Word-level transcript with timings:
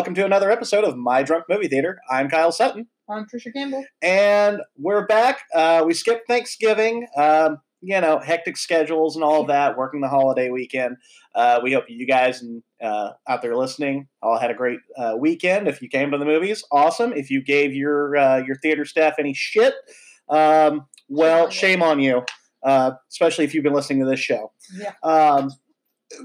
welcome 0.00 0.14
to 0.14 0.24
another 0.24 0.50
episode 0.50 0.82
of 0.82 0.96
My 0.96 1.22
Drunk 1.22 1.44
Movie 1.46 1.68
Theater. 1.68 2.00
I'm 2.08 2.30
Kyle 2.30 2.50
Sutton, 2.50 2.86
I'm 3.06 3.26
Trisha 3.26 3.52
Campbell. 3.52 3.84
and 4.00 4.62
we're 4.78 5.04
back. 5.04 5.42
Uh, 5.54 5.82
we 5.86 5.92
skipped 5.92 6.26
Thanksgiving, 6.26 7.06
um, 7.18 7.58
you 7.82 8.00
know, 8.00 8.18
hectic 8.18 8.56
schedules 8.56 9.14
and 9.14 9.22
all 9.22 9.42
of 9.42 9.48
that, 9.48 9.76
working 9.76 10.00
the 10.00 10.08
holiday 10.08 10.48
weekend. 10.48 10.96
Uh, 11.34 11.60
we 11.62 11.74
hope 11.74 11.84
you 11.88 12.06
guys 12.06 12.40
and 12.40 12.62
uh, 12.82 13.10
out 13.28 13.42
there 13.42 13.54
listening 13.54 14.08
all 14.22 14.38
had 14.38 14.50
a 14.50 14.54
great 14.54 14.80
uh, 14.96 15.16
weekend. 15.18 15.68
If 15.68 15.82
you 15.82 15.90
came 15.90 16.10
to 16.12 16.16
the 16.16 16.24
movies, 16.24 16.64
awesome. 16.72 17.12
If 17.12 17.30
you 17.30 17.42
gave 17.42 17.74
your 17.74 18.16
uh, 18.16 18.38
your 18.38 18.56
theater 18.56 18.86
staff 18.86 19.16
any 19.18 19.34
shit, 19.34 19.74
um, 20.30 20.86
well, 21.10 21.50
Shame 21.50 21.82
on 21.82 22.00
you. 22.00 22.04
shame 22.04 22.16
on 22.16 22.22
you. 22.22 22.24
Uh, 22.62 22.92
especially 23.10 23.44
if 23.44 23.52
you've 23.52 23.64
been 23.64 23.74
listening 23.74 24.00
to 24.00 24.06
this 24.08 24.20
show. 24.20 24.50
Yeah. 24.74 24.92
Um, 25.02 25.50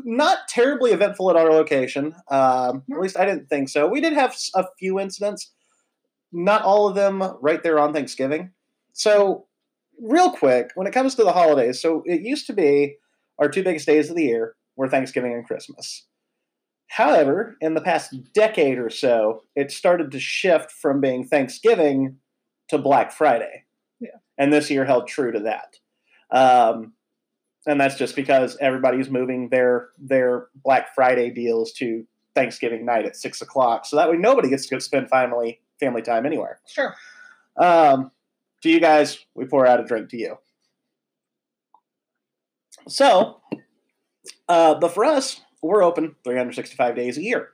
not 0.03 0.47
terribly 0.47 0.91
eventful 0.91 1.29
at 1.29 1.35
our 1.35 1.51
location. 1.51 2.15
Um, 2.29 2.83
At 2.91 2.99
least 2.99 3.19
I 3.19 3.25
didn't 3.25 3.49
think 3.49 3.69
so. 3.69 3.87
We 3.87 4.01
did 4.01 4.13
have 4.13 4.35
a 4.55 4.65
few 4.79 4.99
incidents, 4.99 5.51
not 6.31 6.63
all 6.63 6.87
of 6.87 6.95
them 6.95 7.23
right 7.41 7.61
there 7.61 7.79
on 7.79 7.93
Thanksgiving. 7.93 8.51
So, 8.93 9.45
real 10.01 10.31
quick, 10.31 10.71
when 10.75 10.87
it 10.87 10.93
comes 10.93 11.15
to 11.15 11.23
the 11.23 11.33
holidays, 11.33 11.81
so 11.81 12.03
it 12.05 12.21
used 12.21 12.47
to 12.47 12.53
be 12.53 12.97
our 13.39 13.49
two 13.49 13.63
biggest 13.63 13.85
days 13.85 14.09
of 14.09 14.15
the 14.15 14.23
year 14.23 14.55
were 14.75 14.87
Thanksgiving 14.87 15.33
and 15.33 15.45
Christmas. 15.45 16.07
However, 16.87 17.57
in 17.61 17.73
the 17.73 17.81
past 17.81 18.13
decade 18.33 18.77
or 18.77 18.89
so, 18.89 19.43
it 19.55 19.71
started 19.71 20.11
to 20.11 20.19
shift 20.19 20.71
from 20.71 21.01
being 21.01 21.25
Thanksgiving 21.25 22.17
to 22.69 22.77
Black 22.77 23.11
Friday. 23.11 23.65
Yeah. 23.99 24.17
And 24.37 24.51
this 24.51 24.69
year 24.69 24.85
held 24.85 25.07
true 25.07 25.31
to 25.31 25.39
that. 25.41 25.77
Um, 26.31 26.93
and 27.65 27.79
that's 27.79 27.95
just 27.95 28.15
because 28.15 28.57
everybody's 28.61 29.09
moving 29.09 29.49
their 29.49 29.89
their 29.97 30.47
Black 30.63 30.93
Friday 30.93 31.29
deals 31.29 31.71
to 31.73 32.05
Thanksgiving 32.33 32.85
night 32.85 33.05
at 33.05 33.15
six 33.15 33.41
o'clock, 33.41 33.85
so 33.85 33.95
that 33.95 34.09
way 34.09 34.17
nobody 34.17 34.49
gets 34.49 34.67
to 34.67 34.79
spend 34.81 35.09
family 35.09 35.59
family 35.79 36.01
time 36.01 36.25
anywhere. 36.25 36.59
Sure. 36.67 36.93
Um, 37.57 38.11
to 38.61 38.69
you 38.69 38.79
guys, 38.79 39.19
we 39.33 39.45
pour 39.45 39.65
out 39.65 39.79
a 39.79 39.83
drink 39.83 40.09
to 40.09 40.17
you. 40.17 40.37
So, 42.87 43.41
uh, 44.47 44.75
but 44.75 44.93
for 44.93 45.05
us, 45.05 45.41
we're 45.61 45.83
open 45.83 46.15
365 46.23 46.95
days 46.95 47.17
a 47.17 47.23
year. 47.23 47.49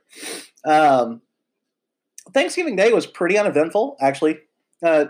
Um, 0.66 1.22
Thanksgiving 2.34 2.76
Day 2.76 2.94
was 2.94 3.06
pretty 3.06 3.38
uneventful, 3.38 3.98
actually. 4.00 4.40
Uh, 4.84 5.06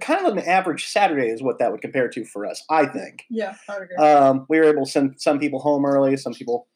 kind 0.00 0.24
of 0.24 0.36
an 0.36 0.44
average 0.44 0.86
Saturday 0.86 1.28
is 1.28 1.42
what 1.42 1.58
that 1.58 1.72
would 1.72 1.80
compare 1.80 2.08
to 2.08 2.24
for 2.24 2.46
us, 2.46 2.62
I 2.70 2.86
think. 2.86 3.24
Yeah, 3.28 3.56
I 3.68 3.76
agree. 3.76 3.96
Um, 3.96 4.46
we 4.48 4.58
were 4.58 4.64
able 4.64 4.84
to 4.84 4.90
send 4.90 5.20
some 5.20 5.40
people 5.40 5.58
home 5.58 5.84
early. 5.84 6.16
Some 6.16 6.34
people, 6.34 6.68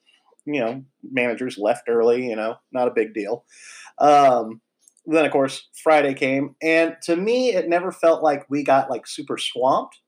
you 0.44 0.60
know, 0.60 0.84
managers 1.08 1.56
left 1.56 1.88
early. 1.88 2.28
You 2.28 2.34
know, 2.34 2.56
not 2.72 2.88
a 2.88 2.92
big 2.92 3.14
deal. 3.14 3.44
Um, 3.98 4.60
then 5.06 5.24
of 5.24 5.32
course 5.32 5.68
Friday 5.82 6.14
came, 6.14 6.56
and 6.62 6.96
to 7.02 7.16
me, 7.16 7.50
it 7.54 7.68
never 7.68 7.92
felt 7.92 8.22
like 8.22 8.48
we 8.50 8.64
got 8.64 8.90
like 8.90 9.06
super 9.06 9.38
swamped, 9.38 10.00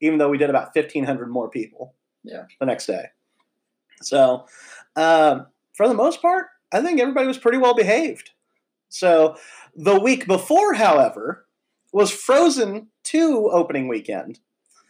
even 0.00 0.18
though 0.18 0.28
we 0.28 0.38
did 0.38 0.50
about 0.50 0.72
fifteen 0.72 1.04
hundred 1.04 1.30
more 1.30 1.50
people. 1.50 1.94
Yeah. 2.22 2.44
The 2.58 2.66
next 2.66 2.86
day. 2.86 3.06
So, 4.02 4.46
um, 4.96 5.46
for 5.74 5.88
the 5.88 5.94
most 5.94 6.22
part, 6.22 6.46
I 6.72 6.82
think 6.82 7.00
everybody 7.00 7.26
was 7.26 7.38
pretty 7.38 7.58
well 7.58 7.74
behaved. 7.74 8.30
So, 8.88 9.36
the 9.74 10.00
week 10.00 10.26
before, 10.26 10.74
however, 10.74 11.46
was 11.92 12.10
Frozen 12.10 12.88
Two 13.04 13.50
opening 13.52 13.88
weekend. 13.88 14.38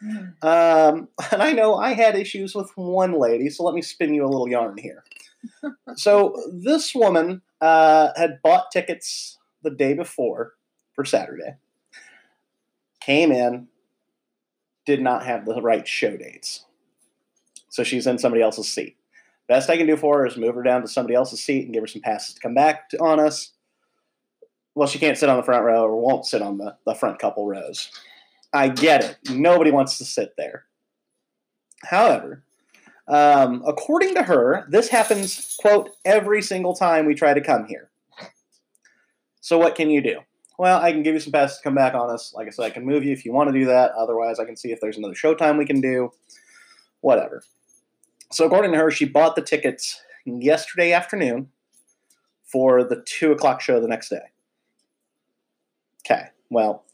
Mm. 0.02 0.34
Um, 0.42 1.08
and 1.32 1.42
I 1.42 1.52
know 1.52 1.76
I 1.76 1.92
had 1.92 2.16
issues 2.16 2.54
with 2.54 2.70
one 2.74 3.18
lady, 3.18 3.50
so 3.50 3.64
let 3.64 3.74
me 3.74 3.82
spin 3.82 4.14
you 4.14 4.24
a 4.24 4.28
little 4.28 4.48
yarn 4.48 4.78
here. 4.78 5.04
so 5.96 6.34
this 6.52 6.94
woman 6.94 7.42
uh, 7.60 8.10
had 8.16 8.40
bought 8.42 8.70
tickets 8.70 9.38
the 9.62 9.70
day 9.70 9.94
before 9.94 10.54
for 10.94 11.04
Saturday, 11.04 11.56
came 13.00 13.32
in, 13.32 13.68
did 14.86 15.00
not 15.00 15.24
have 15.24 15.44
the 15.44 15.60
right 15.60 15.86
show 15.86 16.16
dates. 16.16 16.64
So 17.68 17.84
she's 17.84 18.06
in 18.06 18.18
somebody 18.18 18.42
else's 18.42 18.72
seat. 18.72 18.96
Best 19.48 19.70
I 19.70 19.76
can 19.76 19.86
do 19.86 19.96
for 19.96 20.18
her 20.18 20.26
is 20.26 20.36
move 20.36 20.54
her 20.54 20.62
down 20.62 20.82
to 20.82 20.88
somebody 20.88 21.14
else's 21.14 21.42
seat 21.42 21.64
and 21.64 21.74
give 21.74 21.82
her 21.82 21.86
some 21.86 22.02
passes 22.02 22.34
to 22.34 22.40
come 22.40 22.54
back 22.54 22.88
to, 22.90 22.98
on 22.98 23.18
us. 23.18 23.52
Well, 24.74 24.88
she 24.88 24.98
can't 24.98 25.18
sit 25.18 25.28
on 25.28 25.36
the 25.36 25.42
front 25.42 25.64
row 25.64 25.82
or 25.82 26.00
won't 26.00 26.26
sit 26.26 26.42
on 26.42 26.58
the, 26.58 26.76
the 26.86 26.94
front 26.94 27.18
couple 27.18 27.46
rows. 27.46 27.90
I 28.52 28.68
get 28.68 29.04
it. 29.04 29.30
Nobody 29.30 29.70
wants 29.70 29.98
to 29.98 30.04
sit 30.04 30.34
there. 30.36 30.64
However, 31.84 32.44
um, 33.08 33.62
according 33.66 34.14
to 34.14 34.22
her, 34.22 34.66
this 34.68 34.88
happens, 34.88 35.56
quote, 35.58 35.90
every 36.04 36.42
single 36.42 36.74
time 36.74 37.06
we 37.06 37.14
try 37.14 37.34
to 37.34 37.40
come 37.40 37.66
here. 37.66 37.90
So 39.40 39.58
what 39.58 39.74
can 39.74 39.90
you 39.90 40.00
do? 40.00 40.20
Well, 40.58 40.80
I 40.80 40.92
can 40.92 41.02
give 41.02 41.14
you 41.14 41.20
some 41.20 41.32
passes 41.32 41.56
to 41.56 41.62
come 41.62 41.74
back 41.74 41.94
on 41.94 42.10
us. 42.10 42.34
Like 42.34 42.46
I 42.46 42.50
said, 42.50 42.66
I 42.66 42.70
can 42.70 42.84
move 42.84 43.02
you 43.02 43.12
if 43.12 43.24
you 43.24 43.32
want 43.32 43.48
to 43.50 43.58
do 43.58 43.64
that. 43.66 43.92
Otherwise, 43.92 44.38
I 44.38 44.44
can 44.44 44.56
see 44.56 44.72
if 44.72 44.80
there's 44.80 44.98
another 44.98 45.14
showtime 45.14 45.58
we 45.58 45.64
can 45.64 45.80
do. 45.80 46.12
Whatever. 47.00 47.42
So 48.30 48.44
according 48.44 48.72
to 48.72 48.78
her, 48.78 48.90
she 48.90 49.06
bought 49.06 49.36
the 49.36 49.42
tickets 49.42 50.00
yesterday 50.26 50.92
afternoon 50.92 51.48
for 52.44 52.84
the 52.84 53.02
two 53.06 53.32
o'clock 53.32 53.60
show 53.60 53.80
the 53.80 53.88
next 53.88 54.10
day. 54.10 54.29
Okay. 56.04 56.28
Well, 56.50 56.84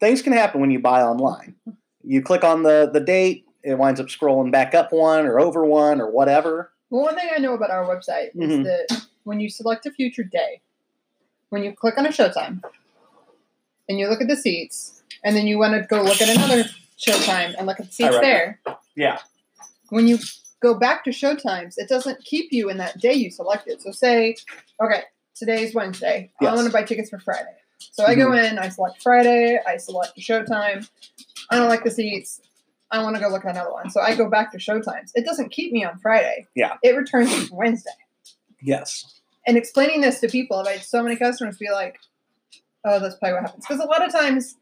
things 0.00 0.22
can 0.22 0.32
happen 0.32 0.60
when 0.60 0.70
you 0.70 0.80
buy 0.80 1.02
online. 1.02 1.54
You 2.02 2.22
click 2.22 2.44
on 2.44 2.62
the 2.62 2.90
the 2.92 3.00
date, 3.00 3.46
it 3.62 3.78
winds 3.78 4.00
up 4.00 4.06
scrolling 4.06 4.52
back 4.52 4.74
up 4.74 4.92
one 4.92 5.26
or 5.26 5.40
over 5.40 5.64
one 5.64 6.00
or 6.00 6.10
whatever. 6.10 6.72
Well, 6.90 7.02
one 7.02 7.16
thing 7.16 7.30
I 7.34 7.38
know 7.38 7.54
about 7.54 7.70
our 7.70 7.84
website 7.84 8.28
is 8.34 8.50
mm-hmm. 8.50 8.62
that 8.64 9.06
when 9.24 9.40
you 9.40 9.48
select 9.48 9.86
a 9.86 9.90
future 9.90 10.22
day, 10.22 10.60
when 11.48 11.64
you 11.64 11.72
click 11.72 11.96
on 11.98 12.06
a 12.06 12.10
showtime, 12.10 12.62
and 13.88 13.98
you 13.98 14.08
look 14.08 14.20
at 14.20 14.28
the 14.28 14.36
seats, 14.36 15.02
and 15.24 15.34
then 15.34 15.46
you 15.46 15.58
want 15.58 15.74
to 15.74 15.86
go 15.86 16.02
look 16.02 16.20
at 16.20 16.28
another 16.28 16.64
showtime 16.98 17.54
and 17.56 17.66
look 17.66 17.80
at 17.80 17.86
the 17.86 17.92
seats 17.92 18.18
there. 18.20 18.60
Yeah. 18.96 19.18
When 19.88 20.06
you 20.06 20.18
go 20.60 20.74
back 20.74 21.04
to 21.04 21.10
showtimes, 21.10 21.74
it 21.76 21.88
doesn't 21.88 22.24
keep 22.24 22.52
you 22.52 22.70
in 22.70 22.78
that 22.78 22.98
day 22.98 23.12
you 23.12 23.30
selected. 23.30 23.82
So 23.82 23.90
say, 23.90 24.36
okay, 24.82 25.02
today's 25.34 25.74
Wednesday. 25.74 26.30
I 26.40 26.54
want 26.54 26.66
to 26.66 26.72
buy 26.72 26.82
tickets 26.82 27.10
for 27.10 27.18
Friday. 27.18 27.56
So 27.92 28.04
I 28.04 28.14
go 28.14 28.28
mm-hmm. 28.28 28.56
in, 28.56 28.58
I 28.58 28.68
select 28.68 29.02
Friday, 29.02 29.58
I 29.66 29.76
select 29.76 30.18
showtime. 30.18 30.88
I 31.50 31.56
don't 31.56 31.68
like 31.68 31.84
the 31.84 31.90
seats. 31.90 32.40
I 32.90 33.02
want 33.02 33.16
to 33.16 33.22
go 33.22 33.28
look 33.28 33.44
at 33.44 33.52
another 33.52 33.72
one. 33.72 33.90
So 33.90 34.00
I 34.00 34.14
go 34.14 34.28
back 34.28 34.52
to 34.52 34.58
showtimes. 34.58 35.10
It 35.14 35.24
doesn't 35.24 35.50
keep 35.50 35.72
me 35.72 35.84
on 35.84 35.98
Friday. 35.98 36.46
Yeah. 36.54 36.74
It 36.82 36.96
returns 36.96 37.30
me 37.30 37.48
Wednesday. 37.52 37.90
Yes. 38.62 39.20
And 39.46 39.56
explaining 39.56 40.00
this 40.00 40.20
to 40.20 40.28
people, 40.28 40.58
I've 40.58 40.68
had 40.68 40.82
so 40.82 41.02
many 41.02 41.16
customers 41.16 41.58
be 41.58 41.70
like, 41.70 41.98
oh, 42.84 43.00
that's 43.00 43.16
probably 43.16 43.34
what 43.34 43.42
happens. 43.42 43.64
Because 43.66 43.82
a 43.82 43.86
lot 43.86 44.04
of 44.04 44.12
times 44.12 44.56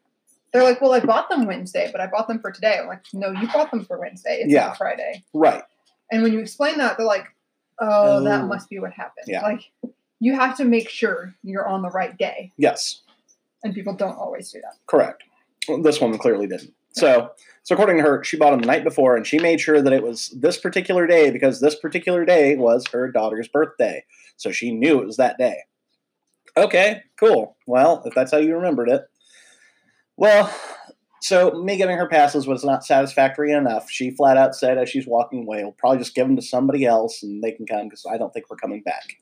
they're 0.53 0.63
like, 0.63 0.81
well, 0.81 0.93
I 0.93 1.01
bought 1.01 1.29
them 1.29 1.47
Wednesday, 1.47 1.89
but 1.93 2.01
I 2.01 2.07
bought 2.07 2.29
them 2.29 2.41
for 2.41 2.51
today. 2.51 2.79
I'm 2.81 2.89
like, 2.89 3.05
no, 3.13 3.31
you 3.31 3.49
bought 3.49 3.71
them 3.71 3.85
for 3.85 3.99
Wednesday. 3.99 4.41
It's 4.41 4.53
Yeah. 4.53 4.69
not 4.69 4.79
Friday. 4.79 5.23
Right. 5.33 5.63
And 6.11 6.23
when 6.23 6.33
you 6.33 6.41
explain 6.41 6.79
that, 6.79 6.97
they're 6.97 7.07
like, 7.07 7.27
oh, 7.81 8.19
Oh. 8.19 8.25
that 8.25 8.47
must 8.47 8.69
be 8.69 8.79
what 8.79 8.93
happened. 8.93 9.27
Yeah. 9.29 9.43
Like, 9.43 9.71
you 10.21 10.35
have 10.35 10.57
to 10.59 10.65
make 10.65 10.89
sure 10.89 11.35
you're 11.43 11.67
on 11.67 11.83
the 11.83 11.91
right 11.91 12.17
day. 12.17 12.53
Yes. 12.57 13.03
And 13.65 13.75
people 13.75 13.95
don't 13.95 14.17
always 14.17 14.51
do 14.51 14.61
that. 14.61 14.75
Correct. 14.87 15.23
Well, 15.69 15.83
this 15.83 16.01
woman 16.01 16.19
clearly 16.19 16.47
didn't. 16.47 16.75
So, 16.93 17.31
so 17.63 17.75
according 17.75 17.99
to 17.99 18.03
her, 18.03 18.25
she 18.25 18.37
bought 18.37 18.51
them 18.51 18.61
the 18.61 18.67
night 18.67 18.85
before, 18.85 19.17
and 19.17 19.27
she 19.27 19.39
made 19.39 19.61
sure 19.61 19.81
that 19.81 19.93
it 19.93 20.03
was 20.03 20.29
this 20.41 20.59
particular 20.59 21.07
day 21.07 21.31
because 21.31 21.61
this 21.61 21.75
particular 21.77 22.25
day 22.25 22.57
was 22.57 22.85
her 22.93 23.11
daughter's 23.11 23.49
birthday. 23.49 24.05
So 24.37 24.51
she 24.51 24.73
knew 24.73 25.01
it 25.01 25.07
was 25.07 25.17
that 25.17 25.39
day. 25.39 25.59
Okay, 26.57 27.03
cool. 27.19 27.57
Well, 27.67 28.03
if 28.05 28.15
that's 28.15 28.33
how 28.33 28.39
you 28.39 28.55
remembered 28.55 28.91
it, 28.91 29.03
well, 30.17 30.55
so 31.23 31.53
me 31.53 31.77
giving 31.77 31.97
her 31.97 32.09
passes 32.09 32.47
was 32.47 32.65
not 32.65 32.85
satisfactory 32.85 33.53
enough. 33.53 33.89
She 33.89 34.11
flat 34.11 34.37
out 34.37 34.55
said 34.55 34.77
as 34.77 34.91
she's 34.91 35.07
walking 35.07 35.45
away, 35.45 35.63
"We'll 35.63 35.73
probably 35.73 35.99
just 35.99 36.15
give 36.15 36.27
them 36.27 36.37
to 36.37 36.43
somebody 36.43 36.85
else, 36.85 37.23
and 37.23 37.43
they 37.43 37.53
can 37.53 37.65
come 37.65 37.89
because 37.89 38.05
I 38.11 38.19
don't 38.19 38.33
think 38.35 38.51
we're 38.51 38.57
coming 38.57 38.83
back." 38.83 39.17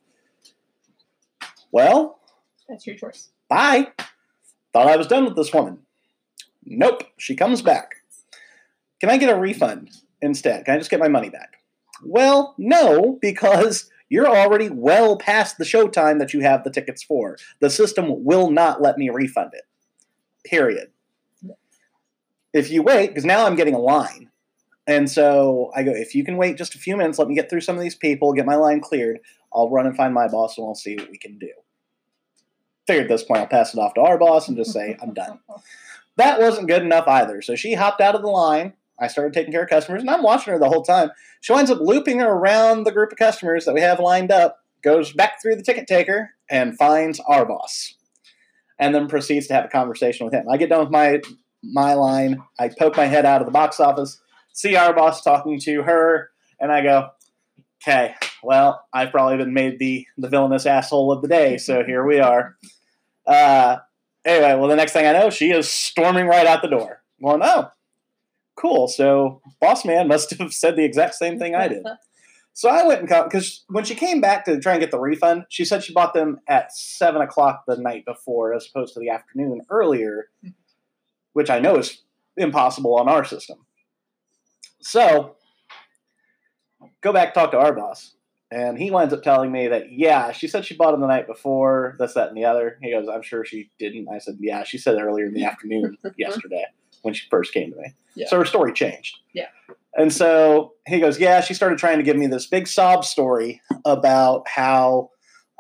Well, 1.71 2.19
That's 2.69 2.87
your 2.87 2.97
choice. 2.97 3.31
Bye. 3.49 3.89
Thought 4.73 4.89
I 4.89 4.97
was 4.97 5.07
done 5.07 5.25
with 5.25 5.37
this 5.37 5.53
woman. 5.53 5.79
Nope, 6.65 7.05
she 7.17 7.35
comes 7.35 7.63
back. 7.63 7.97
Can 9.01 9.11
I 9.11 9.17
get 9.17 9.35
a 9.35 9.39
refund 9.39 9.91
instead? 10.21 10.65
Can 10.65 10.75
I 10.75 10.79
just 10.79 10.91
get 10.91 11.01
my 11.01 11.09
money 11.09 11.31
back? 11.31 11.57
Well, 12.05 12.55
no, 12.59 13.19
because 13.21 13.91
you're 14.09 14.29
already 14.29 14.69
well 14.69 15.17
past 15.17 15.59
the 15.59 15.65
showtime 15.65 16.19
that 16.19 16.35
you 16.35 16.41
have 16.41 16.65
the 16.65 16.71
tickets 16.71 17.03
for. 17.03 17.37
The 17.61 17.71
system 17.71 18.25
will 18.25 18.51
not 18.51 18.83
let 18.83 18.99
me 18.99 19.09
refund 19.09 19.53
it. 19.55 19.65
Period. 20.45 20.91
If 22.53 22.71
you 22.71 22.83
wait, 22.83 23.09
because 23.09 23.25
now 23.25 23.47
I'm 23.47 23.57
getting 23.57 23.75
a 23.75 23.79
line. 23.79 24.31
And 24.87 25.09
so 25.09 25.71
I 25.75 25.85
go, 25.85 25.93
if 25.93 26.15
you 26.15 26.25
can 26.25 26.37
wait 26.37 26.57
just 26.57 26.75
a 26.75 26.79
few 26.79 26.97
minutes, 26.97 27.19
let 27.19 27.29
me 27.29 27.35
get 27.35 27.49
through 27.49 27.61
some 27.61 27.77
of 27.77 27.83
these 27.83 27.95
people, 27.95 28.33
get 28.33 28.47
my 28.47 28.57
line 28.57 28.81
cleared, 28.81 29.21
I'll 29.55 29.71
run 29.71 29.87
and 29.87 29.97
find 29.97 30.13
my 30.13 30.27
boss 30.27 30.59
and 30.59 30.67
we'll 30.67 30.75
see 30.75 30.97
what 30.97 31.11
we 31.11 31.19
can 31.19 31.39
do. 31.39 31.51
Figured 32.91 33.05
at 33.05 33.15
this 33.15 33.23
point 33.23 33.41
I'll 33.41 33.47
pass 33.47 33.73
it 33.73 33.79
off 33.79 33.95
to 33.95 34.01
our 34.01 34.19
boss 34.19 34.49
and 34.49 34.57
just 34.57 34.73
say, 34.73 34.97
I'm 35.01 35.15
done. 35.15 35.39
That 36.17 36.41
wasn't 36.41 36.67
good 36.67 36.83
enough 36.83 37.07
either. 37.07 37.41
So 37.41 37.55
she 37.55 37.75
hopped 37.75 38.01
out 38.01 38.17
of 38.17 38.23
the 38.23 38.27
line. 38.27 38.73
I 38.99 39.07
started 39.07 39.33
taking 39.33 39.53
care 39.53 39.63
of 39.63 39.71
customers, 39.71 40.03
and 40.03 40.11
I'm 40.11 40.25
watching 40.25 40.53
her 40.53 40.59
the 40.59 40.69
whole 40.69 40.83
time. 40.83 41.13
She 41.41 41.53
winds 41.53 41.71
up 41.71 41.79
looping 41.81 42.21
around 42.21 42.83
the 42.83 42.91
group 42.91 43.13
of 43.13 43.19
customers 43.19 43.65
that 43.65 43.75
we 43.75 43.81
have 43.81 44.01
lined 44.01 44.33
up 44.33 44.57
goes 44.83 45.13
back 45.13 45.41
through 45.41 45.55
the 45.55 45.63
ticket 45.63 45.87
taker 45.87 46.31
and 46.51 46.77
finds 46.77 47.21
our 47.21 47.47
boss, 47.47 47.95
and 48.81 48.93
then 48.93 49.07
proceeds 49.07 49.47
to 49.47 49.55
have 49.55 49.67
a 49.67 49.69
conversation 49.69 50.25
with 50.25 50.35
him. 50.35 50.49
I 50.51 50.57
get 50.57 50.71
done 50.71 50.81
with 50.81 50.91
my 50.91 51.21
my 51.63 51.95
line. 51.95 52.43
I 52.59 52.71
poke 52.77 52.97
my 52.97 53.07
head 53.07 53.25
out 53.25 53.41
of 53.41 53.47
the 53.47 53.53
box 53.53 53.79
office, 53.79 54.21
see 54.53 54.75
our 54.75 54.93
boss 54.93 55.23
talking 55.23 55.61
to 55.61 55.83
her, 55.83 56.31
and 56.59 56.73
I 56.73 56.83
go, 56.83 57.11
"Okay, 57.83 58.17
well, 58.43 58.85
I've 58.93 59.13
probably 59.13 59.37
been 59.37 59.55
made 59.55 59.79
the 59.79 60.09
the 60.19 60.29
villainous 60.29 60.67
asshole 60.67 61.13
of 61.13 61.23
the 61.23 61.29
day, 61.29 61.57
so 61.57 61.85
here 61.85 62.05
we 62.05 62.19
are." 62.19 62.57
Uh, 63.31 63.79
anyway, 64.25 64.55
well, 64.55 64.69
the 64.69 64.77
next 64.77 64.93
thing 64.93 65.07
I 65.07 65.13
know, 65.13 65.31
she 65.31 65.53
is 65.53 65.69
storming 65.69 66.27
right 66.27 66.47
out 66.47 66.63
the 66.63 66.69
door. 66.69 67.03
Well, 67.21 67.39
no, 67.39 67.71
cool. 68.57 68.89
So, 68.89 69.41
boss 69.61 69.85
man 69.85 70.09
must 70.09 70.31
have 70.39 70.53
said 70.53 70.77
the 70.77 70.85
exact 70.85 71.15
same 71.15 71.39
thing 71.39 71.55
I 71.55 71.69
did. 71.69 71.85
So 72.53 72.69
I 72.69 72.87
went 72.87 73.01
and 73.01 73.09
got 73.09 73.31
because 73.31 73.65
when 73.69 73.85
she 73.85 73.95
came 73.95 74.21
back 74.21 74.45
to 74.45 74.59
try 74.61 74.73
and 74.73 74.81
get 74.81 74.91
the 74.91 74.99
refund, 74.99 75.45
she 75.49 75.65
said 75.65 75.85
she 75.85 75.93
bought 75.93 76.15
them 76.15 76.41
at 76.49 76.73
seven 76.73 77.23
o'clock 77.23 77.65
the 77.67 77.77
night 77.77 78.05
before, 78.05 78.53
as 78.53 78.69
opposed 78.69 78.95
to 78.95 79.01
the 79.01 79.09
afternoon 79.09 79.63
earlier, 79.71 80.29
which 81.33 81.49
I 81.49 81.61
know 81.61 81.77
is 81.77 82.03
impossible 82.37 82.97
on 82.97 83.09
our 83.09 83.25
system. 83.25 83.59
So 84.81 85.37
go 87.01 87.13
back 87.13 87.35
talk 87.35 87.53
to 87.53 87.59
our 87.59 87.73
boss, 87.73 88.17
and 88.51 88.79
he 88.79 88.91
winds 88.91 89.15
up 89.15 89.23
telling 89.23 89.53
me 89.53 89.69
that 89.69 89.93
yeah, 89.93 90.33
she 90.33 90.49
said 90.49 90.65
she 90.65 90.75
bought 90.75 90.95
him 90.95 91.01
the 91.01 91.07
night 91.07 91.27
before, 91.27 91.97
this, 91.99 92.15
that, 92.15 92.29
and 92.29 92.37
the 92.37 92.45
other. 92.45 92.79
He 92.83 92.91
goes, 92.91 93.09
I'm 93.09 93.23
sure 93.23 93.45
she 93.45 93.71
didn't. 93.79 94.09
I 94.13 94.19
said, 94.19 94.39
yeah, 94.41 94.65
she 94.65 94.79
said 94.79 95.01
earlier 95.01 95.27
in 95.27 95.35
the 95.35 95.45
afternoon 95.45 95.97
yesterday 96.19 96.65
when 97.03 97.15
she 97.15 97.29
first 97.31 97.53
came 97.53 97.71
to 97.71 97.77
me. 97.77 97.95
Yeah. 98.15 98.27
So 98.29 98.39
her 98.39 98.45
story 98.45 98.73
changed. 98.73 99.19
Yeah. 99.33 99.47
And 99.95 100.13
so 100.13 100.75
he 100.87 101.01
goes, 101.01 101.19
Yeah, 101.19 101.41
she 101.41 101.55
started 101.55 101.79
trying 101.79 101.99
to 101.99 102.05
give 102.05 102.17
me 102.17 102.27
this 102.27 102.47
big 102.47 102.69
sob 102.69 103.05
story 103.05 103.61
about 103.85 104.49
how, 104.49 105.11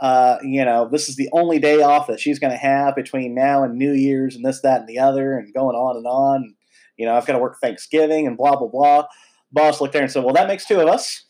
uh, 0.01 0.39
you 0.43 0.65
know, 0.65 0.89
this 0.91 1.09
is 1.09 1.17
the 1.17 1.29
only 1.33 1.59
day 1.59 1.83
off 1.83 2.07
that 2.07 2.21
she's 2.21 2.39
going 2.39 2.53
to 2.53 2.59
have 2.59 2.95
between 2.95 3.35
now 3.35 3.63
and 3.63 3.77
New 3.77 3.93
Year's 3.93 4.37
and 4.37 4.45
this, 4.45 4.61
that, 4.63 4.81
and 4.81 4.89
the 4.89 4.99
other, 4.99 5.39
and 5.39 5.53
going 5.53 5.77
on 5.77 5.97
and 5.97 6.07
on. 6.07 6.55
You 6.97 7.07
know, 7.07 7.15
I've 7.15 7.27
got 7.27 7.33
to 7.35 7.39
work 7.39 7.57
Thanksgiving 7.61 8.27
and 8.27 8.37
blah, 8.37 8.57
blah, 8.57 8.69
blah. 8.69 9.07
Boss 9.53 9.81
looked 9.81 9.95
there 9.95 10.03
and 10.03 10.11
said, 10.11 10.25
Well, 10.25 10.35
that 10.35 10.49
makes 10.49 10.67
two 10.67 10.81
of 10.81 10.89
us. 10.89 11.25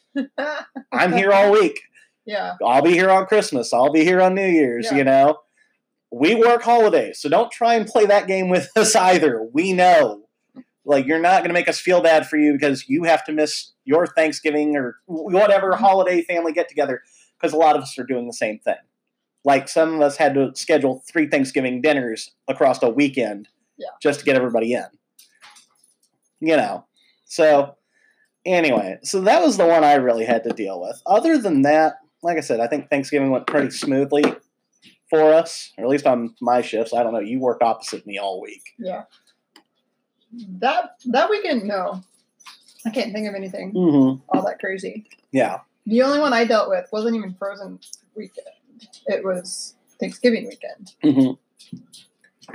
I'm 0.93 1.13
here 1.13 1.33
all 1.33 1.53
week. 1.53 1.81
Yeah. 2.27 2.55
I'll 2.65 2.83
be 2.83 2.93
here 2.93 3.11
on 3.11 3.27
Christmas. 3.27 3.73
I'll 3.73 3.91
be 3.91 4.05
here 4.05 4.21
on 4.21 4.35
New 4.37 4.47
Year's, 4.47 4.87
Yeah. 4.93 4.99
you 4.99 5.05
know. 5.05 5.39
We 6.13 6.37
work 6.37 6.63
holidays, 6.63 7.19
so 7.21 7.29
don't 7.29 7.51
try 7.51 7.75
and 7.75 7.87
play 7.87 8.07
that 8.07 8.29
game 8.29 8.51
with 8.51 8.69
us 8.77 8.95
either. 8.95 9.43
We 9.53 9.73
know. 9.73 10.29
Like, 10.85 11.07
you're 11.07 11.19
not 11.19 11.39
going 11.39 11.49
to 11.49 11.55
make 11.55 11.69
us 11.69 11.81
feel 11.81 12.01
bad 12.03 12.29
for 12.29 12.37
you 12.37 12.53
because 12.53 12.89
you 12.89 13.03
have 13.05 13.25
to 13.25 13.33
miss 13.33 13.73
your 13.85 14.07
Thanksgiving 14.07 14.77
or 14.77 14.99
whatever 15.07 15.73
Mm-hmm. 15.73 15.83
holiday 15.83 16.23
family 16.23 16.53
get 16.53 16.69
together 16.69 17.03
because 17.41 17.53
a 17.53 17.57
lot 17.57 17.75
of 17.75 17.83
us 17.83 17.99
are 17.99 18.05
doing 18.05 18.27
the 18.29 18.33
same 18.35 18.61
thing. 18.61 18.77
Like, 19.45 19.69
some 19.69 19.95
of 19.95 20.01
us 20.03 20.17
had 20.17 20.35
to 20.35 20.53
schedule 20.55 21.03
three 21.11 21.27
Thanksgiving 21.27 21.81
dinners 21.81 22.31
across 22.47 22.81
a 22.83 22.91
weekend 22.91 23.49
Yeah. 23.77 23.89
just 24.01 24.21
to 24.21 24.25
get 24.27 24.37
everybody 24.37 24.75
in. 24.75 24.87
You 26.41 26.57
know. 26.59 26.87
So, 27.25 27.77
anyway, 28.47 28.99
so 29.03 29.21
that 29.23 29.43
was 29.43 29.57
the 29.57 29.67
one 29.67 29.85
I 29.85 29.95
really 29.95 30.25
had 30.25 30.45
to 30.45 30.51
deal 30.51 30.81
with. 30.81 31.01
Other 31.07 31.39
than 31.39 31.63
that, 31.63 31.97
like 32.23 32.37
I 32.37 32.41
said, 32.41 32.61
I 32.61 32.67
think 32.67 32.91
Thanksgiving 32.91 33.31
went 33.31 33.47
pretty 33.47 33.71
smoothly 33.71 34.25
for 35.09 35.33
us, 35.33 35.73
or 35.79 35.85
at 35.85 35.91
least 35.91 36.07
on 36.07 36.35
my 36.41 36.61
shifts. 36.63 36.93
I 36.95 37.03
don't 37.03 37.13
know. 37.13 37.19
You 37.21 37.41
worked 37.41 37.63
opposite 37.63 38.07
me 38.07 38.19
all 38.19 38.41
week. 38.41 38.63
Yeah. 38.79 39.05
That 40.61 40.97
that 41.07 41.29
weekend, 41.31 41.65
no. 41.65 42.03
I 42.87 42.91
can't 42.91 43.13
think 43.13 43.29
of 43.29 43.35
anything 43.35 43.73
Mm-hmm. 43.75 44.23
all 44.29 44.45
that 44.47 44.59
crazy. 44.61 45.07
Yeah. 45.33 45.59
The 45.87 46.03
only 46.03 46.19
one 46.21 46.33
I 46.33 46.45
dealt 46.45 46.69
with 46.71 46.87
wasn't 46.93 47.17
even 47.17 47.35
Frozen 47.35 47.81
weekend. 48.15 48.47
It 49.07 49.25
was 49.25 49.75
Thanksgiving 49.99 50.47
weekend. 50.49 50.93
Mm-hmm. 51.03 52.55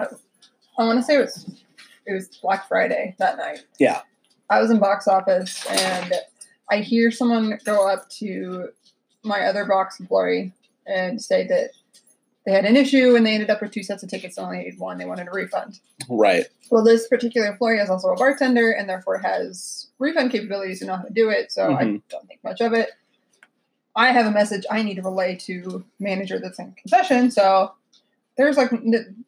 I 0.79 0.83
want 0.83 0.99
to 0.99 1.03
say 1.05 1.15
it 1.15 1.19
was 1.19 1.45
it 2.05 2.13
was 2.13 2.27
Black 2.41 2.67
Friday 2.67 3.15
that 3.19 3.37
night. 3.37 3.65
Yeah. 3.79 4.01
I 4.49 4.61
was 4.61 4.69
in 4.71 4.79
box 4.79 5.07
office 5.07 5.65
and 5.69 6.13
I 6.69 6.77
hear 6.77 7.11
someone 7.11 7.57
go 7.65 7.87
up 7.87 8.09
to 8.11 8.69
my 9.23 9.41
other 9.41 9.65
box 9.65 9.99
employee 9.99 10.53
and 10.85 11.21
say 11.21 11.47
that 11.47 11.71
they 12.45 12.51
had 12.51 12.65
an 12.65 12.75
issue 12.77 13.15
and 13.15 13.25
they 13.25 13.33
ended 13.33 13.49
up 13.49 13.59
with 13.61 13.71
two 13.71 13.81
sets 13.81 14.03
of 14.03 14.09
tickets 14.09 14.37
and 14.37 14.45
only 14.45 14.59
needed 14.59 14.79
one. 14.79 14.99
They 14.99 15.05
wanted 15.05 15.27
a 15.27 15.31
refund. 15.31 15.79
Right. 16.07 16.45
Well, 16.69 16.83
this 16.83 17.07
particular 17.07 17.47
employee 17.47 17.77
is 17.79 17.89
also 17.89 18.09
a 18.09 18.15
bartender 18.15 18.71
and 18.71 18.87
therefore 18.87 19.17
has 19.17 19.87
refund 19.97 20.31
capabilities 20.31 20.79
to 20.79 20.85
know 20.85 20.95
how 20.97 21.03
to 21.03 21.13
do 21.13 21.29
it. 21.29 21.51
So 21.51 21.73
I 21.73 21.83
Mhm. 21.85 22.01
don't 22.09 22.27
think 22.27 22.43
much 22.43 22.61
of 22.61 22.73
it. 22.73 22.91
I 23.95 24.11
have 24.11 24.27
a 24.27 24.31
message 24.31 24.63
I 24.69 24.83
need 24.83 24.95
to 24.95 25.01
relay 25.01 25.35
to 25.37 25.83
manager 25.99 26.37
that's 26.37 26.59
in 26.59 26.73
concession. 26.73 27.31
So 27.31 27.73
there's 28.37 28.57
like 28.57 28.69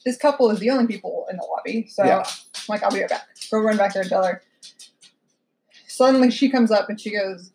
this 0.05 0.17
couple 0.17 0.51
is 0.51 0.59
the 0.59 0.69
only 0.69 0.85
people 0.85 1.25
in 1.31 1.37
the 1.37 1.43
lobby. 1.43 1.87
So 1.89 2.05
Yeah. 2.05 2.17
I'm 2.19 2.63
like, 2.69 2.83
I'll 2.83 2.91
be 2.91 2.99
right 2.99 3.09
back. 3.09 3.27
Go 3.49 3.59
run 3.59 3.77
back 3.77 3.93
there 3.93 4.01
and 4.03 4.09
tell 4.09 4.23
her. 4.23 4.43
Suddenly 5.97 6.29
she 6.29 6.49
comes 6.51 6.69
up 6.69 6.89
and 6.89 7.01
she 7.01 7.11
goes, 7.11 7.51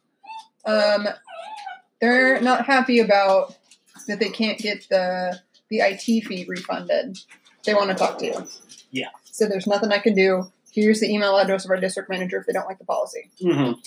um, 0.65 1.07
they're 2.01 2.41
not 2.41 2.67
happy 2.67 2.99
about 2.99 3.55
that 4.09 4.19
they 4.19 4.31
can't 4.31 4.59
get 4.59 4.89
the 4.89 5.39
the 5.71 5.79
IT 5.79 6.01
fee 6.01 6.45
refunded. 6.49 7.19
They 7.65 7.73
want 7.73 7.91
to 7.91 7.95
talk 7.95 8.19
to 8.19 8.27
you. 8.27 8.47
Yeah. 8.91 9.11
So 9.31 9.47
there's 9.47 9.69
nothing 9.69 9.93
I 9.93 9.99
can 9.99 10.15
do. 10.15 10.51
Here's 10.73 10.99
the 10.99 11.09
email 11.09 11.39
address 11.39 11.65
of 11.65 11.71
our 11.71 11.77
district 11.77 12.11
manager 12.11 12.37
if 12.39 12.47
they 12.47 12.53
don't 12.53 12.67
like 12.67 12.81
the 12.81 12.85
policy. 12.85 13.31
Mm-hmm. 13.41 13.79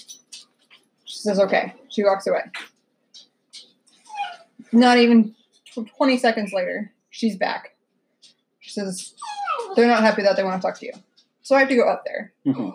She 1.04 1.18
says, 1.20 1.38
okay. 1.38 1.74
She 1.90 2.06
walks 2.06 2.26
away. 2.26 2.44
Not 4.72 5.00
even 5.00 5.36
20 5.76 6.18
seconds 6.18 6.54
later, 6.54 6.94
she's 7.10 7.36
back. 7.36 7.76
She 8.62 8.72
says, 8.72 9.16
they're 9.76 9.88
not 9.88 10.02
happy 10.02 10.22
that 10.22 10.38
they 10.38 10.46
want 10.46 10.62
to 10.62 10.66
talk 10.66 10.80
to 10.80 10.86
you. 10.86 10.94
So 11.42 11.56
I 11.56 11.60
have 11.60 11.70
to 11.70 11.76
go 11.76 11.90
up 11.90 12.04
there. 12.06 12.32
Mm-hmm. 12.48 12.70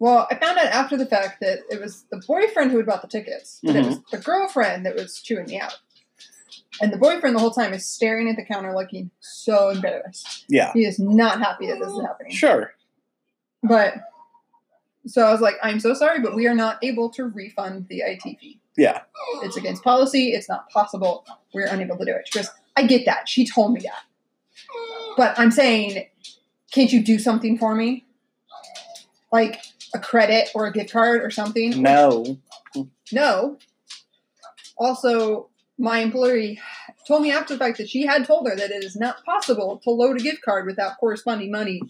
Well, 0.00 0.26
I 0.30 0.34
found 0.34 0.58
out 0.58 0.64
after 0.66 0.96
the 0.96 1.06
fact 1.06 1.40
that 1.40 1.58
it 1.70 1.80
was 1.80 2.04
the 2.10 2.22
boyfriend 2.26 2.70
who 2.72 2.78
had 2.78 2.86
bought 2.86 3.02
the 3.02 3.08
tickets, 3.08 3.60
but 3.62 3.76
it 3.76 3.84
was 3.86 3.96
Mm-hmm. 3.98 4.16
the 4.16 4.22
girlfriend 4.22 4.86
that 4.86 4.94
was 4.96 5.20
chewing 5.20 5.44
me 5.46 5.60
out. 5.60 5.78
And 6.80 6.90
the 6.92 6.96
boyfriend 6.96 7.36
the 7.36 7.40
whole 7.40 7.50
time 7.50 7.74
is 7.74 7.84
staring 7.86 8.28
at 8.28 8.36
the 8.36 8.44
counter 8.44 8.74
looking 8.74 9.10
so 9.20 9.68
embarrassed. 9.68 10.46
Yeah. 10.48 10.72
He 10.72 10.86
is 10.86 10.98
not 10.98 11.38
happy 11.38 11.66
that 11.66 11.78
this 11.78 11.92
is 11.92 12.00
happening. 12.00 12.32
Sure. 12.32 12.72
But 13.62 13.94
so 15.06 15.22
I 15.26 15.32
was 15.32 15.42
like, 15.42 15.56
I'm 15.62 15.80
so 15.80 15.92
sorry, 15.92 16.20
but 16.20 16.34
we 16.34 16.46
are 16.46 16.54
not 16.54 16.78
able 16.82 17.10
to 17.10 17.24
refund 17.24 17.88
the 17.88 17.98
IT 18.00 18.22
fee. 18.22 18.58
Yeah. 18.78 19.02
It's 19.42 19.58
against 19.58 19.82
policy. 19.84 20.28
It's 20.32 20.48
not 20.48 20.70
possible. 20.70 21.26
We're 21.52 21.66
unable 21.66 21.98
to 21.98 22.04
do 22.06 22.12
it. 22.12 22.28
She 22.32 22.38
goes, 22.38 22.48
I 22.76 22.84
get 22.84 23.04
that. 23.04 23.28
She 23.28 23.46
told 23.46 23.74
me 23.74 23.80
that. 23.80 24.04
But 25.18 25.38
I'm 25.38 25.50
saying, 25.50 26.06
can't 26.72 26.90
you 26.90 27.02
do 27.02 27.18
something 27.18 27.58
for 27.58 27.74
me? 27.74 28.06
Like 29.32 29.60
a 29.94 29.98
credit 29.98 30.50
or 30.54 30.66
a 30.66 30.72
gift 30.72 30.92
card 30.92 31.22
or 31.22 31.30
something? 31.30 31.80
No. 31.82 32.38
No. 33.12 33.58
Also, 34.76 35.48
my 35.78 35.98
employee 35.98 36.58
told 37.06 37.22
me 37.22 37.30
after 37.32 37.54
the 37.54 37.58
fact 37.58 37.78
that 37.78 37.88
she 37.88 38.06
had 38.06 38.24
told 38.26 38.48
her 38.48 38.56
that 38.56 38.70
it 38.70 38.84
is 38.84 38.96
not 38.96 39.24
possible 39.24 39.80
to 39.84 39.90
load 39.90 40.20
a 40.20 40.22
gift 40.22 40.42
card 40.42 40.66
without 40.66 40.98
corresponding 40.98 41.50
money 41.50 41.80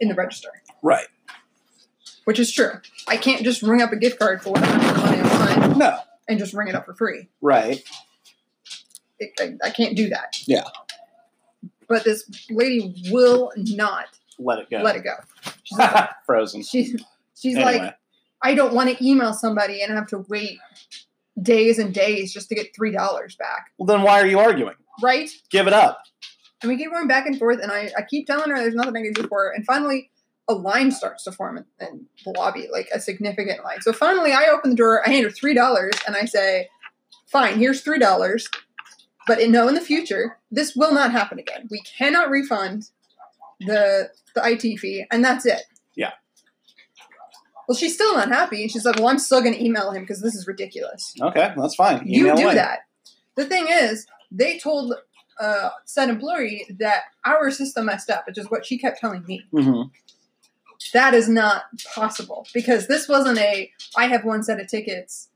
in 0.00 0.08
the 0.08 0.14
register, 0.14 0.48
Right. 0.82 1.06
which 2.24 2.38
is 2.38 2.52
true. 2.52 2.72
I 3.06 3.16
can't 3.16 3.42
just 3.44 3.62
ring 3.62 3.82
up 3.82 3.92
a 3.92 3.96
gift 3.96 4.18
card 4.18 4.42
for 4.42 4.50
whatever 4.50 4.72
amount 4.74 4.96
of 4.96 5.04
money 5.04 5.20
I 5.20 5.66
want 5.68 5.76
No. 5.78 5.98
and 6.28 6.38
just 6.38 6.52
ring 6.54 6.68
it 6.68 6.74
up 6.74 6.84
for 6.86 6.94
free. 6.94 7.28
Right. 7.40 7.82
It, 9.18 9.32
I, 9.40 9.68
I 9.68 9.70
can't 9.70 9.96
do 9.96 10.08
that. 10.08 10.36
Yeah. 10.46 10.64
But 11.88 12.04
this 12.04 12.24
lady 12.50 12.94
will 13.10 13.52
not 13.56 14.06
Let 14.38 14.58
it 14.60 14.70
go. 14.70 14.78
let 14.82 14.96
it 14.96 15.04
go. 15.04 15.14
She's 15.62 15.78
like, 15.78 16.10
Frozen. 16.26 16.62
she's, 16.62 17.00
she's 17.42 17.56
Anyway. 17.56 17.78
like, 17.78 17.96
I 18.42 18.54
don't 18.54 18.72
want 18.74 18.96
to 18.96 19.04
email 19.06 19.32
somebody 19.34 19.82
and 19.82 19.92
have 19.92 20.06
to 20.08 20.24
wait 20.28 20.58
days 21.40 21.78
and 21.78 21.92
days 21.94 22.32
just 22.32 22.48
to 22.48 22.54
get 22.54 22.74
$3 22.74 22.92
back. 23.38 23.70
well, 23.78 23.86
then 23.86 24.02
why 24.02 24.20
are 24.20 24.26
you 24.26 24.38
arguing? 24.38 24.74
Right? 25.02 25.30
Give 25.50 25.66
it 25.66 25.72
up. 25.72 26.02
And 26.62 26.70
we 26.70 26.76
keep 26.76 26.92
going 26.92 27.08
back 27.08 27.26
and 27.26 27.38
forth, 27.38 27.58
and 27.60 27.72
I, 27.72 27.90
I 27.98 28.02
keep 28.02 28.26
telling 28.26 28.50
her 28.50 28.56
there's 28.56 28.74
nothing 28.74 28.96
I 28.96 29.02
can 29.02 29.12
do 29.12 29.26
for 29.26 29.44
her. 29.44 29.50
And 29.52 29.64
finally, 29.64 30.10
a 30.48 30.54
line 30.54 30.92
starts 30.92 31.24
to 31.24 31.32
form 31.32 31.56
in, 31.58 31.64
in 31.80 32.06
the 32.24 32.30
lobby, 32.38 32.68
like 32.70 32.88
a 32.94 33.00
significant 33.00 33.64
line. 33.64 33.80
So 33.80 33.92
finally, 33.92 34.32
I 34.32 34.46
open 34.46 34.70
the 34.70 34.76
door, 34.76 35.02
I 35.06 35.10
hand 35.10 35.24
her 35.24 35.30
$3, 35.30 36.06
and 36.06 36.14
I 36.16 36.24
say, 36.24 36.68
Fine, 37.26 37.58
here's 37.58 37.82
$3. 37.82 38.44
But 39.26 39.40
in, 39.40 39.52
no, 39.52 39.66
in 39.68 39.74
the 39.74 39.80
future, 39.80 40.38
this 40.50 40.74
will 40.76 40.92
not 40.92 41.12
happen 41.12 41.38
again. 41.38 41.68
We 41.70 41.80
cannot 41.80 42.28
refund 42.28 42.90
the 43.60 44.10
the 44.34 44.42
IT 44.44 44.78
fee, 44.78 45.04
and 45.10 45.24
that's 45.24 45.46
it. 45.46 45.62
Well, 47.68 47.76
she's 47.76 47.94
still 47.94 48.14
not 48.16 48.28
happy. 48.28 48.66
She's 48.68 48.84
like, 48.84 48.96
Well, 48.96 49.08
I'm 49.08 49.18
still 49.18 49.40
going 49.40 49.54
to 49.54 49.64
email 49.64 49.90
him 49.92 50.02
because 50.02 50.20
this 50.20 50.34
is 50.34 50.46
ridiculous 50.46 51.14
Okay, 51.20 51.52
that's 51.56 51.74
fine. 51.74 52.02
you 52.06 52.34
do 52.34 52.42
away. 52.44 52.54
that. 52.54 52.80
The 53.36 53.44
thing 53.46 53.66
is, 53.68 54.06
they 54.30 54.58
told 54.58 54.94
uh, 55.40 55.70
said 55.86 56.08
employee 56.10 56.66
that 56.78 57.02
our 57.24 57.50
system 57.50 57.86
messed 57.86 58.10
up, 58.10 58.26
which 58.26 58.38
is 58.38 58.50
what 58.50 58.64
she 58.66 58.78
kept 58.78 59.00
telling 59.00 59.24
me. 59.26 59.44
Mhm. 59.52 59.90
That 60.92 61.14
is 61.14 61.28
not 61.28 61.64
possible 61.94 62.46
because 62.52 62.86
this 62.88 63.08
wasn't 63.08 63.38
a 63.38 63.70
I 63.96 64.06
have 64.08 64.24
one 64.24 64.42
set 64.42 64.60
of 64.60 64.66
tickets 64.66 65.28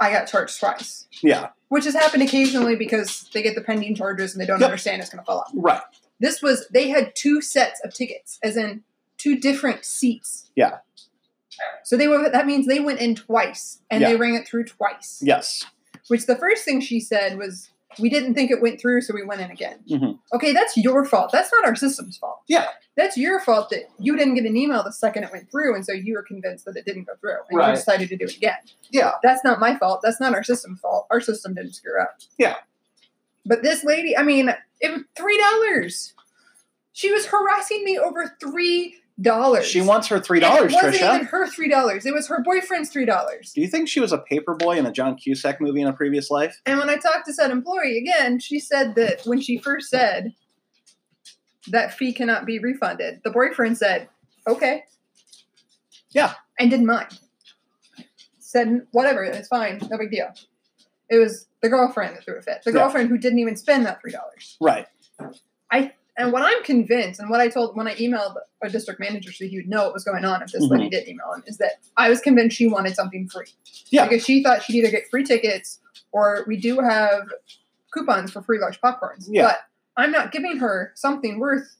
I 0.00 0.10
got 0.10 0.26
charged 0.26 0.58
twice, 0.58 1.06
Yeah. 1.22 1.48
which 1.68 1.84
has 1.84 1.94
happened 1.94 2.22
occasionally 2.22 2.74
because 2.76 3.28
they 3.34 3.42
get 3.42 3.54
the 3.54 3.60
pending 3.60 3.94
charges 3.94 4.32
and 4.32 4.40
they 4.40 4.46
don't 4.46 4.60
Yep. 4.60 4.70
understand 4.70 5.02
it's 5.02 5.10
going 5.10 5.20
to 5.22 5.26
fall 5.26 5.40
out. 5.40 5.50
Right. 5.54 5.82
This 6.20 6.40
was 6.42 6.66
they 6.72 6.88
had 6.88 7.14
two 7.14 7.40
sets 7.42 7.80
of 7.84 7.92
tickets, 7.92 8.38
as 8.42 8.56
in 8.56 8.82
two 9.18 9.36
different 9.38 9.84
seats. 9.84 10.50
Yeah. 10.56 10.78
So 11.82 11.96
they 11.96 12.08
were 12.08 12.28
that 12.30 12.46
means 12.46 12.66
they 12.66 12.80
went 12.80 13.00
in 13.00 13.14
twice 13.14 13.78
and 13.90 14.02
they 14.04 14.12
Yeah. 14.12 14.18
rang 14.18 14.34
it 14.34 14.46
through 14.46 14.64
twice. 14.64 15.20
Yes. 15.22 15.64
Which 16.08 16.26
the 16.26 16.36
first 16.36 16.64
thing 16.64 16.80
she 16.80 17.00
said 17.00 17.38
was, 17.38 17.70
"We 17.98 18.08
didn't 18.10 18.34
think 18.34 18.50
it 18.50 18.60
went 18.60 18.80
through, 18.80 19.00
so 19.02 19.14
we 19.14 19.24
went 19.24 19.40
in 19.40 19.50
again." 19.50 19.78
Mhm. 19.88 20.18
Okay, 20.34 20.52
that's 20.52 20.76
your 20.76 21.04
fault. 21.04 21.30
That's 21.32 21.50
not 21.52 21.64
our 21.64 21.74
system's 21.76 22.16
fault. 22.18 22.40
Yeah. 22.46 22.68
That's 22.96 23.16
your 23.16 23.40
fault 23.40 23.70
that 23.70 23.84
you 23.98 24.16
didn't 24.16 24.34
get 24.34 24.44
an 24.44 24.56
email 24.56 24.82
the 24.84 24.92
second 24.92 25.24
it 25.24 25.32
went 25.32 25.50
through, 25.50 25.74
and 25.74 25.84
so 25.84 25.92
you 25.92 26.14
were 26.14 26.22
convinced 26.22 26.64
that 26.66 26.76
it 26.76 26.84
didn't 26.84 27.04
go 27.04 27.14
through, 27.20 27.38
and 27.48 27.58
Right. 27.58 27.70
you 27.70 27.74
decided 27.76 28.08
to 28.10 28.16
do 28.16 28.24
it 28.26 28.36
again. 28.36 28.58
Yeah. 28.90 29.12
That's 29.22 29.42
not 29.44 29.58
my 29.60 29.76
fault. 29.76 30.00
That's 30.02 30.20
not 30.20 30.34
our 30.34 30.44
system's 30.44 30.80
fault. 30.80 31.06
Our 31.10 31.20
system 31.20 31.54
didn't 31.54 31.72
screw 31.74 32.00
up. 32.00 32.18
Yeah. 32.38 32.56
But 33.46 33.62
this 33.62 33.82
lady, 33.84 34.16
I 34.16 34.22
mean, 34.22 34.54
it 34.80 34.90
was 34.92 35.02
three 35.16 35.38
dollars. 35.38 36.14
She 36.92 37.10
was 37.12 37.26
harassing 37.26 37.82
me 37.84 37.98
over 37.98 38.36
three 38.40 39.00
dollars. 39.20 39.66
She 39.66 39.80
wants 39.80 40.08
her 40.08 40.18
three 40.18 40.40
dollars. 40.40 40.72
It 40.72 40.74
wasn't 40.74 40.94
Trisha. 40.96 41.14
even 41.14 41.26
her 41.26 41.46
three 41.48 41.68
dollars. 41.68 42.04
It 42.06 42.12
was 42.14 42.26
her 42.28 42.42
boyfriend's 42.42 42.90
three 42.90 43.04
dollars. 43.06 43.52
Do 43.52 43.60
you 43.60 43.68
think 43.68 43.88
she 43.88 44.00
was 44.00 44.12
a 44.12 44.18
paper 44.18 44.54
boy 44.54 44.76
in 44.76 44.86
a 44.86 44.92
John 44.92 45.16
Cusack 45.16 45.60
movie 45.60 45.80
in 45.80 45.86
a 45.86 45.92
previous 45.92 46.30
life? 46.30 46.60
And 46.66 46.78
when 46.78 46.90
I 46.90 46.96
talked 46.96 47.26
to 47.26 47.32
said 47.32 47.50
employee 47.50 47.98
again, 47.98 48.38
she 48.40 48.58
said 48.58 48.94
that 48.96 49.22
when 49.24 49.40
she 49.40 49.58
first 49.58 49.88
said 49.90 50.34
that 51.68 51.94
fee 51.94 52.12
cannot 52.12 52.44
be 52.44 52.58
refunded, 52.58 53.20
the 53.24 53.30
boyfriend 53.30 53.78
said, 53.78 54.08
"Okay." 54.48 54.84
Yeah. 56.10 56.34
And 56.58 56.70
didn't 56.70 56.86
mind. 56.86 57.18
Said, 58.38 58.86
"Whatever, 58.92 59.22
it's 59.24 59.48
fine, 59.48 59.80
no 59.90 59.98
big 59.98 60.10
deal." 60.10 60.28
It 61.10 61.18
was 61.18 61.46
the 61.62 61.68
girlfriend 61.68 62.16
that 62.16 62.24
threw 62.24 62.36
a 62.38 62.42
fit. 62.42 62.62
The 62.64 62.70
Yeah. 62.72 62.78
girlfriend 62.80 63.08
who 63.10 63.18
didn't 63.18 63.38
even 63.38 63.56
spend 63.56 63.86
that 63.86 64.00
three 64.00 64.12
dollars. 64.12 64.56
Right. 64.60 64.86
And 66.16 66.32
what 66.32 66.42
I'm 66.42 66.62
convinced, 66.62 67.18
and 67.18 67.28
what 67.28 67.40
I 67.40 67.48
told 67.48 67.76
when 67.76 67.88
I 67.88 67.94
emailed 67.96 68.36
a 68.62 68.68
district 68.68 69.00
manager 69.00 69.32
so 69.32 69.46
he 69.46 69.56
would 69.56 69.68
know 69.68 69.84
what 69.84 69.94
was 69.94 70.04
going 70.04 70.24
on 70.24 70.42
if 70.42 70.52
this 70.52 70.62
lady 70.62 70.84
mm-hmm. 70.84 70.90
did 70.90 71.08
email 71.08 71.32
him, 71.34 71.42
is 71.46 71.58
that 71.58 71.72
I 71.96 72.08
was 72.08 72.20
convinced 72.20 72.56
she 72.56 72.68
wanted 72.68 72.94
something 72.94 73.28
free. 73.28 73.48
Yeah. 73.88 74.06
Because 74.06 74.24
she 74.24 74.42
thought 74.42 74.62
she'd 74.62 74.78
either 74.78 74.90
get 74.90 75.08
free 75.10 75.24
tickets 75.24 75.80
or 76.12 76.44
we 76.46 76.56
do 76.56 76.78
have 76.78 77.22
coupons 77.92 78.30
for 78.30 78.42
free 78.42 78.60
large 78.60 78.80
popcorns. 78.80 79.26
Yeah. 79.28 79.46
But 79.46 79.58
I'm 79.96 80.12
not 80.12 80.30
giving 80.30 80.58
her 80.58 80.92
something 80.94 81.40
worth 81.40 81.76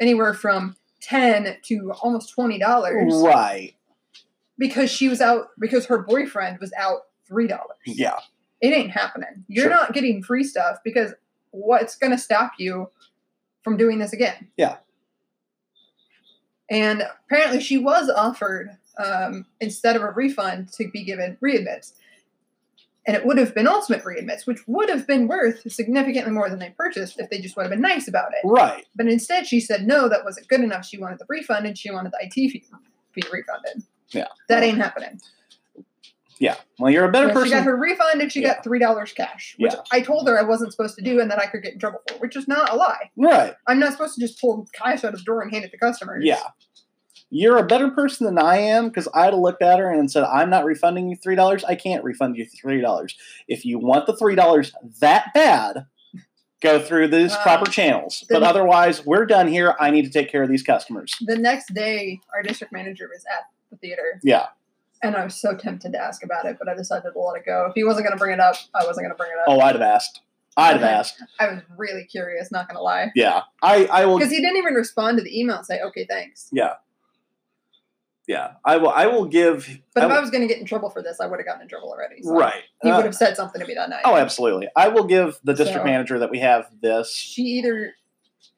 anywhere 0.00 0.32
from 0.32 0.76
ten 1.00 1.56
to 1.64 1.92
almost 2.02 2.30
twenty 2.30 2.58
dollars 2.58 3.14
Right. 3.14 3.74
because 4.58 4.90
she 4.90 5.08
was 5.08 5.20
out 5.20 5.48
because 5.58 5.86
her 5.86 5.98
boyfriend 5.98 6.58
was 6.60 6.72
out 6.78 7.02
three 7.28 7.46
dollars. 7.46 7.76
Yeah. 7.84 8.18
It 8.62 8.68
ain't 8.68 8.90
happening. 8.90 9.44
You're 9.48 9.64
Sure. 9.64 9.70
not 9.70 9.92
getting 9.92 10.22
free 10.22 10.44
stuff 10.44 10.78
because 10.82 11.12
what's 11.50 11.96
going 11.96 12.10
to 12.12 12.18
stop 12.18 12.52
you 12.58 12.88
from 13.66 13.76
doing 13.76 13.98
this 13.98 14.12
again? 14.12 14.46
Yeah. 14.56 14.76
And 16.70 17.02
apparently, 17.26 17.60
she 17.60 17.78
was 17.78 18.08
offered 18.08 18.70
um, 19.04 19.44
instead 19.60 19.96
of 19.96 20.02
a 20.02 20.12
refund 20.12 20.72
to 20.74 20.88
be 20.88 21.02
given 21.02 21.36
readmits, 21.42 21.94
and 23.08 23.16
it 23.16 23.26
would 23.26 23.38
have 23.38 23.56
been 23.56 23.66
ultimate 23.66 24.04
readmits, 24.04 24.46
which 24.46 24.60
would 24.68 24.88
have 24.88 25.04
been 25.04 25.26
worth 25.26 25.68
significantly 25.70 26.30
more 26.30 26.48
than 26.48 26.60
they 26.60 26.70
purchased 26.70 27.18
if 27.18 27.28
they 27.28 27.40
just 27.40 27.56
would 27.56 27.64
have 27.64 27.70
been 27.72 27.80
nice 27.80 28.06
about 28.06 28.30
it. 28.32 28.46
Right. 28.46 28.86
But 28.94 29.08
instead, 29.08 29.48
she 29.48 29.58
said 29.58 29.84
no, 29.84 30.08
that 30.08 30.24
wasn't 30.24 30.46
good 30.46 30.60
enough. 30.60 30.86
She 30.86 30.98
wanted 30.98 31.18
the 31.18 31.26
refund, 31.28 31.66
and 31.66 31.76
she 31.76 31.90
wanted 31.90 32.12
the 32.12 32.18
IT 32.20 32.34
fee, 32.34 32.64
fee 33.14 33.22
refunded. 33.32 33.82
Yeah. 34.10 34.28
that 34.48 34.62
ain't 34.62 34.78
happening. 34.78 35.20
Yeah. 36.38 36.56
Well, 36.78 36.92
you're 36.92 37.04
a 37.06 37.10
better 37.12 37.28
So 37.28 37.34
person. 37.34 37.48
she 37.48 37.54
got 37.54 37.64
her 37.64 37.76
refund 37.76 38.20
and 38.20 38.30
she 38.30 38.42
Yeah. 38.42 38.54
got 38.54 38.64
three 38.64 38.78
dollars 38.78 39.12
cash, 39.12 39.54
which 39.58 39.72
Yeah. 39.72 39.80
I 39.92 40.00
told 40.00 40.28
her 40.28 40.38
I 40.38 40.42
wasn't 40.42 40.72
supposed 40.72 40.96
to 40.96 41.02
do 41.02 41.20
and 41.20 41.30
that 41.30 41.38
I 41.40 41.46
could 41.46 41.62
get 41.62 41.72
in 41.74 41.78
trouble 41.78 42.00
for, 42.08 42.14
which 42.18 42.36
is 42.36 42.46
not 42.46 42.72
a 42.72 42.76
lie. 42.76 43.10
right. 43.16 43.54
I'm 43.66 43.78
not 43.78 43.92
supposed 43.92 44.14
to 44.16 44.20
just 44.20 44.40
pull 44.40 44.66
cash 44.72 45.04
out 45.04 45.12
of 45.14 45.18
the 45.20 45.24
door 45.24 45.42
and 45.42 45.50
hand 45.52 45.64
it 45.64 45.70
to 45.70 45.78
customers. 45.78 46.24
Yeah. 46.24 46.42
You're 47.30 47.56
a 47.56 47.66
better 47.66 47.90
person 47.90 48.24
than 48.26 48.38
I 48.38 48.58
am 48.58 48.88
because 48.88 49.08
I'd 49.12 49.32
have 49.32 49.40
looked 49.40 49.60
at 49.62 49.78
her 49.80 49.90
and 49.90 50.10
said, 50.10 50.22
I'm 50.24 50.48
not 50.48 50.64
refunding 50.64 51.08
you 51.08 51.16
$3. 51.16 51.64
I 51.66 51.74
can't 51.74 52.04
refund 52.04 52.36
you 52.36 52.46
$3. 52.46 53.14
If 53.48 53.64
you 53.64 53.78
want 53.80 54.06
the 54.06 54.12
$3 54.12 54.72
that 55.00 55.32
bad, 55.34 55.86
go 56.62 56.78
through 56.80 57.08
these 57.08 57.32
Uh, 57.32 57.42
proper 57.42 57.68
channels. 57.70 58.24
But 58.28 58.40
then- 58.40 58.48
otherwise, 58.48 59.04
we're 59.04 59.26
done 59.26 59.48
here. 59.48 59.74
I 59.80 59.90
need 59.90 60.02
to 60.04 60.10
take 60.10 60.30
care 60.30 60.42
of 60.42 60.48
these 60.48 60.62
customers. 60.62 61.12
The 61.20 61.36
next 61.36 61.74
day, 61.74 62.20
our 62.32 62.42
district 62.42 62.72
manager 62.72 63.08
was 63.12 63.24
at 63.26 63.46
the 63.70 63.76
theater, 63.78 64.20
Yeah. 64.22 64.46
And 65.02 65.16
I 65.16 65.24
was 65.24 65.34
so 65.36 65.54
tempted 65.56 65.92
to 65.92 65.98
ask 65.98 66.24
about 66.24 66.44
it, 66.46 66.56
but 66.58 66.68
I 66.68 66.74
decided 66.74 67.12
to 67.12 67.18
let 67.20 67.38
it 67.40 67.46
go. 67.46 67.66
If 67.68 67.74
he 67.74 67.84
wasn't 67.84 68.06
going 68.06 68.16
to 68.16 68.18
bring 68.18 68.32
it 68.32 68.40
up, 68.40 68.56
I 68.74 68.84
wasn't 68.86 69.04
going 69.06 69.10
to 69.10 69.16
bring 69.16 69.30
it 69.30 69.38
up. 69.38 69.44
Oh, 69.48 69.60
I'd 69.60 69.74
have 69.74 69.82
asked. 69.82 70.20
I'd 70.56 70.72
have 70.74 70.82
asked. 70.82 71.22
I 71.38 71.48
was 71.48 71.62
really 71.76 72.04
curious, 72.04 72.50
not 72.50 72.66
going 72.68 72.76
to 72.76 72.82
lie, 72.82 73.10
Yeah. 73.14 73.42
I, 73.62 73.86
I 73.86 74.06
will. 74.06 74.18
because 74.18 74.32
he 74.32 74.40
didn't 74.40 74.56
even 74.56 74.72
respond 74.74 75.18
to 75.18 75.22
the 75.24 75.38
email 75.38 75.56
and 75.56 75.66
say, 75.66 75.80
"Okay, 75.82 76.06
thanks." 76.08 76.48
Yeah. 76.50 76.74
Yeah. 78.26 78.52
I 78.64 78.78
will. 78.78 78.88
I 78.90 79.06
will 79.06 79.26
give. 79.26 79.68
But 79.94 80.02
I 80.04 80.06
if 80.06 80.12
I 80.12 80.20
was 80.20 80.30
going 80.30 80.40
to 80.40 80.48
get 80.48 80.58
in 80.58 80.66
trouble 80.66 80.90
for 80.90 81.02
this, 81.02 81.20
I 81.20 81.26
would 81.26 81.38
have 81.38 81.46
gotten 81.46 81.62
in 81.62 81.68
trouble 81.68 81.90
already. 81.90 82.22
So 82.22 82.32
right. 82.34 82.62
He 82.82 82.90
Uh, 82.90 82.96
would 82.96 83.04
have 83.04 83.14
said 83.14 83.36
something 83.36 83.60
to 83.60 83.66
me 83.66 83.74
that 83.74 83.88
night. 83.90 84.00
oh, 84.04 84.16
absolutely. 84.16 84.68
I 84.74 84.88
will 84.88 85.04
give 85.04 85.38
the 85.44 85.52
district 85.54 85.82
So- 85.82 85.84
manager 85.84 86.18
that 86.18 86.30
we 86.30 86.40
have 86.40 86.68
this, 86.80 87.12
she 87.14 87.42
either 87.42 87.94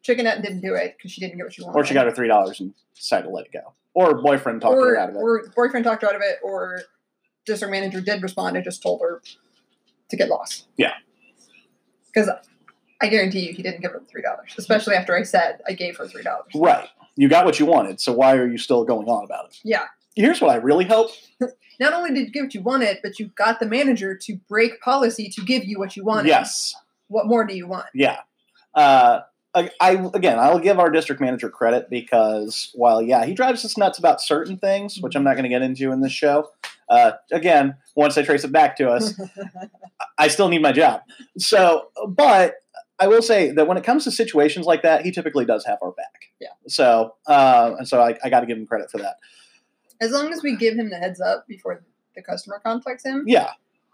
chicken 0.02 0.26
out 0.26 0.36
and 0.36 0.44
didn't 0.44 0.60
do 0.60 0.74
it 0.74 0.94
because 0.96 1.10
she 1.10 1.20
didn't 1.20 1.36
get 1.36 1.44
what 1.44 1.52
she 1.52 1.62
wanted, 1.62 1.76
or 1.76 1.84
she 1.84 1.92
got 1.94 2.06
her 2.06 2.12
three 2.12 2.28
dollars 2.28 2.60
and 2.60 2.72
decided 2.94 3.24
to 3.24 3.30
let 3.30 3.44
it 3.46 3.52
go, 3.52 3.72
or 3.98 4.14
boyfriend 4.14 4.60
talked 4.60 4.76
or, 4.76 4.90
her 4.90 4.96
out 4.96 5.10
of 5.10 5.16
it. 5.16 5.18
or 5.18 5.48
boyfriend 5.56 5.84
talked 5.84 6.02
her 6.02 6.08
out 6.08 6.14
of 6.14 6.22
it, 6.22 6.38
or 6.42 6.82
district 7.44 7.72
manager 7.72 8.00
did 8.00 8.22
respond 8.22 8.54
and 8.54 8.64
just 8.64 8.80
told 8.80 9.00
her 9.00 9.20
to 10.08 10.16
get 10.16 10.28
lost. 10.28 10.68
Yeah. 10.76 10.92
Because 12.06 12.30
I 13.00 13.08
guarantee 13.08 13.40
you, 13.40 13.52
he 13.52 13.62
didn't 13.62 13.80
give 13.80 13.90
her 13.90 13.98
the 13.98 14.06
three 14.06 14.22
dollars, 14.22 14.54
especially 14.56 14.94
after 14.94 15.16
I 15.16 15.24
said 15.24 15.60
I 15.66 15.72
gave 15.72 15.96
her 15.96 16.06
three 16.06 16.22
dollars. 16.22 16.46
Right. 16.54 16.88
You 17.16 17.28
got 17.28 17.44
what 17.44 17.58
you 17.58 17.66
wanted, 17.66 18.00
so 18.00 18.12
why 18.12 18.36
are 18.36 18.46
you 18.46 18.56
still 18.56 18.84
going 18.84 19.08
on 19.08 19.24
about 19.24 19.46
it? 19.46 19.58
Yeah. 19.64 19.86
Here's 20.14 20.40
what 20.40 20.50
I 20.50 20.56
really 20.56 20.84
hope. 20.84 21.10
Not 21.80 21.92
only 21.92 22.10
did 22.10 22.26
you 22.26 22.32
get 22.32 22.42
what 22.44 22.54
you 22.54 22.62
wanted, 22.62 22.98
but 23.02 23.18
you 23.18 23.32
got 23.36 23.58
the 23.58 23.66
manager 23.66 24.16
to 24.16 24.36
break 24.48 24.80
policy 24.80 25.28
to 25.30 25.44
give 25.44 25.64
you 25.64 25.80
what 25.80 25.96
you 25.96 26.04
wanted. 26.04 26.28
Yes. 26.28 26.72
What 27.08 27.26
more 27.26 27.44
do 27.44 27.56
you 27.56 27.66
want? 27.66 27.86
Yeah. 27.94 28.20
Uh, 28.74 29.20
I, 29.58 29.70
I 29.80 29.90
again, 30.14 30.38
I'll 30.38 30.58
give 30.58 30.78
our 30.78 30.90
district 30.90 31.20
manager 31.20 31.50
credit 31.50 31.88
because 31.90 32.70
while 32.74 33.02
yeah, 33.02 33.24
he 33.26 33.34
drives 33.34 33.64
us 33.64 33.76
nuts 33.76 33.98
about 33.98 34.20
certain 34.20 34.56
things, 34.58 34.98
which 35.00 35.14
I'm 35.16 35.24
not 35.24 35.34
going 35.34 35.44
to 35.44 35.48
get 35.48 35.62
into 35.62 35.92
in 35.92 36.00
this 36.00 36.12
show. 36.12 36.50
Uh, 36.88 37.12
again, 37.32 37.76
once 37.96 38.16
I 38.16 38.22
trace 38.22 38.44
it 38.44 38.52
back 38.52 38.76
to 38.78 38.88
us, 38.90 39.12
I 40.18 40.28
still 40.28 40.48
need 40.48 40.62
my 40.62 40.72
job. 40.72 41.02
So, 41.36 41.88
but 42.08 42.54
I 42.98 43.06
will 43.08 43.20
say 43.22 43.50
that 43.52 43.66
when 43.68 43.76
it 43.76 43.84
comes 43.84 44.04
to 44.04 44.10
situations 44.10 44.64
like 44.66 44.82
that, 44.82 45.04
he 45.04 45.10
typically 45.10 45.44
does 45.44 45.64
have 45.66 45.78
our 45.82 45.92
back. 45.92 46.30
Yeah. 46.40 46.48
So, 46.66 47.14
uh, 47.26 47.74
and 47.78 47.86
so 47.86 48.00
I, 48.00 48.16
I 48.24 48.30
got 48.30 48.40
to 48.40 48.46
give 48.46 48.56
him 48.56 48.66
credit 48.66 48.90
for 48.90 48.98
that. 48.98 49.16
as 50.00 50.10
long 50.12 50.32
as 50.32 50.42
we 50.42 50.56
give 50.56 50.74
him 50.76 50.88
the 50.90 50.96
heads 50.96 51.20
up 51.20 51.46
before 51.46 51.82
the 52.16 52.22
customer 52.22 52.60
contacts 52.64 53.04
him, 53.04 53.24
Yeah. 53.26 53.50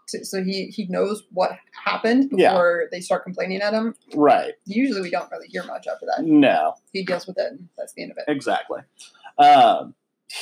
To, 0.07 0.23
so 0.25 0.43
he 0.43 0.67
he 0.67 0.85
knows 0.87 1.23
what 1.31 1.51
happened 1.85 2.29
Yeah. 2.31 2.51
before 2.51 2.87
they 2.91 3.01
start 3.01 3.23
complaining 3.23 3.61
at 3.61 3.73
him. 3.73 3.95
Right. 4.13 4.53
Usually, 4.65 5.01
we 5.01 5.09
don't 5.09 5.29
really 5.31 5.47
hear 5.47 5.63
much 5.63 5.87
after 5.87 6.05
that. 6.05 6.23
No. 6.25 6.75
He 6.93 7.03
deals 7.03 7.27
with 7.27 7.37
it, 7.37 7.51
and 7.51 7.69
that's 7.77 7.93
the 7.93 8.03
end 8.03 8.11
of 8.11 8.17
it. 8.17 8.25
Exactly. 8.27 8.81
Um, 9.37 9.95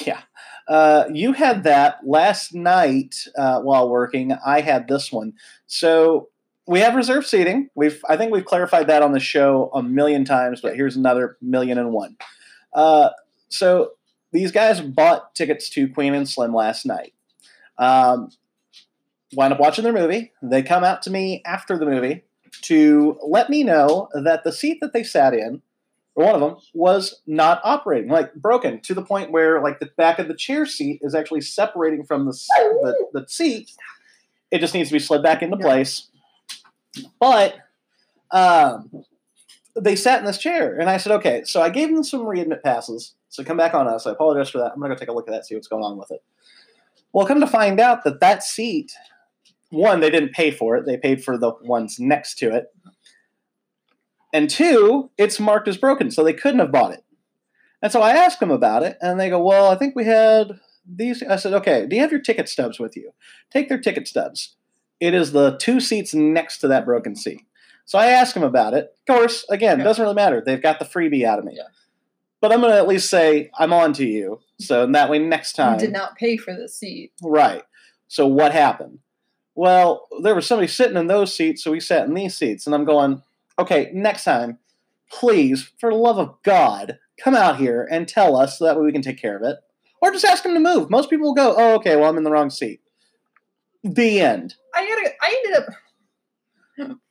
yeah. 0.06 0.22
Uh, 0.68 1.06
you 1.12 1.34
had 1.34 1.64
that 1.64 2.00
last 2.06 2.54
night 2.54 3.28
uh, 3.38 3.60
while 3.62 3.90
working. 3.90 4.32
I 4.46 4.62
had 4.62 4.88
this 4.88 5.12
one. 5.12 5.34
So 5.68 6.30
we 6.68 6.80
have 6.80 6.96
reserve 6.96 7.26
seating. 7.26 7.70
We've 7.76 8.02
I 8.08 8.16
think 8.18 8.32
we've 8.32 8.46
clarified 8.46 8.88
that 8.88 9.02
on 9.02 9.12
the 9.12 9.20
show 9.20 9.70
a 9.74 9.84
million 9.84 10.24
times, 10.26 10.62
but 10.62 10.76
here's 10.76 10.96
another 10.96 11.38
million 11.42 11.78
and 11.78 11.92
one. 11.92 12.16
Uh, 12.74 13.10
so 13.50 13.92
these 14.32 14.52
guys 14.52 14.80
bought 14.82 15.36
tickets 15.36 15.70
to 15.72 15.88
Queen 15.88 16.14
and 16.14 16.28
Slim 16.28 16.54
last 16.54 16.86
night. 16.86 17.14
Um, 17.78 18.30
wound 19.36 19.54
up 19.54 19.60
watching 19.60 19.84
their 19.84 19.94
movie. 19.94 20.32
They 20.42 20.64
come 20.64 20.84
out 20.84 21.02
to 21.04 21.12
me 21.12 21.42
after 21.46 21.78
the 21.78 21.86
movie 21.86 22.24
to 22.64 23.18
let 23.26 23.50
me 23.50 23.64
know 23.64 24.10
that 24.14 24.44
the 24.44 24.52
seat 24.52 24.80
that 24.82 24.94
they 24.94 25.04
sat 25.04 25.34
in 25.34 25.62
or 26.16 26.26
one 26.26 26.36
of 26.36 26.42
them 26.42 26.58
was 26.74 27.22
not 27.26 27.60
operating, 27.64 28.10
like 28.10 28.34
broken 28.36 28.80
to 28.82 28.94
the 28.94 29.02
point 29.02 29.32
where 29.32 29.62
like 29.62 29.80
the 29.80 29.90
back 29.98 30.20
of 30.20 30.28
the 30.28 30.36
chair 30.36 30.66
seat 30.66 31.00
is 31.02 31.16
actually 31.16 31.42
separating 31.42 32.04
from 32.04 32.26
the 32.26 32.32
the, 32.32 33.22
the 33.22 33.28
seat. 33.28 33.72
It 34.52 34.60
just 34.60 34.74
needs 34.74 34.90
to 34.90 34.94
be 34.94 35.00
slid 35.00 35.24
back 35.24 35.42
into 35.42 35.58
place. 35.58 36.10
But 37.20 37.56
um, 38.30 39.04
they 39.76 39.96
sat 39.96 40.20
in 40.20 40.26
this 40.26 40.38
chair, 40.38 40.78
and 40.78 40.88
I 40.88 40.98
said, 40.98 41.14
okay. 41.14 41.44
So 41.46 41.62
I 41.62 41.70
gave 41.70 41.90
them 41.90 42.04
some 42.04 42.22
readmit 42.22 42.62
passes. 42.62 43.16
So 43.30 43.44
come 43.44 43.58
back 43.58 43.74
on 43.74 43.88
us. 43.88 44.06
I 44.06 44.12
apologize 44.12 44.52
for 44.52 44.60
that. 44.60 44.74
I'm 44.74 44.80
gonna 44.80 44.94
go 44.94 45.00
take 45.00 45.10
a 45.10 45.14
look 45.14 45.28
at 45.28 45.32
that, 45.32 45.48
see 45.48 45.56
what's 45.56 45.68
going 45.68 45.84
on 45.84 45.98
with 45.98 46.12
it. 46.12 46.22
Well, 47.12 47.26
come 47.26 47.40
to 47.40 47.48
find 47.48 47.80
out 47.80 48.04
that 48.04 48.20
that 48.20 48.44
seat, 48.44 48.92
one, 49.74 50.00
they 50.00 50.10
didn't 50.10 50.34
pay 50.34 50.52
for 50.52 50.78
it. 50.78 50.86
They 50.86 50.98
paid 50.98 51.24
for 51.24 51.38
the 51.38 51.52
ones 51.64 51.98
next 52.00 52.36
to 52.40 52.56
it. 52.56 52.68
And 54.34 54.50
two, 54.50 55.12
it's 55.18 55.40
marked 55.40 55.68
as 55.68 55.78
broken, 55.78 56.10
so 56.12 56.24
they 56.24 56.34
couldn't 56.34 56.60
have 56.60 56.72
bought 56.72 56.94
it. 56.94 57.04
And 57.82 57.92
so 57.92 58.02
I 58.02 58.12
asked 58.12 58.40
them 58.40 58.52
about 58.52 58.84
it, 58.84 58.98
and 59.02 59.20
they 59.20 59.30
go, 59.30 59.44
"Well, 59.44 59.70
I 59.70 59.76
think 59.76 59.96
we 59.96 60.06
had 60.06 60.60
these. 60.86 61.24
I 61.24 61.36
said, 61.36 61.54
okay. 61.54 61.86
Do 61.86 61.96
you 61.96 62.02
have 62.02 62.12
your 62.12 62.22
ticket 62.22 62.50
stubs 62.50 62.80
with 62.80 62.96
you? 62.96 63.12
Take 63.52 63.70
their 63.70 63.80
ticket 63.80 64.08
stubs. 64.08 64.56
It 65.00 65.14
is 65.14 65.32
the 65.32 65.58
two 65.58 65.80
seats 65.80 66.14
next 66.14 66.60
to 66.60 66.68
that 66.70 66.86
broken 66.86 67.16
seat. 67.16 67.42
So 67.86 68.00
I 68.00 68.08
asked 68.08 68.34
them 68.34 68.44
about 68.44 68.74
it. 68.74 68.96
Of 69.08 69.16
course, 69.16 69.46
again, 69.50 69.80
Yeah. 69.80 69.84
doesn't 69.86 70.02
really 70.02 70.16
matter. 70.16 70.42
They've 70.46 70.62
got 70.62 70.80
the 70.80 70.86
freebie 70.86 71.26
out 71.26 71.40
of 71.40 71.46
me. 71.46 71.54
Yeah. 71.58 71.64
But 72.42 72.52
I'm 72.52 72.60
going 72.62 72.72
to 72.72 72.78
at 72.78 72.88
least 72.88 73.10
say 73.10 73.50
I'm 73.58 73.74
on 73.74 73.94
to 73.94 74.06
you. 74.06 74.40
So 74.60 74.86
that 74.86 75.10
way, 75.10 75.20
next 75.20 75.54
time, 75.54 75.74
You 75.76 75.80
did 75.88 75.94
not 75.94 76.16
pay 76.16 76.38
for 76.38 76.54
the 76.54 76.68
seat. 76.70 77.12
Right. 77.22 77.64
So 78.08 78.28
what 78.28 78.52
happened? 78.52 79.00
Well, 79.56 80.08
there 80.22 80.36
was 80.36 80.48
somebody 80.48 80.68
sitting 80.68 80.98
in 80.98 81.08
those 81.08 81.36
seats, 81.36 81.64
so 81.64 81.72
we 81.72 81.80
sat 81.80 82.08
in 82.08 82.14
these 82.14 82.36
seats, 82.36 82.66
and 82.66 82.74
I'm 82.74 82.86
going, 82.86 83.22
okay, 83.60 83.92
next 83.94 84.24
time, 84.24 84.58
please, 85.12 85.72
for 85.80 85.92
the 85.92 85.98
love 85.98 86.18
of 86.18 86.36
God, 86.44 86.98
come 87.20 87.36
out 87.36 87.58
here 87.58 87.88
and 87.92 88.08
tell 88.08 88.36
us 88.36 88.58
so 88.58 88.66
that 88.66 88.78
way 88.78 88.84
we 88.84 88.92
can 88.92 89.04
take 89.04 89.22
care 89.22 89.38
of 89.38 89.44
it. 89.44 89.58
Or 90.02 90.12
just 90.12 90.26
ask 90.26 90.44
them 90.44 90.54
to 90.56 90.60
move. 90.60 90.90
Most 90.90 91.10
people 91.10 91.28
will 91.28 91.36
go, 91.36 91.54
oh, 91.56 91.76
okay, 91.76 91.96
well, 91.96 92.10
I'm 92.10 92.18
in 92.18 92.24
the 92.24 92.32
wrong 92.32 92.50
seat. 92.50 92.82
The 93.84 94.22
end. 94.22 94.56
I 94.74 94.88
gotta. 94.88 95.12
I 95.22 95.42
ended 95.46 95.62
up. 95.62 95.74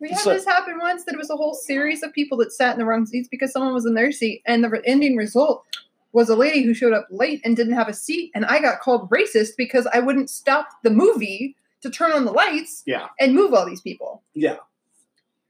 We 0.00 0.08
had 0.08 0.18
So- 0.18 0.32
this 0.32 0.44
happen 0.44 0.78
once. 0.80 1.04
That 1.04 1.14
it 1.14 1.18
was 1.18 1.30
a 1.30 1.37
whole 1.37 1.54
series 1.54 2.02
of 2.02 2.12
people 2.12 2.37
that 2.38 2.52
sat 2.52 2.72
in 2.72 2.78
the 2.78 2.84
wrong 2.87 3.06
seats 3.06 3.28
because 3.30 3.52
someone 3.52 3.72
was 3.75 3.87
in 3.87 3.94
their 3.94 4.11
seat, 4.11 4.42
and 4.46 4.64
the 4.64 4.82
ending 4.84 5.16
result 5.16 5.64
was 6.12 6.28
a 6.28 6.37
lady 6.37 6.62
who 6.62 6.75
showed 6.75 6.92
up 6.92 7.06
late 7.11 7.40
and 7.44 7.56
didn't 7.56 7.75
have 7.75 7.88
a 7.88 7.94
seat, 7.94 8.30
and 8.34 8.44
I 8.46 8.61
got 8.61 8.80
called 8.80 9.08
racist 9.11 9.50
because 9.56 9.87
I 9.92 10.00
wouldn't 10.00 10.28
stop 10.30 10.68
the 10.82 10.90
movie 10.90 11.56
to 11.83 11.91
turn 11.91 12.12
on 12.12 12.25
the 12.25 12.33
lights 12.33 12.83
Yeah. 12.87 13.09
and 13.21 13.35
move 13.35 13.53
all 13.55 13.67
these 13.67 13.81
people. 13.81 14.23
Yeah. 14.35 14.57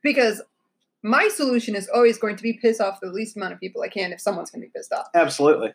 Because 0.02 0.42
my 1.02 1.28
solution 1.28 1.74
is 1.74 1.88
always 1.88 2.18
going 2.18 2.36
to 2.36 2.42
be 2.42 2.52
piss 2.54 2.80
off 2.80 3.00
the 3.00 3.10
least 3.10 3.36
amount 3.36 3.52
of 3.52 3.60
people 3.60 3.82
I 3.82 3.88
can 3.88 4.12
if 4.12 4.20
someone's 4.20 4.50
going 4.50 4.62
to 4.62 4.66
be 4.68 4.72
pissed 4.74 4.92
off. 4.92 5.08
Absolutely. 5.14 5.72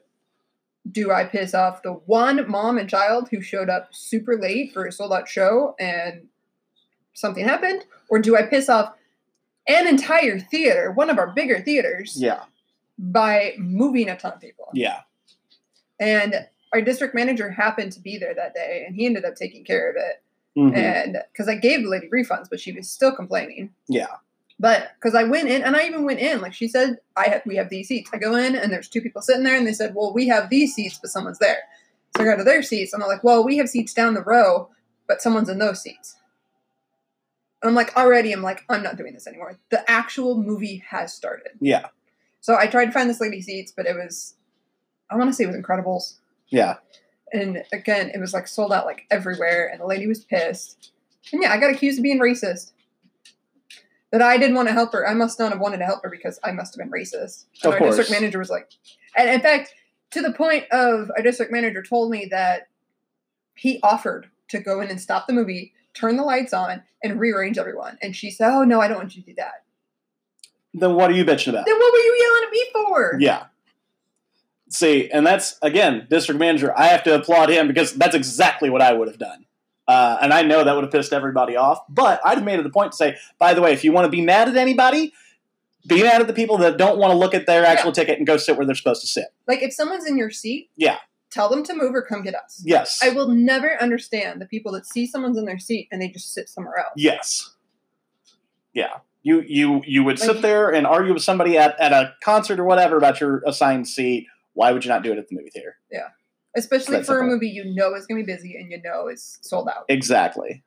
do 0.92 1.12
I 1.12 1.26
piss 1.26 1.54
off 1.54 1.82
the 1.84 1.92
one 1.94 2.50
mom 2.50 2.78
and 2.78 2.90
child 2.90 3.28
who 3.30 3.42
showed 3.42 3.70
up 3.70 3.90
super 3.92 4.38
late 4.40 4.72
for 4.74 4.86
a 4.86 4.92
sold 4.92 5.12
out 5.12 5.28
show 5.28 5.76
and 5.80 6.28
something 7.14 7.44
happened? 7.44 7.84
Or 8.10 8.20
do 8.20 8.38
I 8.38 8.44
piss 8.44 8.70
off 8.70 8.94
an 9.68 9.86
entire 9.86 10.40
theater, 10.40 10.94
one 10.94 11.10
of 11.10 11.18
our 11.18 11.28
bigger 11.34 11.60
theaters, 11.62 12.14
Yeah. 12.16 12.44
by 12.98 13.56
moving 13.58 14.08
a 14.08 14.16
ton 14.18 14.32
of 14.34 14.40
people? 14.40 14.70
Yeah. 14.74 15.02
And 16.00 16.48
our 16.72 16.80
district 16.82 17.14
manager 17.14 17.50
happened 17.50 17.92
to 17.94 18.00
be 18.00 18.18
there 18.18 18.34
that 18.36 18.54
day 18.54 18.86
and 18.88 18.96
he 18.96 19.06
ended 19.06 19.26
up 19.26 19.36
taking 19.36 19.66
care 19.66 19.90
of 19.90 19.98
it. 19.98 20.24
Mhm. 20.58 20.76
And 20.76 21.18
because 21.32 21.48
I 21.48 21.56
gave 21.56 21.84
the 21.84 21.90
lady 21.90 22.10
refunds, 22.10 22.50
but 22.50 22.60
she 22.60 22.72
was 22.72 22.90
still 22.90 23.16
complaining. 23.16 23.74
Yeah. 23.88 24.08
But 24.60 24.90
because 24.96 25.14
I 25.14 25.24
went 25.24 25.50
in, 25.50 25.62
and 25.62 25.76
I 25.76 25.86
even 25.86 26.04
went 26.04 26.20
in, 26.20 26.42
like 26.42 26.54
she 26.54 26.68
said, 26.68 26.98
I 27.16 27.30
have 27.30 27.44
we 27.46 27.58
have 27.58 27.70
these 27.70 27.88
seats. 27.88 28.10
I 28.12 28.18
go 28.18 28.36
in, 28.36 28.56
and 28.56 28.72
there's 28.72 28.88
two 28.90 29.02
people 29.02 29.22
sitting 29.22 29.44
there, 29.44 29.56
and 29.56 29.68
they 29.68 29.74
said, 29.74 29.94
"Well, 29.94 30.14
we 30.14 30.28
have 30.30 30.50
these 30.50 30.74
seats, 30.74 30.98
but 31.00 31.12
someone's 31.12 31.38
there." 31.38 31.60
So 32.16 32.24
I 32.24 32.26
go 32.26 32.36
to 32.36 32.44
their 32.44 32.64
seats, 32.64 32.92
and 32.92 33.04
I'm 33.04 33.08
like, 33.10 33.24
"Well, 33.24 33.44
we 33.44 33.58
have 33.58 33.70
seats 33.70 33.94
down 33.94 34.16
the 34.16 34.24
row, 34.24 34.72
but 35.08 35.22
someone's 35.22 35.50
in 35.50 35.60
those 35.60 35.82
seats." 35.82 36.16
I'm 37.64 37.76
like, 37.76 37.96
already, 37.98 38.32
I'm 38.32 38.44
like, 38.44 38.64
I'm 38.70 38.84
not 38.84 38.98
doing 38.98 39.14
this 39.14 39.28
anymore. 39.28 39.58
The 39.70 39.90
actual 39.90 40.38
movie 40.42 40.84
has 40.90 41.14
started. 41.14 41.54
Yeah. 41.60 41.88
So 42.40 42.56
I 42.56 42.68
tried 42.68 42.86
to 42.86 42.92
find 42.92 43.10
this 43.10 43.20
lady 43.20 43.42
seats, 43.42 43.74
but 43.76 43.88
it 43.88 43.96
was, 43.96 44.36
I 45.10 45.16
want 45.18 45.30
to 45.30 45.34
say 45.34 45.44
it 45.44 45.48
was 45.48 45.56
Incredibles. 45.56 46.18
Yeah. 46.50 46.76
And 47.34 47.63
again, 47.74 48.12
it 48.13 48.19
was 48.19 48.34
like 48.34 48.48
sold 48.48 48.72
out 48.72 48.86
like 48.86 49.05
everywhere, 49.12 49.69
and 49.72 49.81
the 49.81 49.86
lady 49.86 50.07
was 50.07 50.24
pissed. 50.24 50.91
And 51.31 51.41
yeah, 51.41 51.51
I 51.51 51.60
got 51.60 51.72
accused 51.72 52.00
of 52.00 52.03
being 52.03 52.19
racist. 52.19 52.72
That 54.12 54.22
I 54.22 54.38
didn't 54.38 54.55
want 54.55 54.69
to 54.69 54.74
help 54.74 54.93
her. 54.93 55.05
I 55.07 55.13
must 55.13 55.38
not 55.38 55.51
have 55.51 55.60
wanted 55.60 55.79
to 55.79 55.86
help 55.86 56.01
her 56.03 56.10
because 56.10 56.39
I 56.41 56.51
must 56.53 56.74
have 56.74 56.79
been 56.79 56.91
racist. 56.91 57.46
And 57.63 57.74
Of 57.74 57.81
our 57.81 57.88
district 57.88 58.10
manager 58.10 58.39
was 58.39 58.50
like, 58.50 58.72
and 59.17 59.29
in 59.29 59.41
fact, 59.41 59.74
to 60.12 60.22
the 60.22 60.31
point 60.31 60.63
of 60.72 61.12
our 61.17 61.21
district 61.21 61.52
manager 61.52 61.84
told 61.84 62.10
me 62.10 62.28
that 62.32 62.69
he 63.56 63.82
offered 63.84 64.30
to 64.49 64.60
go 64.60 64.80
in 64.80 64.89
and 64.89 65.02
stop 65.02 65.28
the 65.28 65.34
movie, 65.34 65.73
turn 65.93 66.15
the 66.15 66.23
lights 66.23 66.54
on, 66.54 66.84
and 67.04 67.19
rearrange 67.19 67.58
everyone. 67.58 67.97
And 68.02 68.15
she 68.15 68.32
said, 68.32 68.49
"Oh 68.49 68.63
no, 68.63 68.80
I 68.80 68.88
don't 68.88 68.97
want 68.97 69.15
you 69.17 69.23
to 69.23 69.30
do 69.32 69.36
that." 69.36 69.65
Then 70.73 70.95
what 70.95 71.12
are 71.12 71.13
you 71.13 71.25
bitching 71.25 71.49
about? 71.49 71.65
Then 71.65 71.78
what 71.78 71.91
were 71.91 71.99
you 71.99 72.17
yelling 72.21 72.43
at 72.45 72.52
me 72.52 72.65
for? 72.71 73.17
Yeah. 73.19 73.45
See, 74.69 75.10
and 75.10 75.25
that's 75.25 75.58
again, 75.62 76.08
district 76.10 76.39
manager. 76.39 76.77
I 76.77 76.88
have 76.88 77.03
to 77.03 77.15
applaud 77.15 77.49
him 77.49 77.67
because 77.67 77.93
that's 77.93 78.15
exactly 78.15 78.69
what 78.69 78.82
I 78.82 78.93
would 78.93 79.08
have 79.08 79.17
done. 79.19 79.45
Uh, 79.88 80.17
and 80.21 80.34
I 80.34 80.41
know 80.41 80.63
that 80.65 80.75
would 80.75 80.84
have 80.84 80.91
pissed 80.91 81.13
everybody 81.13 81.56
off. 81.56 81.80
But 81.88 82.19
I'd 82.25 82.38
have 82.38 82.43
made 82.43 82.60
it 82.60 82.65
a 82.65 82.69
point 82.69 82.91
to 82.91 82.97
say, 82.97 83.15
by 83.39 83.53
the 83.53 83.62
way, 83.62 83.71
if 83.71 83.86
you 83.86 83.93
want 83.93 84.06
to 84.06 84.10
be 84.12 84.19
mad 84.21 84.49
at 84.49 84.58
anybody, 84.58 85.13
be 85.88 86.03
mad 86.03 86.19
at 86.19 86.27
the 86.27 86.34
people 86.34 86.58
that 86.58 86.77
don't 86.77 86.97
want 86.97 87.12
to 87.13 87.17
look 87.17 87.34
at 87.34 87.45
their 87.45 87.65
actual 87.65 87.93
ticket 87.93 88.17
and 88.17 88.27
go 88.27 88.36
sit 88.36 88.58
where 88.58 88.65
they're 88.65 88.75
supposed 88.75 88.99
to 89.01 89.08
sit. 89.08 89.27
Like 89.47 89.62
if 89.63 89.73
someone's 89.73 90.06
in 90.06 90.17
your 90.17 90.30
seat, 90.30 90.69
Yeah. 90.75 90.97
tell 91.32 91.47
them 91.49 91.63
to 91.63 91.73
move 91.73 91.95
or 91.95 92.01
come 92.01 92.21
get 92.21 92.36
us. 92.36 92.62
Yes. 92.65 92.99
I 93.01 93.12
will 93.12 93.30
never 93.30 93.82
understand 93.82 94.41
the 94.41 94.45
people 94.45 94.73
that 94.73 94.86
see 94.86 95.08
someone's 95.08 95.38
in 95.38 95.45
their 95.45 95.60
seat 95.60 95.88
and 95.89 96.01
they 96.01 96.10
just 96.10 96.34
sit 96.34 96.49
somewhere 96.49 96.77
else. 96.80 96.91
Yes. 96.97 97.56
Yeah. 98.73 98.97
You 99.23 99.41
you 99.47 99.82
you 99.86 100.03
would 100.03 100.19
sit 100.19 100.41
there 100.41 100.69
and 100.69 100.86
argue 100.88 101.13
with 101.13 101.23
somebody 101.23 101.58
at, 101.58 101.77
at 101.80 101.91
a 101.91 102.13
concert 102.23 102.60
or 102.60 102.63
whatever 102.65 102.97
about 102.97 103.19
your 103.19 103.41
assigned 103.45 103.88
seat. 103.88 104.27
Why 104.58 104.72
would 104.72 104.84
you 104.84 104.89
not 104.89 105.04
do 105.04 105.12
it 105.12 105.20
at 105.20 105.28
the 105.28 105.36
movie 105.36 105.52
theater? 105.52 105.78
Yeah. 105.91 106.08
Especially 106.56 106.96
for 106.96 107.00
a 107.00 107.06
simple. 107.06 107.28
movie 107.28 107.48
you 107.48 107.63
know 107.76 107.93
is 107.93 108.08
going 108.08 108.20
to 108.20 108.26
be 108.26 108.34
busy 108.34 108.56
and 108.58 108.72
you 108.72 108.82
know 108.82 109.08
is 109.08 109.38
sold 109.41 109.70
out. 109.70 109.86
Exactly. 109.88 110.63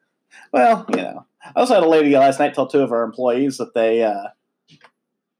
Well, 0.52 0.86
you 0.90 0.98
know, 0.98 1.26
I 1.44 1.50
also 1.56 1.74
had 1.74 1.82
a 1.82 1.88
lady 1.88 2.16
last 2.16 2.38
night 2.38 2.54
tell 2.54 2.68
two 2.68 2.82
of 2.82 2.92
our 2.92 3.02
employees 3.02 3.56
that 3.56 3.74
they 3.74 4.04
uh, 4.04 4.28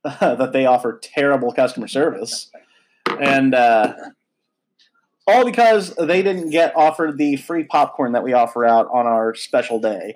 that 0.21 0.53
they 0.53 0.67
offer 0.67 0.99
terrible 1.01 1.53
customer 1.53 1.87
service, 1.87 2.51
and 3.21 3.55
uh, 3.55 3.95
all 5.29 5.45
because 5.45 5.95
they 5.95 6.21
didn't 6.21 6.51
get 6.51 6.77
offered 6.77 7.19
the 7.19 7.37
free 7.37 7.63
popcorn 7.63 8.11
that 8.13 8.25
we 8.25 8.33
offer 8.33 8.65
out 8.65 8.89
on 8.93 9.07
our 9.07 9.33
special 9.37 9.79
day. 9.79 10.15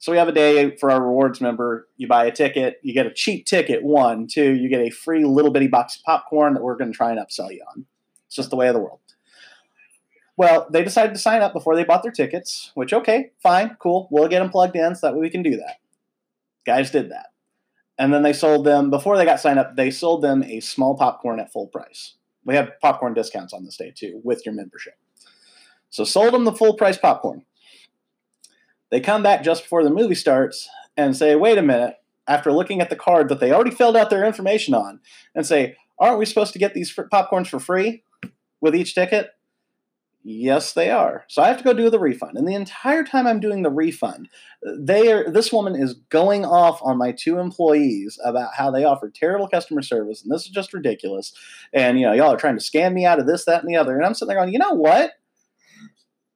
So 0.00 0.12
we 0.12 0.18
have 0.18 0.28
a 0.28 0.32
day 0.32 0.76
for 0.76 0.90
our 0.90 1.02
rewards 1.02 1.40
member. 1.40 1.88
You 1.96 2.06
buy 2.06 2.26
a 2.26 2.32
ticket, 2.32 2.78
you 2.82 2.94
get 2.94 3.06
a 3.06 3.12
cheap 3.12 3.46
ticket. 3.46 3.82
One, 3.82 4.26
two, 4.28 4.54
you 4.54 4.68
get 4.68 4.80
a 4.80 4.90
free 4.90 5.24
little 5.24 5.50
bitty 5.50 5.66
box 5.66 5.96
of 5.96 6.02
popcorn 6.04 6.54
that 6.54 6.62
we're 6.62 6.76
going 6.76 6.92
to 6.92 6.96
try 6.96 7.10
and 7.10 7.18
upsell 7.18 7.52
you 7.52 7.64
on. 7.74 7.84
It's 8.26 8.36
just 8.36 8.50
the 8.50 8.56
way 8.56 8.68
of 8.68 8.74
the 8.74 8.80
world. 8.80 9.00
Well, 10.36 10.68
they 10.70 10.84
decided 10.84 11.14
to 11.14 11.20
sign 11.20 11.42
up 11.42 11.52
before 11.52 11.74
they 11.74 11.82
bought 11.82 12.04
their 12.04 12.12
tickets, 12.12 12.70
which, 12.74 12.92
okay, 12.92 13.32
fine, 13.42 13.76
cool. 13.80 14.06
We'll 14.12 14.28
get 14.28 14.38
them 14.38 14.50
plugged 14.50 14.76
in 14.76 14.94
so 14.94 15.08
that 15.08 15.14
way 15.14 15.20
we 15.20 15.30
can 15.30 15.42
do 15.42 15.56
that. 15.56 15.80
Guys 16.64 16.92
did 16.92 17.10
that. 17.10 17.32
And 17.98 18.14
then 18.14 18.22
they 18.22 18.32
sold 18.32 18.64
them, 18.64 18.90
before 18.90 19.16
they 19.16 19.24
got 19.24 19.40
signed 19.40 19.58
up, 19.58 19.74
they 19.74 19.90
sold 19.90 20.22
them 20.22 20.44
a 20.44 20.60
small 20.60 20.96
popcorn 20.96 21.40
at 21.40 21.52
full 21.52 21.66
price. 21.66 22.14
We 22.44 22.54
have 22.54 22.70
popcorn 22.80 23.14
discounts 23.14 23.52
on 23.52 23.64
this 23.64 23.76
day 23.76 23.92
too 23.94 24.20
with 24.22 24.46
your 24.46 24.54
membership. 24.54 24.94
So 25.90 26.04
sold 26.04 26.34
them 26.34 26.44
the 26.44 26.52
full 26.52 26.74
price 26.74 26.98
popcorn. 26.98 27.44
They 28.90 29.00
come 29.00 29.22
back 29.22 29.42
just 29.42 29.64
before 29.64 29.84
the 29.84 29.90
movie 29.90 30.14
starts 30.14 30.68
and 30.96 31.16
say, 31.16 31.34
wait 31.34 31.58
a 31.58 31.62
minute, 31.62 31.96
after 32.26 32.52
looking 32.52 32.80
at 32.80 32.90
the 32.90 32.96
card 32.96 33.28
that 33.28 33.40
they 33.40 33.52
already 33.52 33.70
filled 33.70 33.96
out 33.96 34.10
their 34.10 34.24
information 34.24 34.74
on, 34.74 35.00
and 35.34 35.46
say, 35.46 35.76
aren't 35.98 36.18
we 36.18 36.26
supposed 36.26 36.52
to 36.52 36.58
get 36.58 36.74
these 36.74 36.90
fr- 36.90 37.02
popcorns 37.02 37.48
for 37.48 37.60
free 37.60 38.02
with 38.60 38.74
each 38.74 38.94
ticket? 38.94 39.30
Yes, 40.24 40.74
they 40.74 40.90
are. 40.90 41.24
So 41.28 41.42
I 41.42 41.48
have 41.48 41.58
to 41.58 41.64
go 41.64 41.72
do 41.72 41.88
the 41.88 41.98
refund. 41.98 42.36
And 42.36 42.46
the 42.46 42.54
entire 42.54 43.04
time 43.04 43.26
I'm 43.26 43.40
doing 43.40 43.62
the 43.62 43.70
refund, 43.70 44.28
they 44.62 45.10
are 45.10 45.30
this 45.30 45.52
woman 45.52 45.74
is 45.74 45.94
going 46.10 46.44
off 46.44 46.80
on 46.82 46.98
my 46.98 47.12
two 47.12 47.38
employees 47.38 48.18
about 48.22 48.50
how 48.54 48.70
they 48.70 48.84
offer 48.84 49.08
terrible 49.08 49.48
customer 49.48 49.80
service 49.80 50.22
and 50.22 50.30
this 50.30 50.42
is 50.42 50.50
just 50.50 50.74
ridiculous. 50.74 51.32
And 51.72 51.98
you 51.98 52.04
know, 52.04 52.12
y'all 52.12 52.32
are 52.32 52.36
trying 52.36 52.58
to 52.58 52.64
scam 52.64 52.92
me 52.92 53.06
out 53.06 53.20
of 53.20 53.26
this, 53.26 53.44
that, 53.44 53.62
and 53.62 53.72
the 53.72 53.76
other. 53.76 53.96
And 53.96 54.04
I'm 54.04 54.12
sitting 54.12 54.28
there 54.28 54.38
going, 54.38 54.52
you 54.52 54.58
know 54.58 54.74
what? 54.74 55.12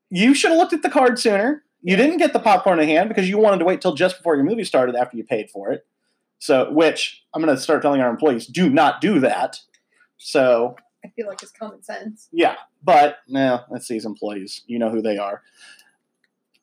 You 0.08 0.32
should 0.32 0.52
have 0.52 0.58
looked 0.58 0.72
at 0.72 0.82
the 0.82 0.90
card 0.90 1.18
sooner. 1.18 1.64
You 1.82 1.96
didn't 1.96 2.18
get 2.18 2.32
the 2.32 2.38
popcorn 2.38 2.78
in 2.80 2.88
hand 2.88 3.08
because 3.08 3.28
you 3.28 3.38
wanted 3.38 3.58
to 3.58 3.64
wait 3.64 3.80
till 3.80 3.94
just 3.94 4.18
before 4.18 4.36
your 4.36 4.44
movie 4.44 4.64
started 4.64 4.94
after 4.94 5.16
you 5.16 5.24
paid 5.24 5.50
for 5.50 5.72
it. 5.72 5.84
So, 6.38 6.72
which 6.72 7.22
I'm 7.34 7.42
going 7.42 7.54
to 7.54 7.60
start 7.60 7.82
telling 7.82 8.00
our 8.00 8.10
employees, 8.10 8.46
do 8.46 8.68
not 8.68 9.00
do 9.00 9.20
that. 9.20 9.60
So, 10.18 10.76
I 11.04 11.08
feel 11.08 11.26
like 11.26 11.42
it's 11.42 11.52
common 11.52 11.82
sense. 11.82 12.28
yeah, 12.32 12.56
but 12.82 13.18
no, 13.28 13.62
that's 13.70 13.88
these 13.88 14.04
employees. 14.04 14.62
You 14.66 14.78
know 14.78 14.90
who 14.90 15.02
they 15.02 15.18
are. 15.18 15.42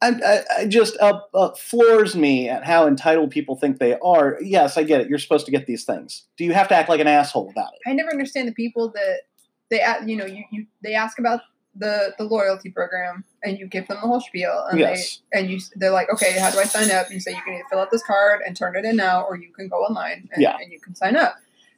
I, 0.02 0.10
I, 0.26 0.44
I 0.60 0.66
just 0.66 0.98
uh, 1.02 1.22
uh, 1.34 1.52
floors 1.56 2.16
me 2.16 2.48
at 2.48 2.64
how 2.64 2.88
entitled 2.88 3.32
people 3.32 3.58
think 3.58 3.80
they 3.80 3.98
are. 4.00 4.38
Yes, 4.42 4.78
I 4.78 4.84
get 4.84 5.02
it. 5.02 5.10
You're 5.10 5.20
supposed 5.20 5.46
to 5.46 5.52
get 5.52 5.66
these 5.66 5.84
things. 5.84 6.26
Do 6.38 6.46
you 6.46 6.54
have 6.54 6.70
to 6.70 6.76
act 6.76 6.88
like 6.88 7.02
an 7.02 7.08
asshole 7.08 7.50
about 7.50 7.74
it? 7.74 7.90
I 7.90 7.94
never 7.94 8.10
understand 8.10 8.48
the 8.48 8.54
people 8.54 8.90
that 8.92 9.22
they 9.70 9.84
you 10.06 10.16
know 10.16 10.26
you, 10.26 10.44
you 10.52 10.66
they 10.82 10.94
ask 10.94 11.20
about 11.20 11.42
the 11.76 12.14
the 12.18 12.24
loyalty 12.24 12.70
program 12.70 13.24
and 13.44 13.58
you 13.60 13.68
give 13.68 13.88
them 13.88 13.98
the 14.02 14.08
whole 14.08 14.20
spiel 14.20 14.66
and 14.72 14.80
Yes. 14.80 15.22
they 15.32 15.40
and 15.40 15.50
you 15.50 15.60
they're 15.76 15.92
like 15.92 16.12
okay 16.12 16.32
how 16.40 16.50
do 16.50 16.60
I 16.60 16.64
sign 16.64 16.90
up 16.92 17.06
and 17.06 17.14
you 17.14 17.20
say 17.20 17.32
you 17.32 17.42
can 17.44 17.54
either 17.54 17.64
fill 17.70 17.80
out 17.80 17.92
this 17.92 18.04
card 18.04 18.42
and 18.46 18.58
turn 18.58 18.76
it 18.76 18.84
in 18.86 18.96
now 18.96 19.24
or 19.24 19.38
you 19.38 19.52
can 19.54 19.68
go 19.68 19.78
online 19.78 20.28
and, 20.34 20.42
Yeah. 20.42 20.58
and 20.60 20.72
you 20.72 20.80
can 20.80 20.96
sign 20.96 21.16
up. 21.16 21.36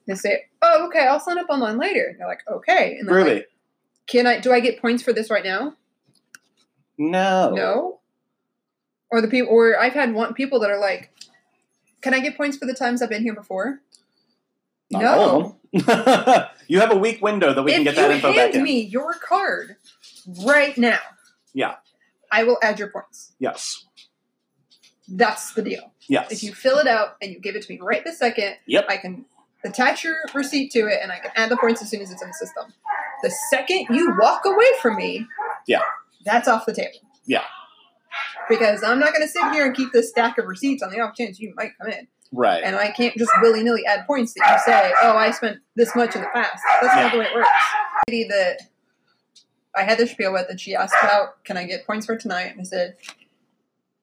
They 0.08 0.16
say 0.16 0.46
oh 0.62 0.88
okay 0.88 1.06
I'll 1.06 1.20
sign 1.20 1.38
up 1.38 1.50
online 1.50 1.78
later. 1.78 2.06
And 2.10 2.18
you're 2.20 2.28
like 2.28 2.42
okay 2.50 2.96
and 2.98 3.08
they're 3.08 3.18
like, 3.20 3.26
Really? 3.28 3.46
can 4.08 4.26
I 4.28 4.40
do 4.40 4.52
I 4.54 4.60
get 4.62 4.82
points 4.82 5.04
for 5.04 5.12
this 5.14 5.30
right 5.30 5.44
now? 5.44 5.76
No. 6.98 7.52
No. 7.54 8.00
Or 9.10 9.20
the 9.22 9.28
people, 9.28 9.52
or 9.54 9.78
I've 9.78 9.94
had 9.94 10.14
one 10.14 10.34
people 10.34 10.60
that 10.62 10.70
are 10.70 10.80
like, 10.80 11.12
"Can 12.02 12.14
I 12.14 12.20
get 12.22 12.38
points 12.38 12.56
for 12.58 12.66
the 12.66 12.74
times 12.74 13.02
I've 13.02 13.10
been 13.10 13.24
here 13.24 13.34
before?" 13.36 13.82
Not 14.90 15.02
no. 15.02 15.58
All 15.74 15.80
of 15.80 15.86
them. 16.06 16.44
you 16.68 16.80
have 16.80 16.92
a 16.92 16.98
week 16.98 17.22
window 17.22 17.54
that 17.54 17.64
we 17.64 17.72
can 17.72 17.84
get 17.84 17.96
that 17.96 18.12
info 18.12 18.34
back 18.34 18.54
hand 18.54 18.64
me 18.64 18.82
your 18.82 19.14
card 19.14 19.78
right 20.46 20.78
now, 20.78 21.00
Yeah. 21.54 21.76
I 22.32 22.44
will 22.44 22.58
add 22.64 22.80
your 22.80 22.90
points. 22.90 23.34
Yes. 23.40 23.86
That's 25.08 25.54
the 25.54 25.62
deal. 25.62 25.92
Yes. 26.08 26.32
If 26.32 26.44
you 26.44 26.54
fill 26.54 26.78
it 26.78 26.88
out 26.88 27.16
and 27.22 27.32
you 27.32 27.40
give 27.40 27.56
it 27.56 27.64
to 27.64 27.74
me 27.74 27.80
right 27.82 28.04
this 28.04 28.20
second, 28.20 28.56
Yep. 28.68 28.86
I 28.90 28.98
can 28.98 29.26
attach 29.66 30.04
your 30.04 30.16
receipt 30.34 30.72
to 30.72 30.88
it 30.88 31.00
and 31.02 31.12
I 31.12 31.20
can 31.20 31.32
add 31.36 31.50
the 31.50 31.58
points 31.58 31.82
as 31.82 31.90
soon 31.90 32.02
as 32.02 32.12
it's 32.12 32.22
in 32.22 32.28
the 32.30 32.34
system. 32.34 32.74
The 33.24 33.32
second 33.50 33.88
you 33.92 34.16
walk 34.20 34.46
away 34.46 34.66
from 34.82 34.96
me, 34.96 35.28
Yeah. 35.68 35.82
that's 36.26 36.48
off 36.48 36.66
the 36.66 36.74
table. 36.74 37.00
Yeah. 37.26 37.44
Because 38.50 38.84
I'm 38.84 39.00
not 39.00 39.14
going 39.14 39.22
to 39.22 39.28
sit 39.32 39.44
here 39.52 39.66
and 39.66 39.76
keep 39.76 39.92
this 39.94 40.10
stack 40.10 40.38
of 40.38 40.46
receipts 40.46 40.82
on 40.84 40.90
the 40.90 41.00
off 41.00 41.16
chance 41.16 41.40
you 41.40 41.54
might 41.56 41.72
come 41.82 41.92
in. 41.92 42.08
Right. 42.32 42.64
And 42.64 42.76
I 42.76 42.92
can't 42.92 43.16
just 43.18 43.32
willy 43.42 43.64
nilly 43.64 43.86
add 43.86 44.06
points 44.08 44.34
that 44.34 44.50
you 44.66 44.72
say, 44.74 44.94
oh, 45.04 45.16
I 45.18 45.32
spent 45.32 45.58
this 45.76 45.96
much 45.96 46.16
in 46.16 46.22
the 46.22 46.28
past. 46.34 46.62
That's 46.82 46.96
Yeah. 46.96 47.02
not 47.04 47.12
the 47.14 47.20
way 47.20 47.26
it 47.26 47.36
works. 47.36 47.50
Lady 48.08 48.28
that 48.30 48.62
I 49.76 49.84
had 49.84 49.98
the 49.98 50.08
spiel 50.08 50.34
with, 50.34 50.48
and 50.50 50.60
she 50.60 50.76
asked 50.76 50.96
about, 51.02 51.44
can 51.44 51.58
I 51.58 51.66
get 51.66 51.86
points 51.88 52.06
for 52.06 52.18
tonight? 52.18 52.52
And 52.52 52.62
I 52.62 52.64
said, 52.64 52.96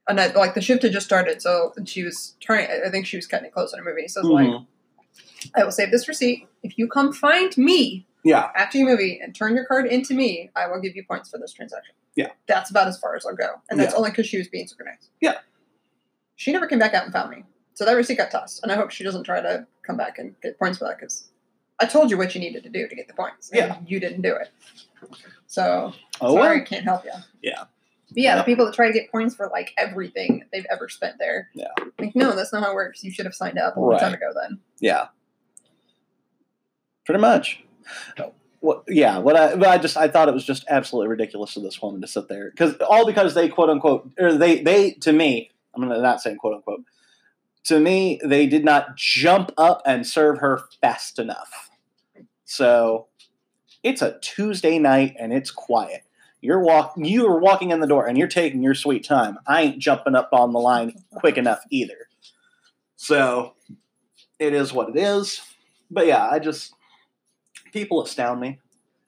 and 0.08 0.18
I, 0.20 0.28
like 0.28 0.54
the 0.54 0.62
shift 0.62 0.82
had 0.82 0.92
just 0.92 1.04
started, 1.06 1.42
so 1.42 1.72
she 1.84 2.02
was 2.04 2.34
turning. 2.40 2.66
I 2.84 2.88
think 2.90 3.04
she 3.06 3.16
was 3.16 3.26
cutting 3.26 3.46
it 3.46 3.52
close 3.52 3.72
on 3.74 3.78
her 3.80 3.84
movie. 3.84 4.08
So 4.08 4.20
I 4.20 4.24
was 4.24 4.30
like, 4.32 4.46
Mhm. 4.48 4.66
I 5.54 5.64
will 5.64 5.70
save 5.72 5.90
this 5.90 6.08
receipt. 6.08 6.48
If 6.62 6.78
you 6.78 6.88
come 6.88 7.12
find 7.12 7.56
me 7.58 8.06
Yeah. 8.24 8.50
after 8.56 8.78
your 8.78 8.88
movie 8.88 9.20
and 9.22 9.34
turn 9.34 9.54
your 9.54 9.66
card 9.66 9.86
into 9.86 10.14
me, 10.14 10.50
I 10.56 10.66
will 10.66 10.80
give 10.80 10.96
you 10.96 11.04
points 11.04 11.28
for 11.30 11.38
this 11.38 11.52
transaction. 11.52 11.94
Yeah. 12.16 12.30
That's 12.46 12.70
about 12.70 12.88
as 12.88 12.98
far 12.98 13.14
as 13.16 13.26
I'll 13.26 13.36
go. 13.36 13.60
And 13.70 13.78
that's 13.78 13.92
Yeah. 13.92 13.98
only 13.98 14.10
because 14.10 14.26
she 14.26 14.38
was 14.38 14.48
being 14.48 14.66
super 14.66 14.84
nice. 14.84 15.10
Yeah. 15.20 15.38
She 16.36 16.52
never 16.52 16.66
came 16.66 16.78
back 16.78 16.94
out 16.94 17.04
and 17.04 17.12
found 17.12 17.30
me. 17.30 17.44
So 17.78 17.84
that 17.84 17.92
receipt 17.92 18.16
got 18.18 18.32
tossed. 18.32 18.60
And 18.64 18.72
I 18.72 18.74
hope 18.74 18.90
she 18.90 19.04
doesn't 19.04 19.22
try 19.22 19.40
to 19.40 19.64
come 19.86 19.96
back 19.96 20.18
and 20.18 20.34
get 20.42 20.58
points 20.58 20.78
for 20.78 20.86
that 20.88 20.98
because 20.98 21.28
I 21.78 21.86
told 21.86 22.10
you 22.10 22.18
what 22.18 22.34
you 22.34 22.40
needed 22.40 22.64
to 22.64 22.68
do 22.68 22.88
to 22.88 22.94
get 22.96 23.06
the 23.06 23.14
points. 23.14 23.50
and 23.50 23.58
Yeah. 23.60 23.78
You 23.86 24.00
didn't 24.00 24.22
do 24.22 24.34
it. 24.34 24.48
So 25.46 25.92
Oh 26.20 26.34
sorry, 26.34 26.56
well. 26.58 26.66
Can't 26.66 26.82
help 26.82 27.04
you. 27.04 27.12
Yeah. 27.40 27.66
But 28.08 28.16
yeah, 28.16 28.30
Yeah. 28.32 28.36
the 28.38 28.42
people 28.42 28.66
that 28.66 28.74
try 28.74 28.88
to 28.88 28.92
get 28.92 29.12
points 29.12 29.36
for 29.36 29.48
like 29.52 29.74
everything 29.78 30.42
they've 30.52 30.66
ever 30.72 30.88
spent 30.88 31.20
there. 31.20 31.50
Yeah. 31.54 31.68
Like, 32.00 32.16
no, 32.16 32.34
that's 32.34 32.52
not 32.52 32.64
how 32.64 32.72
it 32.72 32.74
works. 32.74 33.04
You 33.04 33.12
should 33.12 33.26
have 33.26 33.34
signed 33.36 33.60
up 33.60 33.76
a 33.76 33.80
long 33.80 33.96
time 33.96 34.12
ago 34.14 34.32
then. 34.34 34.58
Yeah. 34.80 35.06
Pretty 37.06 37.20
much. 37.20 37.62
What? 38.58 38.82
Yeah. 38.88 39.18
What 39.18 39.36
I, 39.36 39.54
but 39.54 39.68
I 39.68 39.78
just 39.78 39.96
I 39.96 40.08
thought 40.08 40.26
it 40.28 40.34
was 40.34 40.44
just 40.44 40.64
absolutely 40.68 41.10
ridiculous 41.10 41.56
of 41.56 41.62
this 41.62 41.80
woman 41.80 42.00
to 42.00 42.08
sit 42.08 42.26
there 42.26 42.50
because 42.50 42.74
all 42.90 43.06
because 43.06 43.34
they 43.34 43.48
quote 43.48 43.70
unquote 43.70 44.10
or 44.18 44.32
they 44.36 44.62
they 44.62 44.94
to 44.94 45.12
me 45.12 45.52
I'm 45.76 45.82
gonna 45.82 46.02
not 46.02 46.20
saying 46.20 46.38
quote 46.38 46.54
unquote 46.56 46.82
to 47.68 47.78
me 47.78 48.18
they 48.24 48.46
did 48.46 48.64
not 48.64 48.96
jump 48.96 49.52
up 49.58 49.82
and 49.84 50.06
serve 50.06 50.38
her 50.38 50.62
fast 50.80 51.18
enough. 51.18 51.70
So 52.46 53.08
it's 53.82 54.00
a 54.00 54.18
Tuesday 54.20 54.78
night 54.78 55.14
and 55.18 55.34
it's 55.34 55.50
quiet. 55.50 56.02
You're 56.40 56.60
walk 56.60 56.94
you 56.96 57.26
are 57.26 57.38
walking 57.38 57.70
in 57.70 57.80
the 57.80 57.86
door 57.86 58.06
and 58.06 58.16
you're 58.16 58.26
taking 58.26 58.62
your 58.62 58.74
sweet 58.74 59.04
time. 59.04 59.38
I 59.46 59.62
ain't 59.62 59.78
jumping 59.80 60.14
up 60.14 60.30
on 60.32 60.54
the 60.54 60.58
line 60.58 60.94
quick 61.12 61.36
enough 61.36 61.60
either. 61.68 62.08
So 62.96 63.54
it 64.38 64.54
is 64.54 64.72
what 64.72 64.88
it 64.88 64.96
is. 64.96 65.42
But 65.90 66.06
yeah, 66.06 66.26
I 66.26 66.38
just 66.38 66.72
people 67.72 68.02
astound 68.02 68.40
me 68.40 68.60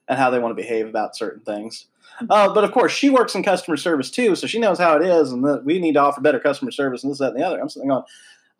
and 0.07 0.19
how 0.19 0.29
they 0.29 0.39
want 0.39 0.53
to 0.53 0.63
behave 0.63 0.87
about 0.87 1.17
certain 1.17 1.43
things. 1.43 1.87
Uh, 2.29 2.53
but 2.53 2.65
of 2.65 2.73
course, 2.73 2.93
she 2.93 3.09
works 3.09 3.35
in 3.35 3.43
customer 3.43 3.79
service 3.79 4.11
too, 4.11 4.35
so 4.35 4.47
she 4.47 4.59
knows 4.59 4.79
how 4.79 4.97
it 4.97 5.03
is, 5.03 5.33
and 5.33 5.43
that 5.45 5.65
we 5.65 5.79
need 5.79 5.95
to 5.95 6.01
offer 6.01 6.21
better 6.21 6.41
customer 6.41 6.71
service 6.71 7.03
and 7.03 7.11
this, 7.11 7.19
that, 7.19 7.31
and 7.31 7.41
the 7.41 7.47
other. 7.47 7.59
I'm 7.59 7.71
sitting 7.71 7.89
going, 7.89 8.03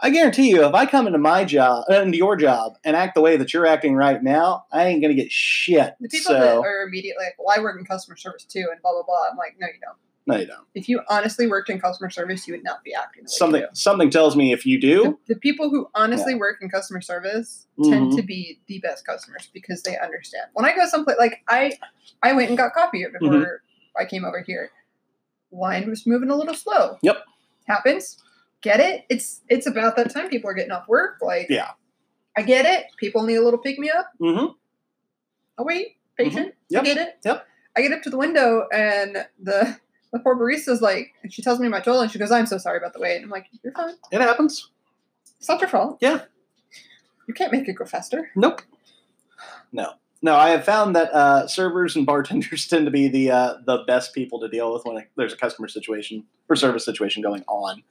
I 0.03 0.11
guarantee 0.11 0.51
you, 0.51 0.65
if 0.65 0.75
I 0.75 0.87
come 0.87 1.07
into 1.07 1.19
my 1.19 1.45
job, 1.45 1.85
uh, 1.91 2.01
into 2.01 2.17
your 2.17 2.37
job, 2.37 2.79
and 2.85 2.97
act 2.97 3.15
the 3.15 3.21
way 3.21 3.37
that 3.37 3.53
you're 3.53 3.67
acting 3.67 3.95
right 3.95 4.23
now, 4.23 4.65
I 4.73 4.87
ain't 4.87 5.03
gonna 5.03 5.15
get 5.15 5.31
shit. 5.31 5.95
The 6.01 6.09
people 6.09 6.33
so 6.35 6.41
that 6.41 6.57
are 6.57 6.83
immediately 6.87 7.25
like, 7.25 7.35
well, 7.39 7.55
I 7.57 7.61
work 7.63 7.79
in 7.79 7.85
customer 7.85 8.17
service 8.17 8.45
too, 8.45 8.67
and 8.71 8.81
blah, 8.83 8.93
blah, 8.93 9.03
blah. 9.03 9.29
I'm 9.31 9.37
like, 9.37 9.57
no, 9.59 9.67
you 9.67 9.81
don't. 9.81 9.97
no, 10.27 10.37
you 10.37 10.47
don't. 10.47 10.67
If 10.75 10.89
you 10.89 11.01
honestly 11.09 11.47
worked 11.47 11.69
in 11.71 11.81
customer 11.81 12.09
service, 12.11 12.47
you 12.49 12.55
would 12.55 12.65
not 12.65 12.83
be 12.85 12.95
acting 12.95 13.27
Something 13.27 13.65
something 13.73 14.11
tells 14.11 14.37
me 14.37 14.53
if 14.53 14.65
you 14.65 14.81
do, 14.81 15.19
The, 15.27 15.35
the 15.35 15.41
people 15.41 15.69
who 15.71 15.89
honestly 15.95 16.35
work 16.35 16.59
in 16.63 16.71
customer 16.71 17.01
service 17.01 17.67
tend 17.85 18.13
Mhm. 18.13 18.17
to 18.17 18.23
be 18.23 18.61
the 18.69 18.79
best 18.79 19.07
customers 19.07 19.49
because 19.53 19.83
they 19.83 19.99
understand. 19.99 20.45
When 20.55 20.65
I 20.65 20.75
go 20.75 20.87
someplace, 20.87 21.17
like 21.19 21.43
I, 21.49 21.73
I 22.23 22.33
went 22.33 22.49
and 22.49 22.57
got 22.59 22.73
coffee 22.73 23.05
before 23.13 23.29
Mm-hmm. 23.35 24.01
I 24.01 24.05
came 24.05 24.25
over 24.25 24.41
here. 24.41 24.71
Line 25.53 25.91
was 25.91 26.07
moving 26.07 26.31
a 26.31 26.37
little 26.37 26.55
slow. 26.55 26.97
Yep. 27.03 27.17
Happens. 27.67 28.17
Get 28.63 28.81
it? 28.81 29.05
It's 29.09 29.41
it's 29.49 29.67
about 29.67 29.97
that 29.97 30.13
time 30.13 30.29
people 30.29 30.51
are 30.51 30.55
getting 30.55 30.73
off 30.73 30.89
work. 30.89 31.19
Like 31.23 31.47
Yeah. 31.49 31.71
I 32.37 32.43
get 32.43 32.65
it. 32.67 32.87
People 32.99 33.23
need 33.25 33.37
a 33.37 33.43
little 33.43 33.59
pick 33.59 33.79
me 33.79 33.91
up. 33.91 34.11
Mm-hmm. 34.21 34.53
Oh 35.59 35.65
wait, 35.65 35.97
patient. 36.17 36.49
Mm-hmm. 36.49 36.75
Yep. 36.75 36.83
I 36.83 36.85
get 36.85 36.97
it. 36.99 37.19
Yep. 37.25 37.47
I 37.77 37.83
get 37.83 37.93
up 37.93 38.03
to 38.03 38.11
the 38.11 38.17
window 38.19 38.67
and 38.73 39.27
the 39.43 39.77
the 40.13 40.19
poor 40.19 40.37
barista's 40.37 40.81
like, 40.83 41.13
and 41.23 41.33
she 41.33 41.41
tells 41.41 41.61
me 41.61 41.69
my 41.69 41.79
total, 41.79 42.01
and 42.01 42.11
she 42.11 42.19
goes, 42.19 42.33
"I'm 42.33 42.47
so 42.47 42.59
sorry 42.59 42.79
about 42.79 42.93
the 42.95 42.99
wait." 43.01 43.17
And 43.17 43.25
I'm 43.27 43.31
like, 43.31 43.47
"You're 43.63 43.73
fine. 43.73 43.95
it 44.11 44.21
happens. 44.21 44.69
It's 45.39 45.49
not 45.49 45.61
your 45.61 45.71
fault. 45.71 45.99
Yeah. 46.01 46.23
You 47.29 47.35
can't 47.35 47.53
make 47.53 47.69
it 47.69 47.75
go 47.75 47.85
faster." 47.85 48.31
Nope. 48.35 48.63
No. 49.73 49.93
No, 50.23 50.37
I 50.37 50.51
have 50.51 50.65
found 50.65 50.95
that 50.97 51.11
uh, 51.13 51.47
servers 51.47 51.97
and 51.97 52.05
bartenders 52.05 52.67
tend 52.69 52.85
to 52.87 52.91
be 52.91 53.09
the 53.09 53.31
uh, 53.31 53.55
the 53.65 53.85
best 53.87 54.15
people 54.15 54.39
to 54.41 54.49
deal 54.49 54.73
with 54.73 54.85
when 54.85 55.05
there's 55.17 55.33
a 55.33 55.37
customer 55.37 55.69
situation 55.69 56.25
or 56.49 56.57
service 56.57 56.85
situation 56.85 57.23
going 57.23 57.43
on. 57.49 57.83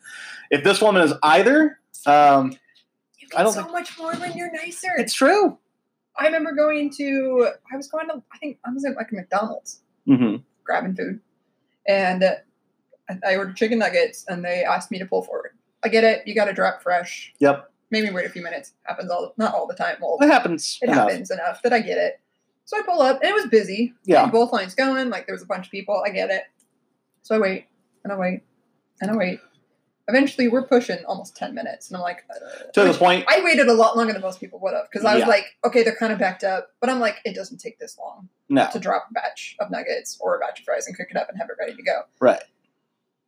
If 0.51 0.63
this 0.63 0.81
woman 0.81 1.01
is 1.01 1.13
either, 1.23 1.79
um, 2.05 2.51
You 3.19 3.27
I 3.35 3.43
don't 3.43 3.53
so 3.53 3.61
think- 3.61 3.71
much 3.73 3.97
more 3.97 4.13
when 4.15 4.37
you're 4.37 4.51
nicer. 4.51 4.91
it's 4.97 5.13
true. 5.13 5.57
I 6.19 6.25
remember 6.25 6.51
going 6.51 6.91
to, 6.97 7.49
I 7.71 7.77
was 7.77 7.87
going 7.87 8.07
to, 8.09 8.21
I 8.33 8.37
think 8.39 8.57
I 8.65 8.71
was 8.73 8.83
at 8.83 8.95
like 8.97 9.09
a 9.11 9.15
McDonald's 9.15 9.81
mm-hmm. 10.07 10.37
grabbing 10.65 10.95
food, 10.95 11.21
and 11.87 12.23
I- 12.23 13.17
I 13.25 13.37
ordered 13.37 13.55
chicken 13.55 13.79
nuggets, 13.79 14.23
and 14.27 14.45
they 14.45 14.63
asked 14.63 14.91
me 14.91 14.99
to 14.99 15.05
pull 15.05 15.23
forward. 15.23 15.51
I 15.83 15.87
get 15.87 16.03
it. 16.03 16.27
You 16.27 16.35
got 16.35 16.45
to 16.45 16.53
drop 16.53 16.83
fresh. 16.83 17.33
Yep, 17.39 17.71
Maybe 17.91 18.09
wait 18.11 18.25
a 18.25 18.29
few 18.29 18.43
minutes. 18.43 18.73
Happens 18.83 19.09
all, 19.09 19.33
not 19.37 19.53
all 19.55 19.65
the 19.67 19.73
time. 19.75 19.97
Well, 20.01 20.17
it 20.21 20.27
happens. 20.27 20.77
it 20.81 20.89
enough. 20.89 21.09
happens 21.09 21.31
enough 21.31 21.61
that 21.63 21.73
I 21.73 21.79
get 21.79 21.97
it. 21.97 22.19
So 22.65 22.77
I 22.77 22.83
pull 22.83 23.01
up, 23.01 23.19
and 23.21 23.29
it 23.29 23.33
was 23.33 23.47
busy. 23.47 23.93
Yeah. 24.05 24.27
Both 24.29 24.51
lines 24.53 24.75
going. 24.75 25.09
Like 25.09 25.25
there 25.25 25.33
was 25.33 25.41
a 25.41 25.47
bunch 25.47 25.65
of 25.65 25.71
people. 25.71 26.03
I 26.05 26.09
get 26.11 26.29
it. 26.29 26.43
So 27.23 27.35
I 27.35 27.39
wait, 27.39 27.65
and 28.03 28.13
I 28.13 28.15
wait, 28.17 28.41
and 29.01 29.09
I 29.11 29.15
wait. 29.15 29.39
Eventually, 30.07 30.47
we're 30.47 30.63
pushing 30.65 31.03
almost 31.05 31.35
ten 31.35 31.53
minutes, 31.53 31.89
and 31.89 31.97
I'm 31.97 32.01
like, 32.03 32.23
uh, 32.29 32.71
To 32.73 32.83
the 32.83 32.93
point. 32.97 33.25
I 33.27 33.41
waited 33.43 33.67
a 33.67 33.73
lot 33.73 33.95
longer 33.97 34.11
than 34.13 34.21
most 34.23 34.39
people 34.39 34.59
would 34.61 34.73
have 34.73 34.85
because 34.91 35.05
I 35.05 35.13
was 35.15 35.21
Yeah. 35.21 35.27
like, 35.27 35.45
okay, 35.65 35.83
they're 35.83 35.95
kind 35.95 36.11
of 36.11 36.17
backed 36.17 36.43
up, 36.43 36.69
but 36.79 36.89
I'm 36.89 36.99
like, 36.99 37.17
it 37.25 37.35
doesn't 37.35 37.59
take 37.59 37.77
this 37.79 37.95
long 37.99 38.27
No, 38.49 38.67
to 38.73 38.79
drop 38.79 39.05
a 39.11 39.13
batch 39.13 39.55
of 39.59 39.69
nuggets 39.69 40.17
or 40.19 40.35
a 40.35 40.39
batch 40.39 40.59
of 40.61 40.65
fries 40.65 40.87
and 40.87 40.97
cook 40.97 41.07
it 41.11 41.17
up 41.17 41.29
and 41.29 41.37
have 41.37 41.49
it 41.49 41.55
ready 41.59 41.75
to 41.75 41.83
go. 41.83 42.01
right. 42.19 42.41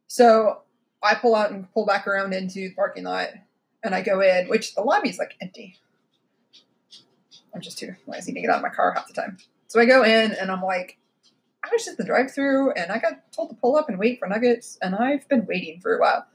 So 0.08 0.62
I 1.04 1.16
pull 1.16 1.36
out 1.36 1.52
and 1.52 1.72
pull 1.74 1.86
back 1.86 2.08
around 2.08 2.34
into 2.34 2.56
the 2.70 2.74
parking 2.74 3.04
lot, 3.04 3.30
and 3.84 3.94
I 3.96 4.02
go 4.02 4.22
in, 4.22 4.48
which 4.48 4.76
the 4.76 4.82
lobby's 4.82 5.18
like 5.20 5.36
empty. 5.42 5.78
I'm 7.54 7.62
just 7.62 7.78
too 7.78 7.96
lazy 8.08 8.34
to 8.34 8.42
get 8.42 8.50
out 8.50 8.58
of 8.58 8.62
my 8.62 8.70
car 8.70 8.94
half 8.94 9.08
the 9.08 9.14
time. 9.14 9.38
So 9.68 9.80
I 9.80 9.86
go 9.86 10.04
in, 10.04 10.32
and 10.34 10.52
I'm 10.52 10.62
like, 10.62 10.98
I 11.64 11.70
was 11.72 11.88
at 11.88 11.98
the 11.98 12.04
drive-through, 12.04 12.72
and 12.72 12.92
I 12.92 12.98
got 13.00 13.32
told 13.32 13.50
to 13.50 13.56
pull 13.56 13.76
up 13.76 13.90
and 13.90 13.98
wait 14.00 14.20
for 14.20 14.28
nuggets, 14.28 14.78
and 14.82 14.96
I've 14.96 15.28
been 15.28 15.46
waiting 15.46 15.80
for 15.82 15.96
a 15.96 16.00
while. 16.00 16.26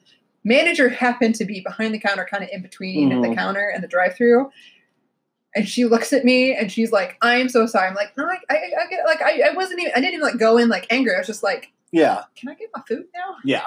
Manager 0.44 0.88
happened 0.88 1.34
to 1.36 1.44
be 1.44 1.60
behind 1.60 1.92
the 1.94 1.98
counter, 1.98 2.26
kind 2.30 2.44
of 2.44 2.50
in 2.52 2.62
between 2.62 3.08
the 3.08 3.28
Mhm. 3.28 3.34
counter 3.34 3.68
and 3.68 3.82
the 3.82 3.88
drive-through. 3.88 4.50
And 5.54 5.66
she 5.66 5.84
looks 5.86 6.12
at 6.12 6.22
me 6.24 6.54
and 6.54 6.70
she's 6.70 6.92
like, 6.92 7.16
"I'm 7.22 7.48
so 7.48 7.64
sorry." 7.66 7.88
I'm 7.88 7.94
like, 7.94 8.14
"No, 8.16 8.26
I, 8.26 8.38
I, 8.50 8.56
I 8.84 8.86
get 8.90 9.06
like 9.06 9.22
I, 9.22 9.40
I 9.50 9.54
wasn't 9.54 9.80
even 9.80 9.92
I 9.96 10.00
didn't 10.00 10.14
even 10.14 10.20
like 10.26 10.38
go 10.38 10.58
in 10.58 10.68
like 10.68 10.86
angry. 10.90 11.14
I 11.14 11.18
was 11.18 11.26
just 11.26 11.42
like, 11.42 11.72
Yeah, 11.92 12.24
can 12.36 12.50
I 12.50 12.54
get 12.54 12.68
my 12.76 12.82
food 12.86 13.06
now? 13.14 13.36
yeah. 13.42 13.64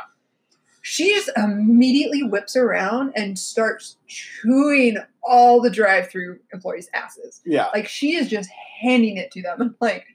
She 0.82 1.10
just 1.14 1.30
immediately 1.36 2.24
whips 2.24 2.56
around 2.56 3.14
and 3.16 3.38
starts 3.38 3.98
chewing 4.08 4.98
all 5.24 5.62
the 5.62 5.70
drive-through 5.70 6.40
employees' 6.54 6.90
asses. 6.94 7.42
Yeah, 7.46 7.68
Like 7.74 7.88
she 7.88 8.16
is 8.16 8.30
just 8.30 8.50
handing 8.82 9.18
it 9.18 9.32
to 9.32 9.42
them. 9.42 9.76
Like, 9.82 10.06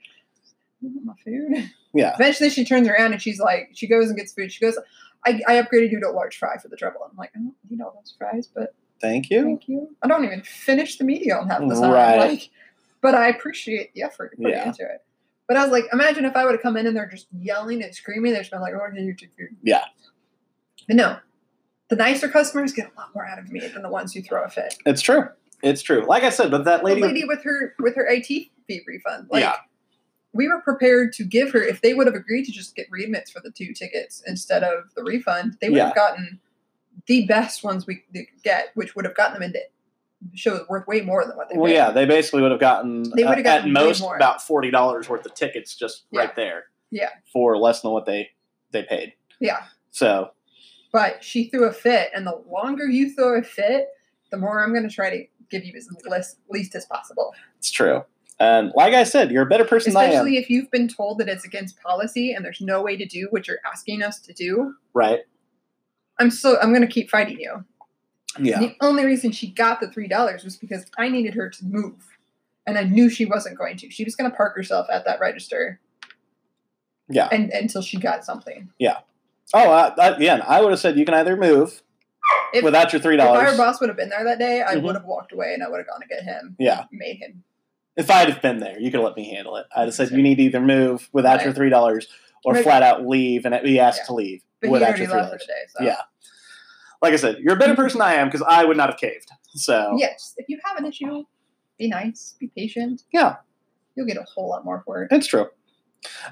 "You 0.81 0.89
want 0.93 1.05
my 1.05 1.13
food. 1.23 1.71
yeah. 1.93 2.13
Eventually, 2.15 2.49
she 2.49 2.65
turns 2.65 2.87
around 2.87 3.13
and 3.13 3.21
she's 3.21 3.39
like, 3.39 3.69
she 3.73 3.87
goes 3.87 4.07
and 4.09 4.17
gets 4.17 4.33
food. 4.33 4.51
She 4.51 4.59
goes, 4.63 4.77
I, 5.25 5.41
I 5.47 5.53
upgraded 5.61 5.91
you 5.91 5.99
to 6.01 6.07
a 6.09 6.11
large 6.11 6.37
fry 6.37 6.57
for 6.57 6.67
the 6.67 6.75
trouble. 6.77 6.99
I'm 7.09 7.15
like, 7.17 7.31
I 7.35 7.39
don't 7.39 7.53
need 7.69 7.81
all 7.81 7.93
those 7.95 8.13
fries, 8.17 8.47
but 8.53 8.73
Thank 9.01 9.29
you. 9.29 9.43
thank 9.43 9.67
you. 9.67 9.95
I 10.01 10.07
don't 10.07 10.23
even 10.25 10.41
finish 10.41 10.97
the 10.97 11.03
media 11.03 11.35
on 11.37 11.49
half 11.49 11.59
the 11.67 11.75
time. 11.75 11.91
Right. 11.91 12.17
Like, 12.17 12.49
but 13.01 13.13
I 13.13 13.27
appreciate 13.27 13.93
the 13.93 14.03
effort 14.03 14.33
you 14.37 14.45
put 14.45 14.53
Yeah. 14.53 14.67
into 14.67 14.83
it. 14.83 15.03
But 15.47 15.57
I 15.57 15.63
was 15.63 15.71
like, 15.71 15.85
imagine 15.93 16.25
if 16.25 16.35
I 16.35 16.43
would 16.45 16.53
have 16.53 16.61
come 16.61 16.75
in 16.77 16.87
and 16.87 16.95
they're 16.95 17.07
just 17.09 17.27
yelling 17.37 17.83
and 17.83 17.93
screaming. 17.93 18.33
They've 18.33 18.49
been 18.49 18.61
like, 18.61 18.73
oh, 18.73 18.89
can 18.95 19.05
you 19.05 19.13
take 19.13 19.29
food? 19.37 19.49
Yeah. 19.63 19.83
No, 20.89 21.17
the 21.89 21.95
nicer 21.95 22.27
customers 22.27 22.73
get 22.73 22.91
a 22.95 22.99
lot 22.99 23.09
more 23.15 23.25
out 23.25 23.39
of 23.39 23.51
me 23.51 23.59
than 23.59 23.81
the 23.81 23.89
ones 23.89 24.13
who 24.13 24.21
throw 24.21 24.43
a 24.43 24.49
fit. 24.49 24.75
It's 24.85 25.01
true. 25.01 25.27
It's 25.63 25.81
true. 25.81 26.05
Like 26.07 26.23
I 26.23 26.29
said, 26.29 26.51
but 26.51 26.65
that 26.65 26.83
lady. 26.83 27.01
the 27.01 27.07
lady 27.07 27.25
with 27.25 27.43
her 27.43 27.73
with 27.79 27.95
her 27.95 28.05
IT 28.07 28.25
fee 28.27 28.81
refund. 28.87 29.27
Like, 29.31 29.41
Yeah. 29.43 29.55
we 30.33 30.47
were 30.47 30.61
prepared 30.61 31.13
to 31.13 31.23
give 31.23 31.51
her 31.51 31.61
if 31.63 31.81
they 31.81 31.93
would 31.93 32.07
have 32.07 32.15
agreed 32.15 32.45
to 32.45 32.51
just 32.51 32.75
get 32.75 32.87
remits 32.91 33.31
for 33.31 33.39
the 33.39 33.51
two 33.51 33.73
tickets 33.73 34.21
instead 34.27 34.63
of 34.63 34.93
the 34.95 35.03
refund. 35.03 35.57
They 35.61 35.69
would 35.69 35.77
Yeah. 35.77 35.85
have 35.87 35.95
gotten 35.95 36.39
the 37.07 37.25
best 37.25 37.63
ones 37.63 37.85
we 37.87 37.95
could 38.13 38.25
get, 38.43 38.69
which 38.75 38.95
would 38.95 39.05
have 39.05 39.15
gotten 39.15 39.33
them 39.33 39.43
into 39.43 39.59
shows 40.33 40.67
worth 40.69 40.87
way 40.87 41.01
more 41.01 41.25
than 41.25 41.35
what 41.37 41.49
they 41.49 41.57
Well, 41.57 41.67
paid. 41.67 41.75
yeah, 41.75 41.91
they 41.91 42.05
basically 42.05 42.41
would 42.41 42.51
have 42.51 42.59
gotten 42.59 43.03
They 43.15 43.23
would've 43.23 43.39
at 43.39 43.43
gotten 43.43 43.73
way 43.73 43.83
most 43.85 44.01
more. 44.01 44.15
about 44.15 44.41
forty 44.41 44.71
dollars 44.71 45.07
worth 45.07 45.25
of 45.25 45.33
tickets 45.35 45.75
just 45.75 46.03
Yeah. 46.11 46.21
right 46.21 46.35
there. 46.35 46.65
Yeah. 46.91 47.09
for 47.33 47.57
less 47.57 47.81
than 47.81 47.91
what 47.91 48.05
they 48.05 48.31
they 48.71 48.83
paid. 48.83 49.13
Yeah. 49.39 49.63
So 49.91 50.31
But 50.95 51.21
she 51.21 51.49
threw 51.49 51.65
a 51.65 51.73
fit, 51.73 52.09
and 52.15 52.25
the 52.25 52.41
longer 52.49 52.85
you 52.85 53.13
throw 53.13 53.37
a 53.37 53.43
fit, 53.43 53.89
the 54.31 54.37
more 54.37 54.63
I'm 54.63 54.71
going 54.71 54.87
to 54.87 54.95
try 54.95 55.09
to 55.09 55.25
give 55.51 55.65
you 55.65 55.73
as 55.75 55.89
less, 56.07 56.37
least 56.49 56.73
as 56.73 56.85
possible. 56.85 57.33
it's 57.57 57.69
true. 57.69 58.05
And 58.39 58.71
like 58.77 58.93
I 58.93 59.03
said, 59.03 59.29
you're 59.29 59.43
a 59.43 59.45
better 59.45 59.65
person 59.65 59.91
than 59.91 60.01
I 60.01 60.05
am. 60.05 60.11
Especially 60.11 60.37
if 60.37 60.49
you've 60.49 60.71
been 60.71 60.87
told 60.87 61.17
that 61.17 61.27
it's 61.27 61.43
against 61.43 61.81
policy 61.81 62.31
and 62.31 62.45
there's 62.45 62.61
no 62.61 62.81
way 62.81 62.95
to 62.95 63.05
do 63.05 63.27
what 63.31 63.45
you're 63.45 63.59
asking 63.69 64.03
us 64.03 64.21
to 64.21 64.31
do. 64.31 64.73
Right? 64.93 65.19
I'm 66.17 66.31
so 66.31 66.57
I'm 66.61 66.69
going 66.69 66.81
to 66.81 66.87
keep 66.87 67.09
fighting 67.09 67.41
you. 67.41 67.65
Yeah. 68.39 68.59
The 68.59 68.77
only 68.79 69.03
reason 69.03 69.33
she 69.33 69.47
got 69.51 69.81
the 69.81 69.91
three 69.91 70.07
dollars 70.07 70.45
was 70.45 70.55
because 70.55 70.85
I 70.97 71.09
needed 71.09 71.33
her 71.33 71.49
to 71.49 71.65
move, 71.65 72.17
and 72.65 72.77
I 72.77 72.85
knew 72.85 73.09
she 73.09 73.25
wasn't 73.25 73.57
going 73.57 73.75
to. 73.79 73.89
She 73.89 74.05
was 74.05 74.15
going 74.15 74.31
to 74.31 74.37
park 74.37 74.55
herself 74.55 74.87
at 74.89 75.03
that 75.03 75.19
register. 75.19 75.81
Yeah. 77.09 77.27
And 77.33 77.49
until 77.49 77.81
she 77.81 77.97
got 77.97 78.23
something. 78.23 78.69
Oh, 79.53 79.69
I, 79.69 79.93
I, 79.97 80.07
again, 80.15 80.41
I 80.45 80.61
would 80.61 80.71
have 80.71 80.79
said 80.79 80.97
you 80.97 81.05
can 81.05 81.13
either 81.13 81.37
move 81.37 81.81
If, 82.53 82.63
without 82.63 82.91
your 82.93 83.01
three 83.01 83.15
dollars. 83.17 83.43
if 83.43 83.59
our 83.59 83.65
boss 83.65 83.79
would 83.79 83.89
have 83.89 83.97
been 83.97 84.09
there 84.09 84.23
that 84.23 84.39
day, 84.39 84.61
I 84.63 84.75
Mhm. 84.75 84.83
would 84.83 84.95
have 84.95 85.05
walked 85.05 85.31
away 85.31 85.53
and 85.53 85.63
I 85.63 85.69
would 85.69 85.77
have 85.77 85.87
gone 85.87 86.01
to 86.01 86.07
get 86.07 86.23
him. 86.23 86.55
Yeah. 86.59 86.85
Made 86.91 87.17
him. 87.17 87.43
If 87.95 88.09
I'd 88.11 88.29
have 88.29 88.41
been 88.41 88.59
there, 88.59 88.77
you 88.79 88.91
could 88.91 88.99
have 88.99 89.05
let 89.05 89.15
me 89.15 89.29
handle 89.29 89.55
it. 89.57 89.67
I'd 89.75 89.83
have 89.85 89.93
said 89.93 90.11
you 90.11 90.21
need 90.21 90.35
to 90.35 90.43
either 90.43 90.59
move 90.59 91.09
without 91.13 91.43
your 91.43 91.53
three 91.53 91.69
dollars 91.69 92.07
or 92.43 92.53
Right. 92.53 92.63
flat 92.63 92.83
out 92.83 93.07
leave 93.07 93.45
and 93.45 93.57
be 93.63 93.79
asked 93.79 94.01
Yeah. 94.01 94.05
to 94.07 94.13
leave 94.13 94.41
But 94.61 94.71
without 94.71 94.97
your 94.97 95.07
three 95.07 95.19
dollars. 95.21 95.43
So. 95.77 95.83
Yeah. 95.83 96.01
Like 97.01 97.13
I 97.13 97.17
said, 97.17 97.37
you're 97.39 97.53
a 97.53 97.59
better 97.59 97.75
person 97.75 97.99
than 97.99 98.07
I 98.07 98.13
am 98.15 98.27
because 98.27 98.43
I 98.47 98.65
would 98.65 98.77
not 98.77 98.89
have 98.89 98.99
caved. 98.99 99.29
So 99.53 99.95
Yes. 99.97 100.33
If 100.37 100.49
you 100.49 100.59
have 100.65 100.77
an 100.77 100.85
issue, 100.85 101.23
be 101.77 101.87
nice, 101.87 102.35
be 102.39 102.47
patient. 102.47 103.03
Yeah. 103.13 103.35
You'll 103.95 104.07
get 104.07 104.17
a 104.17 104.23
whole 104.23 104.49
lot 104.49 104.65
more 104.65 104.81
for 104.85 105.03
it. 105.03 105.11
It's 105.11 105.27
true. 105.27 105.47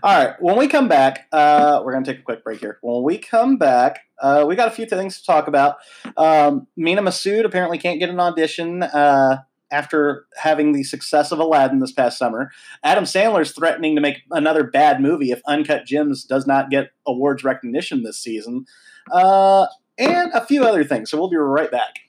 All 0.02 0.26
right. 0.26 0.36
When 0.42 0.58
we 0.58 0.68
come 0.68 0.88
back, 0.88 1.28
uh, 1.32 1.82
we're 1.84 1.94
going 1.94 2.04
to 2.04 2.12
take 2.12 2.22
a 2.22 2.24
quick 2.24 2.44
break 2.44 2.60
here. 2.60 2.80
When 2.82 3.04
we 3.04 3.18
come 3.18 3.58
back, 3.58 4.00
uh, 4.22 4.46
we 4.48 4.56
got 4.56 4.68
a 4.68 4.72
few 4.72 4.86
things 4.86 5.20
to 5.20 5.26
talk 5.26 5.48
about. 5.48 5.78
Um, 6.18 6.68
Mena 6.76 7.02
Massoud 7.02 7.46
apparently 7.46 7.78
can't 7.78 8.00
get 8.00 8.10
an 8.10 8.20
audition 8.20 8.84
uh, 8.84 9.38
after 9.72 10.28
having 10.38 10.72
the 10.72 10.84
success 10.84 11.32
of 11.32 11.40
Aladdin 11.40 11.80
this 11.80 11.92
past 11.92 12.18
summer. 12.18 12.52
Adam 12.84 13.04
Sandler's 13.04 13.52
threatening 13.52 13.96
to 13.96 14.02
make 14.02 14.18
another 14.32 14.64
bad 14.64 15.02
movie 15.02 15.32
if 15.32 15.42
Uncut 15.48 15.86
Gems 15.86 16.24
does 16.24 16.46
not 16.46 16.70
get 16.70 16.92
awards 17.06 17.44
recognition 17.44 18.04
this 18.04 18.20
season, 18.20 18.66
uh, 19.12 19.66
and 19.98 20.32
a 20.34 20.46
few 20.46 20.64
other 20.64 20.84
things. 20.84 21.10
So 21.10 21.18
we'll 21.18 21.30
be 21.30 21.38
right 21.38 21.72
back. 21.72 22.00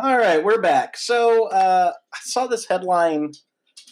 All 0.00 0.16
right, 0.16 0.42
we're 0.44 0.60
back. 0.60 0.96
So 0.96 1.48
uh, 1.48 1.92
I 2.12 2.16
saw 2.22 2.46
this 2.46 2.66
headline 2.66 3.32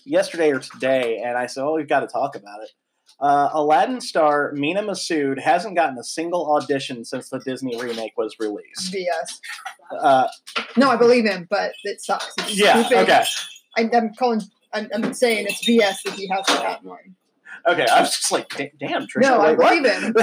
yesterday 0.04 0.52
or 0.52 0.60
today, 0.60 1.20
and 1.24 1.36
I 1.36 1.46
said, 1.46 1.64
"Oh, 1.64 1.74
we've 1.74 1.88
got 1.88 2.00
to 2.00 2.06
talk 2.06 2.36
about 2.36 2.62
it." 2.62 2.70
Uh, 3.18 3.48
Aladdin 3.52 4.00
star 4.00 4.52
Mena 4.52 4.82
Massoud 4.82 5.40
hasn't 5.40 5.74
gotten 5.74 5.98
a 5.98 6.04
single 6.04 6.54
audition 6.54 7.04
since 7.04 7.28
the 7.30 7.40
Disney 7.40 7.80
remake 7.80 8.12
was 8.16 8.36
released. 8.38 8.92
BS. 8.92 9.40
Uh, 9.98 10.28
No, 10.76 10.90
I 10.90 10.96
believe 10.96 11.24
him, 11.24 11.46
but 11.50 11.72
it 11.82 12.00
sucks. 12.00 12.32
It's 12.38 12.56
yeah, 12.56 12.84
stupid. 12.84 13.02
okay, 13.02 13.24
I, 13.76 13.90
I'm 13.96 14.14
calling. 14.14 14.42
I'm, 14.72 14.88
I'm 14.94 15.12
saying 15.12 15.46
it's 15.48 15.66
BS 15.66 16.02
that 16.04 16.14
he 16.14 16.28
hasn't 16.28 16.60
gotten 16.60 16.88
one. 16.88 17.16
okay. 17.66 17.86
I 17.86 18.00
was 18.00 18.10
just 18.16 18.30
like, 18.30 18.48
"Damn, 18.78 19.08
Trisha!" 19.08 19.22
No, 19.22 19.38
I 19.40 19.54
wait, 19.54 19.58
what?" 19.58 19.82
believe 19.82 20.14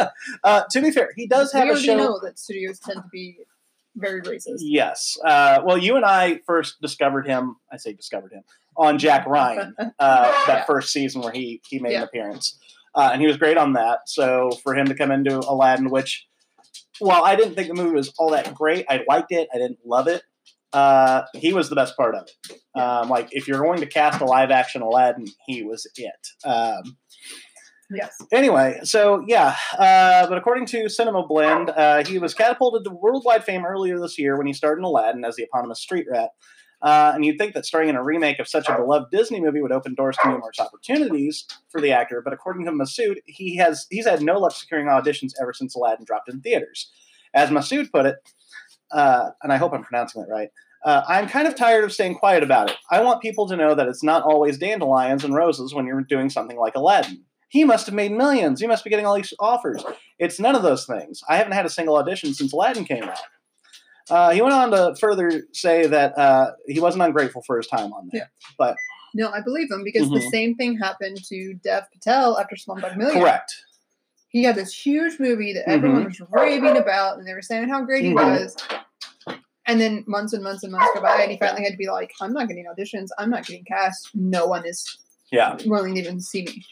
him. 0.00 0.08
uh, 0.44 0.62
to 0.70 0.80
be 0.80 0.90
fair, 0.90 1.10
he 1.16 1.26
does 1.26 1.52
we 1.52 1.60
have 1.60 1.68
a 1.68 1.72
already 1.72 1.86
show. 1.86 1.96
know 1.96 2.18
that 2.22 2.38
studios 2.38 2.78
tend 2.78 3.02
to 3.02 3.08
be 3.12 3.40
very 3.96 4.22
racist. 4.22 4.58
Yes. 4.60 5.16
Uh, 5.24 5.60
well, 5.64 5.78
you 5.78 5.96
and 5.96 6.04
I 6.04 6.40
first 6.46 6.80
discovered 6.80 7.26
him. 7.26 7.56
I 7.72 7.76
say 7.78 7.92
discovered 7.92 8.32
him 8.32 8.42
on 8.76 8.98
Jack 8.98 9.26
Ryan. 9.28 9.74
uh, 9.78 9.92
that 9.98 10.44
Yeah. 10.48 10.64
first 10.66 10.92
season 10.92 11.22
where 11.22 11.32
he 11.32 11.60
he 11.68 11.78
made 11.78 11.94
an 11.96 12.02
appearance, 12.02 12.58
uh, 12.94 13.10
and 13.12 13.20
he 13.20 13.26
was 13.26 13.36
great 13.36 13.56
on 13.56 13.72
that. 13.74 14.00
So 14.06 14.50
for 14.62 14.74
him 14.74 14.86
to 14.86 14.94
come 14.94 15.10
into 15.10 15.38
Aladdin, 15.38 15.90
which 15.90 16.26
while 16.98 17.24
I 17.24 17.36
didn't 17.36 17.54
think 17.54 17.68
the 17.68 17.74
movie 17.74 17.94
was 17.94 18.12
all 18.18 18.30
that 18.30 18.54
great, 18.54 18.86
I 18.88 19.02
liked 19.08 19.32
it. 19.32 19.48
I 19.54 19.58
didn't 19.58 19.80
love 19.84 20.08
it. 20.08 20.22
Uh, 20.72 21.22
he 21.34 21.52
was 21.54 21.70
the 21.70 21.76
best 21.76 21.96
part 21.96 22.14
of 22.14 22.26
it. 22.28 22.78
Um, 22.78 23.08
like 23.08 23.28
if 23.30 23.48
you're 23.48 23.62
going 23.62 23.80
to 23.80 23.86
cast 23.86 24.20
a 24.20 24.24
live 24.26 24.50
action 24.50 24.82
Aladdin, 24.82 25.26
he 25.46 25.62
was 25.62 25.86
it. 25.96 26.28
Um, 26.44 26.96
Yes. 27.90 28.16
Anyway, 28.32 28.80
so 28.82 29.24
yeah, 29.28 29.54
uh, 29.78 30.26
but 30.28 30.36
according 30.36 30.66
to 30.66 30.88
Cinema 30.88 31.26
Blend, 31.26 31.70
uh, 31.70 32.04
he 32.04 32.18
was 32.18 32.34
catapulted 32.34 32.84
to 32.84 32.90
worldwide 32.90 33.44
fame 33.44 33.64
earlier 33.64 34.00
this 34.00 34.18
year 34.18 34.36
when 34.36 34.46
he 34.46 34.52
starred 34.52 34.78
in 34.78 34.84
Aladdin 34.84 35.24
as 35.24 35.36
the 35.36 35.44
eponymous 35.44 35.80
street 35.80 36.06
rat. 36.10 36.30
Uh, 36.82 37.12
and 37.14 37.24
you'd 37.24 37.38
think 37.38 37.54
that 37.54 37.64
starring 37.64 37.88
in 37.88 37.96
a 37.96 38.02
remake 38.02 38.38
of 38.38 38.46
such 38.46 38.68
a 38.68 38.76
beloved 38.76 39.10
Disney 39.10 39.40
movie 39.40 39.62
would 39.62 39.72
open 39.72 39.94
doors 39.94 40.16
to 40.22 40.28
numerous 40.28 40.60
opportunities 40.60 41.46
for 41.70 41.80
the 41.80 41.92
actor. 41.92 42.20
But 42.22 42.32
according 42.32 42.66
to 42.66 42.72
Massoud, 42.72 43.16
he 43.24 43.56
has 43.56 43.86
he's 43.88 44.06
had 44.06 44.20
no 44.20 44.38
luck 44.38 44.52
securing 44.52 44.86
auditions 44.86 45.32
ever 45.40 45.52
since 45.52 45.74
Aladdin 45.74 46.04
dropped 46.04 46.28
in 46.28 46.40
theaters. 46.40 46.90
As 47.34 47.50
Massoud 47.50 47.90
put 47.90 48.06
it, 48.06 48.16
uh, 48.92 49.30
and 49.42 49.52
I 49.52 49.56
hope 49.56 49.72
I'm 49.72 49.82
pronouncing 49.82 50.22
it 50.22 50.28
right. 50.30 50.50
Uh, 50.84 51.02
I'm 51.08 51.28
kind 51.28 51.48
of 51.48 51.56
tired 51.56 51.84
of 51.84 51.92
staying 51.92 52.16
quiet 52.16 52.42
about 52.42 52.70
it. 52.70 52.76
I 52.90 53.00
want 53.00 53.22
people 53.22 53.48
to 53.48 53.56
know 53.56 53.74
that 53.74 53.88
it's 53.88 54.04
not 54.04 54.22
always 54.22 54.58
dandelions 54.58 55.24
and 55.24 55.34
roses 55.34 55.74
when 55.74 55.86
you're 55.86 56.02
doing 56.02 56.30
something 56.30 56.58
like 56.58 56.76
Aladdin. 56.76 57.24
He 57.48 57.64
must 57.64 57.86
have 57.86 57.94
made 57.94 58.12
millions. 58.12 58.60
He 58.60 58.66
must 58.66 58.82
be 58.84 58.90
getting 58.90 59.06
all 59.06 59.14
these 59.16 59.32
offers. 59.38 59.84
It's 60.18 60.40
none 60.40 60.54
of 60.54 60.62
those 60.62 60.84
things. 60.84 61.22
I 61.28 61.36
haven't 61.36 61.52
had 61.52 61.64
a 61.66 61.70
single 61.70 61.96
audition 61.96 62.34
since 62.34 62.52
Aladdin 62.52 62.84
came 62.84 63.04
out. 63.04 63.18
Uh, 64.08 64.30
he 64.30 64.40
went 64.40 64.54
on 64.54 64.70
to 64.70 64.94
further 65.00 65.42
say 65.52 65.86
that 65.86 66.16
uh, 66.18 66.52
he 66.66 66.80
wasn't 66.80 67.02
ungrateful 67.02 67.42
for 67.46 67.56
his 67.56 67.66
time 67.66 67.92
on 67.92 68.08
there. 68.12 68.30
But 68.58 68.76
no, 69.14 69.30
I 69.30 69.40
believe 69.40 69.70
him 69.70 69.82
because 69.84 70.08
the 70.10 70.18
Mhm. 70.18 70.30
same 70.30 70.54
thing 70.56 70.78
happened 70.78 71.24
to 71.28 71.54
Dev 71.54 71.84
Patel 71.92 72.38
after 72.38 72.54
Slumdog 72.56 72.96
Millionaire. 72.96 73.22
Correct. 73.22 73.54
He 74.28 74.42
had 74.44 74.54
this 74.56 74.72
huge 74.74 75.18
movie 75.18 75.52
that 75.54 75.68
everyone 75.68 76.04
was 76.04 76.20
raving 76.30 76.76
about, 76.76 77.18
and 77.18 77.26
they 77.26 77.32
were 77.32 77.42
saying 77.42 77.68
how 77.68 77.82
great 77.82 78.04
he 78.04 78.10
Mhm. 78.12 78.42
was. 78.42 78.56
And 79.66 79.80
then 79.80 80.04
months 80.06 80.32
and 80.32 80.44
months 80.44 80.62
and 80.62 80.70
months 80.72 80.88
go 80.94 81.00
by, 81.00 81.22
and 81.22 81.30
he 81.32 81.38
finally 81.38 81.64
had 81.64 81.72
to 81.72 81.76
be 81.78 81.88
like, 81.88 82.12
"I'm 82.20 82.32
not 82.32 82.46
getting 82.48 82.66
auditions. 82.66 83.08
I'm 83.18 83.30
not 83.30 83.44
getting 83.46 83.64
cast. 83.64 84.10
No 84.14 84.46
one 84.46 84.64
is 84.66 84.98
Yeah. 85.32 85.56
willing 85.66 85.94
to 85.94 86.00
even 86.00 86.20
see 86.20 86.42
me." 86.44 86.64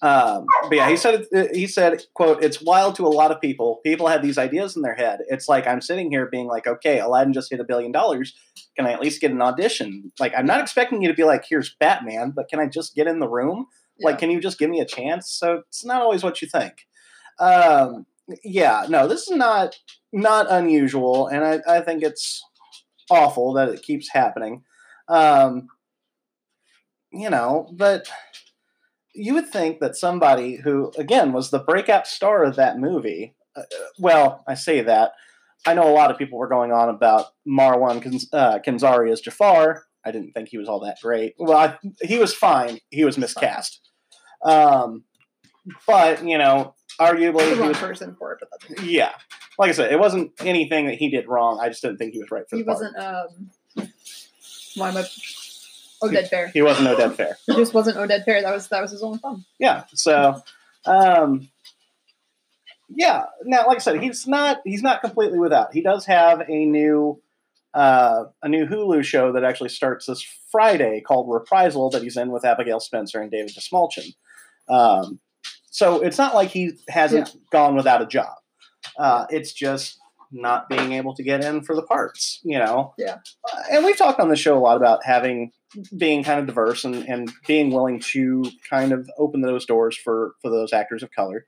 Um, 0.00 0.46
but 0.68 0.76
yeah, 0.76 0.88
he 0.88 0.96
said 0.96 1.26
he 1.52 1.66
said, 1.66 2.04
"quote 2.14 2.42
It's 2.44 2.62
wild 2.62 2.94
to 2.96 3.06
a 3.06 3.08
lot 3.08 3.32
of 3.32 3.40
people. 3.40 3.80
People 3.84 4.06
have 4.06 4.22
these 4.22 4.38
ideas 4.38 4.76
in 4.76 4.82
their 4.82 4.94
head. 4.94 5.20
It's 5.28 5.48
like 5.48 5.66
I'm 5.66 5.80
sitting 5.80 6.10
here 6.10 6.28
being 6.30 6.46
like, 6.46 6.68
okay, 6.68 7.00
Aladdin 7.00 7.32
just 7.32 7.50
hit 7.50 7.58
a 7.58 7.64
billion 7.64 7.90
dollars. 7.90 8.32
Can 8.76 8.86
I 8.86 8.92
at 8.92 9.00
least 9.00 9.20
get 9.20 9.32
an 9.32 9.42
audition? 9.42 10.12
Like, 10.20 10.32
I'm 10.36 10.46
not 10.46 10.60
expecting 10.60 11.02
you 11.02 11.08
to 11.08 11.14
be 11.14 11.24
like, 11.24 11.44
here's 11.48 11.74
Batman, 11.80 12.30
but 12.30 12.48
can 12.48 12.60
I 12.60 12.66
just 12.66 12.94
get 12.94 13.08
in 13.08 13.18
the 13.18 13.28
room? 13.28 13.66
Like, 14.00 14.14
Yeah. 14.14 14.18
can 14.20 14.30
you 14.30 14.40
just 14.40 14.58
give 14.58 14.70
me 14.70 14.80
a 14.80 14.86
chance? 14.86 15.32
So 15.32 15.62
it's 15.68 15.84
not 15.84 16.00
always 16.00 16.22
what 16.22 16.40
you 16.42 16.46
think. 16.48 16.86
Um, 17.40 18.06
yeah, 18.44 18.86
no, 18.88 19.08
this 19.08 19.22
is 19.28 19.36
not 19.36 19.76
not 20.12 20.46
unusual, 20.48 21.26
and 21.26 21.44
I, 21.44 21.78
I 21.78 21.80
think 21.80 22.02
it's 22.04 22.40
awful 23.10 23.52
that 23.54 23.68
it 23.68 23.82
keeps 23.82 24.10
happening. 24.12 24.62
Um, 25.08 25.68
you 27.10 27.30
know, 27.30 27.68
but 27.76 28.08
you 29.18 29.34
would 29.34 29.48
think 29.48 29.80
that 29.80 29.96
somebody 29.96 30.56
who, 30.56 30.92
again, 30.96 31.32
was 31.32 31.50
the 31.50 31.58
breakout 31.58 32.06
star 32.06 32.44
of 32.44 32.56
that 32.56 32.78
movie. 32.78 33.34
Uh, 33.56 33.62
well, 33.98 34.44
I 34.46 34.54
say 34.54 34.80
that. 34.82 35.12
I 35.66 35.74
know 35.74 35.88
a 35.88 35.92
lot 35.92 36.10
of 36.10 36.18
people 36.18 36.38
were 36.38 36.48
going 36.48 36.72
on 36.72 36.88
about 36.88 37.26
Marwan 37.46 38.00
Kans- 38.00 38.32
uh, 38.32 38.60
as 39.10 39.20
Jafar. 39.20 39.84
I 40.04 40.12
didn't 40.12 40.32
think 40.32 40.48
he 40.48 40.58
was 40.58 40.68
all 40.68 40.80
that 40.80 40.98
great. 41.02 41.34
Well, 41.38 41.58
I, 41.58 41.76
he 42.00 42.18
was 42.18 42.32
fine. 42.32 42.78
He 42.90 43.04
was 43.04 43.18
miscast. 43.18 43.80
Um, 44.44 45.04
but 45.86 46.24
you 46.24 46.38
know, 46.38 46.74
arguably, 47.00 47.38
the 47.50 47.54
he 47.54 47.60
wrong 47.60 47.68
was, 47.68 47.78
person 47.78 48.14
for 48.18 48.32
it, 48.32 48.38
but 48.40 48.48
that's 48.50 48.80
okay. 48.80 48.88
yeah. 48.90 49.12
Like 49.58 49.70
I 49.70 49.72
said, 49.72 49.92
it 49.92 49.98
wasn't 49.98 50.30
anything 50.40 50.86
that 50.86 50.94
he 50.94 51.10
did 51.10 51.26
wrong. 51.26 51.58
I 51.60 51.68
just 51.68 51.82
didn't 51.82 51.98
think 51.98 52.12
he 52.12 52.20
was 52.20 52.30
right 52.30 52.44
for 52.48 52.56
He 52.56 52.62
the 52.62 52.68
wasn't. 52.68 52.96
Um, 52.96 53.50
why 54.76 54.90
am 54.90 54.96
I? 54.98 55.04
Oded 56.02 56.28
Fehr. 56.30 56.50
He 56.52 56.62
wasn't 56.62 56.88
Oded 56.88 57.14
Fehr. 57.16 57.34
He 57.46 57.54
just 57.56 57.74
wasn't 57.74 57.96
Oded 57.96 58.24
Fehr. 58.24 58.42
That 58.42 58.54
was 58.54 58.68
that 58.68 58.80
was 58.82 58.90
his 58.92 59.02
only 59.02 59.18
fun. 59.18 59.44
yeah 59.58 59.84
so 59.94 60.40
um 60.86 61.48
yeah 62.88 63.24
now 63.44 63.66
like 63.66 63.76
i 63.76 63.80
said 63.80 64.00
he's 64.02 64.26
not 64.26 64.58
he's 64.64 64.82
not 64.82 65.00
completely 65.02 65.38
without 65.38 65.72
he 65.74 65.82
does 65.82 66.06
have 66.06 66.40
a 66.48 66.64
new 66.64 67.20
uh 67.74 68.24
a 68.42 68.48
new 68.48 68.64
hulu 68.66 69.02
show 69.04 69.32
that 69.32 69.44
actually 69.44 69.68
starts 69.68 70.06
this 70.06 70.24
friday 70.50 71.02
called 71.06 71.28
reprisal 71.30 71.90
that 71.90 72.02
he's 72.02 72.16
in 72.16 72.30
with 72.30 72.44
abigail 72.46 72.80
spencer 72.80 73.20
and 73.20 73.30
david 73.30 73.52
dastmalchian 73.54 74.14
um 74.70 75.18
so 75.70 76.00
it's 76.00 76.16
not 76.16 76.34
like 76.34 76.48
he 76.48 76.72
hasn't 76.88 77.36
gone 77.52 77.74
without 77.76 78.00
a 78.00 78.06
job 78.06 78.34
uh 78.98 79.26
it's 79.28 79.52
just 79.52 79.98
not 80.32 80.68
being 80.68 80.92
able 80.92 81.14
to 81.14 81.22
get 81.22 81.44
in 81.44 81.60
for 81.62 81.74
the 81.74 81.82
parts 81.82 82.40
you 82.42 82.58
know 82.58 82.94
Yeah. 82.96 83.16
Uh, 83.52 83.62
and 83.70 83.84
we've 83.84 83.96
talked 83.98 84.20
on 84.20 84.28
the 84.30 84.36
show 84.36 84.56
a 84.56 84.60
lot 84.60 84.76
about 84.78 85.04
having 85.04 85.52
being 85.96 86.24
kind 86.24 86.40
of 86.40 86.46
diverse 86.46 86.84
and, 86.84 86.94
and 87.08 87.30
being 87.46 87.70
willing 87.70 88.00
to 88.00 88.50
kind 88.68 88.92
of 88.92 89.08
open 89.18 89.40
those 89.40 89.66
doors 89.66 89.96
for 89.96 90.34
for 90.40 90.50
those 90.50 90.72
actors 90.72 91.02
of 91.02 91.10
color. 91.10 91.46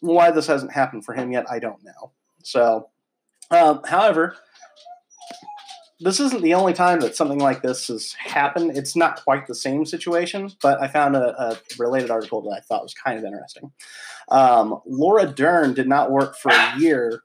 Why 0.00 0.30
this 0.30 0.46
hasn't 0.46 0.72
happened 0.72 1.04
for 1.04 1.14
him 1.14 1.32
yet, 1.32 1.46
I 1.50 1.58
don't 1.58 1.82
know. 1.82 2.12
So, 2.42 2.90
um, 3.50 3.80
however, 3.84 4.36
this 5.98 6.20
isn't 6.20 6.42
the 6.42 6.54
only 6.54 6.74
time 6.74 7.00
that 7.00 7.16
something 7.16 7.38
like 7.38 7.62
this 7.62 7.88
has 7.88 8.12
happened. 8.12 8.76
It's 8.76 8.94
not 8.94 9.24
quite 9.24 9.46
the 9.46 9.54
same 9.54 9.86
situation, 9.86 10.50
but 10.60 10.80
I 10.80 10.88
found 10.88 11.16
a, 11.16 11.34
a 11.40 11.58
related 11.78 12.10
article 12.10 12.42
that 12.42 12.56
I 12.56 12.60
thought 12.60 12.82
was 12.82 12.94
kind 12.94 13.18
of 13.18 13.24
interesting. 13.24 13.72
Um, 14.28 14.80
Laura 14.86 15.26
Dern 15.26 15.72
did 15.72 15.88
not 15.88 16.10
work 16.10 16.36
for 16.36 16.50
a 16.52 16.78
year 16.78 17.22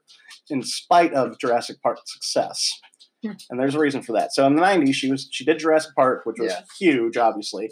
in 0.48 0.62
spite 0.62 1.12
of 1.12 1.38
Jurassic 1.38 1.82
Park 1.82 1.98
success. 2.06 2.72
And 3.50 3.58
there's 3.60 3.74
a 3.74 3.78
reason 3.78 4.02
for 4.02 4.12
that. 4.12 4.34
So 4.34 4.46
in 4.46 4.56
the 4.56 4.62
90s, 4.62 4.94
she 4.94 5.10
was 5.10 5.28
she 5.30 5.44
did 5.44 5.58
Jurassic 5.58 5.94
Park, 5.94 6.26
which 6.26 6.36
was 6.38 6.52
Yeah. 6.52 6.62
huge, 6.78 7.16
obviously. 7.16 7.70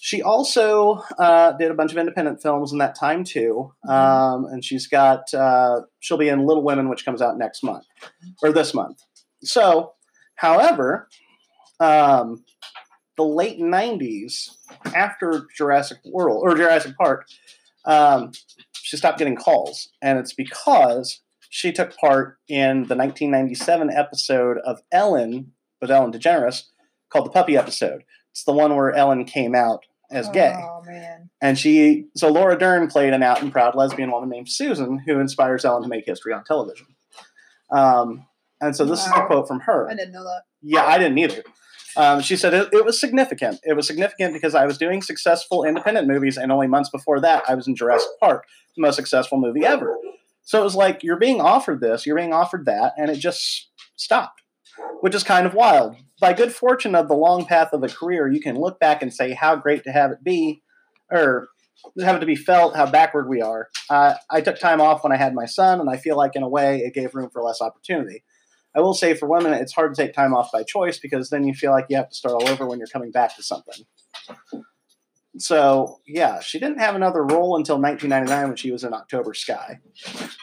She 0.00 0.22
also 0.22 1.02
uh, 1.18 1.52
did 1.52 1.70
a 1.70 1.74
bunch 1.74 1.90
of 1.90 1.98
independent 1.98 2.40
films 2.40 2.70
in 2.72 2.78
that 2.78 2.94
time 2.94 3.24
too, 3.24 3.72
Mhm. 3.84 3.90
um, 3.90 4.44
and 4.44 4.64
she's 4.64 4.86
got 4.86 5.32
uh, 5.34 5.80
she'll 6.00 6.18
be 6.18 6.28
in 6.28 6.46
Little 6.46 6.62
Women, 6.62 6.88
which 6.88 7.04
comes 7.04 7.20
out 7.20 7.36
next 7.36 7.64
month 7.64 7.84
or 8.42 8.52
this 8.52 8.74
month. 8.74 9.00
So, 9.42 9.94
however, 10.36 11.08
um, 11.80 12.44
the 13.16 13.24
late 13.24 13.58
'90s, 13.58 14.56
after 14.94 15.46
Jurassic 15.56 15.98
World 16.04 16.42
or 16.44 16.54
Jurassic 16.56 16.96
Park, 16.96 17.26
um, 17.84 18.30
she 18.72 18.96
stopped 18.96 19.18
getting 19.18 19.34
calls, 19.36 19.88
and 20.00 20.18
it's 20.18 20.32
because 20.32 21.20
she 21.48 21.72
took 21.72 21.96
part 21.96 22.38
in 22.48 22.84
the 22.86 22.96
1997 22.96 23.90
episode 23.90 24.58
of 24.58 24.80
Ellen 24.92 25.52
with 25.80 25.90
Ellen 25.90 26.12
DeGeneres 26.12 26.64
called 27.10 27.26
the 27.26 27.30
Puppy 27.30 27.56
Episode. 27.56 28.02
It's 28.32 28.44
the 28.44 28.52
one 28.52 28.74
where 28.76 28.92
Ellen 28.92 29.24
came 29.24 29.54
out 29.54 29.84
as 30.10 30.28
gay. 30.30 30.54
Oh 30.56 30.82
man. 30.86 31.30
And 31.40 31.58
she, 31.58 32.06
so 32.16 32.28
Laura 32.30 32.58
Dern 32.58 32.88
played 32.88 33.12
an 33.12 33.22
out 33.22 33.42
and 33.42 33.52
proud 33.52 33.74
lesbian 33.74 34.10
woman 34.10 34.28
named 34.30 34.48
Susan 34.50 34.98
who 35.06 35.20
inspires 35.20 35.64
Ellen 35.64 35.82
to 35.82 35.88
make 35.88 36.04
history 36.06 36.32
on 36.32 36.44
television. 36.44 36.86
Um, 37.70 38.26
and 38.60 38.74
so 38.74 38.84
this 38.84 39.00
is 39.00 39.06
the 39.06 39.20
Wow. 39.20 39.26
quote 39.26 39.48
from 39.48 39.60
her. 39.60 39.88
I 39.88 39.94
didn't 39.94 40.12
know 40.12 40.24
that. 40.24 40.42
Yeah, 40.62 40.84
I 40.84 40.98
didn't 40.98 41.18
either. 41.18 41.42
Um, 41.96 42.20
she 42.20 42.36
said 42.36 42.54
it, 42.54 42.68
it 42.72 42.84
was 42.84 42.98
significant. 43.00 43.60
It 43.64 43.74
was 43.74 43.86
significant 43.86 44.32
because 44.34 44.54
I 44.54 44.66
was 44.66 44.78
doing 44.78 45.02
successful 45.02 45.64
independent 45.64 46.06
movies, 46.06 46.36
and 46.36 46.52
only 46.52 46.66
months 46.68 46.90
before 46.90 47.20
that, 47.20 47.42
I 47.48 47.54
was 47.54 47.66
in 47.66 47.74
Jurassic 47.74 48.10
Park, 48.20 48.44
the 48.76 48.82
most 48.82 48.96
successful 48.96 49.38
movie 49.38 49.64
ever. 49.64 49.96
So 50.48 50.58
it 50.58 50.64
was 50.64 50.74
like 50.74 51.02
you're 51.02 51.18
being 51.18 51.42
offered 51.42 51.82
this, 51.82 52.06
you're 52.06 52.16
being 52.16 52.32
offered 52.32 52.64
that, 52.64 52.94
and 52.96 53.10
it 53.10 53.18
just 53.18 53.68
stopped, 53.96 54.40
which 55.02 55.14
is 55.14 55.22
kind 55.22 55.46
of 55.46 55.52
wild. 55.52 55.96
By 56.22 56.32
good 56.32 56.54
fortune 56.54 56.94
of 56.94 57.06
the 57.06 57.14
long 57.14 57.44
path 57.44 57.74
of 57.74 57.82
a 57.82 57.88
career, 57.88 58.26
you 58.26 58.40
can 58.40 58.58
look 58.58 58.80
back 58.80 59.02
and 59.02 59.12
say 59.12 59.34
how 59.34 59.56
great 59.56 59.84
to 59.84 59.92
have 59.92 60.10
it 60.10 60.24
be, 60.24 60.62
or 61.12 61.48
have 62.00 62.16
it 62.16 62.20
to 62.20 62.26
be 62.26 62.34
felt 62.34 62.74
how 62.74 62.90
backward 62.90 63.28
we 63.28 63.42
are. 63.42 63.68
Uh, 63.90 64.14
I 64.30 64.40
took 64.40 64.58
time 64.58 64.80
off 64.80 65.04
when 65.04 65.12
I 65.12 65.18
had 65.18 65.34
my 65.34 65.44
son, 65.44 65.80
and 65.80 65.90
I 65.90 65.98
feel 65.98 66.16
like 66.16 66.34
in 66.34 66.42
a 66.42 66.48
way 66.48 66.78
it 66.78 66.94
gave 66.94 67.14
room 67.14 67.28
for 67.30 67.42
less 67.42 67.60
opportunity. 67.60 68.24
I 68.74 68.80
will 68.80 68.94
say 68.94 69.12
for 69.12 69.28
women, 69.28 69.52
it's 69.52 69.74
hard 69.74 69.94
to 69.94 70.02
take 70.02 70.14
time 70.14 70.32
off 70.32 70.48
by 70.50 70.62
choice 70.62 70.98
because 70.98 71.28
then 71.28 71.44
you 71.44 71.52
feel 71.52 71.72
like 71.72 71.88
you 71.90 71.96
have 71.96 72.08
to 72.08 72.16
start 72.16 72.32
all 72.32 72.48
over 72.48 72.66
when 72.66 72.78
you're 72.78 72.88
coming 72.88 73.10
back 73.10 73.36
to 73.36 73.42
something. 73.42 73.84
So 75.38 76.00
yeah, 76.06 76.40
she 76.40 76.58
didn't 76.58 76.80
have 76.80 76.94
another 76.94 77.22
role 77.22 77.56
until 77.56 77.80
1999 77.80 78.48
when 78.48 78.56
she 78.56 78.70
was 78.70 78.84
in 78.84 78.92
October 78.92 79.34
Sky. 79.34 79.80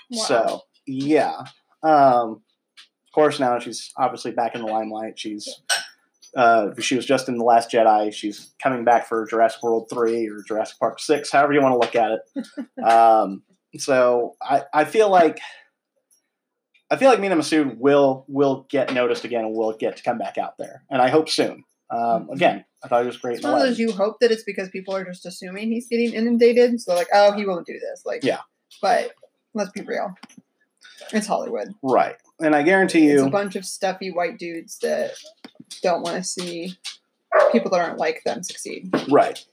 Wow. 0.10 0.24
So 0.24 0.62
yeah, 0.86 1.44
um, 1.84 2.42
of 2.42 3.14
course 3.14 3.40
now 3.40 3.60
she's 3.60 3.92
obviously 3.98 4.32
back 4.32 4.56
in 4.56 4.62
the 4.62 4.72
limelight. 4.72 5.20
She's 5.20 5.48
uh, 6.36 6.72
she 6.80 6.96
was 6.96 7.06
just 7.06 7.30
in 7.30 7.38
the 7.38 7.46
Last 7.46 7.72
Jedi. 7.72 8.14
She's 8.14 8.54
coming 8.62 8.84
back 8.84 9.08
for 9.08 9.26
Jurassic 9.26 9.64
World 9.64 9.88
three 9.90 10.28
or 10.28 10.44
Jurassic 10.46 10.78
Park 10.80 11.00
six, 11.00 11.32
however 11.32 11.54
you 11.54 11.62
want 11.62 11.74
to 11.74 11.80
look 11.80 11.96
at 11.96 12.12
it. 12.12 12.84
um, 12.86 13.44
so 13.78 14.36
I, 14.42 14.64
I 14.74 14.86
feel 14.86 15.10
like 15.10 15.40
I 16.92 16.98
feel 16.98 17.10
like 17.10 17.20
Mena 17.20 17.36
Massoud 17.36 17.78
will 17.78 18.26
will 18.28 18.68
get 18.70 18.94
noticed 18.94 19.24
again 19.24 19.46
and 19.46 19.56
will 19.56 19.76
get 19.78 19.98
to 19.98 20.04
come 20.04 20.18
back 20.18 20.38
out 20.38 20.58
there, 20.58 20.84
and 20.90 21.02
I 21.02 21.10
hope 21.10 21.30
soon. 21.30 21.64
Um, 21.96 22.30
again, 22.30 22.66
I 22.84 22.88
thought 22.88 23.02
he 23.02 23.08
was 23.08 23.18
great. 23.18 23.38
It's 23.38 23.46
in 23.46 23.52
one 23.52 23.62
of 23.62 23.68
those 23.68 23.80
you 23.80 23.92
hope 23.92 24.20
that 24.20 24.32
it's 24.32 24.44
because 24.44 24.70
people 24.70 24.96
are 24.96 25.04
just 25.06 25.26
assuming 25.26 25.72
he's 25.72 25.88
getting 25.88 26.14
inundated. 26.14 26.80
So 26.82 26.94
like, 26.96 27.08
oh, 27.14 27.32
he 27.34 27.46
won't 27.46 27.66
do 27.66 27.74
this. 27.80 28.04
Like, 28.06 28.24
Yeah. 28.24 28.40
But 28.82 29.12
let's 29.54 29.72
be 29.72 29.82
real. 29.82 30.14
It's 31.12 31.28
Hollywood. 31.28 31.74
right? 31.82 32.16
And 32.40 32.56
I 32.56 32.64
guarantee 32.64 33.06
you, 33.08 33.14
It's 33.14 33.24
a 33.24 33.30
bunch 33.30 33.56
of 33.56 33.66
stuffy 33.66 34.12
white 34.12 34.38
dudes 34.38 34.80
that 34.80 35.12
don't 35.82 36.02
want 36.02 36.18
to 36.18 36.24
see 36.24 36.78
people 37.52 37.72
that 37.72 37.80
aren't 37.82 37.98
like 37.98 38.22
them 38.26 38.44
succeed. 38.44 38.90
right? 39.10 39.44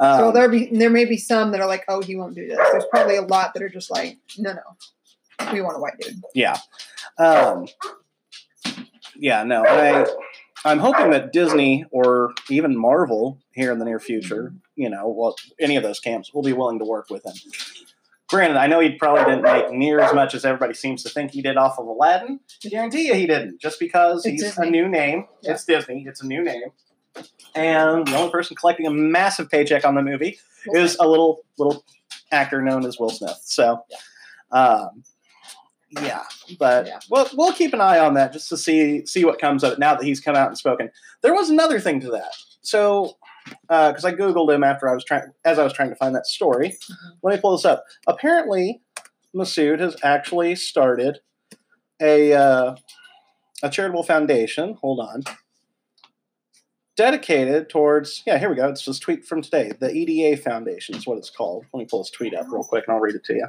so 0.00 0.28
Um, 0.28 0.34
there 0.34 0.48
be 0.48 0.66
there 0.72 0.90
may 0.90 1.04
be 1.04 1.16
some 1.16 1.50
that 1.52 1.60
are 1.60 1.66
like, 1.66 1.84
oh, 1.88 2.02
he 2.02 2.16
won't 2.16 2.34
do 2.34 2.46
this. 2.46 2.58
There's 2.72 2.84
probably 2.90 3.16
a 3.16 3.22
lot 3.22 3.54
that 3.54 3.62
are 3.62 3.68
just 3.68 3.90
like, 3.90 4.18
no, 4.38 4.52
no, 4.52 5.52
we 5.52 5.60
want 5.60 5.76
a 5.76 5.80
white 5.80 5.98
dude. 6.00 6.20
Yeah. 6.34 6.58
Um, 7.18 7.66
yeah, 9.16 9.42
no. 9.44 9.64
I 9.66 10.06
I'm 10.64 10.78
hoping 10.78 11.10
that 11.10 11.32
Disney 11.32 11.84
or 11.90 12.32
even 12.50 12.76
Marvel 12.76 13.38
here 13.52 13.72
in 13.72 13.78
the 13.78 13.84
near 13.84 14.00
future, 14.00 14.52
you 14.76 14.90
know, 14.90 15.08
well, 15.08 15.36
any 15.60 15.76
of 15.76 15.82
those 15.82 16.00
camps 16.00 16.32
will 16.34 16.42
be 16.42 16.52
willing 16.52 16.78
to 16.80 16.84
work 16.84 17.10
with 17.10 17.24
him. 17.24 17.34
Granted, 18.28 18.58
I 18.58 18.66
know 18.66 18.80
he 18.80 18.90
probably 18.90 19.24
didn't 19.24 19.42
make 19.42 19.70
near 19.70 20.00
as 20.00 20.12
much 20.14 20.34
as 20.34 20.44
everybody 20.44 20.74
seems 20.74 21.02
to 21.04 21.08
think 21.08 21.30
he 21.30 21.40
did 21.40 21.56
off 21.56 21.78
of 21.78 21.86
Aladdin. 21.86 22.40
I 22.64 22.68
guarantee 22.68 23.06
you 23.06 23.14
he 23.14 23.26
didn't, 23.26 23.58
just 23.60 23.80
because 23.80 24.26
It's 24.26 24.32
he's 24.32 24.42
Disney. 24.42 24.68
a 24.68 24.70
new 24.70 24.88
name. 24.88 25.26
Yeah. 25.42 25.52
It's 25.52 25.64
Disney. 25.64 26.04
It's 26.06 26.22
a 26.22 26.26
new 26.26 26.42
name. 26.44 26.64
And 27.54 28.06
the 28.06 28.16
only 28.16 28.30
person 28.30 28.54
collecting 28.54 28.86
a 28.86 28.90
massive 28.90 29.50
paycheck 29.50 29.84
on 29.86 29.94
the 29.94 30.02
movie 30.02 30.38
is 30.74 30.96
a 31.00 31.08
little 31.08 31.40
little 31.56 31.84
actor 32.30 32.60
known 32.60 32.84
as 32.84 32.98
Will 32.98 33.08
Smith. 33.10 33.38
So, 33.44 33.82
um, 34.52 35.02
yeah, 35.90 36.22
but 36.58 36.86
Yeah. 36.86 36.98
we'll 37.10 37.28
we'll 37.34 37.52
keep 37.52 37.72
an 37.72 37.80
eye 37.80 37.98
on 37.98 38.14
that 38.14 38.32
just 38.32 38.48
to 38.50 38.56
see 38.56 39.04
see 39.06 39.24
what 39.24 39.38
comes 39.40 39.64
of 39.64 39.72
it 39.72 39.78
now 39.78 39.94
that 39.94 40.04
he's 40.04 40.20
come 40.20 40.36
out 40.36 40.48
and 40.48 40.58
spoken. 40.58 40.90
There 41.22 41.34
was 41.34 41.50
another 41.50 41.80
thing 41.80 42.00
to 42.00 42.10
that. 42.10 42.32
So, 42.62 43.16
because 43.68 44.04
I 44.04 44.12
googled 44.12 44.52
him 44.52 44.62
after 44.64 44.88
I 44.88 44.94
was 44.94 45.04
trying 45.04 45.30
as 45.44 45.58
I 45.58 45.64
was 45.64 45.72
trying 45.72 45.88
to 45.90 45.96
find 45.96 46.14
that 46.14 46.26
story. 46.26 46.70
Mhm. 46.90 46.96
Let 47.22 47.34
me 47.36 47.40
pull 47.40 47.56
this 47.56 47.64
up. 47.64 47.84
Apparently, 48.06 48.80
Massoud 49.34 49.80
has 49.80 49.96
actually 50.02 50.54
started 50.56 51.20
a 52.00 52.32
uh, 52.34 52.76
a 53.62 53.70
charitable 53.70 54.02
foundation. 54.02 54.74
Hold 54.82 55.00
on. 55.00 55.22
Dedicated 56.96 57.70
towards 57.70 58.24
yeah, 58.26 58.38
here 58.38 58.50
we 58.50 58.56
go. 58.56 58.68
It's 58.68 58.84
this 58.84 58.98
tweet 58.98 59.24
from 59.24 59.40
today. 59.40 59.70
The 59.78 59.92
EDA 59.92 60.36
Foundation 60.42 60.96
is 60.96 61.06
what 61.06 61.16
it's 61.16 61.30
called. 61.30 61.64
Let 61.72 61.78
me 61.78 61.86
pull 61.88 62.00
this 62.02 62.10
tweet 62.10 62.34
up 62.34 62.46
real 62.50 62.64
quick 62.64 62.84
and 62.88 62.94
I'll 62.94 63.00
read 63.00 63.14
it 63.14 63.24
to 63.26 63.34
you. 63.34 63.46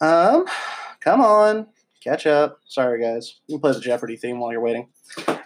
Um, 0.00 0.44
come 1.00 1.20
on, 1.20 1.66
catch 2.02 2.26
up. 2.26 2.60
Sorry 2.66 3.00
guys, 3.02 3.36
you 3.46 3.56
can 3.56 3.60
play 3.60 3.72
the 3.72 3.80
Jeopardy 3.80 4.16
theme 4.16 4.38
while 4.40 4.52
you're 4.52 4.60
waiting. 4.60 4.88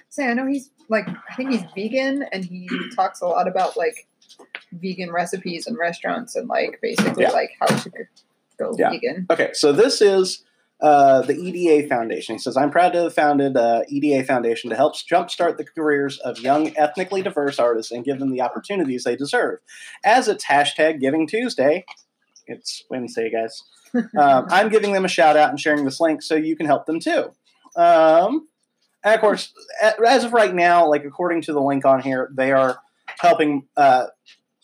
Say, 0.09 0.27
I 0.29 0.35
know 0.35 0.47
he's 0.47 0.71
like, 0.89 1.09
I 1.09 1.35
think 1.37 1.51
he's 1.53 1.63
vegan, 1.75 2.25
and 2.33 2.45
he 2.45 2.69
talks 2.95 3.21
a 3.23 3.27
lot 3.27 3.49
about 3.49 3.77
like 3.77 4.07
vegan 4.73 5.11
recipes 5.11 5.67
and 5.67 5.79
restaurants, 5.79 6.37
and 6.37 6.49
like 6.49 6.79
basically 6.83 7.23
Yeah. 7.23 7.31
like 7.31 7.51
how 7.61 7.67
to 7.67 7.91
go 8.59 8.75
Yeah. 8.79 8.91
vegan. 8.91 9.27
Okay, 9.31 9.51
so 9.55 9.73
this 9.73 10.01
is 10.03 10.45
uh, 10.83 11.23
the 11.23 11.35
EDA 11.35 11.87
Foundation. 11.89 12.35
He 12.35 12.39
says, 12.41 12.57
I'm 12.57 12.71
proud 12.73 12.93
to 12.95 13.05
have 13.05 13.15
founded 13.15 13.57
uh, 13.57 13.83
EDA 13.89 14.25
Foundation 14.25 14.69
to 14.71 14.75
help 14.77 14.97
jumpstart 14.97 15.57
the 15.57 15.65
careers 15.65 16.19
of 16.19 16.41
young, 16.41 16.77
ethnically 16.77 17.23
diverse 17.23 17.61
artists 17.61 17.93
and 17.93 18.05
give 18.05 18.19
them 18.19 18.33
the 18.33 18.41
opportunities 18.41 19.05
they 19.05 19.15
deserve. 19.15 19.61
As 20.05 20.27
it's 20.27 20.45
hashtag 20.45 20.99
Giving 20.99 21.29
Tuesday, 21.29 21.85
it's 22.49 22.83
Wednesday, 22.91 23.31
guys. 23.31 23.63
Um, 23.95 24.47
I'm 24.51 24.69
giving 24.69 24.93
them 24.93 25.05
a 25.05 25.09
shout 25.09 25.37
out 25.37 25.51
and 25.51 25.59
sharing 25.61 25.85
this 25.85 26.01
link 26.01 26.23
so 26.23 26.35
you 26.35 26.57
can 26.57 26.67
help 26.67 26.87
them 26.87 27.01
too. 27.01 27.31
Um, 27.77 28.49
and 29.05 29.15
of 29.15 29.21
course, 29.21 29.53
as 30.07 30.25
of 30.25 30.33
right 30.33 30.55
now, 30.55 30.89
like 30.89 31.05
according 31.05 31.43
to 31.43 31.53
the 31.53 31.61
link 31.61 31.85
on 31.85 32.01
here, 32.03 32.31
they 32.35 32.53
are 32.53 32.79
helping, 33.19 33.67
uh, 33.77 34.07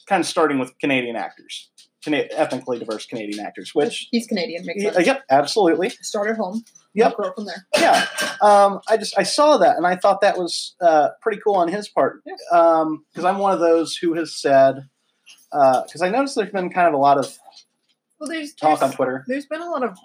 kind 0.07 0.20
of 0.20 0.26
starting 0.26 0.59
with 0.59 0.79
Canadian 0.79 1.16
actors, 1.16 1.68
Cana- 2.05 2.29
ethnically 2.31 2.79
diverse 2.79 3.05
Canadian 3.07 3.45
actors, 3.45 3.74
which 3.74 4.09
he's 4.11 4.26
Canadian, 4.26 4.64
makes 4.64 4.83
sense. 4.83 5.07
yep, 5.07 5.22
absolutely. 5.31 5.91
Start 5.91 6.31
at 6.31 6.37
home. 6.37 6.64
Yep. 6.95 7.16
Grow 7.16 7.33
from 7.33 7.45
there. 7.47 7.66
Yeah. 7.79 8.07
Um, 8.41 8.81
I 8.89 8.97
just 8.97 9.16
I 9.18 9.22
saw 9.24 9.59
that 9.59 9.76
and 9.76 9.87
I 9.87 9.97
thought 9.97 10.20
that 10.22 10.39
was 10.39 10.74
uh, 10.81 11.11
pretty 11.20 11.41
cool 11.45 11.57
on 11.57 11.68
his 11.68 11.89
part 11.89 12.22
Yeah. 12.24 12.35
because 12.51 13.24
I'm 13.24 13.39
one 13.39 13.53
of 13.53 13.61
those 13.61 13.97
who 13.97 14.14
has 14.14 14.35
said 14.35 14.89
because 15.53 16.03
I 16.03 16.09
noticed 16.09 16.35
there's 16.37 16.51
been 16.51 16.70
kind 16.70 16.89
of 16.89 16.95
a 16.95 16.99
lot 16.99 17.18
of 17.18 17.37
Well, 18.19 18.29
there's 18.29 18.53
talk 18.55 18.83
on 18.83 18.93
Twitter. 18.93 19.25
there's 19.29 19.47
been 19.47 19.61
a 19.62 19.71
lot 19.71 19.83
of 19.85 19.97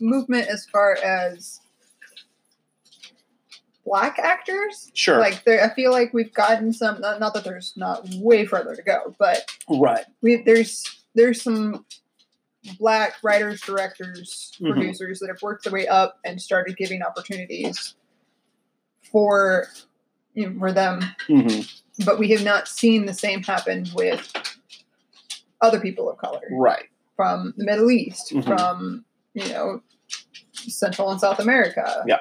movement 0.00 0.48
as 0.48 0.66
far 0.66 0.96
as 0.96 1.60
black 3.84 4.18
actors. 4.18 4.90
Sure. 4.94 5.18
Like 5.20 5.44
there, 5.44 5.64
I 5.64 5.74
feel 5.74 5.90
like 5.92 6.12
we've 6.12 6.32
gotten 6.34 6.72
some. 6.72 7.00
Not, 7.00 7.20
not 7.20 7.34
that 7.34 7.44
there's 7.44 7.74
not 7.76 8.06
way 8.16 8.44
further 8.44 8.74
to 8.74 8.82
go, 8.82 9.14
but 9.18 9.44
right. 9.68 10.04
we 10.20 10.42
there's 10.42 11.04
there's 11.14 11.42
some 11.42 11.84
black 12.78 13.14
writers, 13.22 13.60
directors, 13.60 14.52
Mhm. 14.60 14.72
producers 14.72 15.20
that 15.20 15.28
have 15.28 15.40
worked 15.42 15.64
their 15.64 15.72
way 15.72 15.86
up 15.86 16.18
and 16.24 16.40
started 16.42 16.76
giving 16.76 17.02
opportunities 17.02 17.94
for 19.10 19.68
you 20.34 20.50
know, 20.50 20.58
for 20.58 20.72
them, 20.72 21.00
hmm 21.26 21.60
but 22.04 22.16
we 22.16 22.28
have 22.30 22.44
not 22.44 22.68
seen 22.68 23.06
the 23.06 23.14
same 23.14 23.42
happen 23.42 23.84
with 23.94 24.32
other 25.60 25.80
people 25.80 26.08
of 26.08 26.16
color 26.18 26.42
Right. 26.52 26.84
From 27.18 27.52
the 27.56 27.64
Middle 27.64 27.90
East, 27.90 28.32
Mhm. 28.32 28.44
from 28.44 29.04
you 29.34 29.48
know 29.48 29.82
Central 30.52 31.10
and 31.10 31.20
South 31.20 31.40
America. 31.40 32.04
Yeah. 32.06 32.20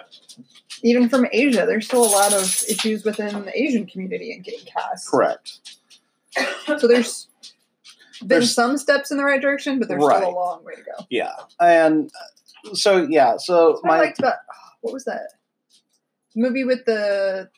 Even 0.81 1.07
from 1.07 1.27
Asia, 1.31 1.65
there's 1.67 1.85
still 1.85 2.03
a 2.03 2.09
lot 2.09 2.33
of 2.33 2.43
issues 2.67 3.03
within 3.03 3.45
the 3.45 3.53
Asian 3.61 3.85
community 3.85 4.33
and 4.33 4.43
getting 4.43 4.65
cast. 4.65 5.07
Correct. 5.09 5.59
So 6.65 6.87
there's 6.87 7.27
been 8.19 8.27
There's- 8.29 8.53
some 8.53 8.77
steps 8.77 9.11
in 9.11 9.17
the 9.17 9.23
right 9.23 9.41
direction, 9.41 9.77
but 9.79 9.87
there's 9.87 10.03
Right. 10.03 10.17
still 10.17 10.29
a 10.29 10.33
long 10.33 10.63
way 10.63 10.73
to 10.75 10.81
go. 10.81 11.05
Yeah. 11.11 11.33
And 11.59 12.11
uh, 12.65 12.73
so 12.75 13.05
yeah. 13.07 13.37
So 13.37 13.73
What 13.81 13.85
I 13.85 13.87
my 13.87 13.99
liked 14.01 14.19
about 14.19 14.35
what 14.81 14.93
was 14.93 15.05
that 15.05 15.33
movie 16.35 16.63
with 16.63 16.85
the 16.85 17.49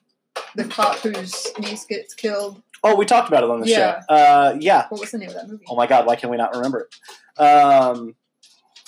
the 0.55 0.65
cop 0.65 0.97
whose 0.97 1.47
niece 1.59 1.85
gets 1.85 2.13
killed? 2.13 2.61
oh, 2.81 2.95
we 2.95 3.05
talked 3.05 3.27
about 3.27 3.43
it 3.43 3.49
on 3.49 3.59
the 3.59 3.67
Yeah. 3.67 3.99
show. 4.07 4.13
Uh, 4.15 4.55
yeah. 4.59 4.87
What 4.87 5.01
was 5.01 5.11
the 5.11 5.17
name 5.17 5.27
of 5.29 5.35
that 5.35 5.49
movie? 5.49 5.65
Oh 5.69 5.75
my 5.75 5.85
God, 5.87 6.05
why 6.05 6.15
can 6.15 6.29
we 6.29 6.37
not 6.37 6.55
remember 6.55 6.79
it? 6.81 6.95
Um, 7.39 8.15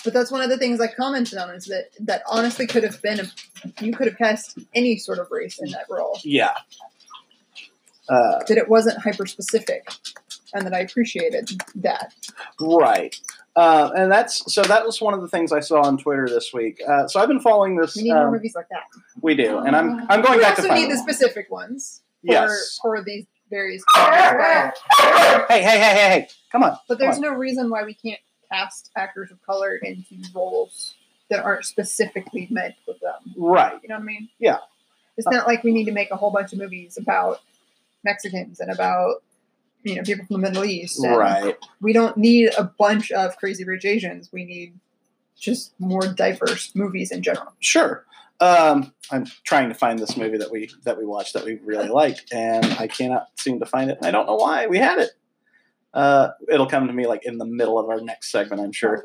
But 0.04 0.14
that's 0.14 0.32
one 0.32 0.41
of 0.41 0.49
the 0.49 0.58
things 0.58 0.80
I 0.82 0.88
commented 0.88 1.38
on 1.38 1.52
is 1.56 1.66
that 1.66 1.86
that 2.02 2.24
honestly 2.30 2.68
could 2.68 2.84
have 2.84 3.02
been 3.02 3.20
a, 3.22 3.84
you 3.84 3.93
could 3.93 4.08
have 4.08 4.18
cast 4.18 4.58
any 4.74 4.97
sort 4.97 5.20
of 5.20 5.30
race 5.32 5.60
in 5.60 5.72
that 5.72 5.86
role. 5.89 6.20
yeah. 6.24 6.54
Uh, 8.10 8.39
That 8.47 8.58
it 8.58 8.68
wasn't 8.68 8.97
hyper 8.99 9.26
specific, 9.26 9.88
and 10.54 10.66
that 10.66 10.74
I 10.74 10.80
appreciated 10.80 11.49
that. 11.76 12.14
right. 12.60 13.16
Uh, 13.56 13.91
and 13.95 14.12
that's 14.12 14.52
so 14.54 14.62
that 14.64 14.86
was 14.86 14.99
one 15.02 15.14
of 15.14 15.22
the 15.22 15.28
things 15.28 15.52
I 15.52 15.60
saw 15.60 15.82
on 15.82 15.97
Twitter 15.97 16.28
this 16.28 16.52
week. 16.54 16.82
Uh, 16.88 17.08
so 17.08 17.20
I've 17.22 17.28
been 17.28 17.39
following 17.41 17.76
this. 17.78 17.95
We 17.95 18.04
need 18.04 18.14
more 18.14 18.28
um, 18.28 18.34
movies 18.34 18.54
like 18.56 18.68
that. 18.70 18.84
we 19.22 19.36
do, 19.36 19.60
and 19.60 19.76
I'm 19.76 20.06
I'm 20.10 20.22
going 20.22 20.38
we 20.39 20.43
back 20.43 20.56
to 20.56 20.64
We 20.64 20.70
also 20.70 20.82
need 20.82 20.91
the 20.91 20.97
specific 20.97 21.52
ones 21.52 22.02
for 22.26 22.32
Yes. 22.32 22.80
for 22.82 23.04
these 23.04 23.26
various. 23.49 23.84
Hey, 23.95 24.72
hey, 25.49 25.62
hey, 25.62 25.80
hey, 25.80 25.95
hey! 25.95 26.28
Come 26.52 26.64
on. 26.64 26.78
But 26.88 26.97
there's 26.97 27.20
no 27.20 27.30
reason 27.30 27.70
why 27.70 27.84
we 27.84 27.93
can't 27.93 28.20
cast 28.52 28.91
actors 28.95 29.32
of 29.32 29.41
color 29.43 29.76
into 29.76 30.16
roles 30.34 30.95
that 31.30 31.43
aren't 31.43 31.66
specifically 31.66 32.47
meant 32.49 32.76
for 32.86 32.93
them. 33.02 33.34
Right. 33.38 33.80
You 33.82 33.89
know 33.89 33.95
what 33.95 34.02
I 34.02 34.06
mean? 34.06 34.30
Yeah. 34.39 34.58
It's 35.18 35.28
not 35.28 35.47
like 35.47 35.64
we 35.64 35.72
need 35.72 35.86
to 35.86 35.91
make 35.91 36.12
a 36.12 36.16
whole 36.16 36.32
bunch 36.32 36.54
of 36.54 36.60
movies 36.60 36.97
about 36.97 37.41
Mexicans 38.04 38.60
and 38.60 38.72
about 38.72 39.24
you 39.84 39.95
know 39.95 40.04
people 40.04 40.26
from 40.26 40.41
the 40.41 40.49
Middle 40.49 40.66
East. 40.66 41.04
Right. 41.04 41.58
We 41.80 41.93
don't 41.93 42.18
need 42.18 42.52
a 42.58 42.64
bunch 42.64 43.12
of 43.12 43.38
crazy 43.38 43.64
rich 43.64 43.86
Asians. 43.86 44.30
We 44.32 44.45
need 44.45 44.74
just 45.39 45.74
more 45.80 46.02
diverse 46.02 46.74
movies 46.76 47.12
in 47.12 47.22
general. 47.24 47.54
Sure. 47.60 48.06
Um, 48.39 48.93
I'm 49.12 49.26
trying 49.43 49.70
to 49.70 49.76
find 49.76 49.99
this 49.99 50.18
movie 50.18 50.38
that 50.38 50.52
we 50.52 50.72
that 50.84 50.97
we 50.97 51.06
watched 51.06 51.34
that 51.34 51.45
we 51.45 51.60
really 51.64 51.89
liked, 51.89 52.34
and 52.34 52.66
I 52.80 52.88
cannot 52.88 53.28
seem 53.38 53.60
to 53.60 53.66
find 53.66 53.91
it. 53.91 53.99
I 54.02 54.12
don't 54.12 54.26
know 54.26 54.36
why. 54.36 54.68
We 54.68 54.80
had 54.80 54.99
it. 54.99 55.12
Uh, 55.94 56.30
it'll 56.50 56.68
come 56.68 56.88
to 56.88 56.94
me 56.94 57.06
like 57.06 57.26
in 57.26 57.38
the 57.38 57.46
middle 57.46 57.78
of 57.78 57.89
our 57.89 58.00
next 58.00 58.32
segment, 58.32 58.62
I'm 58.62 58.72
sure. 58.72 59.04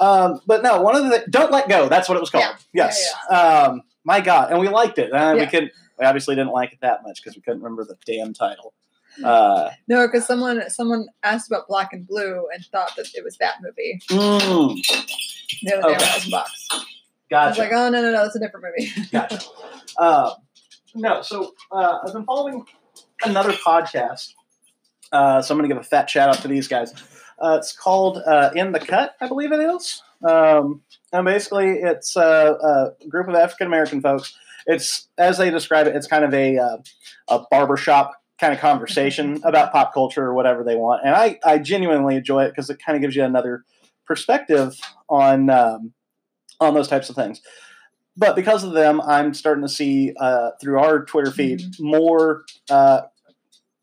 Um, 0.00 0.40
but 0.46 0.62
no, 0.62 0.80
one 0.80 0.96
of 0.96 1.04
the 1.04 1.24
don't 1.30 1.52
let 1.52 1.68
go. 1.68 1.88
That's 1.88 2.08
what 2.08 2.16
it 2.16 2.20
was 2.20 2.30
called. 2.30 2.44
Yeah. 2.72 2.86
Yes. 2.86 3.12
Um, 3.30 3.82
my 4.04 4.20
God, 4.20 4.50
and 4.50 4.58
we 4.60 4.68
liked 4.68 4.98
it. 4.98 5.12
Uh, 5.12 5.32
We 5.34 5.40
Yeah. 5.42 5.50
could. 5.50 5.70
We 5.98 6.04
obviously 6.04 6.34
didn't 6.34 6.50
like 6.50 6.72
it 6.72 6.80
that 6.82 7.04
much 7.04 7.22
because 7.22 7.36
we 7.36 7.42
couldn't 7.42 7.62
remember 7.62 7.84
the 7.84 7.96
damn 8.04 8.34
title. 8.34 8.74
Uh, 9.24 9.70
No, 9.86 10.08
because 10.08 10.26
someone 10.26 10.68
someone 10.68 11.06
asked 11.22 11.48
about 11.48 11.68
Black 11.68 11.92
and 11.92 12.04
Blue 12.04 12.48
and 12.52 12.64
thought 12.72 12.90
that 12.96 13.06
it 13.14 13.22
was 13.22 13.36
that 13.38 13.54
movie 13.62 14.00
mm, 14.10 14.74
the 15.62 15.72
other 15.78 15.82
day 15.88 15.94
Okay. 15.94 16.04
I 16.04 16.14
was 16.16 16.24
in 16.24 16.30
box. 16.32 16.66
I 16.72 16.76
was 16.76 16.86
gotcha. 17.30 17.60
like, 17.60 17.72
oh 17.72 17.88
no 17.90 18.02
no 18.02 18.10
no, 18.10 18.22
that's 18.24 18.34
a 18.34 18.40
different 18.40 18.66
movie. 18.76 18.90
Gotcha. 19.12 19.38
Um, 19.98 20.32
no, 20.96 21.22
so 21.22 21.54
uh, 21.70 21.98
I've 22.04 22.12
been 22.12 22.24
following 22.24 22.64
another 23.24 23.52
podcast. 23.52 24.34
Uh, 25.12 25.42
so 25.42 25.54
I'm 25.54 25.58
going 25.58 25.68
to 25.68 25.74
give 25.74 25.82
a 25.82 25.86
fat 25.86 26.10
shout 26.10 26.28
out 26.28 26.42
to 26.42 26.48
these 26.48 26.68
guys. 26.68 26.92
Uh, 27.42 27.56
it's 27.58 27.76
called 27.76 28.18
uh, 28.18 28.50
In 28.54 28.72
the 28.72 28.80
Cut, 28.80 29.14
I 29.20 29.28
believe 29.28 29.52
it 29.52 29.60
is. 29.60 30.02
Um, 30.26 30.82
and 31.12 31.24
basically, 31.24 31.70
it's 31.70 32.16
uh, 32.16 32.92
a 33.02 33.08
group 33.08 33.28
of 33.28 33.34
African 33.34 33.66
American 33.66 34.00
folks. 34.00 34.36
It's 34.66 35.08
as 35.18 35.38
they 35.38 35.50
describe 35.50 35.86
it, 35.86 35.94
it's 35.94 36.06
kind 36.06 36.24
of 36.24 36.32
a 36.32 36.58
uh, 36.58 36.76
a 37.28 37.40
barbershop 37.50 38.12
kind 38.40 38.52
of 38.52 38.60
conversation 38.60 39.40
about 39.44 39.72
pop 39.72 39.92
culture 39.92 40.24
or 40.24 40.34
whatever 40.34 40.64
they 40.64 40.76
want. 40.76 41.02
And 41.04 41.14
I, 41.14 41.38
I 41.44 41.58
genuinely 41.58 42.16
enjoy 42.16 42.44
it 42.44 42.48
because 42.48 42.68
it 42.70 42.80
kind 42.84 42.96
of 42.96 43.02
gives 43.02 43.14
you 43.14 43.22
another 43.22 43.64
perspective 44.06 44.74
on 45.08 45.50
um, 45.50 45.92
on 46.60 46.74
those 46.74 46.88
types 46.88 47.10
of 47.10 47.16
things 47.16 47.40
but 48.16 48.36
because 48.36 48.62
of 48.62 48.72
them, 48.72 49.00
I'm 49.00 49.34
starting 49.34 49.62
to 49.62 49.68
see 49.68 50.14
uh, 50.18 50.50
through 50.60 50.78
our 50.78 51.04
Twitter 51.04 51.30
feed 51.30 51.62
more 51.80 52.44
uh, 52.70 53.02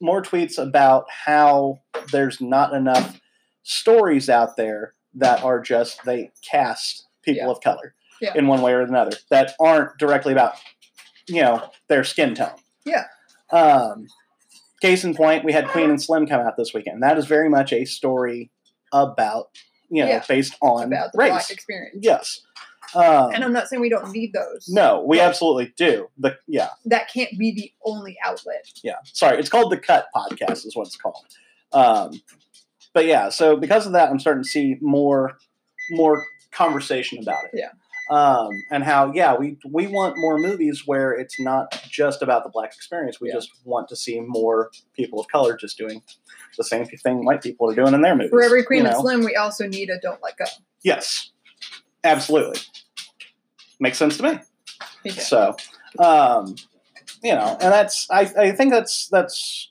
more 0.02 0.22
tweets 0.22 0.58
about 0.58 1.06
how 1.26 1.80
there's 2.12 2.42
not 2.42 2.74
enough 2.74 3.20
stories 3.64 4.30
out 4.30 4.58
there 4.58 4.94
that 5.16 5.44
are 5.44 5.60
just 5.62 6.04
they 6.06 6.32
cast 6.50 7.08
people 7.24 7.44
Yeah. 7.46 7.52
of 7.52 7.62
color 7.62 7.94
Yeah. 8.20 8.34
in 8.36 8.48
one 8.48 8.62
way 8.62 8.74
or 8.74 8.82
another 8.82 9.16
that 9.30 9.54
aren't 9.60 9.98
directly 9.98 10.32
about 10.34 10.56
you 11.28 11.42
know 11.42 11.70
their 11.88 12.04
skin 12.04 12.34
tone. 12.36 12.56
Yeah. 12.86 13.06
Um, 13.52 14.08
case 14.82 15.04
in 15.04 15.14
point, 15.14 15.46
we 15.46 15.54
had 15.54 15.68
Queen 15.68 15.90
and 15.90 16.02
Slim 16.02 16.26
come 16.26 16.42
out 16.42 16.58
this 16.58 16.74
weekend. 16.74 17.04
That 17.04 17.18
is 17.18 17.26
very 17.28 17.48
much 17.50 17.72
a 17.72 17.86
story 17.86 18.50
about 18.92 19.50
you 19.90 20.04
know 20.04 20.10
Yeah. 20.10 20.24
based 20.28 20.56
on 20.62 20.86
about 20.92 21.12
the 21.12 21.18
race. 21.20 21.30
black 21.30 21.50
experience. 21.52 21.98
Yes. 22.02 22.42
Um, 22.96 23.32
And 23.34 23.44
I'm 23.44 23.54
not 23.54 23.68
saying 23.68 23.82
we 23.82 23.90
don't 23.90 24.12
need 24.12 24.34
those. 24.34 24.68
no, 24.70 25.04
we 25.06 25.20
absolutely 25.20 25.74
do. 25.78 26.10
The 26.18 26.38
yeah, 26.48 26.70
That 26.86 27.10
can't 27.12 27.38
be 27.38 27.52
the 27.54 27.72
only 27.86 28.18
outlet. 28.26 28.66
yeah. 28.84 28.96
Sorry, 29.06 29.38
it's 29.40 29.50
called 29.50 29.72
the 29.72 29.78
Cut 29.78 30.08
Podcast, 30.16 30.66
is 30.66 30.76
what 30.76 30.88
it's 30.88 30.96
called. 30.98 31.26
Um, 31.74 32.22
but 32.94 33.06
yeah, 33.06 33.30
so 33.30 33.56
because 33.56 33.86
of 33.86 33.94
that, 33.94 34.10
I'm 34.10 34.20
starting 34.20 34.44
to 34.44 34.50
see 34.50 34.78
more 34.82 35.38
more 35.92 36.24
conversation 36.52 37.20
about 37.20 37.46
it. 37.46 37.52
Yeah. 37.54 37.70
Um, 38.10 38.50
and 38.70 38.84
how 38.84 39.14
yeah, 39.14 39.36
we 39.38 39.58
we 39.70 39.88
want 39.88 40.18
more 40.18 40.38
movies 40.38 40.84
where 40.86 41.14
it's 41.14 41.40
not 41.40 41.82
just 41.90 42.22
about 42.22 42.44
the 42.44 42.50
black 42.50 42.74
experience. 42.76 43.22
We 43.22 43.30
Yeah. 43.30 43.36
just 43.36 43.52
want 43.64 43.88
to 43.90 43.96
see 43.96 44.20
more 44.20 44.70
people 44.94 45.22
of 45.22 45.28
color 45.30 45.56
just 45.56 45.78
doing 45.78 46.02
the 46.58 46.66
same 46.66 46.86
thing 46.86 47.24
white 47.24 47.42
people 47.42 47.72
are 47.72 47.76
doing 47.76 47.94
in 47.94 48.02
their 48.02 48.16
movies. 48.16 48.32
For 48.32 48.42
every 48.44 48.64
Queen 48.66 48.82
you 48.84 48.88
and? 48.90 48.98
Slim, 49.00 49.24
we 49.24 49.36
also 49.38 49.66
need 49.68 49.90
a 49.90 49.98
Don't 50.00 50.22
Let 50.22 50.36
Go. 50.38 50.44
Yes, 50.84 51.32
absolutely. 52.04 52.60
Makes 53.80 53.98
sense 53.98 54.18
to 54.18 54.24
me. 54.24 54.40
Too. 55.04 55.12
So, 55.12 55.56
um, 56.00 56.56
you 57.24 57.34
know, 57.34 57.58
and 57.60 57.72
that's 57.72 58.08
I, 58.10 58.22
I 58.22 58.52
think 58.52 58.72
that's 58.72 59.08
that's 59.10 59.70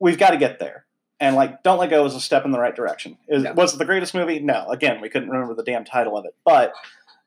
we've 0.00 0.18
got 0.18 0.30
to 0.30 0.36
get 0.36 0.58
there. 0.58 0.86
And 1.20 1.36
like, 1.36 1.62
don't 1.62 1.78
let 1.78 1.88
go 1.90 2.04
is 2.04 2.14
a 2.16 2.20
step 2.20 2.44
in 2.44 2.50
the 2.50 2.58
right 2.58 2.74
direction. 2.74 3.16
Is. 3.28 3.46
Was 3.54 3.74
it 3.74 3.78
the 3.78 3.84
greatest 3.84 4.12
movie? 4.12 4.40
No. 4.40 4.66
Again, 4.68 5.00
we 5.00 5.08
couldn't 5.08 5.30
remember 5.30 5.54
the 5.54 5.62
damn 5.62 5.84
title 5.84 6.16
of 6.18 6.24
it, 6.24 6.34
but 6.44 6.72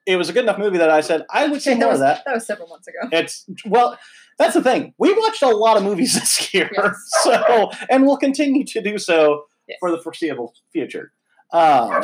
it 0.06 0.18
was 0.18 0.30
a 0.30 0.34
good 0.34 0.44
enough 0.44 0.60
movie 0.60 0.78
that 0.80 0.90
I 0.90 1.02
said 1.02 1.26
I 1.32 1.48
would 1.48 1.62
see 1.62 1.72
that 1.72 1.80
more 1.80 1.90
was 1.90 2.00
of 2.02 2.08
that. 2.08 2.24
that 2.26 2.34
was 2.36 2.46
several 2.46 2.68
months 2.68 2.88
ago. 2.88 2.98
It's 3.12 3.46
well, 3.66 3.98
that's 4.38 4.54
the 4.54 4.62
thing. 4.62 4.94
We 4.98 5.14
watched 5.14 5.42
a 5.42 5.48
lot 5.50 5.78
of 5.78 5.84
movies 5.84 6.14
this 6.20 6.54
year, 6.54 6.70
Yes. 6.76 6.96
so 7.24 7.72
and 7.90 8.06
we'll 8.06 8.18
continue 8.18 8.66
to 8.66 8.82
do 8.82 8.98
so 8.98 9.46
Yes. 9.68 9.78
for 9.80 9.90
the 9.90 9.98
foreseeable 10.00 10.54
future. 10.72 11.12
Um, 11.52 12.04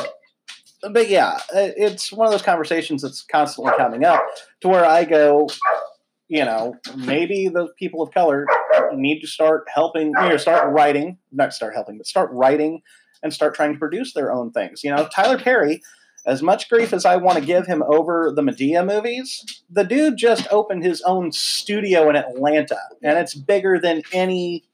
but 0.90 1.08
yeah, 1.08 1.38
it's 1.54 2.12
one 2.12 2.26
of 2.26 2.32
those 2.32 2.42
conversations 2.42 3.02
that's 3.02 3.22
constantly 3.22 3.72
coming 3.76 4.04
up 4.04 4.22
to 4.60 4.68
where 4.68 4.84
I 4.84 5.04
go, 5.04 5.48
you 6.28 6.44
know, 6.44 6.74
maybe 6.96 7.48
the 7.48 7.68
people 7.78 8.02
of 8.02 8.12
color 8.12 8.46
need 8.94 9.20
to 9.20 9.26
start 9.26 9.64
helping, 9.72 10.08
you 10.08 10.28
know, 10.28 10.36
start 10.36 10.72
writing, 10.72 11.18
not 11.30 11.52
start 11.52 11.74
helping, 11.74 11.98
but 11.98 12.06
start 12.06 12.30
writing 12.32 12.82
and 13.22 13.32
start 13.32 13.54
trying 13.54 13.72
to 13.72 13.78
produce 13.78 14.12
their 14.14 14.32
own 14.32 14.50
things. 14.50 14.82
You 14.82 14.94
know, 14.94 15.08
Tyler 15.14 15.38
Perry, 15.38 15.82
as 16.24 16.42
much 16.42 16.68
grief 16.68 16.92
as 16.92 17.04
I 17.04 17.16
want 17.16 17.38
to 17.38 17.44
give 17.44 17.66
him 17.66 17.82
over 17.82 18.32
the 18.34 18.42
Madea 18.42 18.86
movies, 18.86 19.62
the 19.70 19.84
dude 19.84 20.16
just 20.16 20.46
opened 20.50 20.84
his 20.84 21.02
own 21.02 21.32
studio 21.32 22.08
in 22.08 22.16
Atlanta, 22.16 22.78
and 23.02 23.18
it's 23.18 23.34
bigger 23.34 23.78
than 23.78 24.02
any, 24.12 24.64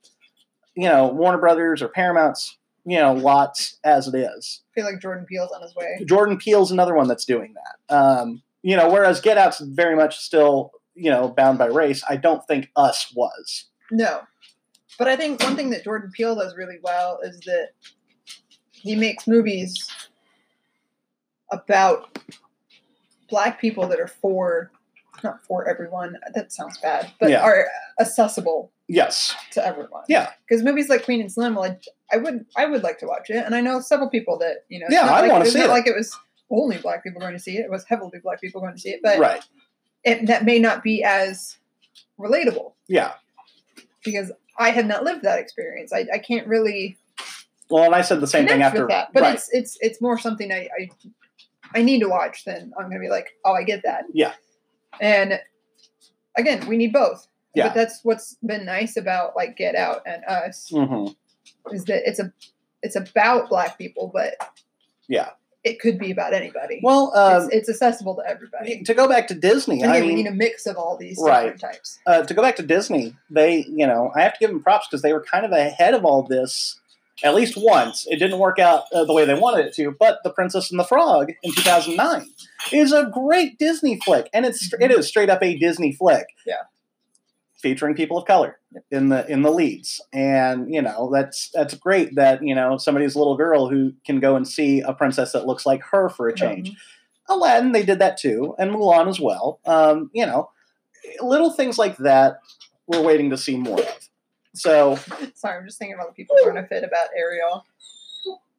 you 0.75 0.87
know, 0.87 1.07
Warner 1.07 1.39
Brothers 1.39 1.81
or 1.81 1.89
Paramount's, 1.89 2.57
you 2.89 2.97
know, 2.97 3.13
lots 3.13 3.77
as 3.83 4.07
it 4.07 4.15
is. 4.17 4.61
I 4.71 4.81
feel 4.81 4.85
like 4.85 4.99
Jordan 4.99 5.25
Peele's 5.25 5.51
on 5.51 5.61
his 5.61 5.75
way. 5.75 6.03
Jordan 6.05 6.37
Peele's 6.37 6.71
another 6.71 6.95
one 6.95 7.07
that's 7.07 7.23
doing 7.25 7.53
that. 7.53 7.95
Um, 7.95 8.41
you 8.63 8.75
know, 8.75 8.89
whereas 8.89 9.21
Get 9.21 9.37
Out's 9.37 9.59
very 9.59 9.95
much 9.95 10.17
still, 10.17 10.71
you 10.95 11.11
know, 11.11 11.27
bound 11.29 11.59
by 11.59 11.67
race. 11.67 12.03
I 12.09 12.17
don't 12.17 12.43
think 12.47 12.71
Us 12.75 13.13
was. 13.15 13.65
No. 13.91 14.21
But 14.97 15.07
I 15.07 15.15
think 15.15 15.39
one 15.43 15.55
thing 15.55 15.69
that 15.69 15.83
Jordan 15.83 16.09
Peele 16.11 16.35
does 16.35 16.55
really 16.57 16.79
well 16.81 17.19
is 17.23 17.39
that 17.41 17.69
he 18.71 18.95
makes 18.95 19.27
movies 19.27 19.87
about 21.51 22.17
black 23.29 23.61
people 23.61 23.87
that 23.87 23.99
are 23.99 24.07
for 24.07 24.71
not 25.23 25.43
for 25.45 25.67
everyone. 25.67 26.17
That 26.33 26.51
sounds 26.51 26.79
bad, 26.79 27.11
but 27.19 27.29
Yeah. 27.29 27.41
are 27.43 27.67
accessible 27.99 28.71
Yes. 28.89 29.35
to 29.51 29.65
everyone. 29.65 30.03
Yeah. 30.09 30.31
Because 30.47 30.63
movies 30.63 30.89
like 30.89 31.05
Queen 31.05 31.21
and 31.21 31.31
Slim, 31.31 31.55
well, 31.55 31.65
I, 32.11 32.15
I 32.15 32.17
would 32.17 32.45
I 32.57 32.65
would 32.65 32.83
like 32.83 32.97
to 32.99 33.05
watch 33.05 33.29
it, 33.29 33.45
and 33.45 33.55
I 33.55 33.61
know 33.61 33.79
several 33.79 34.09
people 34.09 34.37
that 34.39 34.65
you 34.67 34.79
know. 34.79 34.87
Yeah, 34.89 35.05
I 35.05 35.21
like, 35.21 35.31
wanna 35.31 35.45
see 35.45 35.61
it. 35.61 35.69
Like 35.69 35.87
it 35.87 35.95
was 35.95 36.17
only 36.49 36.77
black 36.79 37.03
people 37.03 37.21
going 37.21 37.33
to 37.33 37.39
see 37.39 37.57
it. 37.57 37.65
It 37.65 37.69
was 37.69 37.85
heavily 37.85 38.19
black 38.23 38.41
people 38.41 38.59
going 38.59 38.73
to 38.73 38.79
see 38.79 38.89
it, 38.89 39.01
but 39.03 39.19
right. 39.19 39.43
it, 40.03 40.25
that 40.25 40.45
may 40.45 40.57
not 40.57 40.81
be 40.81 41.03
as 41.03 41.57
relatable. 42.19 42.73
Yeah. 42.87 43.13
because 44.03 44.31
I 44.57 44.71
have 44.71 44.85
not 44.85 45.03
lived 45.03 45.23
that 45.23 45.39
experience. 45.39 45.93
I, 45.93 46.07
I 46.11 46.17
can't 46.17 46.47
really 46.47 46.97
Well, 47.69 47.83
and 47.83 47.95
I 47.95 48.01
said 48.01 48.19
the 48.19 48.27
same 48.27 48.47
thing 48.47 48.61
after. 48.61 48.87
that. 48.87 49.13
But 49.13 49.21
right. 49.23 49.35
it's 49.35 49.49
it's 49.53 49.77
it's 49.81 50.01
more 50.01 50.17
something 50.17 50.51
I, 50.51 50.67
I 50.79 50.89
I 51.75 51.81
need 51.83 51.99
to 51.99 52.09
watch 52.09 52.45
than 52.45 52.73
I'm 52.77 52.89
gonna 52.89 52.99
be 52.99 53.09
like, 53.09 53.27
oh, 53.45 53.53
I 53.53 53.63
get 53.63 53.83
that. 53.83 54.05
Yeah. 54.11 54.33
And 54.99 55.39
again, 56.35 56.67
we 56.67 56.77
need 56.77 56.91
both. 56.91 57.27
Yeah. 57.55 57.67
But 57.67 57.75
that's 57.75 57.99
what's 58.03 58.35
been 58.45 58.65
nice 58.65 58.95
about 58.97 59.35
like 59.35 59.57
Get 59.57 59.75
Out 59.75 60.01
and 60.05 60.23
Us 60.25 60.69
Mhm. 60.71 61.15
is 61.71 61.85
that 61.85 62.07
it's 62.07 62.19
a 62.19 62.31
it's 62.81 62.95
about 62.95 63.49
black 63.49 63.77
people, 63.77 64.09
but 64.13 64.35
Yeah. 65.09 65.31
it 65.65 65.79
could 65.81 65.97
be 65.99 66.11
about 66.11 66.33
anybody. 66.33 66.79
Well, 66.81 67.11
um, 67.15 67.45
it's, 67.51 67.67
it's 67.67 67.69
accessible 67.69 68.15
to 68.15 68.23
everybody. 68.25 68.81
to 68.83 68.93
go 68.93 69.07
back 69.09 69.27
to 69.27 69.33
Disney, 69.33 69.81
And 69.81 69.91
I 69.91 69.95
yeah, 69.97 70.01
we 70.03 70.07
mean, 70.09 70.15
need 70.17 70.27
a 70.27 70.31
mix 70.31 70.65
of 70.65 70.77
all 70.77 70.95
these 70.95 71.19
Right. 71.21 71.41
different 71.53 71.61
types. 71.61 71.99
uh, 72.05 72.21
to 72.23 72.33
go 72.33 72.41
back 72.41 72.55
to 72.55 72.63
Disney, 72.63 73.15
they, 73.29 73.65
you 73.67 73.85
know, 73.85 74.11
I 74.15 74.21
have 74.21 74.33
to 74.35 74.39
give 74.39 74.49
them 74.49 74.63
props 74.63 74.87
because 74.87 75.01
they 75.01 75.11
were 75.11 75.21
kind 75.23 75.45
of 75.45 75.51
ahead 75.51 75.93
of 75.93 76.05
all 76.05 76.23
this 76.23 76.79
at 77.21 77.35
least 77.35 77.55
once. 77.57 78.07
It 78.07 78.15
didn't 78.15 78.39
work 78.39 78.59
out 78.59 78.85
uh, 78.93 79.03
the 79.03 79.11
way 79.13 79.25
they 79.25 79.33
wanted 79.33 79.65
it 79.65 79.73
to, 79.73 79.91
but 79.99 80.19
The 80.23 80.29
Princess 80.29 80.71
and 80.71 80.79
the 80.79 80.85
Frog 80.85 81.33
in 81.43 81.51
2009 81.51 82.29
is 82.71 82.93
a 82.93 83.07
great 83.13 83.57
Disney 83.59 83.99
flick, 83.99 84.29
and 84.33 84.45
it's 84.45 84.71
it 84.79 84.89
is 84.89 85.05
straight 85.09 85.29
up 85.29 85.43
a 85.43 85.57
Disney 85.57 85.91
flick. 85.91 86.27
Yeah. 86.47 86.61
Featuring 87.61 87.93
people 87.95 88.17
of 88.17 88.25
color 88.25 88.57
in 88.89 89.09
the 89.09 89.29
in 89.29 89.41
the 89.41 89.51
leads, 89.51 90.01
and 90.13 90.73
you 90.73 90.81
know 90.81 91.09
that's 91.11 91.49
that's 91.53 91.73
great 91.73 92.15
that 92.15 92.41
you 92.41 92.55
know 92.55 92.77
somebody's 92.77 93.15
little 93.17 93.35
girl 93.35 93.67
who 93.67 93.91
can 94.05 94.19
go 94.21 94.35
and 94.37 94.47
see 94.47 94.79
a 94.79 94.93
princess 94.93 95.33
that 95.33 95.45
looks 95.45 95.65
like 95.65 95.81
her 95.91 96.07
for 96.07 96.27
a 96.29 96.33
change. 96.35 96.71
Aladdin, 97.27 97.73
they 97.73 97.83
did 97.83 97.99
that 97.99 98.17
too, 98.17 98.55
and 98.57 98.71
Mulan 98.71 99.09
as 99.09 99.19
well. 99.19 99.59
Um, 99.65 100.09
you 100.13 100.25
know, 100.25 100.49
little 101.21 101.51
things 101.51 101.77
like 101.77 101.97
that 101.97 102.39
we're 102.87 103.01
waiting 103.03 103.29
to 103.31 103.37
see 103.37 103.57
more 103.57 103.81
of. 103.81 104.09
So 104.55 104.95
Sorry, 105.35 105.57
I'm 105.57 105.65
just 105.65 105.79
thinking 105.79 105.95
about 105.95 106.07
the 106.07 106.13
people 106.13 106.37
throwing 106.41 106.57
a 106.57 106.65
fit 106.65 106.83
about 106.85 107.07
Ariel 107.17 107.65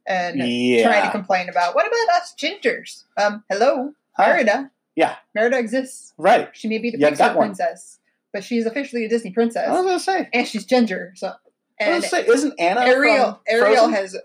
and 0.06 0.36
trying 0.40 1.04
to 1.06 1.10
complain 1.10 1.48
about 1.48 1.74
what 1.74 1.86
about 1.86 2.16
us 2.20 2.34
gingers? 2.38 3.04
Um, 3.16 3.44
hello, 3.48 3.92
Huh? 4.16 4.26
Merida. 4.26 4.70
Yeah. 4.96 5.16
Merida 5.34 5.58
exists. 5.58 6.12
right. 6.18 6.50
She 6.52 6.68
may 6.68 6.78
be 6.78 6.90
the 6.90 6.98
Yeah, 6.98 7.10
Pixar 7.10 7.18
got 7.18 7.36
one. 7.36 7.48
princess, 7.48 7.98
but 8.32 8.44
she's 8.44 8.66
officially 8.66 9.04
a 9.04 9.08
Disney 9.08 9.30
princess, 9.32 9.68
I 9.68 9.72
was 9.72 9.84
gonna 9.84 10.00
say. 10.00 10.28
and 10.32 10.46
she's 10.46 10.64
ginger. 10.64 11.12
So 11.16 11.32
I 11.80 11.90
was 11.90 12.10
gonna 12.10 12.24
say, 12.24 12.26
isn't 12.32 12.54
Anna 12.60 12.80
Ariel 12.82 13.40
Ariel 13.48 13.88
has 13.88 14.16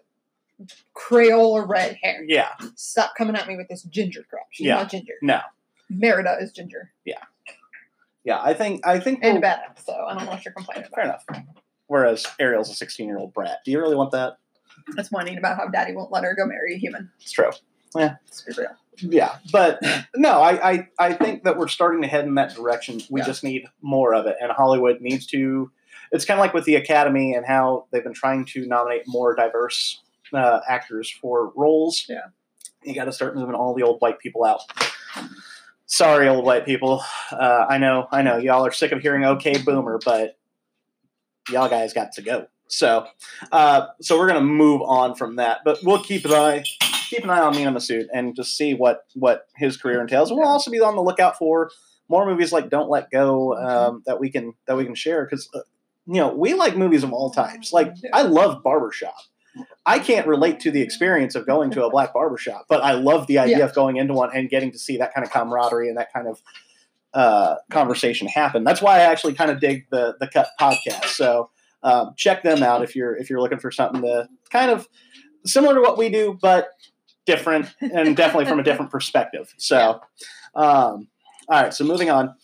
Crayola 0.95 1.67
red 1.67 1.97
hair. 2.01 2.23
Yeah. 2.27 2.49
Stop 2.75 3.13
coming 3.17 3.35
at 3.35 3.47
me 3.47 3.57
with 3.57 3.67
this 3.67 3.83
ginger 3.83 4.23
crap. 4.29 4.45
She's 4.51 4.67
Yeah. 4.67 4.75
not 4.75 4.89
ginger. 4.89 5.13
No. 5.21 5.39
Merida 5.89 6.37
is 6.41 6.51
ginger 6.51 6.91
Yeah. 7.05 7.19
Yeah, 8.23 8.41
I 8.41 8.53
think. 8.55 8.85
I 8.87 8.99
think. 8.99 9.19
and 9.21 9.43
badass. 9.43 9.85
So 9.85 9.93
I 9.93 10.15
don't 10.15 10.25
know 10.25 10.31
what 10.31 10.43
you're 10.45 10.53
complaining 10.53 10.89
Fair 10.95 11.03
about. 11.05 11.21
enough. 11.29 11.45
Whereas 11.87 12.25
Ariel's 12.39 12.69
a 12.71 12.73
16 12.73 13.07
year 13.07 13.19
old 13.19 13.33
brat. 13.33 13.59
Do 13.63 13.71
you 13.71 13.79
really 13.79 13.95
want 13.95 14.11
that? 14.11 14.37
That's 14.95 15.11
whining 15.11 15.37
about 15.37 15.57
how 15.57 15.67
daddy 15.67 15.93
won't 15.93 16.11
let 16.11 16.23
her 16.23 16.33
go 16.35 16.45
marry 16.45 16.73
a 16.75 16.77
human. 16.77 17.11
It's 17.21 17.31
true. 17.31 17.51
Let's 17.93 18.41
be 18.41 18.53
real. 18.57 18.75
Yeah, 18.99 19.37
but 19.51 19.79
no, 20.15 20.41
I, 20.41 20.71
I, 20.71 20.87
I 20.99 21.13
think 21.13 21.43
that 21.43 21.57
we're 21.57 21.67
starting 21.67 22.01
to 22.01 22.07
head 22.07 22.25
in 22.25 22.35
that 22.35 22.55
direction. 22.55 23.01
We 23.09 23.21
Yeah. 23.21 23.25
just 23.27 23.43
need 23.43 23.65
more 23.81 24.13
of 24.15 24.25
it, 24.25 24.35
and 24.41 24.51
Hollywood 24.51 25.01
needs 25.01 25.25
to. 25.27 25.71
It's 26.11 26.23
kind 26.25 26.39
of 26.39 26.41
like 26.41 26.53
with 26.53 26.65
the 26.65 26.75
Academy 26.75 27.33
and 27.33 27.45
how 27.45 27.87
they've 27.91 28.03
been 28.03 28.13
trying 28.13 28.45
to 28.45 28.65
nominate 28.67 29.03
more 29.07 29.35
diverse 29.35 30.01
uh, 30.33 30.59
actors 30.67 31.09
for 31.09 31.51
roles. 31.55 32.05
Yeah. 32.07 32.25
you 32.83 32.93
got 32.93 33.05
to 33.05 33.11
start 33.11 33.35
moving 33.35 33.55
all 33.55 33.73
the 33.73 33.83
old 33.83 33.99
white 34.01 34.19
people 34.19 34.43
out. 34.45 34.61
Sorry, 35.87 36.27
old 36.27 36.45
white 36.45 36.65
people. 36.65 37.01
Uh, 37.31 37.65
I 37.69 37.77
know, 37.77 38.07
I 38.11 38.21
know, 38.21 38.37
y'all 38.37 38.65
are 38.65 38.71
sick 38.71 38.91
of 38.91 39.01
hearing 39.01 39.23
"Okay, 39.23 39.57
Boomer," 39.63 39.99
but 40.03 40.37
y'all 41.51 41.69
guys 41.69 41.93
got 41.93 42.11
to 42.13 42.21
go. 42.21 42.47
So, 42.67 43.05
uh, 43.51 43.87
so 44.01 44.17
we're 44.17 44.27
gonna 44.27 44.41
move 44.41 44.81
on 44.81 45.13
from 45.15 45.35
that, 45.35 45.59
but 45.63 45.79
we'll 45.83 46.01
keep 46.03 46.25
an 46.25 46.31
eye 46.33 46.63
keep 47.09 47.23
an 47.23 47.29
eye 47.29 47.39
on 47.41 47.55
Mena 47.55 47.71
Massoud 47.71 48.05
and 48.13 48.35
just 48.35 48.55
see 48.57 48.73
what 48.73 49.05
what 49.13 49.47
his 49.55 49.77
career 49.77 50.01
entails. 50.01 50.31
We'll 50.31 50.47
also 50.47 50.71
be 50.71 50.79
on 50.81 50.95
the 50.95 51.01
lookout 51.01 51.37
for 51.37 51.69
more 52.09 52.25
movies 52.25 52.51
like 52.51 52.69
Don't 52.69 52.89
Let 52.89 53.09
Go 53.11 53.55
um, 53.57 54.03
that 54.05 54.19
we 54.19 54.29
can 54.29 54.53
that 54.67 54.77
we 54.77 54.85
can 54.85 54.95
share 54.95 55.25
because 55.25 55.49
uh, 55.53 55.59
you 56.07 56.15
know 56.15 56.29
we 56.33 56.53
like 56.53 56.75
movies 56.77 57.03
of 57.03 57.11
all 57.13 57.29
types. 57.31 57.71
Like 57.73 57.93
I 58.13 58.21
love 58.23 58.61
Barbershop. 58.63 59.15
I 59.85 59.99
can't 59.99 60.27
relate 60.27 60.59
to 60.61 60.71
the 60.71 60.81
experience 60.81 61.33
of 61.35 61.45
going 61.45 61.71
to 61.71 61.85
a 61.85 61.89
black 61.89 62.13
barbershop, 62.13 62.65
but 62.67 62.83
I 62.83 62.91
love 62.91 63.27
the 63.27 63.37
idea 63.39 63.59
Yeah. 63.59 63.65
of 63.65 63.73
going 63.73 63.95
into 63.95 64.13
one 64.13 64.29
and 64.35 64.49
getting 64.49 64.71
to 64.71 64.77
see 64.79 64.97
that 64.97 65.13
kind 65.13 65.25
of 65.25 65.31
camaraderie 65.31 65.87
and 65.87 65.97
that 65.97 66.11
kind 66.11 66.27
of 66.27 66.41
uh, 67.13 67.55
conversation 67.69 68.27
happen. 68.27 68.65
That's 68.65 68.81
why 68.81 68.97
I 68.97 69.03
actually 69.03 69.33
kind 69.33 69.49
of 69.49 69.59
dig 69.61 69.85
the 69.89 70.15
the 70.19 70.27
Cut 70.27 70.49
podcast. 70.59 71.05
So 71.05 71.49
um, 71.83 72.13
check 72.17 72.43
them 72.43 72.63
out 72.63 72.83
if 72.83 72.95
you're 72.95 73.15
if 73.15 73.29
you're 73.29 73.39
looking 73.39 73.59
for 73.59 73.71
something 73.71 74.01
to 74.01 74.27
kind 74.51 74.71
of 74.71 74.89
similar 75.45 75.75
to 75.75 75.81
what 75.81 75.97
we 75.97 76.09
do, 76.09 76.37
but 76.41 76.67
different 77.25 77.73
and 77.81 78.15
definitely 78.15 78.45
from 78.45 78.59
a 78.59 78.63
different 78.63 78.91
perspective. 78.91 79.53
So, 79.57 80.01
um, 80.55 81.07
all 81.47 81.61
right. 81.61 81.73
So 81.73 81.83
moving 81.83 82.09
on. 82.09 82.35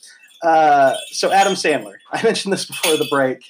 Uh, 0.43 0.95
so 1.07 1.31
Adam 1.31 1.53
Sandler. 1.53 1.95
I 2.11 2.23
mentioned 2.23 2.53
this 2.53 2.65
before 2.65 2.97
the 2.97 3.07
break. 3.09 3.43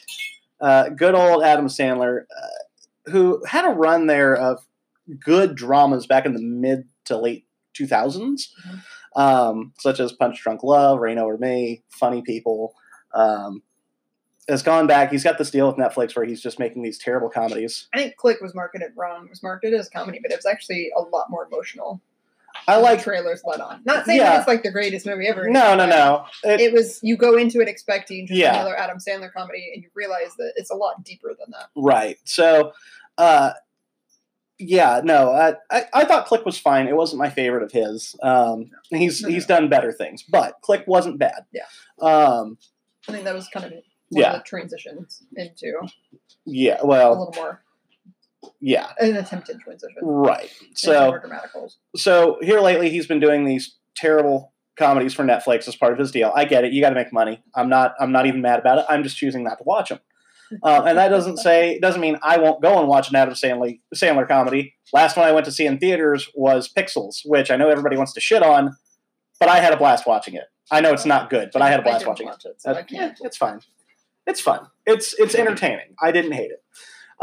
Uh, 0.60 0.90
good 0.90 1.16
old 1.16 1.44
Adam 1.44 1.68
Sandler, 1.68 2.22
uh, 2.22 3.12
who 3.12 3.44
had 3.46 3.66
a 3.66 3.74
run 3.74 4.08
there 4.08 4.36
of 4.36 4.64
good 5.20 5.56
dramas 5.56 6.06
back 6.06 6.26
in 6.26 6.34
the 6.34 6.42
mid 6.42 6.88
to 7.06 7.18
late 7.18 7.46
2000s, 7.80 8.50
um, 9.16 9.74
such 9.80 10.00
as 10.00 10.12
Punch 10.12 10.42
Drunk 10.42 10.64
Love, 10.64 11.00
Reign 11.00 11.18
Over 11.18 11.38
Me, 11.38 11.82
Funny 11.90 12.22
People. 12.22 12.76
Um, 13.14 13.64
has 14.50 14.64
gone 14.64 14.88
back. 14.88 15.12
He's 15.12 15.24
got 15.24 15.38
this 15.38 15.52
deal 15.52 15.68
with 15.68 15.78
Netflix 15.78 16.16
where 16.16 16.26
he's 16.26 16.42
just 16.42 16.60
making 16.60 16.82
these 16.82 16.98
terrible 16.98 17.30
comedies. 17.30 17.88
I 17.94 17.98
think 18.00 18.16
Click 18.18 18.42
was 18.42 18.54
marketed 18.56 18.92
wrong. 18.96 19.26
It 19.26 19.30
was 19.30 19.44
marketed 19.44 19.80
as 19.80 19.90
comedy, 19.90 20.20
but 20.22 20.32
it 20.32 20.36
was 20.38 20.46
actually 20.46 20.92
a 20.96 21.02
lot 21.02 21.30
more 21.30 21.46
emotional. 21.52 22.02
I 22.68 22.76
like. 22.78 22.98
the 23.00 23.06
trailers 23.06 23.42
let 23.46 23.62
on. 23.62 23.82
Not 23.86 24.06
saying 24.06 24.20
Yeah. 24.20 24.32
that 24.32 24.40
it's 24.40 24.48
like 24.48 24.62
the 24.62 24.72
greatest 24.72 25.06
movie 25.06 25.26
ever. 25.28 25.50
No, 25.50 25.74
no, 25.76 25.86
no. 25.86 26.26
It- 26.44 26.60
It 26.60 26.74
was 26.74 27.00
you 27.02 27.16
go 27.16 27.38
into 27.38 27.62
it 27.62 27.68
expecting 27.70 28.28
just 28.28 28.38
Yeah. 28.40 28.54
another 28.56 28.76
Adam 28.78 28.98
Sandler 28.98 29.32
comedy, 29.32 29.72
and 29.74 29.82
you 29.84 29.90
realize 29.96 30.36
that 30.38 30.54
it's 30.58 30.70
a 30.70 30.76
lot 30.76 31.04
deeper 31.04 31.30
than 31.30 31.52
that. 31.52 31.68
Right. 31.76 32.18
So, 32.26 32.74
uh, 33.18 33.52
yeah, 34.60 35.02
no, 35.04 35.32
I, 35.32 35.56
I, 35.72 35.86
I 35.94 36.06
thought 36.06 36.28
Click 36.28 36.46
was 36.46 36.58
fine. 36.58 36.88
It 36.88 36.96
wasn't 36.96 37.20
my 37.20 37.30
favorite 37.30 37.64
of 37.64 37.72
his. 37.72 38.16
Um, 38.22 38.70
he's 38.90 39.22
No, 39.22 39.30
he's 39.30 39.46
done 39.46 39.70
better 39.70 39.92
things, 39.92 40.24
but 40.24 40.60
Click 40.62 40.84
wasn't 40.88 41.18
bad. 41.20 41.46
Yeah. 41.52 41.64
Um, 42.02 42.58
I 43.08 43.14
think 43.14 43.24
that 43.24 43.34
was 43.34 43.48
kind 43.48 43.66
of 43.66 43.74
Yeah. 44.12 44.40
transitions 44.46 45.24
into 45.36 45.74
yeah. 46.46 46.80
Well, 46.84 47.10
a 47.14 47.18
little 47.18 47.34
more 47.36 47.62
yeah. 48.60 48.92
an 49.00 49.16
attempted 49.16 49.60
transition. 49.62 49.98
Right. 50.02 50.52
So 50.76 51.20
so 51.96 52.38
here 52.42 52.60
lately 52.60 52.90
he's 52.90 53.08
been 53.08 53.20
doing 53.20 53.46
these 53.46 53.76
terrible 53.96 54.54
comedies 54.78 55.14
for 55.14 55.24
Netflix 55.24 55.68
as 55.68 55.76
part 55.76 55.94
of 55.94 56.00
his 56.00 56.12
deal. 56.12 56.32
I 56.36 56.46
get 56.46 56.64
it. 56.64 56.74
You 56.74 56.82
got 56.82 56.90
to 56.90 56.96
make 56.96 57.14
money. 57.14 57.44
I'm 57.56 57.70
not. 57.70 57.94
I'm 58.00 58.12
not 58.12 58.26
even 58.26 58.42
mad 58.42 58.60
about 58.60 58.80
it. 58.80 58.86
I'm 58.90 59.04
just 59.04 59.18
choosing 59.18 59.44
not 59.44 59.58
to 59.60 59.64
watch 59.64 59.90
them. 59.90 60.00
Um, 60.64 60.86
and 60.86 60.98
that 60.98 61.08
doesn't 61.08 61.38
say 61.38 61.80
doesn't 61.80 62.02
mean 62.02 62.18
I 62.24 62.38
won't 62.38 62.62
go 62.62 62.78
and 62.80 62.88
watch 62.88 63.10
an 63.10 63.16
Adam 63.16 63.34
Sandler 63.34 63.80
Sandler 63.96 64.28
comedy. 64.28 64.74
Last 64.92 65.16
one 65.16 65.26
I 65.26 65.32
went 65.32 65.46
to 65.46 65.52
see 65.52 65.66
in 65.66 65.78
theaters 65.78 66.30
was 66.36 66.72
Pixels, 66.72 67.20
which 67.24 67.50
I 67.50 67.56
know 67.56 67.70
everybody 67.70 67.96
wants 67.96 68.12
to 68.14 68.20
shit 68.20 68.44
on, 68.44 68.76
but 69.40 69.48
I 69.48 69.60
had 69.60 69.72
a 69.72 69.78
blast 69.78 70.06
watching 70.06 70.34
it. 70.34 70.44
I 70.70 70.82
know 70.82 70.92
it's 70.94 71.06
not 71.06 71.30
good, 71.30 71.52
but 71.54 71.62
I 71.62 71.70
had 71.70 71.80
a 71.80 71.84
blast 71.84 72.06
watching 72.06 72.28
it. 72.28 72.36
it. 72.46 72.62
so 72.62 72.72
I 72.72 72.74
Uh, 72.74 72.76
can't. 72.84 72.92
yeah, 72.92 73.12
it's 73.22 73.38
fine. 73.38 73.62
It's 74.28 74.42
fun. 74.42 74.68
It's 74.86 75.14
it's 75.20 75.36
entertaining. 75.36 75.96
I 76.02 76.12
didn't 76.12 76.32
hate 76.34 76.52
it. 76.52 76.64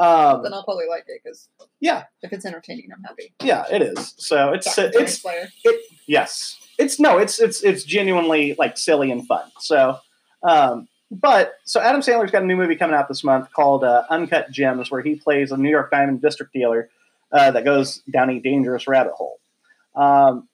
Um, 0.01 0.43
Then 0.45 0.53
I'll 0.55 0.63
probably 0.65 0.87
like 0.89 1.05
it 1.09 1.21
because 1.25 1.49
Yeah. 1.81 2.05
if 2.23 2.33
it's 2.33 2.45
entertaining, 2.45 2.89
I'm 2.95 3.03
happy. 3.03 3.33
yeah, 3.43 3.65
it 3.71 3.83
is. 3.83 4.15
So 4.19 4.53
it's 4.53 4.73
Sorry, 4.73 4.91
it's 4.95 5.19
Player. 5.21 5.49
it 5.65 5.81
yes 6.07 6.57
it's 6.79 7.01
no 7.01 7.19
it's 7.19 7.41
it's 7.41 7.63
it's 7.63 7.83
genuinely 7.83 8.55
like 8.59 8.79
silly 8.79 9.11
and 9.11 9.27
fun 9.27 9.43
so 9.59 9.99
um 10.45 10.87
but 11.11 11.55
so 11.65 11.81
adam 11.81 12.01
sandler's 12.01 12.31
got 12.31 12.43
a 12.43 12.47
new 12.47 12.55
movie 12.57 12.77
coming 12.77 12.95
out 12.95 13.09
this 13.09 13.25
month 13.25 13.53
called 13.53 13.83
uh, 13.83 14.05
uncut 14.11 14.49
gems 14.53 14.89
where 14.91 15.01
he 15.03 15.17
plays 15.17 15.51
a 15.51 15.57
new 15.57 15.69
york 15.71 15.91
diamond 15.91 16.23
district 16.23 16.53
dealer 16.53 16.89
uh, 17.33 17.51
that 17.51 17.65
goes 17.65 17.99
down 18.13 18.31
a 18.31 18.39
dangerous 18.39 18.87
rabbit 18.87 19.13
hole 19.13 19.41
um 19.97 20.49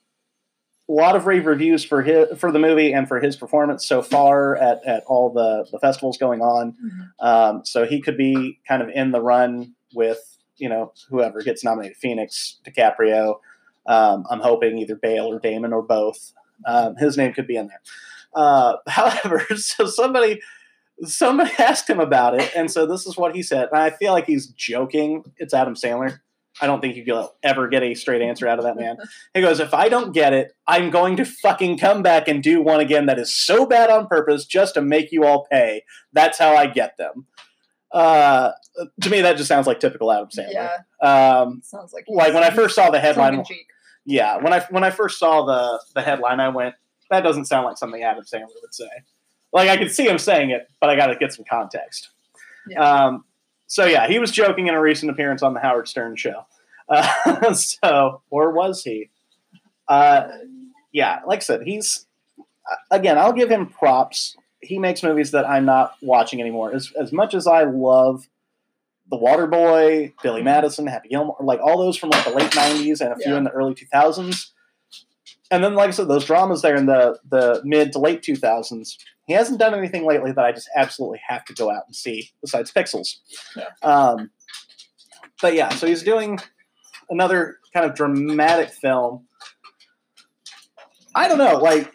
a 0.88 0.92
lot 0.92 1.16
of 1.16 1.26
rave 1.26 1.46
reviews 1.46 1.84
for 1.84 2.02
his 2.02 2.38
for 2.38 2.52
the 2.52 2.58
movie 2.58 2.92
and 2.92 3.08
for 3.08 3.20
his 3.20 3.36
performance 3.36 3.86
so 3.86 4.02
far 4.02 4.56
at, 4.56 4.84
at 4.84 5.02
all 5.06 5.32
the, 5.32 5.66
the 5.72 5.78
festivals 5.78 6.18
going 6.18 6.40
on 6.40 6.76
um, 7.20 7.62
so 7.64 7.86
he 7.86 8.00
could 8.00 8.16
be 8.16 8.58
kind 8.68 8.82
of 8.82 8.88
in 8.94 9.10
the 9.10 9.20
run 9.20 9.74
with 9.94 10.38
you 10.56 10.68
know 10.68 10.92
whoever 11.08 11.40
gets 11.40 11.64
nominated 11.64 11.96
phoenix 11.96 12.58
dicaprio 12.66 13.36
um, 13.86 14.24
I'm 14.30 14.40
hoping 14.40 14.78
either 14.78 14.96
Bale 14.96 15.26
or 15.26 15.38
Damon 15.38 15.72
or 15.72 15.82
both. 15.82 16.32
Um, 16.66 16.96
his 16.96 17.16
name 17.16 17.32
could 17.32 17.46
be 17.46 17.56
in 17.56 17.68
there. 17.68 17.80
Uh, 18.34 18.76
however, 18.86 19.44
so 19.56 19.86
somebody 19.86 20.40
somebody 21.02 21.50
asked 21.58 21.88
him 21.88 22.00
about 22.00 22.40
it, 22.40 22.50
and 22.54 22.70
so 22.70 22.86
this 22.86 23.06
is 23.06 23.16
what 23.16 23.34
he 23.34 23.42
said. 23.42 23.68
And 23.72 23.80
I 23.80 23.90
feel 23.90 24.12
like 24.12 24.26
he's 24.26 24.46
joking. 24.48 25.24
It's 25.36 25.54
Adam 25.54 25.74
Sandler. 25.74 26.20
I 26.60 26.66
don't 26.66 26.80
think 26.80 26.96
you'll 26.96 27.34
ever 27.42 27.68
get 27.68 27.82
a 27.82 27.94
straight 27.94 28.22
answer 28.22 28.46
out 28.46 28.58
of 28.58 28.64
that 28.64 28.76
man. 28.76 28.96
He 29.34 29.40
goes, 29.40 29.58
if 29.58 29.74
I 29.74 29.88
don't 29.88 30.12
get 30.12 30.32
it, 30.32 30.52
I'm 30.68 30.90
going 30.90 31.16
to 31.16 31.24
fucking 31.24 31.78
come 31.78 32.02
back 32.02 32.28
and 32.28 32.42
do 32.42 32.62
one 32.62 32.80
again 32.80 33.06
that 33.06 33.18
is 33.18 33.34
so 33.34 33.66
bad 33.66 33.90
on 33.90 34.06
purpose 34.06 34.44
just 34.44 34.74
to 34.74 34.82
make 34.82 35.10
you 35.10 35.24
all 35.24 35.46
pay. 35.50 35.82
That's 36.12 36.38
how 36.38 36.54
I 36.54 36.66
get 36.66 36.96
them. 36.96 37.26
Uh, 37.92 38.52
to 39.02 39.10
me, 39.10 39.20
that 39.20 39.36
just 39.36 39.48
sounds 39.48 39.66
like 39.66 39.80
typical 39.80 40.10
Adam 40.12 40.28
Sandler. 40.28 40.52
Yeah, 40.52 40.78
Um, 41.00 41.60
sounds 41.64 41.92
like 41.92 42.04
like 42.08 42.34
when 42.34 42.42
I 42.42 42.50
first 42.50 42.74
saw 42.74 42.90
the 42.90 42.98
headline, 42.98 43.44
yeah, 44.04 44.36
when 44.38 44.52
I 44.52 44.60
when 44.70 44.82
I 44.82 44.90
first 44.90 45.18
saw 45.18 45.44
the 45.44 45.80
the 45.94 46.02
headline, 46.02 46.40
I 46.40 46.48
went, 46.48 46.74
"That 47.10 47.22
doesn't 47.22 47.44
sound 47.44 47.66
like 47.66 47.78
something 47.78 48.02
Adam 48.02 48.24
Sandler 48.24 48.48
would 48.62 48.74
say." 48.74 48.88
Like 49.52 49.68
I 49.68 49.76
could 49.76 49.92
see 49.92 50.08
him 50.08 50.18
saying 50.18 50.50
it, 50.50 50.66
but 50.80 50.90
I 50.90 50.96
got 50.96 51.06
to 51.06 51.16
get 51.16 51.32
some 51.32 51.44
context. 51.48 52.10
Yeah. 52.68 52.80
Um, 52.80 53.24
so 53.66 53.86
yeah, 53.86 54.06
he 54.08 54.18
was 54.18 54.30
joking 54.30 54.66
in 54.66 54.74
a 54.74 54.80
recent 54.80 55.10
appearance 55.10 55.42
on 55.42 55.54
the 55.54 55.60
Howard 55.60 55.88
Stern 55.88 56.16
show. 56.16 56.46
Uh, 56.88 57.52
so, 57.54 58.22
or 58.30 58.52
was 58.52 58.82
he? 58.82 59.10
Uh, 59.88 60.28
yeah, 60.92 61.20
like 61.26 61.38
I 61.38 61.40
said, 61.40 61.62
he's 61.62 62.06
again. 62.90 63.18
I'll 63.18 63.32
give 63.32 63.50
him 63.50 63.66
props. 63.66 64.36
He 64.60 64.78
makes 64.78 65.02
movies 65.02 65.32
that 65.32 65.48
I'm 65.48 65.64
not 65.64 65.94
watching 66.02 66.40
anymore. 66.40 66.72
As 66.74 66.92
as 66.98 67.12
much 67.12 67.34
as 67.34 67.46
I 67.46 67.64
love 67.64 68.28
The 69.10 69.16
Water 69.16 69.46
Boy, 69.46 70.14
Billy 70.22 70.42
Madison, 70.42 70.86
Happy 70.86 71.08
Gilmore, 71.10 71.36
like 71.40 71.60
all 71.60 71.78
those 71.78 71.96
from 71.96 72.10
like 72.10 72.24
the 72.24 72.30
late 72.32 72.50
'90s 72.52 73.00
and 73.00 73.12
a 73.12 73.16
few 73.16 73.32
Yeah. 73.32 73.38
in 73.38 73.44
the 73.44 73.50
early 73.50 73.74
2000s. 73.74 74.50
And 75.54 75.62
then, 75.62 75.74
like 75.74 75.86
I 75.86 75.92
said, 75.92 76.08
those 76.08 76.24
dramas 76.24 76.62
there 76.62 76.74
in 76.74 76.86
the 76.86 77.16
the 77.30 77.62
mid 77.64 77.92
to 77.92 78.00
late 78.00 78.22
2000s. 78.22 78.96
He 79.26 79.32
hasn't 79.32 79.60
done 79.60 79.72
anything 79.72 80.04
lately 80.04 80.32
that 80.32 80.44
I 80.44 80.50
just 80.50 80.68
absolutely 80.74 81.20
have 81.28 81.44
to 81.44 81.54
go 81.54 81.70
out 81.70 81.84
and 81.86 81.94
see 81.94 82.32
besides 82.40 82.72
Pixels. 82.72 83.18
Yeah. 83.56 83.68
Um, 83.82 84.30
but 85.40 85.54
yeah, 85.54 85.68
so 85.68 85.86
he's 85.86 86.02
doing 86.02 86.40
another 87.08 87.58
kind 87.72 87.86
of 87.86 87.94
dramatic 87.94 88.70
film. 88.70 89.26
I 91.14 91.28
don't 91.28 91.38
know. 91.38 91.58
Like 91.58 91.92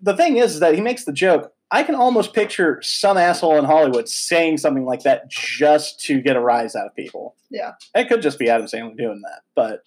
the 0.00 0.16
thing 0.16 0.36
is, 0.36 0.54
is 0.54 0.60
that 0.60 0.76
he 0.76 0.80
makes 0.80 1.04
the 1.04 1.12
joke. 1.12 1.52
I 1.72 1.82
can 1.82 1.96
almost 1.96 2.32
picture 2.32 2.80
some 2.80 3.16
asshole 3.16 3.56
in 3.58 3.64
Hollywood 3.64 4.08
saying 4.08 4.58
something 4.58 4.84
like 4.84 5.02
that 5.02 5.28
just 5.28 6.00
to 6.02 6.20
get 6.20 6.36
a 6.36 6.40
rise 6.40 6.76
out 6.76 6.86
of 6.86 6.94
people. 6.94 7.34
Yeah. 7.50 7.72
It 7.96 8.08
could 8.08 8.22
just 8.22 8.38
be 8.38 8.48
Adam 8.48 8.66
Sandler 8.66 8.96
doing 8.96 9.20
that, 9.22 9.40
but 9.56 9.82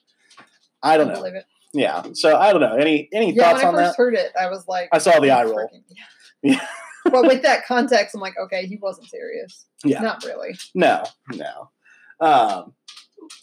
I 0.83 0.97
don't 0.97 1.07
know. 1.07 1.13
believe 1.13 1.35
it. 1.35 1.45
Yeah. 1.77 2.03
So 2.13 2.37
I 2.37 2.51
don't 2.51 2.61
know. 2.61 2.75
Any 2.75 3.07
any 3.13 3.33
Yeah, 3.33 3.43
thoughts 3.51 3.63
when 3.63 3.65
I 3.65 3.67
on 3.67 3.73
first 3.75 3.97
that? 3.97 4.03
heard 4.03 4.13
it, 4.15 4.31
I 4.39 4.49
was 4.49 4.67
like, 4.67 4.89
I 4.91 4.97
saw 4.97 5.19
the 5.19 5.31
eye 5.31 5.43
roll. 5.43 5.69
freaking- 5.69 5.83
Yeah. 6.43 6.65
but 7.05 7.25
with 7.25 7.41
that 7.43 7.65
context, 7.65 8.13
I'm 8.15 8.21
like, 8.21 8.35
okay, 8.37 8.65
he 8.67 8.77
wasn't 8.77 9.07
serious. 9.09 9.65
Yeah. 9.83 10.01
Not 10.01 10.23
really. 10.25 10.57
No, 10.75 11.03
no. 11.33 11.69
Um, 12.19 12.73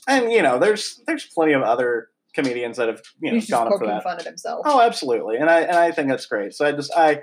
and 0.08 0.32
you 0.32 0.42
know, 0.42 0.58
there's 0.58 1.00
there's 1.06 1.26
plenty 1.26 1.52
of 1.52 1.62
other 1.62 2.08
comedians 2.34 2.76
that 2.78 2.88
have 2.88 3.02
you 3.20 3.30
know 3.30 3.34
He's 3.36 3.48
gone 3.48 3.68
up 3.72 3.78
for 3.78 3.86
that. 3.86 4.02
fun 4.02 4.18
at 4.18 4.24
himself. 4.24 4.62
Oh, 4.64 4.80
absolutely, 4.80 5.36
and 5.36 5.48
I 5.48 5.60
and 5.60 5.76
I 5.76 5.92
think 5.92 6.08
that's 6.08 6.26
great. 6.26 6.54
So 6.54 6.66
I 6.66 6.72
just 6.72 6.92
I 6.96 7.22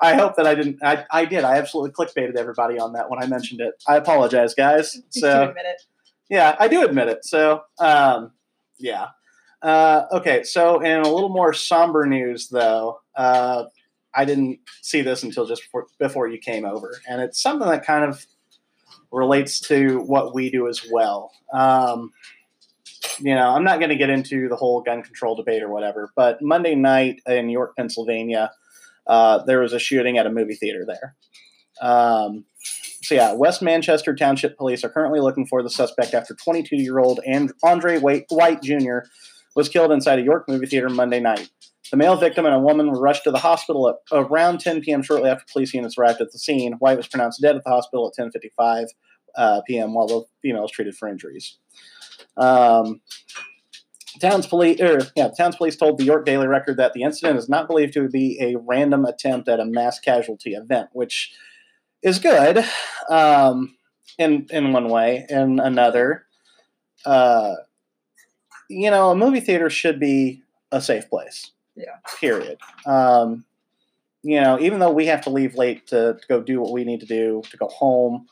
I 0.00 0.14
hope 0.14 0.36
that 0.36 0.46
I 0.46 0.54
didn't 0.54 0.78
I, 0.82 1.04
I 1.10 1.24
did 1.24 1.44
I 1.44 1.56
absolutely 1.56 1.92
clickbaited 1.92 2.36
everybody 2.36 2.78
on 2.78 2.92
that 2.94 3.08
when 3.10 3.22
I 3.22 3.26
mentioned 3.26 3.60
it. 3.60 3.74
I 3.88 3.96
apologize, 3.96 4.54
guys. 4.54 5.00
So 5.10 5.48
admit 5.48 5.64
it. 5.66 5.82
yeah, 6.28 6.56
I 6.58 6.68
do 6.68 6.84
admit 6.84 7.08
it. 7.08 7.24
So 7.24 7.62
um, 7.78 8.32
yeah. 8.78 9.08
Uh, 9.62 10.04
okay, 10.12 10.42
so 10.42 10.80
in 10.80 11.00
a 11.00 11.08
little 11.08 11.28
more 11.28 11.52
somber 11.52 12.06
news, 12.06 12.48
though, 12.48 13.00
uh, 13.14 13.64
I 14.14 14.24
didn't 14.24 14.60
see 14.82 15.02
this 15.02 15.22
until 15.22 15.46
just 15.46 15.62
before, 15.62 15.86
before 15.98 16.28
you 16.28 16.38
came 16.38 16.64
over, 16.64 17.00
and 17.08 17.20
it's 17.20 17.40
something 17.40 17.68
that 17.68 17.84
kind 17.84 18.04
of 18.04 18.24
relates 19.12 19.60
to 19.60 20.00
what 20.00 20.34
we 20.34 20.50
do 20.50 20.68
as 20.68 20.86
well. 20.90 21.32
Um, 21.52 22.10
you 23.18 23.34
know, 23.34 23.50
I'm 23.50 23.64
not 23.64 23.78
going 23.78 23.90
to 23.90 23.96
get 23.96 24.10
into 24.10 24.48
the 24.48 24.56
whole 24.56 24.80
gun 24.82 25.02
control 25.02 25.36
debate 25.36 25.62
or 25.62 25.68
whatever, 25.68 26.10
but 26.16 26.40
Monday 26.40 26.74
night 26.74 27.20
in 27.26 27.50
York, 27.50 27.76
Pennsylvania, 27.76 28.50
uh, 29.06 29.42
there 29.44 29.60
was 29.60 29.72
a 29.72 29.78
shooting 29.78 30.18
at 30.18 30.26
a 30.26 30.30
movie 30.30 30.54
theater 30.54 30.86
there. 30.86 31.16
Um, 31.80 32.44
so 33.02 33.14
yeah, 33.14 33.32
West 33.32 33.62
Manchester 33.62 34.14
Township 34.14 34.56
Police 34.56 34.84
are 34.84 34.90
currently 34.90 35.20
looking 35.20 35.46
for 35.46 35.62
the 35.62 35.70
suspect 35.70 36.14
after 36.14 36.34
22-year-old 36.34 37.20
and 37.26 37.52
Andre 37.62 37.98
White, 37.98 38.26
White 38.28 38.62
Jr. 38.62 39.00
was 39.54 39.68
killed 39.68 39.92
inside 39.92 40.18
a 40.18 40.22
York 40.22 40.48
movie 40.48 40.66
theater 40.66 40.88
Monday 40.88 41.20
night. 41.20 41.50
The 41.90 41.96
male 41.96 42.16
victim 42.16 42.46
and 42.46 42.54
a 42.54 42.60
woman 42.60 42.90
were 42.90 43.00
rushed 43.00 43.24
to 43.24 43.30
the 43.30 43.38
hospital 43.38 43.88
at 43.88 43.96
around 44.12 44.60
10 44.60 44.80
p.m. 44.82 45.02
shortly 45.02 45.28
after 45.28 45.44
police 45.52 45.74
units 45.74 45.98
arrived 45.98 46.20
at 46.20 46.30
the 46.30 46.38
scene. 46.38 46.74
White 46.74 46.96
was 46.96 47.08
pronounced 47.08 47.40
dead 47.40 47.56
at 47.56 47.64
the 47.64 47.70
hospital 47.70 48.12
at 48.16 48.22
10:55 48.22 48.86
uh, 49.36 49.60
p.m. 49.66 49.94
while 49.94 50.06
the 50.06 50.22
female 50.42 50.62
was 50.62 50.70
treated 50.70 50.96
for 50.96 51.08
injuries. 51.08 51.58
Um, 52.36 53.00
Towns 54.20 54.46
police, 54.46 54.80
er, 54.80 55.00
yeah, 55.16 55.28
Towns 55.36 55.56
police 55.56 55.76
told 55.76 55.98
the 55.98 56.04
York 56.04 56.26
Daily 56.26 56.46
Record 56.46 56.76
that 56.76 56.92
the 56.92 57.02
incident 57.02 57.38
is 57.38 57.48
not 57.48 57.68
believed 57.68 57.94
to 57.94 58.08
be 58.08 58.38
a 58.40 58.56
random 58.58 59.04
attempt 59.04 59.48
at 59.48 59.60
a 59.60 59.64
mass 59.64 59.98
casualty 59.98 60.52
event, 60.54 60.90
which 60.92 61.32
is 62.02 62.18
good 62.18 62.64
um, 63.08 63.76
in 64.18 64.46
in 64.50 64.72
one 64.72 64.88
way. 64.88 65.26
In 65.28 65.60
another, 65.60 66.26
uh, 67.06 67.54
you 68.70 68.90
know, 68.90 69.10
a 69.10 69.16
movie 69.16 69.40
theater 69.40 69.68
should 69.68 69.98
be 69.98 70.42
a 70.72 70.80
safe 70.80 71.08
place. 71.10 71.50
Yeah. 71.76 71.96
Period. 72.20 72.58
Um, 72.86 73.44
you 74.22 74.40
know, 74.40 74.60
even 74.60 74.78
though 74.78 74.92
we 74.92 75.06
have 75.06 75.22
to 75.22 75.30
leave 75.30 75.54
late 75.56 75.86
to, 75.88 76.14
to 76.14 76.20
go 76.28 76.40
do 76.42 76.60
what 76.60 76.72
we 76.72 76.84
need 76.84 77.00
to 77.00 77.06
do 77.06 77.42
to 77.50 77.56
go 77.56 77.68
home, 77.68 78.26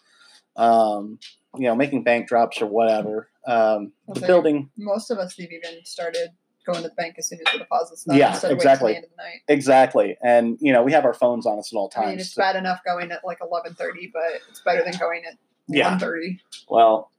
um, 0.57 1.18
you 1.57 1.64
know, 1.64 1.74
making 1.74 2.05
bank 2.05 2.28
drops 2.28 2.61
or 2.62 2.66
whatever. 2.66 3.28
Um, 3.47 3.93
the 4.07 4.20
building 4.20 4.70
Most 4.76 5.11
of 5.11 5.18
us 5.18 5.36
have 5.39 5.51
even 5.51 5.84
started 5.84 6.28
going 6.66 6.82
to 6.82 6.89
the 6.89 6.95
bank 6.95 7.14
as 7.18 7.28
soon 7.28 7.39
as 7.47 7.53
the 7.53 7.59
deposits 7.61 8.05
done. 8.05 8.16
Yeah, 8.16 8.39
exactly. 8.47 8.93
The 8.93 8.97
end 8.97 9.05
of 9.07 9.11
the 9.11 9.16
night. 9.16 9.41
exactly, 9.49 10.18
and 10.22 10.59
you 10.61 10.72
know, 10.72 10.82
we 10.82 10.93
have 10.93 11.07
our 11.07 11.14
phones 11.14 11.47
on 11.47 11.59
us 11.59 11.72
at 11.72 11.76
all 11.76 11.91
I 11.97 12.01
mean, 12.01 12.09
times. 12.11 12.20
it's 12.22 12.34
bad 12.34 12.57
enough 12.57 12.80
going 12.84 13.11
at 13.11 13.24
like 13.24 13.39
11:30, 13.41 14.11
but 14.12 14.22
it's 14.51 14.61
better 14.61 14.84
than 14.84 14.93
going 14.99 15.22
at 15.26 15.39
Yeah. 15.66 15.97
1:30. 15.99 16.39
well, 16.68 17.11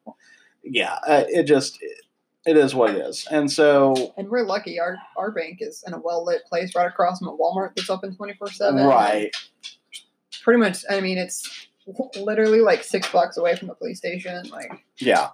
yeah, 0.64 1.00
uh, 1.08 1.24
it 1.28 1.44
just 1.44 1.80
it, 1.82 1.98
it 2.46 2.58
is 2.58 2.74
what 2.74 2.92
it 2.92 2.98
is, 2.98 3.28
and 3.30 3.52
so 3.52 4.14
And 4.18 4.30
we're 4.30 4.46
lucky. 4.46 4.80
Our 4.80 4.98
our 5.18 5.32
bank 5.32 5.58
is 5.62 5.84
in 5.86 5.94
a 5.94 6.00
well 6.00 6.24
lit 6.24 6.46
place 6.46 6.74
right 6.76 6.88
across 6.88 7.20
from 7.20 7.28
a 7.28 7.38
Walmart 7.38 7.76
that's 7.76 7.90
open 7.90 8.16
24 8.16 8.52
seven. 8.52 8.86
right, 8.86 9.36
Pretty 10.42 10.60
much. 10.60 10.84
I 10.90 11.02
mean, 11.02 11.18
it's 11.18 11.68
literally 12.18 12.62
like 12.62 12.84
six 12.84 13.12
blocks 13.12 13.38
away 13.38 13.56
from 13.56 13.68
the 13.68 13.76
police 13.76 13.98
station. 13.98 14.48
Like, 14.50 14.72
yeah. 14.98 15.30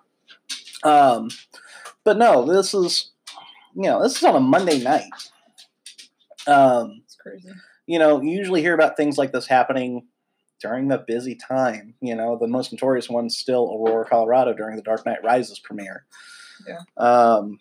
Um, 0.83 1.29
but 2.03 2.17
no, 2.17 2.45
this 2.45 2.73
is 2.73 3.11
you 3.75 3.83
know 3.83 4.01
this 4.01 4.17
is 4.17 4.23
on 4.23 4.35
a 4.35 4.39
Monday 4.39 4.81
night. 4.81 5.11
Um, 6.47 7.01
it's 7.03 7.15
crazy. 7.15 7.49
you 7.87 7.99
know, 7.99 8.21
you 8.21 8.31
usually 8.31 8.61
hear 8.61 8.73
about 8.73 8.97
things 8.97 9.17
like 9.17 9.31
this 9.31 9.47
happening 9.47 10.07
during 10.61 10.87
the 10.87 11.03
busy 11.07 11.35
time. 11.35 11.95
You 12.01 12.15
know, 12.15 12.37
the 12.37 12.47
most 12.47 12.71
notorious 12.71 13.09
one's 13.09 13.37
still 13.37 13.71
Aurora, 13.73 14.05
Colorado 14.05 14.53
during 14.53 14.75
the 14.75 14.81
Dark 14.81 15.05
Knight 15.05 15.23
Rises 15.23 15.59
premiere. 15.59 16.05
Yeah. 16.67 16.79
Um, 16.97 17.59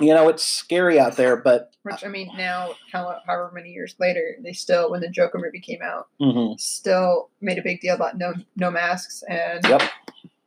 you 0.00 0.12
know, 0.14 0.28
it's 0.28 0.44
scary 0.44 1.00
out 1.00 1.16
there, 1.16 1.36
but 1.36 1.72
Which 1.82 2.04
I 2.04 2.08
mean, 2.08 2.30
now 2.36 2.74
however 2.92 3.50
many 3.54 3.70
years 3.70 3.94
later, 3.98 4.36
they 4.42 4.52
still, 4.52 4.90
when 4.90 5.00
the 5.00 5.08
Joker 5.08 5.38
movie 5.38 5.60
came 5.60 5.80
out, 5.82 6.08
mhm, 6.20 6.58
still 6.60 7.30
made 7.40 7.58
a 7.58 7.62
big 7.62 7.80
deal 7.80 7.94
about 7.94 8.18
no 8.18 8.34
no 8.56 8.70
masks 8.70 9.22
and 9.28 9.64
Yep. 9.66 9.82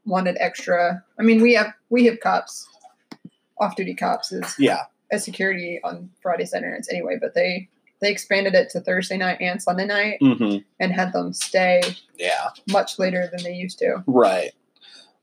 wanted 0.05 0.37
extra. 0.39 1.03
I 1.17 1.23
mean, 1.23 1.41
we 1.41 1.53
have 1.55 1.73
we 1.89 2.05
have 2.05 2.19
cops, 2.19 2.67
off 3.59 3.75
duty 3.75 3.95
cops 3.95 4.31
as 4.31 4.53
yeah, 4.59 4.83
as 5.11 5.23
security 5.23 5.79
on 5.83 6.11
Friday 6.21 6.45
Saturday 6.45 6.71
nights 6.73 6.89
anyway, 6.91 7.17
but 7.19 7.33
they 7.33 7.69
they 8.01 8.11
expanded 8.11 8.53
it 8.53 8.69
to 8.69 8.81
Thursday 8.81 9.17
night 9.17 9.39
and 9.41 9.61
Sunday 9.61 9.85
night 9.85 10.19
hmm 10.21 10.57
and 10.79 10.93
had 10.93 11.11
them 11.11 11.33
stay 11.33 11.81
yeah, 12.17 12.49
much 12.69 12.99
later 12.99 13.27
than 13.31 13.43
they 13.43 13.53
used 13.53 13.79
to. 13.79 14.03
right. 14.05 14.51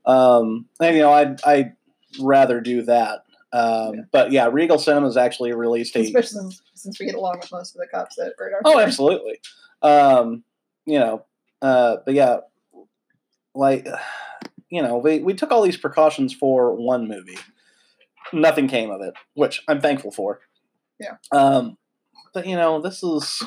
Um, 0.05 0.67
and 0.81 0.97
you 0.97 1.03
know, 1.03 1.13
I'd 1.13 1.43
I'd 1.45 1.76
rather 2.21 2.61
do 2.61 2.83
that. 2.83 3.25
Um, 3.53 3.95
Yeah. 3.95 4.01
But 4.13 4.33
yeah, 4.33 4.49
Regal 4.53 4.79
Cinemas 4.79 5.17
actually 5.17 5.53
released 5.53 5.95
a 5.97 6.01
Especially 6.01 6.41
since, 6.41 6.63
since 6.75 7.01
we 7.01 7.07
get 7.07 7.15
along 7.15 7.39
with 7.41 7.51
most 7.53 7.75
of 7.75 7.81
the 7.81 7.87
cops 7.87 8.19
at 8.19 8.33
Radar. 8.39 8.61
Oh, 8.65 8.79
absolutely. 8.79 9.41
Um, 9.83 10.45
you 10.85 10.99
know, 10.99 11.25
uh, 11.63 11.99
but 12.05 12.15
yeah, 12.15 12.39
like, 13.55 13.87
you 14.69 14.83
know, 14.83 14.99
we, 14.99 15.21
we 15.21 15.35
took 15.35 15.51
all 15.53 15.63
these 15.63 15.77
precautions 15.77 16.35
for 16.35 16.75
one 16.75 17.09
movie. 17.09 17.39
Nothing 18.33 18.67
came 18.69 18.91
of 18.91 19.01
it, 19.01 19.15
which 19.35 19.63
I'm 19.69 19.81
thankful 19.81 20.11
for. 20.11 20.41
Yeah. 20.99 21.17
Um, 21.31 21.77
but 22.35 22.47
you 22.47 22.57
know, 22.57 22.81
this 22.81 23.03
is 23.03 23.43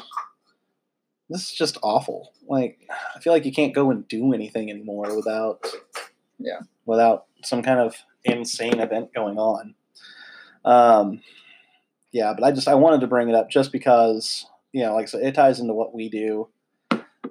this 1.30 1.44
is 1.44 1.52
just 1.52 1.78
awful. 1.84 2.34
Like, 2.48 2.80
I 3.16 3.20
feel 3.20 3.34
like 3.34 3.46
you 3.46 3.52
can't 3.52 3.76
go 3.76 3.92
and 3.92 4.08
do 4.08 4.34
anything 4.34 4.70
anymore 4.72 5.16
without, 5.16 5.64
Yeah. 6.40 6.62
without 6.86 7.26
some 7.44 7.62
kind 7.62 7.80
of 7.80 7.96
insane 8.24 8.80
event 8.80 9.14
going 9.14 9.38
on. 9.38 9.76
Um, 10.66 11.22
yeah, 12.12 12.34
but 12.34 12.44
I 12.44 12.52
just 12.52 12.68
I 12.68 12.76
wanted 12.76 13.02
to 13.02 13.08
bring 13.08 13.30
it 13.30 13.36
up 13.36 13.50
just 13.50 13.72
because 13.72 14.46
you 14.72 14.84
know, 14.84 14.94
like 14.94 15.04
I 15.04 15.06
said, 15.08 15.24
it 15.24 15.36
ties 15.36 15.60
into 15.60 15.74
what 15.74 15.94
we 15.94 16.10
do. 16.10 16.50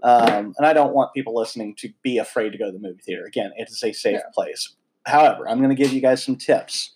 Um, 0.02 0.54
and 0.56 0.66
I 0.66 0.72
don't 0.72 0.94
want 0.94 1.12
people 1.14 1.34
listening 1.36 1.74
to 1.76 1.88
be 2.02 2.18
afraid 2.18 2.50
to 2.50 2.58
go 2.58 2.66
to 2.66 2.72
the 2.72 2.78
movie 2.78 3.00
theater. 3.04 3.24
Again, 3.24 3.52
it 3.56 3.68
is 3.68 3.82
a 3.82 3.92
safe 3.92 4.14
Yeah. 4.14 4.20
place. 4.34 4.74
However, 5.06 5.48
I'm 5.48 5.58
going 5.58 5.74
to 5.74 5.80
give 5.80 5.92
you 5.92 6.00
guys 6.00 6.22
some 6.22 6.36
tips. 6.36 6.94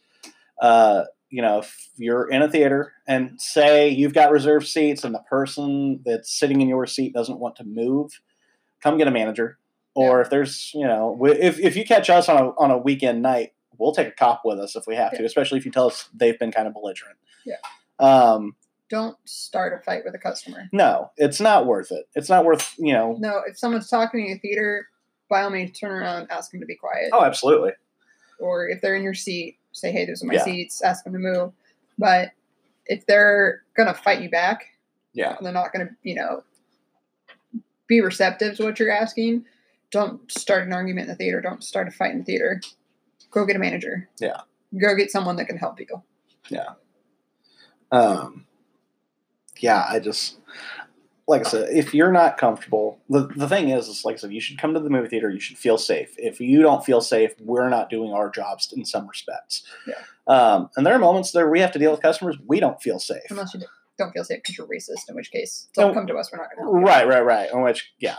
Uh, 0.60 1.04
you 1.30 1.42
know, 1.42 1.58
if 1.60 1.88
you're 1.96 2.28
in 2.28 2.42
a 2.42 2.48
theater 2.50 2.92
and 3.08 3.40
say 3.40 3.88
you've 3.88 4.14
got 4.14 4.30
reserved 4.30 4.66
seats 4.66 5.02
and 5.02 5.14
the 5.14 5.22
person 5.30 6.00
that's 6.04 6.30
sitting 6.30 6.60
in 6.60 6.68
your 6.68 6.86
seat 6.86 7.14
doesn't 7.14 7.40
want 7.40 7.56
to 7.56 7.64
move, 7.64 8.20
come 8.82 8.98
get 8.98 9.08
a 9.08 9.12
manager. 9.12 9.58
Or 9.94 10.20
if 10.20 10.30
there's, 10.30 10.72
you 10.74 10.86
know, 10.86 11.18
if, 11.24 11.58
if 11.58 11.76
you 11.76 11.84
catch 11.84 12.10
us 12.10 12.28
on 12.28 12.36
a, 12.36 12.48
on 12.50 12.70
a 12.70 12.78
weekend 12.78 13.22
night, 13.22 13.52
we'll 13.78 13.92
take 13.92 14.08
a 14.08 14.12
cop 14.12 14.42
with 14.44 14.58
us 14.58 14.76
if 14.76 14.84
we 14.86 14.94
have 14.96 15.12
to, 15.16 15.24
especially 15.24 15.58
if 15.58 15.64
you 15.64 15.70
tell 15.72 15.86
us 15.86 16.08
they've 16.14 16.38
been 16.38 16.52
kind 16.52 16.66
of 16.66 16.74
belligerent. 16.74 17.16
Yeah. 17.44 17.56
Um, 17.98 18.56
Don't 18.90 19.16
start 19.24 19.78
a 19.78 19.82
fight 19.84 20.02
with 20.04 20.14
a 20.14 20.18
customer. 20.18 20.68
no, 20.72 21.10
it's 21.16 21.40
not 21.40 21.66
worth 21.66 21.90
it. 21.92 22.06
It's 22.14 22.28
not 22.28 22.44
worth, 22.44 22.74
you 22.78 22.92
know, 22.92 23.16
No, 23.18 23.40
if 23.46 23.58
someone's 23.58 23.88
talking 23.88 24.26
in 24.26 24.36
a 24.36 24.38
theater, 24.38 24.88
by 25.30 25.42
all 25.42 25.50
means, 25.50 25.78
turn 25.78 25.90
around 25.92 26.28
ask 26.30 26.50
them 26.50 26.60
to 26.60 26.66
be 26.66 26.76
quiet. 26.76 27.10
oh, 27.12 27.24
absolutely. 27.24 27.72
Or 28.38 28.68
if 28.68 28.80
they're 28.80 28.96
in 28.96 29.02
your 29.02 29.14
seat, 29.14 29.58
say, 29.72 29.90
hey, 29.92 30.04
those 30.04 30.22
are 30.22 30.26
my 30.26 30.34
Yeah. 30.34 30.44
seats, 30.44 30.82
ask 30.82 31.04
them 31.04 31.12
to 31.14 31.18
move. 31.18 31.52
But 31.98 32.32
if 32.86 33.06
they're 33.06 33.62
going 33.76 33.86
to 33.86 33.94
fight 33.94 34.20
you 34.20 34.28
back, 34.28 34.64
Yeah. 35.14 35.36
and 35.36 35.46
they're 35.46 35.52
not 35.52 35.72
going 35.72 35.86
to, 35.86 35.94
you 36.02 36.14
know, 36.16 36.42
be 37.86 38.00
receptive 38.00 38.56
to 38.56 38.64
what 38.64 38.78
you're 38.80 38.90
asking, 38.90 39.44
don't 39.90 40.30
start 40.32 40.66
an 40.66 40.72
argument 40.72 41.04
in 41.04 41.08
the 41.10 41.16
theater. 41.16 41.40
Don't 41.40 41.62
start 41.62 41.86
a 41.88 41.90
fight 41.90 42.12
in 42.12 42.18
the 42.18 42.24
theater. 42.24 42.60
Go 43.32 43.44
get 43.44 43.56
a 43.56 43.58
manager. 43.58 44.08
Yeah. 44.20 44.42
Go 44.80 44.94
get 44.94 45.10
someone 45.10 45.36
that 45.36 45.46
can 45.46 45.58
help 45.58 45.80
you. 45.80 45.86
Yeah. 46.48 46.70
Um, 47.90 48.46
yeah, 49.58 49.84
I 49.88 49.98
just 49.98 50.38
like 51.28 51.46
I 51.46 51.50
said, 51.50 51.68
if 51.76 51.94
you're 51.94 52.10
not 52.12 52.36
comfortable, 52.36 52.98
the, 53.08 53.26
the 53.36 53.48
thing 53.48 53.68
is, 53.68 53.86
is 53.88 54.04
like 54.04 54.14
I 54.14 54.18
said, 54.18 54.32
you 54.32 54.40
should 54.40 54.58
come 54.58 54.74
to 54.74 54.80
the 54.80 54.90
movie 54.90 55.08
theater. 55.08 55.30
You 55.30 55.38
should 55.40 55.56
feel 55.56 55.78
safe. 55.78 56.14
If 56.18 56.40
you 56.40 56.62
don't 56.62 56.84
feel 56.84 57.00
safe, 57.00 57.32
we're 57.40 57.68
not 57.68 57.90
doing 57.90 58.12
our 58.12 58.28
jobs 58.28 58.72
in 58.76 58.84
some 58.84 59.06
respects. 59.06 59.62
Yeah. 59.86 59.94
Um, 60.26 60.70
and 60.76 60.84
there 60.84 60.94
are 60.94 60.98
moments 60.98 61.32
there 61.32 61.48
we 61.48 61.60
have 61.60 61.72
to 61.72 61.78
deal 61.78 61.90
with 61.90 62.02
customers 62.02 62.36
we 62.46 62.60
don't 62.60 62.80
feel 62.82 62.98
safe. 62.98 63.22
Unless 63.30 63.54
you 63.54 63.60
don't 63.98 64.12
feel 64.12 64.24
safe 64.24 64.38
because 64.42 64.58
you're 64.58 64.66
racist, 64.66 65.08
in 65.08 65.14
which 65.14 65.30
case, 65.30 65.68
don't 65.74 65.90
Oh. 65.92 65.94
come 65.94 66.06
to 66.08 66.16
us. 66.16 66.30
We're 66.32 66.38
not 66.38 66.48
going 66.56 66.66
to. 66.74 66.80
Right, 66.86 67.06
right, 67.06 67.24
right. 67.24 67.50
In 67.52 67.62
which, 67.62 67.92
yeah. 67.98 68.16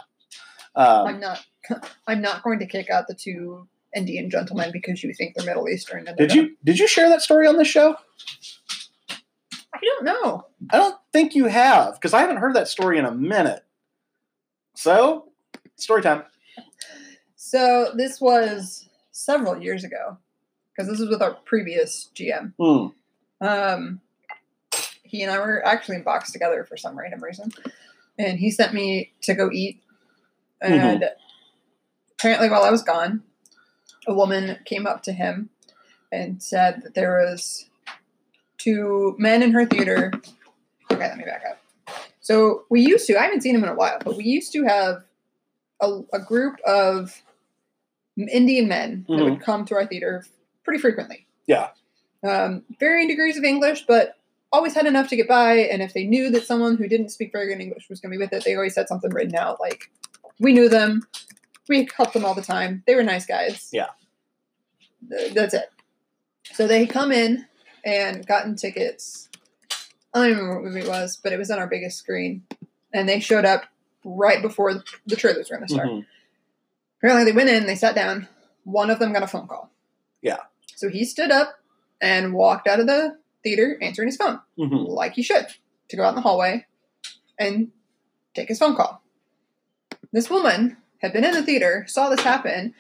Um, 0.76 1.08
I'm 1.08 1.20
not. 1.20 1.46
I'm 2.08 2.22
not 2.22 2.42
going 2.44 2.60
to 2.60 2.66
kick 2.66 2.90
out 2.90 3.08
the 3.08 3.16
two 3.16 3.68
Indian 3.96 4.30
gentlemen 4.30 4.72
because 4.72 5.04
you 5.04 5.14
think 5.14 5.36
they're 5.36 5.46
Middle 5.46 5.70
Eastern. 5.70 6.08
And 6.08 6.18
did 6.18 6.34
you 6.34 6.56
did 6.64 6.80
you 6.80 6.88
share 6.88 7.10
that 7.10 7.22
story 7.22 7.48
on 7.48 7.58
this 7.58 7.68
show? 7.68 7.96
I 9.74 9.80
don't 9.82 10.06
know. 10.06 10.46
I 10.70 10.78
don't 10.78 10.96
think 11.12 11.36
you 11.36 11.46
have 11.46 11.96
because 11.96 12.14
I 12.14 12.22
haven't 12.22 12.38
heard 12.38 12.56
that 12.56 12.68
story 12.68 12.98
in 12.98 13.06
a 13.06 13.12
minute. 13.12 13.64
So, 14.76 15.30
story 15.76 16.02
time. 16.02 16.24
So 17.36 17.92
this 17.96 18.20
was 18.20 18.90
several 19.12 19.62
years 19.62 19.84
ago 19.84 20.18
because 20.72 20.90
this 20.90 21.00
was 21.00 21.10
with 21.10 21.22
our 21.22 21.36
previous 21.46 22.10
GM. 22.16 22.54
Hmm. 22.60 23.46
Um, 23.46 24.02
he 25.04 25.22
and 25.22 25.32
I 25.32 25.38
were 25.38 25.64
actually 25.66 25.98
in 25.98 26.04
box 26.04 26.32
together 26.32 26.64
for 26.64 26.78
some 26.78 26.98
random 26.98 27.24
reason, 27.24 27.52
and 28.18 28.40
he 28.40 28.50
sent 28.50 28.74
me 28.74 29.12
to 29.22 29.36
go 29.36 29.52
eat. 29.52 29.84
And 30.62 31.06
apparently, 32.18 32.50
while 32.50 32.64
I 32.64 32.72
was 32.72 32.82
gone, 32.82 33.22
a 34.08 34.14
woman 34.14 34.58
came 34.66 34.86
up 34.86 35.04
to 35.04 35.12
him 35.12 35.50
and 36.12 36.42
said 36.42 36.82
that 36.84 36.94
there 36.94 37.26
was 37.26 37.70
two 38.58 39.16
men 39.18 39.44
in 39.44 39.52
her 39.52 39.66
theater. 39.66 40.12
Okay, 40.92 41.08
let 41.08 41.18
me 41.18 41.24
back 41.24 41.44
up. 41.50 41.60
So 42.22 42.64
we 42.70 42.82
used 42.82 43.08
to. 43.08 43.20
I 43.20 43.24
haven't 43.24 43.42
seen 43.42 43.56
him 43.56 43.64
in 43.64 43.70
a 43.70 43.76
while, 43.76 44.00
but 44.04 44.16
we 44.16 44.24
used 44.24 44.54
to 44.54 44.64
have 44.64 45.04
a, 45.82 46.02
a 46.14 46.20
group 46.20 46.60
of 46.66 47.22
Indian 48.16 48.68
men 48.68 49.06
that 49.10 49.24
would 49.24 49.42
come 49.42 49.66
to 49.66 49.76
our 49.76 49.86
theater 49.86 50.26
pretty 50.64 50.80
frequently. 50.80 51.26
Yeah. 51.48 51.70
Um, 52.24 52.64
varying 52.80 53.08
degrees 53.08 53.38
of 53.38 53.44
English, 53.44 53.86
but 53.86 54.18
always 54.54 54.74
had 54.74 54.86
enough 54.86 55.10
to 55.10 55.16
get 55.16 55.28
by. 55.28 55.56
And 55.56 55.82
if 55.82 55.94
they 55.94 56.06
knew 56.06 56.30
that 56.30 56.46
someone 56.46 56.78
who 56.78 56.88
didn't 56.88 57.10
speak 57.10 57.32
very 57.32 57.48
good 57.48 57.60
English 57.60 57.90
was 57.90 58.00
going 58.00 58.12
to 58.12 58.18
be 58.18 58.24
with 58.24 58.32
it, 58.32 58.46
they 58.46 58.56
always 58.56 58.76
had 58.76 58.88
something 58.88 59.12
written 59.12 59.36
out. 59.36 59.60
Like, 59.60 59.92
we 60.40 60.54
knew 60.54 60.70
them. 60.70 61.06
We 61.70 61.88
helped 61.96 62.14
them 62.14 62.26
all 62.26 62.34
the 62.36 62.42
time. 62.42 62.84
They 62.86 62.96
were 62.96 63.04
nice 63.04 63.26
guys. 63.26 63.70
Yeah. 63.72 63.88
That's 65.34 65.54
it. 65.54 65.70
So 66.54 66.68
they 66.68 66.86
come 66.86 67.12
in 67.12 67.46
and 67.86 68.26
gotten 68.26 68.56
tickets. 68.56 69.30
I 70.14 70.20
don't 70.28 70.38
remember 70.38 70.56
what 70.56 70.64
movie 70.66 70.82
it 70.82 70.88
was, 70.88 71.18
but 71.18 71.34
it 71.34 71.40
was 71.40 71.50
on 71.50 71.60
our 71.60 71.68
biggest 71.68 71.98
screen. 71.98 72.44
And 72.94 73.08
they 73.10 73.20
showed 73.20 73.46
up 73.46 73.64
right 74.04 74.42
before 74.42 74.84
the, 75.06 75.16
trailers 75.16 75.50
were 75.50 75.58
going 75.58 75.68
to 75.68 75.74
start. 75.74 75.90
Mhm. 75.90 76.06
Apparently, 77.00 77.26
they 77.32 77.36
went 77.36 77.50
in, 77.50 77.66
they 77.66 77.76
sat 77.76 77.96
down. 77.96 78.28
One 78.64 78.90
of 78.90 79.00
them 79.00 79.12
got 79.14 79.24
a 79.24 79.28
phone 79.28 79.48
call. 79.48 79.72
Yeah. 80.22 80.40
So 80.76 80.90
he 80.90 81.04
stood 81.06 81.32
up 81.32 81.60
and 82.02 82.34
walked 82.34 82.68
out 82.68 82.80
of 82.80 82.88
the 82.88 83.18
theater 83.44 83.78
answering 83.82 84.08
his 84.08 84.18
phone, 84.18 84.40
Mhm. 84.58 84.88
like 84.88 85.14
he 85.14 85.24
should, 85.24 85.48
to 85.90 85.98
go 85.98 86.04
out 86.04 86.10
in 86.10 86.16
the 86.16 86.22
hallway 86.22 86.66
and 87.40 87.72
take 88.34 88.48
his 88.48 88.60
phone 88.60 88.76
call. 88.76 89.02
This 90.12 90.30
woman 90.30 90.78
had 91.04 91.14
been 91.14 91.26
in 91.26 91.34
the 91.34 91.44
theater, 91.44 91.86
saw 91.88 92.10
this 92.10 92.22
happen, 92.22 92.74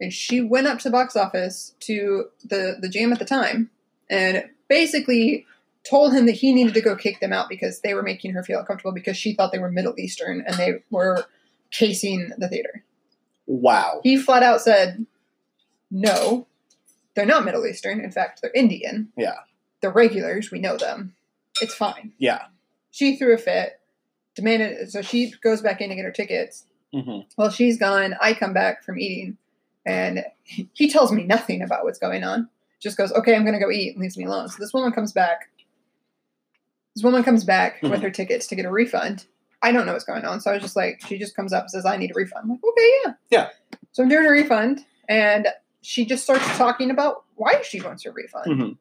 and 0.00 0.12
she 0.12 0.40
went 0.40 0.66
up 0.66 0.78
to 0.78 0.84
the 0.84 0.92
box 0.92 1.14
office 1.14 1.74
to 1.80 2.24
the, 2.42 2.78
the 2.80 2.88
jam 2.88 3.12
at 3.12 3.18
the 3.18 3.24
time 3.24 3.70
and 4.10 4.44
basically 4.68 5.46
told 5.88 6.12
him 6.12 6.26
that 6.26 6.32
he 6.32 6.52
needed 6.52 6.74
to 6.74 6.80
go 6.80 6.96
kick 6.96 7.20
them 7.20 7.32
out 7.32 7.48
because 7.48 7.80
they 7.80 7.94
were 7.94 8.02
making 8.02 8.32
her 8.32 8.42
feel 8.42 8.58
uncomfortable 8.58 8.92
because 8.92 9.16
she 9.16 9.34
thought 9.34 9.52
they 9.52 9.58
were 9.58 9.70
Middle 9.70 9.94
Eastern 9.98 10.42
and 10.46 10.56
they 10.56 10.82
were 10.90 11.26
casing 11.70 12.32
the 12.38 12.48
theater. 12.48 12.82
Wow. 13.46 14.00
He 14.02 14.16
flat 14.16 14.42
out 14.42 14.60
said, 14.60 15.06
no, 15.90 16.46
they're 17.14 17.26
not 17.26 17.44
Middle 17.44 17.66
Eastern. 17.66 18.00
In 18.00 18.10
fact, 18.10 18.42
they're 18.42 18.50
Indian. 18.54 19.12
Yeah. 19.16 19.36
They're 19.80 19.92
regulars. 19.92 20.50
We 20.50 20.58
know 20.58 20.76
them. 20.76 21.14
It's 21.60 21.74
fine. 21.74 22.12
Yeah. 22.18 22.46
She 22.90 23.16
threw 23.16 23.34
a 23.34 23.38
fit, 23.38 23.80
demanded, 24.34 24.90
so 24.90 25.02
she 25.02 25.32
goes 25.42 25.60
back 25.60 25.80
in 25.80 25.90
to 25.90 25.94
get 25.94 26.04
her 26.04 26.10
tickets. 26.10 26.66
Hmm 27.02 27.20
While 27.36 27.50
she's 27.50 27.78
gone, 27.78 28.14
I 28.20 28.34
come 28.34 28.52
back 28.52 28.84
from 28.84 28.98
eating, 28.98 29.36
and 29.84 30.24
he 30.44 30.88
tells 30.90 31.12
me 31.12 31.24
nothing 31.24 31.62
about 31.62 31.84
what's 31.84 31.98
going 31.98 32.24
on. 32.24 32.48
Just 32.80 32.96
goes, 32.96 33.12
okay, 33.12 33.34
I'm 33.34 33.42
going 33.44 33.54
to 33.54 33.60
go 33.60 33.70
eat, 33.70 33.94
and 33.94 34.02
leaves 34.02 34.16
me 34.16 34.24
alone. 34.24 34.48
So 34.48 34.56
this 34.58 34.72
woman 34.74 34.92
comes 34.92 35.12
back. 35.12 35.48
This 36.94 37.02
woman 37.04 37.22
comes 37.22 37.44
back 37.44 37.82
with 37.82 37.92
Mhm. 38.00 38.02
her 38.02 38.10
tickets 38.10 38.46
to 38.48 38.54
get 38.54 38.64
a 38.64 38.70
refund. 38.70 39.26
I 39.62 39.72
don't 39.72 39.86
know 39.86 39.92
what's 39.92 40.04
going 40.04 40.24
on. 40.24 40.40
So 40.40 40.50
I 40.50 40.54
was 40.54 40.62
just 40.62 40.76
like, 40.76 41.00
she 41.06 41.18
just 41.18 41.34
comes 41.34 41.52
up 41.52 41.64
and 41.64 41.70
says, 41.70 41.84
I 41.86 41.96
need 41.96 42.10
a 42.10 42.14
refund. 42.14 42.44
I'm 42.44 42.50
like, 42.50 42.60
okay, 42.64 42.90
yeah. 43.04 43.12
Yeah. 43.30 43.48
So 43.92 44.02
I'm 44.02 44.08
doing 44.08 44.26
a 44.26 44.30
refund, 44.30 44.84
and 45.08 45.48
she 45.82 46.04
just 46.04 46.24
starts 46.24 46.44
talking 46.56 46.90
about 46.90 47.24
why 47.36 47.62
she 47.62 47.80
wants 47.80 48.04
her 48.04 48.12
refund. 48.12 48.60
hmm 48.60 48.72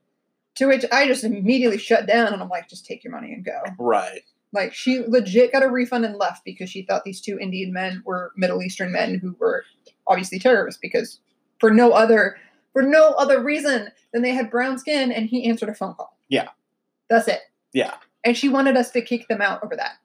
To 0.55 0.67
which 0.67 0.85
I 0.91 1.07
just 1.07 1.23
immediately 1.23 1.77
shut 1.77 2.07
down, 2.07 2.33
and 2.33 2.41
I'm 2.41 2.49
like, 2.49 2.69
just 2.69 2.85
take 2.85 3.03
your 3.03 3.11
money 3.11 3.33
and 3.33 3.43
go. 3.43 3.61
Right. 3.77 4.23
Like 4.55 4.73
she 4.73 5.03
legit 5.05 5.51
got 5.51 5.63
a 5.63 5.69
refund 5.69 6.05
and 6.05 6.15
left 6.15 6.45
because 6.45 6.69
she 6.69 6.83
thought 6.83 7.03
these 7.03 7.21
two 7.21 7.37
Indian 7.37 7.73
men 7.73 8.01
were 8.05 8.31
Middle 8.37 8.63
Eastern 8.63 8.91
men 8.91 9.19
who 9.19 9.35
were 9.37 9.65
obviously 10.07 10.39
terrorists 10.39 10.79
because 10.81 11.19
for 11.59 11.69
no 11.69 11.91
other 11.91 12.37
for 12.73 12.81
no 12.81 13.11
other 13.11 13.43
reason 13.43 13.89
than 14.13 14.21
they 14.21 14.31
had 14.31 14.49
brown 14.49 14.79
skin 14.79 15.11
and 15.11 15.27
he 15.27 15.47
answered 15.47 15.69
a 15.69 15.75
phone 15.75 15.93
call. 15.93 16.17
Yeah. 16.29 16.47
That's 17.09 17.27
it. 17.27 17.41
Yeah. 17.73 17.95
And 18.23 18.35
she 18.35 18.49
wanted 18.49 18.77
us 18.77 18.91
to 18.91 19.01
kick 19.01 19.27
them 19.27 19.41
out 19.41 19.61
over 19.63 19.75
that. 19.75 19.97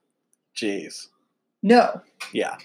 Jeez. 0.54 1.06
No. 1.62 2.02
Yeah. 2.32 2.56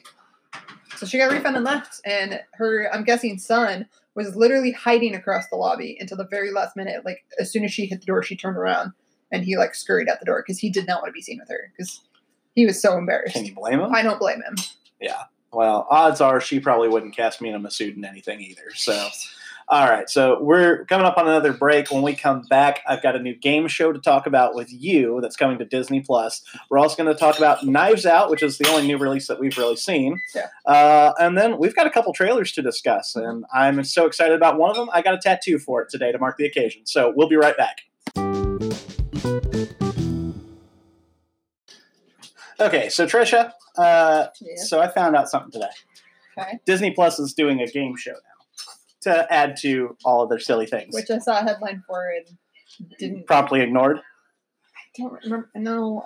So 0.97 1.05
she 1.05 1.19
got 1.19 1.31
a 1.31 1.35
refund 1.35 1.55
and 1.55 1.65
left 1.65 2.01
and 2.03 2.41
her 2.55 2.89
I'm 2.91 3.03
guessing 3.03 3.37
son 3.37 3.87
was 4.15 4.35
literally 4.35 4.71
hiding 4.71 5.13
across 5.13 5.47
the 5.49 5.57
lobby 5.57 5.97
until 5.99 6.17
the 6.17 6.27
very 6.27 6.51
last 6.51 6.75
minute. 6.75 7.05
Like 7.05 7.23
as 7.39 7.51
soon 7.51 7.63
as 7.63 7.71
she 7.71 7.85
hit 7.85 7.99
the 7.99 8.05
door, 8.07 8.23
she 8.23 8.35
turned 8.35 8.57
around 8.57 8.91
and 9.31 9.43
he 9.43 9.57
like 9.57 9.75
scurried 9.75 10.09
out 10.09 10.19
the 10.19 10.25
door 10.25 10.43
because 10.45 10.59
he 10.59 10.69
did 10.69 10.87
not 10.87 11.01
want 11.01 11.09
to 11.09 11.13
be 11.13 11.21
seen 11.21 11.39
with 11.39 11.49
her 11.49 11.71
because 11.71 12.01
he 12.53 12.65
was 12.65 12.81
so 12.81 12.97
embarrassed. 12.97 13.33
Can 13.33 13.45
you 13.45 13.53
blame 13.53 13.79
him? 13.79 13.93
I 13.93 14.01
don't 14.01 14.19
blame 14.19 14.41
him. 14.41 14.55
Yeah. 14.99 15.23
Well, 15.51 15.87
odds 15.89 16.21
are 16.21 16.41
she 16.41 16.59
probably 16.59 16.89
wouldn't 16.89 17.15
cast 17.15 17.41
me 17.41 17.49
in 17.49 17.55
a 17.55 17.59
Massoud 17.59 17.95
in 17.95 18.03
anything 18.03 18.41
either. 18.41 18.71
So, 18.73 19.07
all 19.69 19.89
right. 19.89 20.09
So 20.09 20.41
we're 20.41 20.85
coming 20.85 21.05
up 21.05 21.17
on 21.17 21.27
another 21.27 21.53
break. 21.53 21.89
When 21.91 22.01
we 22.01 22.13
come 22.13 22.41
back, 22.43 22.81
I've 22.87 23.01
got 23.01 23.15
a 23.15 23.19
new 23.19 23.33
game 23.33 23.67
show 23.67 23.93
to 23.93 23.99
talk 23.99 24.27
about 24.27 24.53
with 24.53 24.71
you 24.71 25.19
that's 25.21 25.37
coming 25.37 25.57
to 25.59 25.65
Disney 25.65 26.01
Plus. 26.01 26.43
We're 26.69 26.77
also 26.77 27.01
going 27.01 27.13
to 27.13 27.17
talk 27.17 27.37
about 27.37 27.65
Knives 27.65 28.05
Out, 28.05 28.29
which 28.29 28.43
is 28.43 28.57
the 28.57 28.67
only 28.69 28.85
new 28.85 28.97
release 28.97 29.27
that 29.27 29.39
we've 29.39 29.57
really 29.57 29.77
seen. 29.77 30.19
Yeah. 30.35 30.47
Uh, 30.65 31.13
and 31.19 31.37
then 31.37 31.57
we've 31.57 31.75
got 31.75 31.87
a 31.87 31.89
couple 31.89 32.13
trailers 32.13 32.51
to 32.53 32.61
discuss, 32.61 33.15
and 33.15 33.45
I'm 33.53 33.83
so 33.85 34.05
excited 34.05 34.35
about 34.35 34.57
one 34.57 34.69
of 34.69 34.75
them. 34.75 34.89
I 34.93 35.01
got 35.01 35.13
a 35.13 35.19
tattoo 35.19 35.57
for 35.57 35.81
it 35.81 35.89
today 35.89 36.11
to 36.11 36.19
mark 36.19 36.37
the 36.37 36.45
occasion. 36.45 36.85
So 36.85 37.13
we'll 37.15 37.29
be 37.29 37.37
right 37.37 37.55
back. 37.55 38.94
Okay, 42.59 42.89
so 42.89 43.05
Trisha, 43.05 43.51
uh, 43.77 44.27
Yeah. 44.41 44.55
so 44.63 44.79
I 44.81 44.87
found 44.87 45.15
out 45.15 45.29
something 45.29 45.51
today. 45.51 45.71
Okay. 46.37 46.59
Disney 46.65 46.91
Plus 46.91 47.19
is 47.19 47.33
doing 47.33 47.61
a 47.61 47.67
game 47.67 47.95
show 47.95 48.11
now 48.11 48.71
to 49.01 49.33
add 49.33 49.55
to 49.61 49.95
all 50.03 50.23
of 50.23 50.29
their 50.29 50.39
silly 50.39 50.65
things. 50.65 50.93
Which 50.93 51.09
I 51.09 51.19
saw 51.19 51.39
a 51.39 51.43
headline 51.43 51.83
for 51.87 52.09
and 52.09 52.37
didn't. 52.99 53.25
promptly 53.27 53.61
ignored. 53.61 53.97
I 53.99 55.01
don't 55.01 55.13
remember. 55.23 55.49
No. 55.55 56.03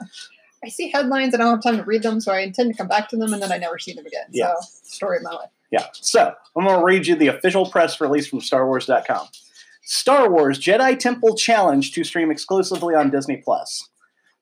I 0.64 0.70
see 0.70 0.90
headlines 0.92 1.34
and 1.34 1.42
I 1.42 1.46
don't 1.46 1.56
have 1.56 1.64
time 1.64 1.78
to 1.78 1.84
read 1.86 2.04
them, 2.04 2.20
so 2.20 2.32
I 2.34 2.40
intend 2.40 2.72
to 2.72 2.78
come 2.78 2.88
back 2.88 3.08
to 3.10 3.18
them 3.18 3.34
and 3.34 3.42
then 3.42 3.52
I 3.52 3.58
never 3.58 3.80
see 3.80 3.94
them 3.94 4.06
again. 4.06 4.26
Yeah. 4.32 4.54
So, 4.60 4.68
story 4.84 5.18
of 5.18 5.24
my 5.24 5.32
life. 5.32 5.50
Yeah. 5.72 5.86
So 5.94 6.34
I'm 6.56 6.66
going 6.66 6.80
to 6.80 6.84
read 6.86 7.08
you 7.08 7.16
the 7.16 7.28
official 7.28 7.66
press 7.70 8.02
release 8.02 8.28
from 8.28 8.40
StarWars.com. 8.42 9.28
Star 9.84 10.30
Wars 10.30 10.60
Jedi 10.60 10.98
Temple 11.00 11.36
Challenge 11.36 11.92
to 11.94 12.04
stream 12.04 12.30
exclusively 12.30 12.94
on 12.96 13.10
Disney 13.10 13.38
Plus. 13.38 13.89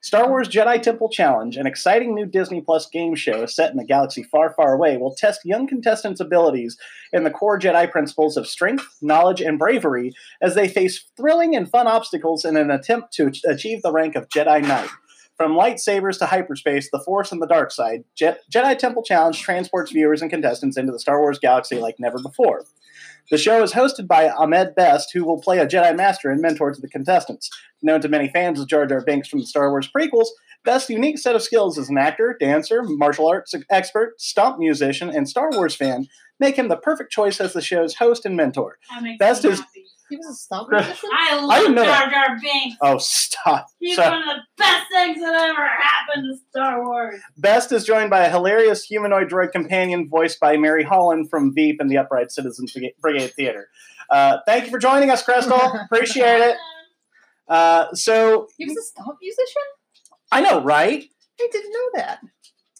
Star 0.07 0.29
Wars 0.29 0.47
Jedi 0.47 0.81
Temple 0.81 1.09
Challenge, 1.09 1.57
an 1.57 1.67
exciting 1.67 2.15
new 2.15 2.25
Disney 2.25 2.61
Plus 2.61 2.87
game 2.87 3.13
show 3.13 3.45
set 3.45 3.73
in 3.73 3.79
a 3.79 3.83
galaxy 3.83 4.23
far, 4.23 4.53
far 4.53 4.73
away, 4.73 4.95
will 4.95 5.13
test 5.13 5.41
young 5.43 5.67
contestants' 5.67 6.21
abilities 6.21 6.77
in 7.11 7.25
the 7.25 7.29
core 7.29 7.59
Jedi 7.59 7.91
principles 7.91 8.37
of 8.37 8.47
strength, 8.47 8.85
knowledge, 9.01 9.41
and 9.41 9.59
bravery 9.59 10.13
as 10.41 10.55
they 10.55 10.69
face 10.69 11.03
thrilling 11.17 11.57
and 11.57 11.69
fun 11.69 11.87
obstacles 11.87 12.45
in 12.45 12.55
an 12.55 12.71
attempt 12.71 13.11
to 13.15 13.33
achieve 13.49 13.81
the 13.81 13.91
rank 13.91 14.15
of 14.15 14.29
Jedi 14.29 14.65
Knight. 14.65 14.89
From 15.35 15.55
lightsabers 15.55 16.17
to 16.19 16.25
hyperspace, 16.25 16.89
the 16.89 17.01
Force 17.01 17.33
and 17.33 17.41
the 17.41 17.45
dark 17.45 17.71
side, 17.71 18.05
Je- 18.15 18.37
Jedi 18.49 18.77
Temple 18.77 19.03
Challenge 19.03 19.37
transports 19.37 19.91
viewers 19.91 20.21
and 20.21 20.31
contestants 20.31 20.77
into 20.77 20.93
the 20.93 21.01
Star 21.01 21.19
Wars 21.19 21.37
galaxy 21.37 21.79
like 21.79 21.99
never 21.99 22.19
before. 22.19 22.63
The 23.29 23.37
show 23.37 23.61
is 23.61 23.73
hosted 23.73 24.07
by 24.07 24.29
Ahmed 24.29 24.73
Best, 24.75 25.11
who 25.13 25.25
will 25.25 25.41
play 25.41 25.59
a 25.59 25.67
Jedi 25.67 25.95
Master 25.95 26.29
and 26.29 26.41
mentor 26.41 26.71
to 26.73 26.79
the 26.79 26.87
contestants. 26.87 27.49
Known 27.81 28.01
to 28.01 28.07
many 28.07 28.29
fans 28.29 28.59
as 28.59 28.65
Jar 28.65 28.85
Jar 28.85 29.03
Binks 29.03 29.27
from 29.27 29.39
the 29.39 29.45
Star 29.45 29.69
Wars 29.69 29.89
prequels, 29.93 30.27
Best's 30.63 30.89
unique 30.89 31.17
set 31.17 31.35
of 31.35 31.41
skills 31.41 31.77
as 31.77 31.89
an 31.89 31.97
actor, 31.97 32.35
dancer, 32.39 32.83
martial 32.83 33.27
arts 33.27 33.53
expert, 33.69 34.19
stomp 34.19 34.59
musician, 34.59 35.09
and 35.09 35.27
Star 35.29 35.49
Wars 35.51 35.75
fan 35.75 36.07
make 36.39 36.55
him 36.55 36.67
the 36.67 36.77
perfect 36.77 37.11
choice 37.11 37.39
as 37.39 37.53
the 37.53 37.61
show's 37.61 37.95
host 37.95 38.25
and 38.25 38.35
mentor. 38.35 38.77
Best 39.17 39.45
is- 39.45 39.59
happy. 39.59 39.85
He 40.09 40.17
was 40.17 40.27
a 40.27 40.33
stomp 40.33 40.69
musician? 40.71 41.09
I 41.13 41.29
I 41.33 41.39
love 41.41 41.59
didn't 41.59 41.75
know 41.75 41.83
Jar 41.85 42.09
Jar 42.09 42.37
Binks. 42.41 42.77
Oh, 42.81 42.97
stop. 42.97 43.67
He's 43.79 43.95
So- 43.95 44.03
one 44.03 44.13
of 44.21 44.25
the 44.25 44.41
best 44.57 44.85
things 44.91 45.19
that 45.19 45.33
ever 45.33 45.67
happened 45.67 46.23
to 46.31 46.37
Star 46.49 46.83
Wars. 46.85 47.19
Best 47.37 47.71
is 47.71 47.83
joined 47.83 48.09
by 48.09 48.25
a 48.25 48.29
hilarious 48.29 48.83
humanoid 48.83 49.29
droid 49.29 49.51
companion 49.51 50.07
voiced 50.09 50.39
by 50.39 50.55
Mary 50.57 50.83
Holland 50.83 51.29
from 51.29 51.53
Veep 51.53 51.79
and 51.79 51.89
the 51.89 51.97
Upright 51.97 52.31
Citizens 52.31 52.75
Brigade 53.01 53.33
Theater. 53.33 53.69
Uh, 54.09 54.37
thank 54.45 54.65
you 54.65 54.71
for 54.71 54.79
joining 54.79 55.09
us, 55.09 55.21
Crystal. 55.23 55.59
Appreciate 55.91 56.39
it. 56.41 56.57
Uh, 57.49 57.87
so 57.93 58.47
He 58.57 58.65
was 58.65 58.77
a 58.77 58.81
stomp 58.83 59.17
musician? 59.21 59.61
I 60.31 60.41
know, 60.41 60.61
right? 60.61 61.03
I 61.39 61.47
didn't 61.51 61.71
know 61.73 61.89
that. 61.95 62.19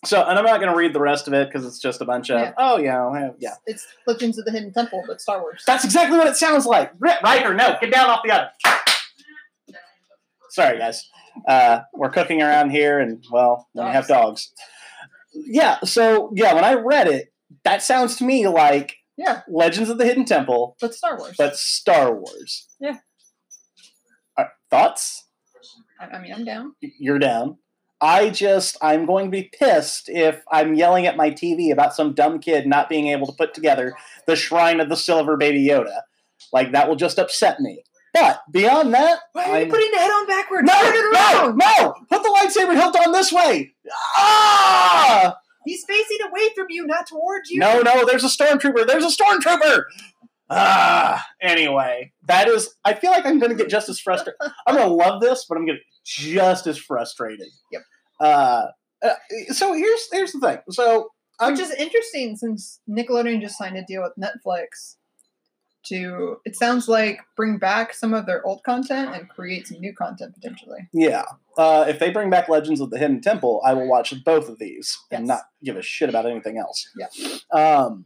So, 0.05 0.21
and 0.23 0.37
I'm 0.37 0.45
not 0.45 0.59
going 0.59 0.71
to 0.71 0.77
read 0.77 0.93
the 0.93 0.99
rest 0.99 1.27
of 1.27 1.33
it 1.33 1.47
because 1.49 1.65
it's 1.65 1.79
just 1.79 2.01
a 2.01 2.05
bunch 2.05 2.29
of 2.29 2.39
Yeah. 2.39 2.53
oh 2.57 2.77
yeah, 2.77 3.31
yeah. 3.39 3.55
It's 3.65 3.85
Legends 4.05 4.37
of 4.37 4.45
the 4.45 4.51
Hidden 4.51 4.71
Temple, 4.73 5.03
but 5.07 5.19
Star 5.19 5.41
Wars. 5.41 5.63
That's 5.65 5.83
exactly 5.85 6.17
what 6.17 6.27
it 6.27 6.35
sounds 6.35 6.65
like. 6.65 6.91
Right 6.99 7.45
or 7.45 7.53
no? 7.53 7.77
Get 7.81 7.91
down 7.91 8.09
off 8.09 8.21
the 8.23 8.31
oven. 8.31 8.49
Sorry, 10.49 10.77
guys. 10.77 11.09
Uh, 11.47 11.81
we're 11.93 12.09
cooking 12.09 12.41
around 12.41 12.69
here, 12.71 12.99
and 12.99 13.23
well, 13.31 13.67
you 13.73 13.81
have 13.81 14.07
dogs. 14.07 14.51
Yeah. 15.33 15.79
So 15.83 16.31
yeah, 16.35 16.53
when 16.53 16.63
I 16.63 16.73
read 16.75 17.07
it, 17.07 17.33
that 17.63 17.81
sounds 17.83 18.15
to 18.17 18.23
me 18.23 18.47
like 18.47 18.95
Yeah, 19.17 19.41
Legends 19.47 19.89
of 19.89 19.97
the 19.97 20.05
Hidden 20.05 20.25
Temple, 20.25 20.75
but 20.79 20.93
Star 20.93 21.17
Wars. 21.17 21.35
but 21.37 21.55
Star 21.55 22.13
Wars. 22.15 22.67
Yeah. 22.79 22.97
Thoughts? 24.69 25.25
I, 25.99 26.05
I 26.17 26.21
mean, 26.21 26.33
I'm 26.33 26.43
down. 26.43 26.73
You're 26.81 27.19
down. 27.19 27.57
I 27.99 28.29
just, 28.29 28.77
I'm 28.81 29.05
going 29.05 29.25
to 29.25 29.31
be 29.31 29.49
pissed 29.57 30.07
if 30.07 30.43
I'm 30.51 30.75
yelling 30.75 31.07
at 31.07 31.17
my 31.17 31.31
TV 31.31 31.71
about 31.71 31.95
some 31.95 32.13
dumb 32.13 32.39
kid 32.39 32.67
not 32.67 32.89
being 32.89 33.07
able 33.07 33.25
to 33.27 33.33
put 33.33 33.53
together 33.53 33.95
the 34.27 34.35
Shrine 34.35 34.79
of 34.79 34.89
the 34.89 34.95
Silver 34.95 35.35
Baby 35.35 35.67
Yoda. 35.67 36.01
Like, 36.53 36.71
that 36.73 36.87
will 36.87 36.95
just 36.95 37.17
upset 37.17 37.59
me. 37.59 37.83
But 38.13 38.41
beyond 38.51 38.93
that, 38.93 39.19
Why 39.33 39.43
are 39.43 39.55
I'm- 39.55 39.65
you 39.67 39.71
putting 39.73 39.91
the 39.91 39.97
head 39.97 40.11
on 40.11 40.27
backwards? 40.27 40.67
no, 40.67 40.73
Turn 40.73 40.93
it 40.93 41.13
no, 41.13 41.45
around. 41.45 41.57
no! 41.57 41.93
Put 42.09 42.23
the 42.23 42.29
lightsaber 42.29 42.75
hilt 42.75 42.95
on 43.05 43.11
this 43.13 43.31
way! 43.31 43.73
Ah! 44.15 45.35
He's 45.65 45.83
facing 45.85 46.19
away 46.29 46.49
from 46.55 46.67
you, 46.69 46.85
not 46.87 47.07
towards 47.07 47.49
you. 47.49 47.59
No, 47.59 47.81
no, 47.81 48.05
there's 48.05 48.23
a 48.23 48.27
stormtrooper. 48.27 48.87
There's 48.87 49.03
a 49.03 49.09
stormtrooper. 49.23 49.83
Ah, 50.49 51.25
anyway, 51.41 52.13
that 52.27 52.47
is. 52.47 52.73
I 52.85 52.93
feel 52.93 53.11
like 53.11 53.25
I'm 53.25 53.37
going 53.37 53.51
to 53.51 53.57
get 53.57 53.69
just 53.69 53.89
as 53.89 53.99
frustrated. 53.99 54.39
I'm 54.65 54.75
going 54.75 54.87
to 54.87 54.93
love 54.93 55.19
this, 55.21 55.45
but 55.47 55.57
I'm 55.57 55.65
going 55.65 55.77
to 55.77 55.83
just 56.07 56.67
as 56.67 56.77
frustrated. 56.77 57.49
Yep. 57.71 57.81
Uh, 58.19 58.65
uh, 59.03 59.13
so 59.49 59.73
here's 59.73 60.07
here's 60.11 60.31
the 60.31 60.39
thing. 60.39 60.57
So 60.71 61.09
I'm 61.39 61.53
Which 61.53 61.61
is 61.61 61.71
interesting 61.71 62.35
since 62.35 62.79
Nickelodeon 62.89 63.41
just 63.41 63.57
signed 63.57 63.77
a 63.77 63.83
deal 63.83 64.01
with 64.01 64.13
Netflix 64.17 64.95
to, 65.85 66.37
it 66.45 66.55
sounds 66.55 66.87
like, 66.87 67.21
bring 67.35 67.57
back 67.57 67.93
some 67.93 68.13
of 68.13 68.25
their 68.25 68.45
old 68.45 68.63
content 68.63 69.15
and 69.15 69.29
create 69.29 69.67
some 69.67 69.79
new 69.79 69.93
content 69.93 70.33
potentially. 70.33 70.79
yeah. 70.93 71.23
Uh, 71.57 71.85
if 71.87 71.97
they 71.97 72.11
bring 72.11 72.29
back 72.29 72.49
Legends 72.49 72.81
of 72.81 72.91
the 72.91 72.99
Hidden 72.99 73.21
Temple, 73.21 73.61
I 73.65 73.73
will 73.73 73.87
watch 73.87 74.13
both 74.23 74.47
of 74.47 74.59
these 74.59 74.95
and 75.09 75.25
not 75.25 75.43
give 75.63 75.75
a 75.75 75.81
shit 75.81 76.07
about 76.07 76.27
anything 76.27 76.59
else. 76.59 76.87
Yeah. 76.95 77.07
Um, 77.51 78.05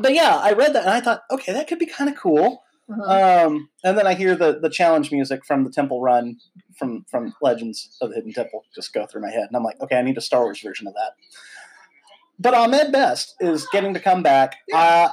but 0.00 0.12
yeah, 0.12 0.36
I 0.42 0.54
read 0.54 0.74
that 0.74 0.82
and 0.82 0.90
I 0.90 1.00
thought, 1.00 1.22
okay, 1.30 1.52
that 1.52 1.68
could 1.68 1.78
be 1.78 1.86
kind 1.86 2.10
of 2.10 2.16
cool. 2.16 2.63
Uh-huh. 2.90 3.46
Um, 3.46 3.68
and 3.82 3.96
then 3.96 4.06
I 4.06 4.14
hear 4.14 4.36
the 4.36 4.58
the 4.60 4.68
challenge 4.68 5.10
music 5.10 5.44
from 5.44 5.64
the 5.64 5.70
Temple 5.70 6.00
Run 6.00 6.36
from 6.78 7.04
from 7.10 7.34
Legends 7.40 7.96
of 8.00 8.10
the 8.10 8.16
Hidden 8.16 8.32
Temple 8.32 8.64
just 8.74 8.92
go 8.92 9.06
through 9.06 9.22
my 9.22 9.30
head, 9.30 9.46
and 9.48 9.56
I'm 9.56 9.64
like, 9.64 9.80
okay, 9.80 9.96
I 9.96 10.02
need 10.02 10.18
a 10.18 10.22
Star 10.22 10.42
Wars 10.42 10.60
version 10.60 10.86
of 10.86 10.94
that. 10.94 11.12
But 12.38 12.54
Ahmed 12.54 12.92
Best 12.92 13.34
is 13.40 13.66
getting 13.72 13.94
to 13.94 14.00
come 14.00 14.22
back. 14.22 14.56
Uh, 14.72 15.08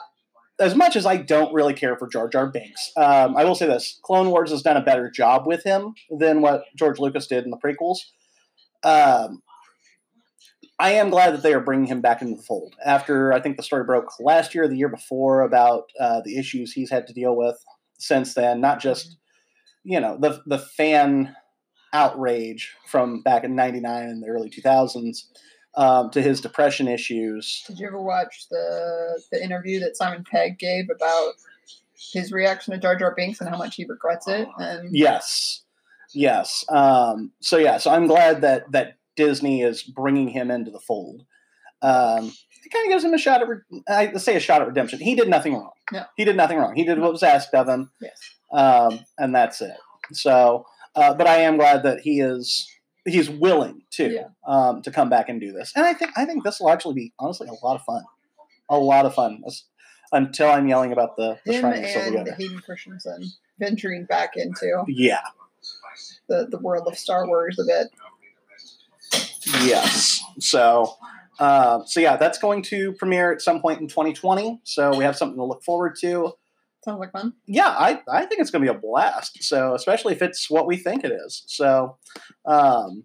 as 0.59 0.75
much 0.75 0.95
as 0.95 1.05
I 1.05 1.17
don't 1.17 1.53
really 1.53 1.73
care 1.73 1.95
for 1.97 2.07
Jar 2.07 2.27
Jar 2.27 2.47
Binks, 2.47 2.91
um, 2.97 3.37
I 3.37 3.45
will 3.45 3.55
say 3.55 3.67
this: 3.67 3.99
Clone 4.03 4.29
Wars 4.29 4.51
has 4.51 4.61
done 4.61 4.77
a 4.77 4.83
better 4.83 5.09
job 5.09 5.47
with 5.47 5.63
him 5.63 5.93
than 6.09 6.41
what 6.41 6.63
George 6.75 6.99
Lucas 6.99 7.27
did 7.27 7.45
in 7.45 7.51
the 7.51 7.57
prequels. 7.57 7.99
Um, 8.83 9.41
I 10.81 10.93
am 10.93 11.11
glad 11.11 11.35
that 11.35 11.43
they 11.43 11.53
are 11.53 11.59
bringing 11.59 11.85
him 11.85 12.01
back 12.01 12.23
into 12.23 12.37
the 12.37 12.41
fold 12.41 12.75
after 12.83 13.31
I 13.33 13.39
think 13.39 13.55
the 13.55 13.61
story 13.61 13.83
broke 13.83 14.19
last 14.19 14.55
year, 14.55 14.63
or 14.63 14.67
the 14.67 14.75
year 14.75 14.89
before, 14.89 15.41
about 15.41 15.91
uh, 15.99 16.21
the 16.25 16.39
issues 16.39 16.73
he's 16.73 16.89
had 16.89 17.05
to 17.05 17.13
deal 17.13 17.35
with 17.35 17.63
since 17.99 18.33
then. 18.33 18.61
Not 18.61 18.81
just 18.81 19.17
you 19.83 19.99
know 19.99 20.17
the 20.19 20.41
the 20.47 20.57
fan 20.57 21.35
outrage 21.93 22.73
from 22.87 23.21
back 23.21 23.43
in 23.43 23.55
'99 23.55 24.03
and 24.09 24.23
the 24.23 24.27
early 24.27 24.49
2000s 24.49 25.25
um, 25.75 26.09
to 26.09 26.21
his 26.21 26.41
depression 26.41 26.87
issues. 26.87 27.63
Did 27.67 27.77
you 27.77 27.85
ever 27.85 28.01
watch 28.01 28.47
the 28.49 29.21
the 29.31 29.43
interview 29.43 29.79
that 29.81 29.95
Simon 29.95 30.23
Pegg 30.23 30.57
gave 30.57 30.85
about 30.89 31.33
his 32.11 32.31
reaction 32.31 32.73
to 32.73 32.79
Jar 32.79 32.95
Jar 32.95 33.13
Binks 33.15 33.39
and 33.39 33.47
how 33.47 33.57
much 33.57 33.75
he 33.75 33.85
regrets 33.85 34.27
it? 34.27 34.47
And 34.57 34.89
Yes, 34.95 35.61
yes. 36.11 36.65
Um, 36.69 37.33
so 37.39 37.57
yeah, 37.57 37.77
so 37.77 37.91
I'm 37.91 38.07
glad 38.07 38.41
that 38.41 38.71
that 38.71 38.95
Disney 39.15 39.61
is 39.61 39.83
bringing 39.83 40.29
him 40.29 40.49
into 40.51 40.71
the 40.71 40.79
fold. 40.79 41.23
Um, 41.81 42.31
it 42.63 42.71
kind 42.71 42.85
of 42.85 42.89
gives 42.91 43.03
him 43.03 43.13
a 43.13 43.17
shot 43.17 43.41
at, 43.41 43.47
re- 43.47 43.81
I 43.89 44.13
say 44.17 44.35
a 44.35 44.39
shot 44.39 44.61
at 44.61 44.67
redemption. 44.67 44.99
He 44.99 45.15
did 45.15 45.27
nothing 45.29 45.53
wrong. 45.53 45.71
No. 45.91 46.03
He 46.15 46.25
did 46.25 46.37
nothing 46.37 46.57
wrong. 46.59 46.75
He 46.75 46.83
did 46.83 46.99
what 46.99 47.11
was 47.11 47.23
asked 47.23 47.53
of 47.55 47.67
him, 47.67 47.91
yes, 47.99 48.19
um, 48.53 48.99
and 49.17 49.33
that's 49.33 49.61
it. 49.61 49.75
So, 50.13 50.65
uh, 50.95 51.13
but 51.15 51.25
I 51.27 51.37
am 51.37 51.57
glad 51.57 51.83
that 51.83 52.01
he 52.01 52.19
is 52.21 52.67
he's 53.05 53.29
willing 53.29 53.81
to 53.91 54.09
Yeah. 54.13 54.27
um, 54.45 54.83
to 54.83 54.91
come 54.91 55.09
back 55.09 55.27
and 55.27 55.41
do 55.41 55.51
this. 55.51 55.73
And 55.75 55.83
I 55.85 55.93
think 55.93 56.11
I 56.15 56.25
think 56.25 56.43
this 56.43 56.59
will 56.59 56.69
actually 56.69 56.93
be 56.95 57.13
honestly 57.19 57.47
a 57.47 57.65
lot 57.65 57.75
of 57.75 57.81
fun, 57.81 58.03
a 58.69 58.77
lot 58.77 59.05
of 59.05 59.15
fun. 59.15 59.41
Until 60.13 60.51
I'm 60.51 60.67
yelling 60.67 60.91
about 60.91 61.15
the, 61.15 61.39
the 61.45 61.53
him 61.53 61.61
Shrine 61.61 61.73
of 61.77 61.81
the 61.83 61.87
Silver 61.89 62.17
and 62.19 62.29
Hayden 62.37 62.59
Christensen 62.59 63.31
venturing 63.59 64.05
back 64.05 64.33
into 64.35 64.83
Yeah. 64.87 65.21
the 66.27 66.47
the 66.49 66.59
world 66.59 66.87
of 66.87 66.97
Star 66.97 67.25
Wars 67.27 67.57
a 67.59 67.63
bit. 67.65 67.87
Yes. 69.65 70.23
So, 70.39 70.95
uh, 71.39 71.83
so 71.85 71.99
yeah, 71.99 72.17
that's 72.17 72.37
going 72.37 72.63
to 72.63 72.93
premiere 72.93 73.31
at 73.31 73.41
some 73.41 73.61
point 73.61 73.81
in 73.81 73.87
2020. 73.87 74.61
So 74.63 74.95
we 74.95 75.03
have 75.03 75.17
something 75.17 75.37
to 75.37 75.43
look 75.43 75.63
forward 75.63 75.95
to. 76.01 76.33
Sounds 76.83 76.99
like 76.99 77.11
fun. 77.11 77.33
Yeah, 77.45 77.67
I, 77.67 78.01
I 78.11 78.25
think 78.25 78.41
it's 78.41 78.49
going 78.49 78.65
to 78.65 78.71
be 78.71 78.75
a 78.75 78.79
blast. 78.79 79.43
So, 79.43 79.75
especially 79.75 80.13
if 80.13 80.21
it's 80.21 80.49
what 80.49 80.65
we 80.65 80.77
think 80.77 81.03
it 81.03 81.11
is. 81.11 81.43
So, 81.45 81.97
um, 82.45 83.03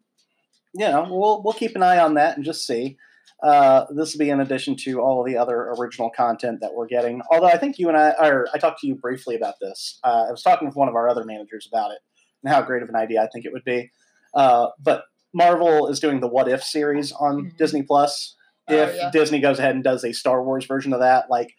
you 0.74 0.86
know, 0.86 1.06
we'll 1.10 1.42
we'll 1.42 1.52
keep 1.52 1.76
an 1.76 1.82
eye 1.82 1.98
on 1.98 2.14
that 2.14 2.36
and 2.36 2.44
just 2.44 2.66
see. 2.66 2.96
Uh, 3.42 3.84
this 3.90 4.14
will 4.14 4.18
be 4.18 4.30
in 4.30 4.40
addition 4.40 4.76
to 4.76 5.00
all 5.00 5.20
of 5.20 5.26
the 5.26 5.36
other 5.36 5.74
original 5.78 6.10
content 6.10 6.60
that 6.62 6.72
we're 6.72 6.86
getting. 6.86 7.20
Although 7.30 7.48
I 7.48 7.58
think 7.58 7.78
you 7.78 7.88
and 7.88 7.96
I, 7.96 8.14
or 8.18 8.46
I 8.54 8.58
talked 8.58 8.80
to 8.80 8.86
you 8.86 8.94
briefly 8.94 9.36
about 9.36 9.60
this. 9.60 9.98
Uh, 10.02 10.24
I 10.28 10.30
was 10.30 10.42
talking 10.42 10.66
with 10.66 10.76
one 10.76 10.88
of 10.88 10.94
our 10.94 11.06
other 11.06 11.24
managers 11.24 11.68
about 11.70 11.90
it 11.90 11.98
and 12.42 12.52
how 12.52 12.62
great 12.62 12.82
of 12.82 12.88
an 12.88 12.96
idea 12.96 13.22
I 13.22 13.28
think 13.30 13.44
it 13.44 13.52
would 13.52 13.64
be. 13.64 13.90
Uh, 14.34 14.68
but 14.82 15.04
Marvel 15.36 15.86
is 15.88 16.00
doing 16.00 16.20
the 16.20 16.26
What 16.28 16.48
If 16.48 16.64
series 16.64 17.12
on 17.12 17.50
Mhm. 17.50 17.56
Disney 17.58 17.82
Plus. 17.82 18.34
Oh, 18.68 18.74
If 18.74 18.96
yeah. 18.96 19.10
Disney 19.10 19.38
goes 19.38 19.58
ahead 19.58 19.74
and 19.74 19.84
does 19.84 20.02
a 20.02 20.12
Star 20.12 20.42
Wars 20.42 20.64
version 20.64 20.92
of 20.94 21.00
that, 21.00 21.28
like 21.30 21.54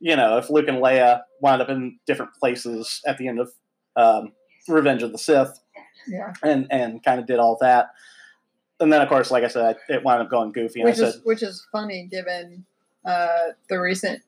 you 0.00 0.16
know, 0.16 0.36
if 0.38 0.50
Luke 0.50 0.66
and 0.66 0.78
Leia 0.78 1.22
wind 1.40 1.62
up 1.62 1.68
in 1.68 2.00
different 2.06 2.32
places 2.34 3.00
at 3.06 3.18
the 3.18 3.28
end 3.28 3.38
of 3.38 3.52
um, 3.94 4.32
Revenge 4.66 5.04
of 5.04 5.12
the 5.12 5.18
Sith, 5.18 5.60
Yeah, 6.08 6.32
and 6.42 6.66
and 6.70 7.02
kind 7.04 7.20
of 7.20 7.26
did 7.26 7.38
all 7.38 7.56
that, 7.60 7.90
and 8.80 8.92
then 8.92 9.00
of 9.00 9.08
course, 9.08 9.30
like 9.30 9.44
I 9.44 9.48
said, 9.48 9.76
it 9.88 10.02
wound 10.02 10.20
up 10.22 10.28
going 10.28 10.50
goofy. 10.50 10.80
And 10.80 10.88
which 10.90 10.98
is 10.98 11.14
said, 11.14 11.22
which 11.24 11.42
is 11.44 11.64
funny 11.70 12.08
given 12.10 12.66
uh, 13.04 13.50
the 13.68 13.80
recent 13.80 14.22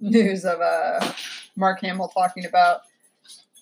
news 0.00 0.44
of 0.44 0.60
uh, 0.60 1.12
Mark 1.56 1.80
Hamill 1.80 2.08
talking 2.08 2.44
about 2.46 2.82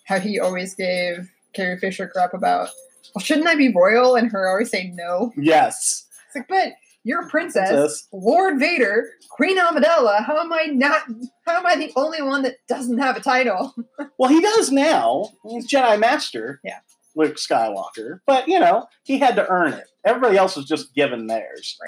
how 0.04 0.18
he 0.20 0.38
always 0.38 0.74
gave 0.74 1.30
Carrie 1.54 1.78
Fisher 1.78 2.06
crap 2.06 2.34
about. 2.34 2.68
Well, 3.14 3.22
shouldn't 3.22 3.48
I 3.48 3.54
be 3.56 3.72
royal? 3.74 4.16
And 4.16 4.30
her 4.30 4.48
always 4.48 4.70
saying 4.70 4.96
no. 4.96 5.32
yes, 5.36 6.06
It's 6.26 6.36
like, 6.36 6.48
but 6.48 6.72
You're 7.02 7.26
a 7.26 7.28
princess, 7.28 7.70
Princess. 7.70 8.08
Lord 8.12 8.58
Vader, 8.60 9.10
Queen 9.30 9.58
Amidala. 9.58 10.24
How 10.24 10.38
am 10.38 10.52
I 10.52 10.66
not? 10.66 11.02
How 11.46 11.58
am 11.58 11.66
I 11.66 11.76
the 11.76 11.92
only 11.96 12.22
one 12.22 12.42
that 12.42 12.56
doesn't 12.68 12.98
have 12.98 13.16
a 13.16 13.20
title? 13.20 13.74
Well, 14.18 14.28
he 14.28 14.42
does 14.42 14.70
now. 14.70 15.30
He's 15.48 15.66
Jedi 15.66 15.98
Master. 15.98 16.60
Yeah. 16.62 16.80
Luke 17.16 17.36
Skywalker. 17.36 18.20
But, 18.26 18.48
you 18.48 18.60
know, 18.60 18.86
he 19.02 19.18
had 19.18 19.34
to 19.36 19.48
earn 19.48 19.72
it. 19.72 19.84
Everybody 20.04 20.36
else 20.36 20.56
was 20.56 20.66
just 20.66 20.94
given 20.94 21.26
theirs. 21.26 21.78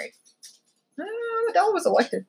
Uh, 0.99 1.03
Amidala 1.03 1.73
was 1.73 1.85
elected. 1.85 2.25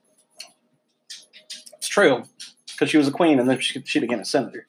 It's 1.79 1.89
true. 1.89 2.25
Because 2.67 2.91
she 2.91 2.99
was 2.99 3.09
a 3.09 3.13
queen 3.13 3.39
and 3.41 3.49
then 3.49 3.61
she, 3.61 3.81
she 3.87 3.99
became 3.99 4.21
a 4.21 4.25
senator. 4.27 4.67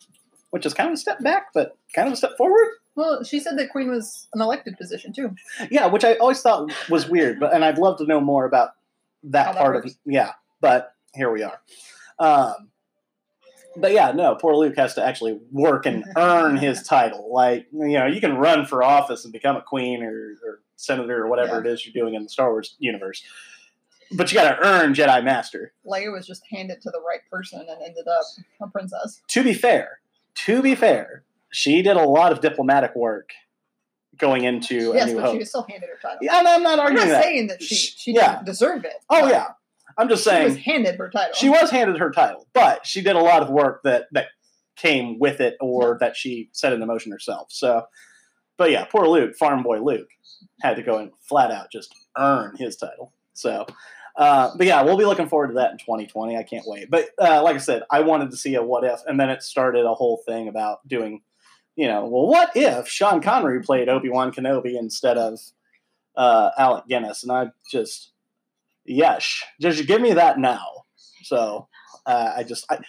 Which 0.51 0.65
is 0.65 0.73
kind 0.73 0.87
of 0.89 0.93
a 0.93 0.97
step 0.97 1.21
back, 1.21 1.47
but 1.53 1.77
kind 1.93 2.07
of 2.07 2.13
a 2.13 2.17
step 2.17 2.37
forward. 2.37 2.67
Well, 2.95 3.23
she 3.23 3.39
said 3.39 3.57
that 3.57 3.69
Queen 3.71 3.89
was 3.89 4.27
an 4.33 4.41
elected 4.41 4.77
position 4.77 5.11
too. 5.13 5.35
Yeah, 5.69 5.87
which 5.87 6.03
I 6.05 6.15
always 6.15 6.41
thought 6.41 6.71
was 6.89 7.07
weird, 7.09 7.39
but 7.39 7.53
and 7.53 7.63
I'd 7.65 7.77
love 7.77 7.97
to 7.97 8.05
know 8.05 8.21
more 8.21 8.45
about 8.45 8.71
that 9.23 9.47
How 9.47 9.51
that 9.53 9.59
part 9.59 9.75
of 9.85 9.91
yeah. 10.05 10.31
But 10.61 10.93
here 11.13 11.31
we 11.31 11.43
are. 11.43 11.59
Um, 12.19 12.69
but 13.75 13.91
yeah, 13.91 14.13
no, 14.13 14.35
poor 14.35 14.55
Luke 14.55 14.77
has 14.77 14.93
to 14.93 15.05
actually 15.05 15.37
work 15.51 15.85
and 15.85 16.05
earn 16.17 16.55
his 16.55 16.83
title. 16.83 17.33
Like 17.33 17.67
you 17.73 17.97
know, 17.99 18.05
you 18.05 18.21
can 18.21 18.37
run 18.37 18.65
for 18.65 18.81
office 18.83 19.25
and 19.25 19.33
become 19.33 19.57
a 19.57 19.61
queen 19.61 20.01
or, 20.01 20.35
or 20.45 20.61
senator 20.77 21.23
or 21.23 21.27
whatever 21.29 21.55
Yeah. 21.55 21.59
it 21.59 21.67
is 21.67 21.85
you're 21.85 21.93
doing 22.01 22.13
in 22.15 22.23
the 22.23 22.29
Star 22.29 22.49
Wars 22.51 22.75
universe, 22.79 23.23
but 24.13 24.31
you 24.31 24.39
got 24.39 24.55
to 24.55 24.65
earn 24.65 24.93
Jedi 24.93 25.21
Master. 25.23 25.73
Leia 25.85 26.11
was 26.13 26.25
just 26.25 26.43
handed 26.49 26.81
to 26.83 26.89
the 26.91 27.01
right 27.01 27.21
person 27.29 27.59
and 27.59 27.81
ended 27.83 28.07
up 28.07 28.23
a 28.61 28.67
princess. 28.67 29.21
To 29.29 29.43
be 29.43 29.53
fair, 29.53 29.99
to 30.45 30.61
be 30.61 30.75
fair, 30.75 31.23
she 31.55 31.81
did 31.81 31.95
a 31.97 32.03
lot 32.05 32.31
of 32.31 32.41
diplomatic 32.41 32.95
work 32.95 33.29
going 34.17 34.43
into 34.43 34.93
yes, 34.93 35.03
a 35.03 35.07
New 35.07 35.15
but 35.15 35.23
Hope. 35.25 35.33
she 35.33 35.39
was 35.39 35.49
still 35.49 35.65
handed 35.69 35.89
her 35.89 35.97
title. 36.01 36.19
yeah, 36.21 36.41
I'm 36.45 36.63
not 36.63 36.79
arguing 36.79 37.03
I'm 37.03 37.09
not 37.09 37.13
that. 37.15 37.23
saying 37.23 37.47
that 37.47 37.63
she 37.63 37.75
she 37.75 38.13
Yeah. 38.13 38.33
didn't 38.35 38.45
deserve 38.45 38.83
it. 38.85 38.93
Oh 39.09 39.27
yeah, 39.29 39.47
I'm 39.97 40.09
just 40.09 40.23
saying 40.23 40.47
she 40.49 40.55
was 40.55 40.63
handed 40.63 40.95
her 40.95 41.09
title. 41.09 41.33
she 41.35 41.49
was 41.49 41.69
handed 41.71 41.97
her 41.99 42.11
title, 42.11 42.47
but 42.53 42.85
she 42.85 43.01
did 43.01 43.15
a 43.15 43.19
lot 43.19 43.41
of 43.41 43.49
work 43.49 43.81
that 43.83 44.05
that 44.11 44.27
came 44.75 45.19
with 45.19 45.39
it 45.39 45.55
or 45.61 45.97
that 46.01 46.17
she 46.17 46.49
set 46.51 46.73
into 46.73 46.85
motion 46.85 47.11
herself. 47.11 47.47
So, 47.49 47.85
but 48.57 48.71
yeah, 48.71 48.83
poor 48.85 49.07
Luke, 49.07 49.35
farm 49.37 49.63
boy 49.63 49.79
Luke, 49.81 50.09
had 50.61 50.75
to 50.75 50.83
go 50.83 50.97
and 50.97 51.11
flat 51.21 51.49
out 51.51 51.71
just 51.71 51.95
earn 52.17 52.55
his 52.57 52.75
title. 52.75 53.13
So, 53.33 53.65
uh, 54.17 54.51
but 54.57 54.65
yeah, 54.67 54.81
we'll 54.81 54.97
be 54.97 55.05
looking 55.05 55.27
forward 55.27 55.47
to 55.49 55.53
that 55.55 55.71
in 55.71 55.77
2020. 55.77 56.37
I 56.37 56.43
can't 56.43 56.65
wait. 56.67 56.89
But 56.89 57.09
uh, 57.19 57.41
like 57.43 57.55
I 57.55 57.59
said, 57.59 57.83
I 57.91 57.99
wanted 58.01 58.31
to 58.31 58.37
see 58.37 58.55
a 58.55 58.63
what 58.63 58.83
if, 58.85 58.99
and 59.07 59.19
then 59.19 59.29
it 59.29 59.43
started 59.43 59.85
a 59.85 59.93
whole 59.93 60.21
thing 60.25 60.47
about 60.47 60.85
doing, 60.87 61.21
you 61.75 61.87
know, 61.87 62.05
well, 62.05 62.27
what 62.27 62.51
if 62.55 62.87
Sean 62.87 63.21
Connery 63.21 63.61
played 63.61 63.89
Obi 63.89 64.09
Wan 64.09 64.31
Kenobi 64.31 64.77
instead 64.77 65.17
of 65.17 65.39
uh, 66.15 66.51
Alec 66.57 66.85
Guinness? 66.87 67.23
And 67.23 67.31
I 67.31 67.47
just, 67.69 68.11
yes, 68.85 69.43
just 69.59 69.85
give 69.87 70.01
me 70.01 70.13
that 70.13 70.39
now. 70.39 70.85
So 71.23 71.67
uh, 72.05 72.33
I 72.37 72.43
just 72.43 72.65
I, 72.71 72.79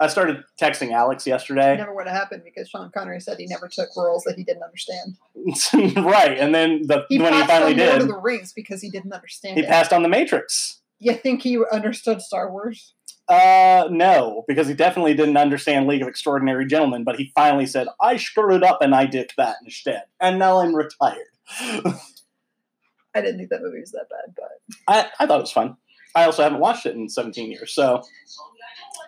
I 0.00 0.08
started 0.08 0.42
texting 0.60 0.92
Alex 0.92 1.26
It 1.26 1.30
yesterday, 1.30 1.76
never 1.76 1.94
would 1.94 2.06
have 2.06 2.16
happened 2.16 2.42
because 2.44 2.68
Sean 2.68 2.90
Connery 2.90 3.20
said 3.20 3.38
he 3.38 3.46
never 3.46 3.68
took 3.68 3.88
roles 3.96 4.24
that 4.24 4.36
he 4.36 4.44
didn't 4.44 4.62
understand. 4.62 5.16
right? 6.04 6.38
And 6.38 6.54
then 6.54 6.82
the 6.86 7.06
He 7.08 7.18
when 7.18 7.32
he 7.32 7.46
finally 7.46 7.72
on 7.72 7.78
Lord 7.78 7.92
did, 7.92 8.02
of 8.02 8.08
the 8.08 8.18
Rings 8.18 8.52
because 8.52 8.82
he 8.82 8.90
didn't 8.90 9.12
understand 9.12 9.56
he 9.56 9.64
it. 9.64 9.68
passed 9.68 9.92
on 9.92 10.02
the 10.02 10.08
Matrix. 10.08 10.80
You 11.06 11.14
think 11.14 11.42
he 11.42 11.56
understood 11.70 12.20
Star 12.20 12.50
Wars? 12.50 12.92
Uh, 13.28 13.86
no, 13.92 14.42
because 14.48 14.66
he 14.66 14.74
definitely 14.74 15.14
didn't 15.14 15.36
understand 15.36 15.86
League 15.86 16.02
of 16.02 16.08
Extraordinary 16.08 16.66
Gentlemen. 16.66 17.04
But 17.04 17.14
he 17.14 17.30
finally 17.32 17.66
said, 17.66 17.86
"I 18.00 18.16
screwed 18.16 18.64
up 18.64 18.82
and 18.82 18.92
I 18.92 19.06
did 19.06 19.32
that 19.36 19.58
instead, 19.64 20.02
and 20.20 20.36
now 20.40 20.58
I'm 20.58 20.74
retired." 20.74 21.28
I 21.48 23.20
didn't 23.20 23.38
think 23.38 23.50
that 23.50 23.62
movie 23.62 23.78
was 23.78 23.92
that 23.92 24.08
bad, 24.10 24.34
but 24.34 24.50
I, 24.88 25.08
I 25.20 25.26
thought 25.28 25.38
it 25.38 25.42
was 25.42 25.52
fun. 25.52 25.76
I 26.16 26.24
also 26.24 26.42
haven't 26.42 26.58
watched 26.58 26.86
it 26.86 26.96
in 26.96 27.08
17 27.08 27.52
years, 27.52 27.72
so 27.72 28.02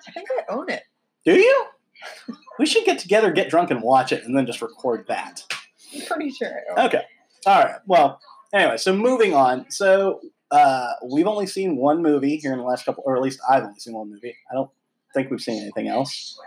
I 0.07 0.13
think 0.13 0.29
I 0.31 0.55
own 0.55 0.71
it. 0.71 0.85
do 1.25 1.35
you? 1.35 1.65
We 2.61 2.67
should 2.67 2.85
get 2.85 3.01
together, 3.01 3.33
get 3.33 3.51
drunk, 3.51 3.73
and 3.73 3.83
watch 3.83 4.13
it, 4.13 4.23
and 4.23 4.37
then 4.37 4.47
just 4.47 4.63
record 4.63 5.07
that. 5.09 5.43
I'm 5.93 6.07
pretty 6.07 6.31
sure 6.31 6.47
I 6.47 6.73
own 6.73 6.79
it. 6.79 6.95
Okay. 6.95 7.05
All 7.45 7.61
right. 7.61 7.81
Well, 7.87 8.21
anyway, 8.55 8.77
so 8.77 8.95
moving 8.95 9.35
on. 9.35 9.69
So 9.69 10.21
uh, 10.51 10.93
we've 11.11 11.27
only 11.27 11.47
seen 11.47 11.77
one 11.77 12.03
movie 12.03 12.37
here 12.37 12.53
in 12.53 12.59
the 12.59 12.65
last 12.65 12.85
couple, 12.85 13.03
or 13.07 13.17
at 13.17 13.23
least 13.23 13.41
I've 13.49 13.65
only 13.65 13.79
seen 13.79 13.95
one 13.95 14.11
movie. 14.11 14.35
I 14.51 14.55
don't 14.55 14.71
think 15.15 15.31
we've 15.31 15.41
seen 15.41 15.61
anything 15.63 15.89
else. 15.89 16.39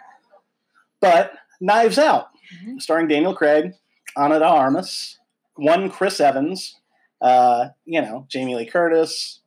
But 0.99 1.33
Knives 1.59 1.97
Out, 1.97 2.29
Mhm. 2.63 2.81
starring 2.81 3.07
Daniel 3.07 3.35
Craig, 3.35 3.73
Ana 4.15 4.39
de 4.39 4.45
Armas, 4.45 5.19
one 5.55 5.89
Chris 5.89 6.19
Evans, 6.19 6.79
uh, 7.21 7.69
you 7.85 8.01
know, 8.01 8.25
Jamie 8.29 8.55
Lee 8.55 8.65
Curtis. 8.65 9.39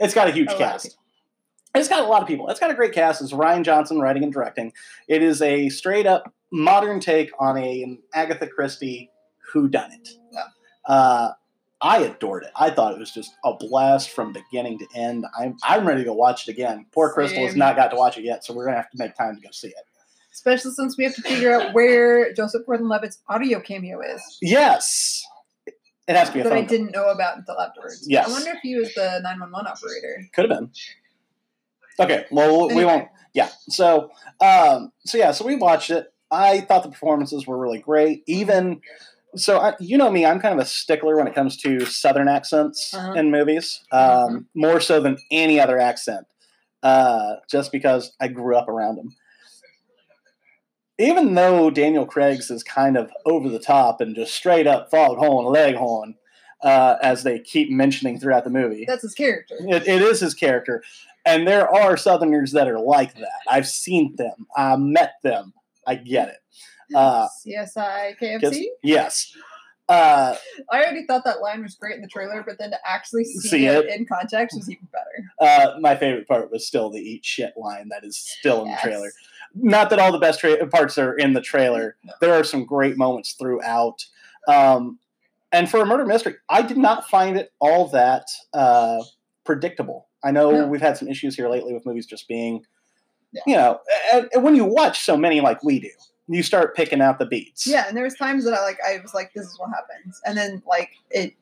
It's 0.00 0.14
got 0.14 0.28
a 0.28 0.32
huge 0.32 0.48
A 0.50 0.52
of 0.52 0.58
cast. 0.58 0.96
It's 1.74 1.88
got 1.88 2.04
a 2.04 2.06
lot 2.06 2.22
of 2.22 2.28
people. 2.28 2.48
It's 2.48 2.60
got 2.60 2.70
a 2.70 2.74
great 2.74 2.92
cast. 2.92 3.20
It's 3.20 3.32
Rian 3.32 3.62
Johnson 3.62 3.98
writing 4.00 4.22
and 4.22 4.32
directing. 4.32 4.72
It 5.08 5.22
is 5.22 5.42
a 5.42 5.68
straight 5.68 6.06
up 6.06 6.32
modern 6.50 7.00
take 7.00 7.30
on 7.38 7.58
a, 7.58 7.82
an 7.82 7.98
Agatha 8.14 8.46
Christie 8.46 9.10
whodunit. 9.52 10.16
Yeah. 10.32 10.44
Uh, 10.86 11.32
I 11.80 11.98
adored 11.98 12.44
it. 12.44 12.50
I 12.56 12.70
thought 12.70 12.94
it 12.94 12.98
was 12.98 13.10
just 13.10 13.34
a 13.44 13.52
blast 13.54 14.10
from 14.10 14.32
beginning 14.32 14.78
to 14.78 14.86
end. 14.94 15.26
I'm 15.38 15.56
I'm 15.62 15.86
ready 15.86 16.00
to 16.00 16.06
go 16.06 16.14
watch 16.14 16.48
it 16.48 16.52
again. 16.52 16.86
Poor 16.92 17.12
Crystal 17.12 17.44
has 17.44 17.54
not 17.54 17.76
got 17.76 17.88
to 17.88 17.96
watch 17.96 18.16
it 18.16 18.24
yet, 18.24 18.44
so 18.44 18.54
we're 18.54 18.64
gonna 18.64 18.78
have 18.78 18.90
to 18.90 18.98
make 18.98 19.14
time 19.14 19.36
to 19.36 19.42
go 19.42 19.50
see 19.52 19.68
it. 19.68 19.74
Especially 20.32 20.70
since 20.72 20.96
we 20.96 21.04
have 21.04 21.14
to 21.14 21.22
figure 21.22 21.58
out 21.58 21.74
where 21.74 22.32
Joseph 22.34 22.66
Gordon-Levitt's 22.66 23.22
audio 23.28 23.58
cameo 23.60 24.00
is 24.00 24.38
Yes, 24.42 25.24
it 26.08 26.14
has 26.16 26.28
to 26.28 26.34
be 26.34 26.40
a 26.40 26.44
that 26.44 26.52
I 26.52 26.62
didn't 26.62 26.92
know 26.92 27.10
about 27.10 27.38
until 27.38 27.60
afterwards. 27.60 28.06
Yes. 28.08 28.28
I 28.28 28.32
wonder 28.32 28.50
if 28.50 28.58
he 28.62 28.76
was 28.76 28.94
the 28.94 29.20
911 29.22 29.66
operator. 29.66 30.28
Could 30.34 30.50
have 30.50 30.58
been. 30.58 30.70
Okay, 31.98 32.26
well 32.30 32.68
we 32.68 32.74
Anyway, 32.74 32.84
won't. 32.84 33.08
Yeah. 33.34 33.48
So, 33.68 34.10
um, 34.40 34.92
so 35.04 35.18
yeah, 35.18 35.32
so 35.32 35.44
we 35.46 35.56
watched 35.56 35.90
it. 35.90 36.12
I 36.30 36.60
thought 36.60 36.82
the 36.82 36.90
performances 36.90 37.46
were 37.46 37.58
really 37.58 37.78
great. 37.78 38.22
Even 38.26 38.80
so, 39.36 39.58
I, 39.58 39.74
you 39.80 39.96
know 39.98 40.10
me, 40.10 40.24
I'm 40.26 40.40
kind 40.40 40.52
of 40.54 40.60
a 40.60 40.68
stickler 40.68 41.16
when 41.16 41.26
it 41.26 41.34
comes 41.34 41.56
to 41.58 41.84
Southern 41.86 42.28
accents 42.28 42.92
Uh-huh. 42.94 43.12
in 43.14 43.30
movies, 43.30 43.80
um, 43.92 44.00
Mhm. 44.00 44.44
more 44.54 44.80
so 44.80 45.00
than 45.00 45.18
any 45.30 45.60
other 45.60 45.78
accent, 45.78 46.26
uh, 46.82 47.36
just 47.50 47.70
because 47.72 48.14
I 48.20 48.28
grew 48.28 48.56
up 48.56 48.68
around 48.68 48.96
them. 48.96 49.14
Even 50.98 51.34
though 51.34 51.68
Daniel 51.70 52.06
Craig's 52.06 52.50
is 52.50 52.62
kind 52.62 52.96
of 52.96 53.10
over 53.26 53.50
the 53.50 53.58
top 53.58 54.00
and 54.00 54.16
just 54.16 54.34
straight 54.34 54.66
up 54.66 54.90
foghorn 54.90 55.46
leghorn, 55.46 56.14
uh, 56.62 56.96
as 57.02 57.22
they 57.22 57.38
keep 57.38 57.70
mentioning 57.70 58.18
throughout 58.18 58.44
the 58.44 58.50
movie, 58.50 58.84
That's 58.88 59.02
his 59.02 59.14
character. 59.14 59.56
it, 59.60 59.86
it 59.86 60.00
is 60.02 60.20
his 60.20 60.32
character. 60.32 60.82
And 61.26 61.46
there 61.46 61.68
are 61.68 61.96
Southerners 61.98 62.52
that 62.52 62.66
are 62.68 62.78
like 62.78 63.14
that. 63.16 63.40
I've 63.48 63.66
seen 63.68 64.14
them. 64.16 64.46
I 64.56 64.76
met 64.76 65.14
them. 65.22 65.52
I 65.86 65.96
get 65.96 66.28
it. 66.28 66.36
Uh, 66.94 67.26
CSI 67.46 68.16
KFC. 68.20 68.66
yes. 68.82 69.34
Uh, 69.88 70.34
I 70.72 70.82
already 70.82 71.06
thought 71.06 71.24
that 71.24 71.40
line 71.40 71.62
was 71.62 71.74
great 71.76 71.94
in 71.96 72.02
the 72.02 72.08
trailer, 72.08 72.42
but 72.46 72.58
then 72.58 72.70
to 72.70 72.78
actually 72.86 73.24
see, 73.24 73.48
See 73.48 73.66
it, 73.66 73.84
it. 73.86 73.98
in 74.00 74.04
context 74.06 74.56
was 74.56 74.68
even 74.70 74.88
better. 74.92 75.30
uh, 75.74 75.78
my 75.80 75.94
favorite 75.96 76.26
part 76.26 76.50
was 76.50 76.66
still 76.66 76.90
the 76.90 77.00
eat 77.00 77.24
shit 77.24 77.52
line 77.56 77.88
that 77.90 78.04
is 78.04 78.16
still 78.16 78.62
in 78.62 78.68
Yes. 78.68 78.82
the 78.82 78.88
trailer. 78.88 79.12
Not 79.54 79.90
that 79.90 79.98
all 79.98 80.12
the 80.12 80.18
best 80.18 80.40
tra- 80.40 80.66
parts 80.66 80.98
are 80.98 81.14
in 81.16 81.32
the 81.32 81.40
trailer. 81.40 81.96
No. 82.04 82.12
There 82.20 82.34
are 82.34 82.44
some 82.44 82.64
great 82.64 82.96
moments 82.98 83.32
throughout. 83.34 84.04
Um, 84.48 84.98
and 85.52 85.70
for 85.70 85.80
a 85.80 85.86
murder 85.86 86.04
mystery, 86.04 86.34
I 86.48 86.62
did 86.62 86.76
not 86.76 87.08
find 87.08 87.36
it 87.36 87.52
all 87.60 87.86
that 87.88 88.26
uh, 88.52 89.02
predictable. 89.44 90.08
I 90.24 90.32
know 90.32 90.50
No. 90.50 90.66
we've 90.66 90.80
had 90.80 90.96
some 90.98 91.08
issues 91.08 91.36
here 91.36 91.48
lately 91.48 91.72
with 91.72 91.86
movies 91.86 92.06
just 92.06 92.26
being, 92.28 92.66
Yeah. 93.32 93.42
you 93.46 93.56
know, 93.56 93.80
and, 94.12 94.28
and 94.34 94.42
when 94.42 94.56
you 94.56 94.64
watch 94.64 95.04
so 95.04 95.16
many 95.16 95.40
like 95.40 95.62
we 95.62 95.78
do, 95.78 95.90
you 96.28 96.42
start 96.42 96.74
picking 96.76 97.00
out 97.00 97.18
the 97.18 97.26
beats. 97.26 97.66
Yeah, 97.66 97.86
and 97.88 97.96
there 97.96 98.04
was 98.04 98.14
times 98.14 98.44
that 98.44 98.54
I 98.54 98.62
like 98.62 98.78
I 98.86 98.98
was 99.00 99.14
like, 99.14 99.32
this 99.34 99.46
is 99.46 99.58
what 99.58 99.70
happens, 99.70 100.20
and 100.24 100.36
then 100.36 100.62
like 100.66 100.90
it. 101.10 101.34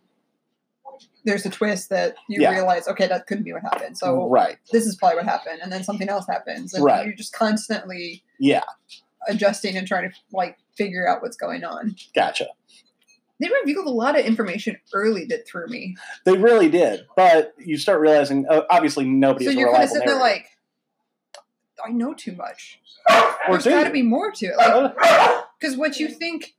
There's 1.24 1.45
a 1.47 1.51
twist 1.51 1.89
that 1.89 2.16
you 2.28 2.43
Yeah. 2.43 2.51
realize, 2.51 2.87
okay, 2.87 3.09
that 3.09 3.26
couldn't 3.26 3.45
be 3.45 3.53
what 3.53 3.62
happened. 3.62 3.97
So 3.99 4.28
right. 4.28 4.59
this 4.70 4.87
is 4.87 4.95
probably 4.95 5.16
what 5.16 5.24
happened, 5.24 5.61
and 5.62 5.72
then 5.72 5.82
something 5.82 6.09
else 6.09 6.26
happens, 6.28 6.74
and 6.74 6.85
Right. 6.85 7.07
you're 7.07 7.14
just 7.14 7.32
constantly 7.32 8.22
Yeah. 8.39 8.62
adjusting 9.26 9.76
and 9.76 9.89
trying 9.89 10.11
to 10.11 10.16
like 10.32 10.59
figure 10.76 11.09
out 11.09 11.22
what's 11.22 11.37
going 11.37 11.64
on. 11.64 11.97
Gotcha. 12.14 12.49
They 13.41 13.51
revealed 13.62 13.87
a 13.87 13.91
lot 13.91 14.18
of 14.18 14.24
information 14.24 14.76
early 14.93 15.24
that 15.26 15.49
threw 15.49 15.66
me. 15.66 15.97
They 16.24 16.37
really 16.37 16.68
did, 16.68 17.07
but 17.16 17.55
you 17.59 17.76
start 17.78 18.01
realizing, 18.01 18.47
uh, 18.49 18.62
obviously, 18.70 19.05
nobody 19.07 19.47
so 19.47 19.51
you're 19.51 19.72
kind 19.72 19.82
of 19.82 19.91
sitting 19.91 20.07
there 20.07 20.20
like, 20.20 20.47
I 21.85 21.91
know 21.91 22.14
too 22.14 22.33
much. 22.33 22.81
or 23.49 23.59
There's 23.59 23.64
got 23.64 23.85
to 23.85 23.91
be 23.91 24.03
more 24.03 24.31
to 24.33 24.47
it, 24.47 24.57
like 24.57 24.95
because 25.61 25.77
what 25.77 25.99
you 25.99 26.09
think 26.09 26.55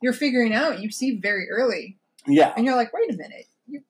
you're 0.00 0.12
figuring 0.12 0.52
out, 0.54 0.80
you 0.80 0.90
see 0.90 1.18
very 1.18 1.48
early, 1.50 1.98
yeah. 2.26 2.52
and 2.56 2.64
you're 2.66 2.76
like, 2.76 2.92
wait 2.92 3.10
a 3.12 3.16
minute, 3.16 3.46
you, 3.66 3.82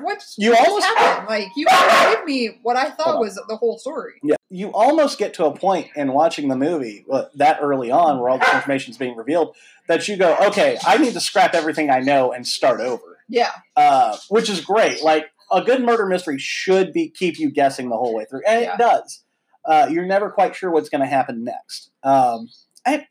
what's 0.00 0.34
You 0.38 0.50
what 0.50 0.58
just 0.58 0.68
almost- 0.68 0.86
happened? 0.86 1.28
Like 1.28 1.48
you 1.56 1.66
gave 1.66 2.24
me 2.24 2.58
what 2.62 2.76
I 2.76 2.90
thought 2.90 3.20
was 3.20 3.34
the 3.48 3.56
whole 3.56 3.78
story. 3.78 4.14
Yeah, 4.22 4.36
you 4.50 4.68
almost 4.72 5.18
get 5.18 5.34
to 5.34 5.46
a 5.46 5.56
point 5.56 5.88
in 5.96 6.12
watching 6.12 6.48
the 6.48 6.56
movie 6.56 7.04
uh, 7.10 7.24
that 7.36 7.58
early 7.62 7.90
on, 7.90 8.18
where 8.20 8.28
all 8.30 8.38
this 8.38 8.52
information 8.52 8.90
is 8.90 8.98
being 8.98 9.16
revealed, 9.16 9.56
that 9.88 10.08
you 10.08 10.16
go, 10.16 10.36
"Okay, 10.48 10.78
I 10.84 10.98
need 10.98 11.12
to 11.14 11.20
scrap 11.20 11.54
everything 11.54 11.90
I 11.90 12.00
know 12.00 12.32
and 12.32 12.46
start 12.46 12.80
over," 12.80 13.18
Yeah, 13.28 13.50
uh, 13.76 14.16
which 14.28 14.50
is 14.50 14.60
great. 14.60 15.02
Like 15.02 15.26
a 15.52 15.62
good 15.62 15.82
murder 15.82 16.06
mystery 16.06 16.38
should 16.38 16.92
be 16.92 17.08
keep 17.08 17.38
you 17.38 17.50
guessing 17.50 17.88
the 17.88 17.96
whole 17.96 18.14
way 18.14 18.24
through, 18.24 18.42
and 18.46 18.62
Yeah. 18.62 18.74
it 18.74 18.78
does. 18.78 19.20
Uh, 19.66 19.88
you're 19.90 20.06
never 20.06 20.30
quite 20.30 20.54
sure 20.54 20.70
what's 20.70 20.88
going 20.88 21.00
to 21.00 21.06
happen 21.06 21.44
next. 21.44 21.90
Um, 22.02 22.48
and 22.84 23.04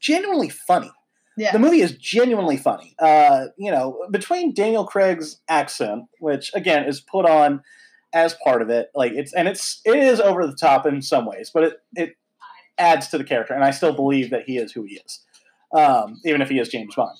genuinely 0.00 0.48
funny. 0.48 0.90
Yeah. 1.36 1.52
The 1.52 1.58
movie 1.58 1.80
is 1.82 1.92
genuinely 1.92 2.56
funny. 2.56 2.94
Uh, 2.98 3.46
you 3.58 3.70
know, 3.70 4.06
between 4.10 4.54
Daniel 4.54 4.86
Craig's 4.86 5.40
accent, 5.48 6.04
which 6.18 6.50
again 6.54 6.84
is 6.84 7.00
put 7.00 7.26
on 7.26 7.62
as 8.14 8.34
part 8.42 8.62
of 8.62 8.70
it, 8.70 8.88
like 8.94 9.12
it's 9.12 9.34
and 9.34 9.46
it's 9.46 9.82
it 9.84 9.96
is 9.96 10.18
over 10.18 10.46
the 10.46 10.56
top 10.56 10.86
in 10.86 11.02
some 11.02 11.26
ways, 11.26 11.50
but 11.52 11.64
it 11.64 11.74
it 11.94 12.16
adds 12.78 13.08
to 13.08 13.18
the 13.18 13.24
character, 13.24 13.52
and 13.52 13.64
I 13.64 13.70
still 13.70 13.92
believe 13.92 14.30
that 14.30 14.44
he 14.44 14.56
is 14.56 14.72
who 14.72 14.84
he 14.84 15.00
is, 15.04 15.20
um, 15.74 16.20
even 16.24 16.40
if 16.40 16.48
he 16.48 16.58
is 16.58 16.70
James 16.70 16.94
Bond. 16.94 17.18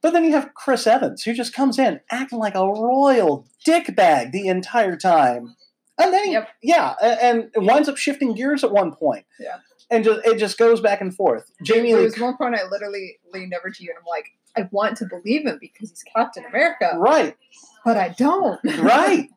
But 0.00 0.12
then 0.12 0.24
you 0.24 0.32
have 0.32 0.54
Chris 0.54 0.86
Evans, 0.86 1.22
who 1.22 1.32
just 1.32 1.54
comes 1.54 1.78
in 1.78 2.00
acting 2.10 2.38
like 2.38 2.56
a 2.56 2.66
royal 2.66 3.46
dickbag 3.66 4.32
the 4.32 4.48
entire 4.48 4.96
time, 4.96 5.56
and 5.98 6.12
then 6.12 6.30
Yep. 6.32 6.48
yeah, 6.62 6.94
a- 7.00 7.24
and 7.24 7.50
it 7.54 7.60
winds 7.62 7.88
up 7.88 7.96
shifting 7.96 8.34
gears 8.34 8.64
at 8.64 8.70
one 8.72 8.92
point. 8.94 9.26
Yeah. 9.40 9.58
and 9.90 10.04
just 10.04 10.26
it 10.26 10.38
just 10.38 10.56
goes 10.58 10.80
back 10.80 11.00
and 11.00 11.14
forth. 11.14 11.50
Jamie 11.62 11.90
there 11.92 11.98
Lee 11.98 12.04
was 12.06 12.18
one 12.18 12.36
point 12.36 12.54
I 12.54 12.64
literally 12.70 13.18
leaned 13.32 13.52
over 13.54 13.70
to 13.70 13.82
you 13.84 13.90
and 13.90 13.98
I'm 13.98 14.06
like, 14.06 14.26
I 14.56 14.68
want 14.72 14.96
to 14.98 15.06
believe 15.06 15.46
him 15.46 15.58
because 15.60 15.90
he's 15.90 16.02
Captain 16.14 16.44
America, 16.46 16.92
Right, 16.96 17.36
but 17.84 17.96
I 17.96 18.08
don't. 18.10 18.58
right. 18.80 19.28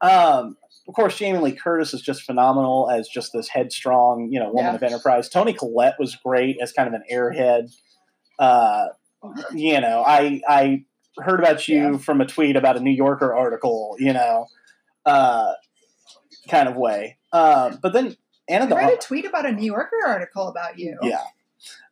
um, 0.00 0.56
of 0.86 0.94
course, 0.94 1.16
Jamie 1.16 1.38
Lee 1.38 1.52
Curtis 1.52 1.94
is 1.94 2.02
just 2.02 2.22
phenomenal 2.24 2.90
as 2.90 3.08
just 3.08 3.32
this 3.32 3.48
headstrong, 3.48 4.28
you 4.30 4.38
know, 4.38 4.48
woman 4.48 4.64
Yeah. 4.72 4.74
of 4.74 4.82
enterprise. 4.82 5.28
Toni 5.28 5.52
Collette 5.54 5.98
was 5.98 6.14
great 6.16 6.58
as 6.60 6.72
kind 6.72 6.86
of 6.88 6.94
an 6.94 7.04
airhead. 7.10 7.74
Uh, 8.38 8.88
you 9.54 9.80
know, 9.80 10.02
I 10.06 10.40
I 10.48 10.84
heard 11.18 11.40
about 11.40 11.66
you 11.68 11.92
Yeah. 11.92 11.98
from 11.98 12.20
a 12.20 12.26
tweet 12.26 12.56
about 12.56 12.76
a 12.76 12.80
New 12.80 12.90
Yorker 12.90 13.32
article, 13.34 13.96
you 13.98 14.12
know, 14.12 14.46
uh, 15.06 15.52
kind 16.48 16.68
of 16.68 16.76
way. 16.76 17.18
Um, 17.32 17.78
but 17.82 17.92
then 17.92 18.16
Anna 18.48 18.74
I 18.74 18.78
read 18.78 18.92
a 18.92 18.96
tweet 18.96 19.24
about 19.24 19.46
a 19.46 19.52
New 19.52 19.66
Yorker 19.66 19.96
article 20.06 20.48
about 20.48 20.78
you, 20.78 20.98
yeah. 21.02 21.22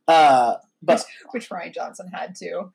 Uh, 0.09 0.57
but 0.83 1.05
which 1.31 1.49
Rian 1.49 1.73
Johnson 1.73 2.09
had 2.09 2.35
to 2.37 2.73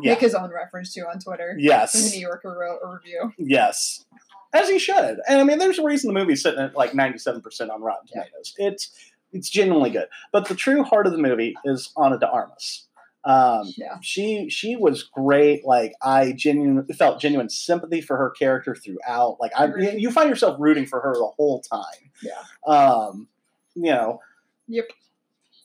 yeah, 0.00 0.12
make 0.12 0.20
his 0.20 0.34
own 0.34 0.50
reference 0.50 0.92
to 0.94 1.00
on 1.02 1.18
Twitter. 1.20 1.56
Yes, 1.58 1.92
the 1.92 2.16
New 2.16 2.20
Yorker 2.20 2.56
wrote 2.58 2.78
a 2.84 2.92
review. 2.92 3.32
Yes, 3.38 4.04
as 4.52 4.68
he 4.68 4.78
should. 4.78 5.18
And 5.28 5.40
I 5.40 5.44
mean, 5.44 5.58
there's 5.58 5.78
a 5.78 5.84
reason 5.84 6.12
the 6.12 6.18
movie's 6.18 6.42
sitting 6.42 6.60
at 6.60 6.74
like 6.74 6.92
97% 6.92 7.70
on 7.70 7.82
Rotten 7.82 8.08
Yeah. 8.14 8.22
Tomatoes. 8.22 8.54
It's 8.56 8.90
it's 9.32 9.48
genuinely 9.48 9.90
good. 9.90 10.08
But 10.32 10.48
the 10.48 10.54
true 10.54 10.82
heart 10.82 11.06
of 11.06 11.12
the 11.12 11.18
movie 11.18 11.54
is 11.64 11.92
Ana 11.96 12.18
de 12.18 12.28
Armas. 12.28 12.88
Um, 13.24 13.72
Yeah. 13.76 13.96
she 14.00 14.48
she 14.48 14.76
was 14.76 15.02
great. 15.02 15.64
Like 15.66 15.92
I 16.02 16.32
genuinely 16.32 16.94
felt 16.94 17.20
genuine 17.20 17.50
sympathy 17.50 18.00
for 18.00 18.16
her 18.16 18.30
character 18.30 18.74
throughout. 18.74 19.36
Like 19.40 19.52
I, 19.56 19.66
you 19.96 20.10
find 20.10 20.28
yourself 20.30 20.56
rooting 20.58 20.86
for 20.86 21.00
her 21.00 21.12
the 21.14 21.30
whole 21.36 21.60
time. 21.60 22.10
Yeah. 22.22 22.42
Um, 22.72 23.28
you 23.74 23.92
know, 23.92 24.20
Yep. 24.68 24.86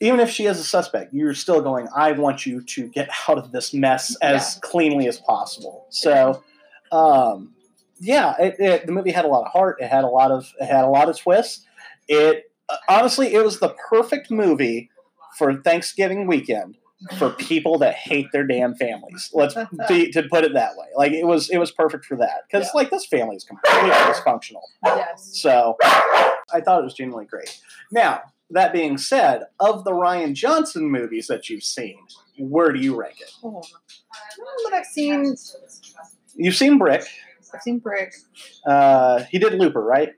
even 0.01 0.20
if 0.20 0.30
she 0.30 0.45
is 0.47 0.60
a 0.60 0.64
suspect, 0.64 1.14
you're 1.14 1.34
still 1.34 1.62
going. 1.62 1.88
I 1.95 2.12
want 2.14 2.45
you 2.45 2.62
to 2.62 2.88
get 2.89 3.10
out 3.30 3.38
of 3.38 3.51
this 3.51 3.74
mess 3.74 4.16
as 4.18 4.60
cleanly 4.62 5.08
as 5.08 5.20
possible. 5.20 5.86
So, 5.89 6.43
um, 6.91 7.53
yeah, 7.99 8.36
it, 8.39 8.56
it, 8.60 8.86
the 8.86 8.91
movie 8.91 9.12
had 9.12 9.24
a 9.26 9.30
lot 9.30 9.45
of 9.45 9.51
heart. 9.53 9.78
It 9.80 9.88
had 9.88 10.03
a 10.03 10.08
lot 10.08 10.32
of 10.32 10.51
it 10.60 10.66
had 10.66 10.84
a 10.84 10.89
lot 10.89 11.08
of 11.08 11.18
twists. 11.18 11.66
It 12.10 12.51
honestly, 12.89 13.34
it 13.34 13.43
was 13.45 13.60
the 13.60 13.74
perfect 13.89 14.30
movie 14.30 14.89
for 15.38 15.62
Thanksgiving 15.62 16.28
weekend 16.28 16.78
for 17.18 17.30
people 17.38 17.78
that 17.80 17.95
hate 17.95 18.28
their 18.32 18.45
damn 18.45 18.76
families. 18.76 19.30
Let's 19.34 19.56
be, 19.88 20.12
to 20.12 20.24
put 20.24 20.43
it 20.43 20.53
that 20.53 20.76
way. 20.78 20.88
Like 20.95 21.12
it 21.12 21.26
was 21.26 21.49
it 21.49 21.58
was 21.58 21.72
perfect 21.72 22.06
for 22.06 22.18
that 22.18 22.43
because 22.49 22.66
Yeah. 22.68 22.72
like 22.76 22.89
this 22.89 23.06
family 23.06 23.36
is 23.36 23.43
completely 23.43 23.89
dysfunctional. 23.91 24.62
Yes. 24.86 25.30
So 25.41 25.78
I 25.84 26.62
thought 26.62 26.80
it 26.82 26.84
was 26.84 26.93
genuinely 26.93 27.26
great. 27.26 27.60
Now, 27.91 28.22
that 28.51 28.74
being 28.74 28.97
said, 28.97 29.43
of 29.60 29.84
the 29.84 29.91
Rian 29.91 30.34
Johnson 30.34 30.89
movies 30.91 31.28
that 31.28 31.49
you've 31.49 31.64
seen, 31.64 31.97
where 32.38 32.72
do 32.72 32.80
you 32.80 32.95
rank 32.95 33.20
it? 33.22 33.32
Oh. 33.43 33.62
that 34.66 34.74
I've 34.74 34.86
seen. 34.86 35.36
You've 36.36 36.56
seen 36.56 36.78
Brick. 36.78 37.03
I've 37.53 37.62
seen 37.62 37.80
Brick. 37.80 38.14
Uh, 38.68 39.24
he 39.32 39.39
did 39.39 39.53
Looper, 39.53 39.82
right? 39.82 40.10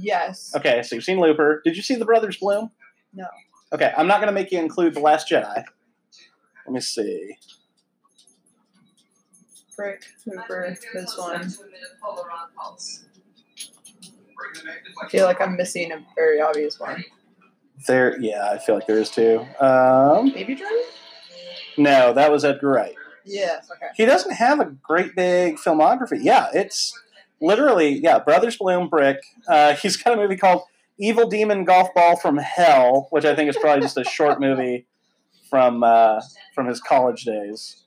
Yes. 0.00 0.52
Okay, 0.56 0.82
so 0.82 0.94
you've 0.94 1.04
seen 1.04 1.20
Looper. 1.20 1.60
Did 1.64 1.76
you 1.76 1.82
see 1.82 1.94
The 1.94 2.04
Brothers 2.06 2.38
Bloom? 2.38 2.70
No. 3.12 3.26
Okay, 3.72 3.92
I'm 3.96 4.06
not 4.06 4.18
going 4.20 4.28
to 4.28 4.32
make 4.32 4.50
you 4.50 4.58
include 4.58 4.94
The 4.94 5.00
Last 5.00 5.28
Jedi. 5.30 5.64
Let 6.66 6.72
me 6.72 6.80
see. 6.80 7.36
Brick, 9.76 10.02
Looper, 10.26 10.76
this 10.92 11.16
one. 11.16 11.52
I 15.00 15.08
feel 15.08 15.26
like 15.26 15.40
I'm 15.40 15.56
missing 15.56 15.92
a 15.92 16.04
very 16.16 16.40
obvious 16.40 16.80
one. 16.80 17.04
There, 17.86 18.18
yeah, 18.20 18.50
I 18.50 18.58
feel 18.58 18.74
like 18.74 18.88
there 18.88 18.98
is 18.98 19.10
too. 19.10 19.46
Um, 19.60 20.32
Baby 20.32 20.56
Driver? 20.56 20.74
no, 21.76 22.12
that 22.14 22.32
was 22.32 22.44
Edgar 22.44 22.70
Wright. 22.70 22.96
Yes. 23.24 23.68
Okay. 23.70 23.92
He 23.94 24.04
doesn't 24.04 24.32
have 24.32 24.58
a 24.58 24.64
great 24.64 25.14
big 25.14 25.56
filmography. 25.56 26.18
Yeah, 26.20 26.48
it's 26.52 26.98
literally 27.40 28.00
yeah. 28.00 28.18
Brothers 28.18 28.56
Bloom, 28.56 28.88
Brick. 28.88 29.18
Uh, 29.46 29.74
he's 29.82 29.96
got 29.96 30.14
a 30.14 30.16
movie 30.16 30.36
called 30.36 30.62
Evil 30.98 31.28
Demon 31.28 31.64
Golf 31.64 31.94
Ball 31.94 32.16
from 32.16 32.38
Hell, 32.38 33.06
which 33.10 33.24
I 33.24 33.36
think 33.36 33.50
is 33.50 33.56
probably 33.56 33.82
just 33.82 33.98
a 33.98 34.04
short 34.04 34.40
movie 34.40 34.86
from 35.48 35.82
uh, 35.82 36.20
from 36.54 36.66
his 36.66 36.80
college 36.80 37.24
days. 37.24 37.84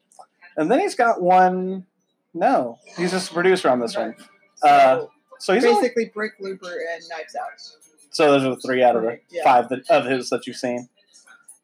And 0.58 0.70
then 0.70 0.80
he's 0.80 0.96
got 0.96 1.22
one. 1.22 1.86
No, 2.34 2.78
he's 2.98 3.12
just 3.12 3.32
a 3.32 3.34
producer 3.34 3.70
on 3.70 3.80
this 3.80 3.96
one. 3.96 4.16
Uh, 4.62 5.06
so 5.40 5.54
he's 5.54 5.64
basically 5.64 6.12
Brick, 6.14 6.34
Looper, 6.40 6.68
and 6.68 7.02
Knives 7.10 7.36
Out. 7.36 7.60
so 8.12 8.32
those 8.32 8.44
are 8.44 8.50
the 8.52 8.62
three 8.62 8.84
out 8.84 8.96
of 8.96 9.04
the 9.04 9.20
Yeah. 9.30 9.44
five 9.44 9.70
that, 9.70 9.90
of 9.90 10.06
his 10.06 10.30
that 10.30 10.46
you've 10.46 10.58
seen. 10.58 10.90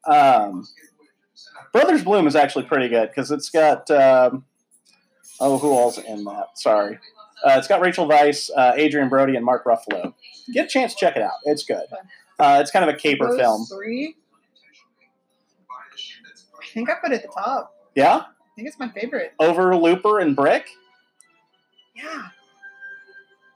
Um, 0.06 0.66
Brothers 1.72 2.02
Bloom 2.02 2.26
is 2.26 2.34
actually 2.36 2.64
pretty 2.64 2.88
good 2.88 3.08
because 3.10 3.30
it's 3.30 3.50
got 3.50 3.90
um, 3.90 4.44
oh 5.40 5.58
who 5.58 5.70
all's 5.72 5.98
in 5.98 6.24
that? 6.24 6.58
Sorry, 6.58 6.98
uh, 7.44 7.56
it's 7.58 7.68
got 7.68 7.80
Rachel 7.80 8.08
Weisz, 8.08 8.50
uh, 8.56 8.72
Adrien 8.76 9.08
Brody, 9.08 9.36
and 9.36 9.44
Mark 9.44 9.64
Ruffalo. 9.64 10.14
Get 10.52 10.66
a 10.66 10.68
chance, 10.68 10.94
to 10.94 10.98
check 11.00 11.16
it 11.16 11.22
out. 11.22 11.32
It's 11.44 11.64
good. 11.64 11.84
Uh, 12.38 12.58
it's 12.62 12.70
kind 12.70 12.88
of 12.88 12.94
a 12.94 12.98
caper 12.98 13.28
Those 13.28 13.38
film. 13.38 13.66
Three. 13.66 14.16
I 16.66 16.72
think 16.72 16.90
I 16.90 16.94
put 17.02 17.12
it 17.12 17.16
at 17.16 17.22
the 17.22 17.28
top. 17.28 17.74
Yeah, 17.94 18.16
I 18.16 18.54
think 18.54 18.68
it's 18.68 18.78
my 18.78 18.88
favorite. 18.88 19.32
over 19.38 19.74
Looper 19.76 20.18
and 20.20 20.34
Brick. 20.36 20.68
Yeah. 21.94 22.28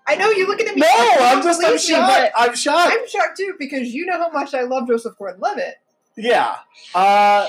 I 0.07 0.17
know 0.17 0.31
you're 0.31 0.49
looking 0.49 0.67
at 0.67 0.75
me. 0.75 0.81
No, 0.81 0.89
I'm 0.89 1.43
just 1.43 1.63
I'm 1.65 1.79
shocked. 1.79 2.33
I'm 2.37 2.55
shocked. 2.57 2.93
I'm 2.93 3.09
shocked 3.09 3.37
too 3.37 3.55
because 3.59 3.89
you 3.95 4.07
know 4.07 4.19
how 4.19 4.31
much 4.31 4.55
I 4.55 4.63
love 4.63 4.89
Joseph 4.89 5.17
Gordon-Levitt. 5.17 5.77
Yeah. 6.17 6.57
Uh, 6.95 7.47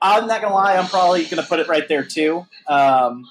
I'm 0.00 0.26
not 0.28 0.40
gonna 0.40 0.54
lie. 0.54 0.76
I'm 0.76 0.86
probably 0.86 1.24
gonna 1.24 1.42
put 1.42 1.58
it 1.58 1.66
right 1.66 1.88
there 1.88 2.04
too. 2.04 2.46
Um, 2.68 3.26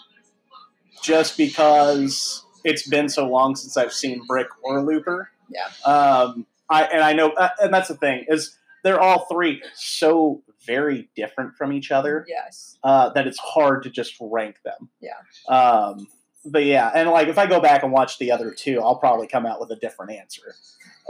just 1.02 1.38
because 1.38 2.44
it's 2.64 2.88
been 2.88 3.10
so 3.10 3.28
long 3.30 3.56
since 3.56 3.78
I've 3.78 3.94
seen 3.94 4.26
Brick 4.26 4.48
or 4.64 4.82
Looper. 4.82 5.30
Yeah. 5.50 5.68
Um, 5.90 6.46
I 6.70 6.84
and 6.84 7.04
I 7.04 7.14
know, 7.14 7.30
uh, 7.32 7.50
and 7.62 7.74
that's 7.74 7.88
the 7.88 7.96
thing 7.96 8.26
is 8.28 8.58
they're 8.84 9.00
all 9.00 9.26
three 9.32 9.62
so 9.76 10.42
very 10.66 11.10
different 11.16 11.56
from 11.56 11.72
each 11.74 11.92
other 11.92 12.26
Yes. 12.28 12.78
uh, 12.84 13.10
that 13.10 13.28
it's 13.28 13.40
hard 13.40 13.84
to 13.84 13.90
just 13.90 14.16
rank 14.20 14.58
them. 14.64 14.90
Yeah. 15.02 15.12
Um, 15.54 16.08
but 16.46 16.66
yeah, 16.66 16.92
and 16.94 17.10
like 17.10 17.28
if 17.30 17.38
I 17.38 17.46
go 17.48 17.60
back 17.62 17.84
and 17.84 17.92
watch 17.92 18.18
the 18.20 18.32
other 18.32 18.52
two, 18.52 18.82
I'll 18.82 18.98
probably 18.98 19.28
come 19.28 19.46
out 19.46 19.60
with 19.62 19.72
a 19.72 19.78
different 19.78 20.12
answer. 20.12 20.56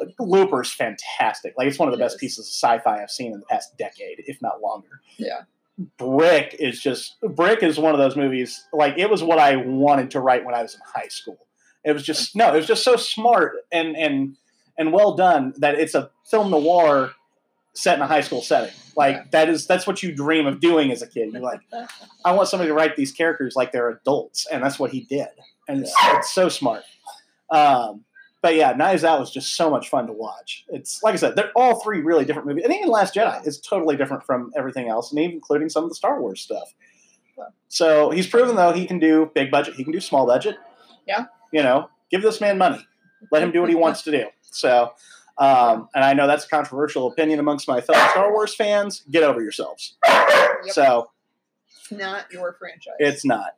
Uh, 0.01 0.05
Looper's 0.23 0.71
fantastic. 0.71 1.55
Like 1.57 1.67
it's 1.67 1.79
one 1.79 1.87
of 1.87 1.93
the 1.97 2.03
It 2.03 2.05
best 2.05 2.15
is. 2.15 2.19
pieces 2.19 2.39
of 2.47 2.51
sci-fi 2.53 3.01
I've 3.01 3.09
seen 3.09 3.33
in 3.33 3.39
the 3.39 3.45
past 3.47 3.75
decade, 3.77 4.23
if 4.27 4.41
not 4.41 4.61
longer. 4.61 5.01
Yeah. 5.17 5.41
Brick 5.97 6.55
is 6.59 6.79
just 6.79 7.19
Brick 7.21 7.63
is 7.63 7.79
one 7.79 7.93
of 7.93 7.99
those 7.99 8.15
movies. 8.15 8.63
Like 8.73 8.97
it 8.97 9.09
was 9.09 9.23
what 9.23 9.39
I 9.39 9.55
wanted 9.55 10.11
to 10.11 10.19
write 10.19 10.45
when 10.45 10.53
I 10.53 10.61
was 10.61 10.75
in 10.75 10.81
high 10.85 11.07
school. 11.07 11.47
It 11.83 11.93
was 11.93 12.03
just 12.03 12.35
no, 12.35 12.53
it 12.53 12.57
was 12.57 12.67
just 12.67 12.83
so 12.83 12.95
smart 12.95 13.53
and 13.71 13.95
and 13.97 14.37
and 14.77 14.93
well 14.93 15.15
done 15.15 15.53
that 15.57 15.75
it's 15.75 15.95
a 15.95 16.11
film 16.29 16.51
noir 16.51 17.11
set 17.73 17.97
in 17.97 18.01
a 18.01 18.07
high 18.07 18.21
school 18.21 18.41
setting. 18.41 18.73
Like 18.95 19.31
that 19.31 19.49
is 19.49 19.65
that's 19.65 19.87
what 19.87 20.03
you 20.03 20.11
dream 20.11 20.45
of 20.45 20.59
doing 20.59 20.91
as 20.91 21.01
a 21.01 21.07
kid. 21.07 21.33
You're 21.33 21.41
like, 21.41 21.61
I 22.23 22.31
want 22.31 22.47
somebody 22.47 22.69
to 22.69 22.73
write 22.73 22.95
these 22.95 23.11
characters 23.11 23.55
like 23.55 23.71
they're 23.71 23.89
adults, 23.89 24.45
and 24.51 24.63
that's 24.63 24.77
what 24.77 24.91
he 24.91 25.01
did, 25.01 25.29
and 25.67 25.81
it's, 25.81 25.93
it's 25.99 26.31
so 26.31 26.49
smart. 26.49 26.83
Um, 27.49 28.03
but 28.41 28.55
yeah, 28.55 28.73
Knives 28.73 29.03
Out 29.03 29.19
was 29.19 29.31
just 29.31 29.55
so 29.55 29.69
much 29.69 29.89
fun 29.89 30.05
to 30.07 30.13
watch. 30.13 30.65
It's 30.67 31.01
like 31.01 31.13
I 31.13 31.17
said, 31.17 31.35
they're 31.35 31.51
all 31.55 31.81
three 31.81 32.01
really 32.01 32.25
different 32.25 32.47
movies, 32.47 32.65
and 32.65 32.73
even 32.73 32.89
Last 32.89 33.15
Jedi 33.15 33.45
is 33.47 33.59
totally 33.59 33.95
different 33.95 34.23
from 34.23 34.51
everything 34.55 34.89
else, 34.89 35.11
and 35.11 35.19
even 35.19 35.31
including 35.35 35.69
some 35.69 35.83
of 35.83 35.89
the 35.89 35.95
Star 35.95 36.21
Wars 36.21 36.41
stuff. 36.41 36.73
So 37.69 38.11
he's 38.11 38.27
proven 38.27 38.55
though 38.55 38.71
he 38.71 38.85
can 38.85 38.99
do 38.99 39.31
big 39.33 39.49
budget, 39.49 39.73
he 39.73 39.83
can 39.83 39.91
do 39.91 39.99
small 39.99 40.27
budget. 40.27 40.57
Yeah. 41.07 41.25
you 41.51 41.63
know, 41.63 41.89
give 42.11 42.21
this 42.21 42.39
man 42.39 42.57
money, 42.57 42.85
let 43.31 43.41
him 43.43 43.51
do 43.51 43.59
what 43.59 43.69
he 43.69 43.75
wants 43.85 44.03
to 44.03 44.11
do. 44.11 44.25
So. 44.41 44.93
Um, 45.37 45.89
and 45.95 46.03
I 46.05 46.13
know 46.13 46.27
that's 46.27 46.45
a 46.45 46.49
controversial 46.49 47.07
opinion 47.11 47.39
amongst 47.39 47.67
my 47.67 47.81
fellow 47.81 48.05
Star 48.11 48.31
Wars 48.31 48.53
fans. 48.55 49.03
Get 49.09 49.23
over 49.23 49.41
yourselves. 49.41 49.95
Yep. 50.07 50.73
So 50.73 51.09
It's 51.79 51.91
not 51.91 52.31
your 52.31 52.53
franchise. 52.59 52.93
it's 52.99 53.25
not. 53.25 53.55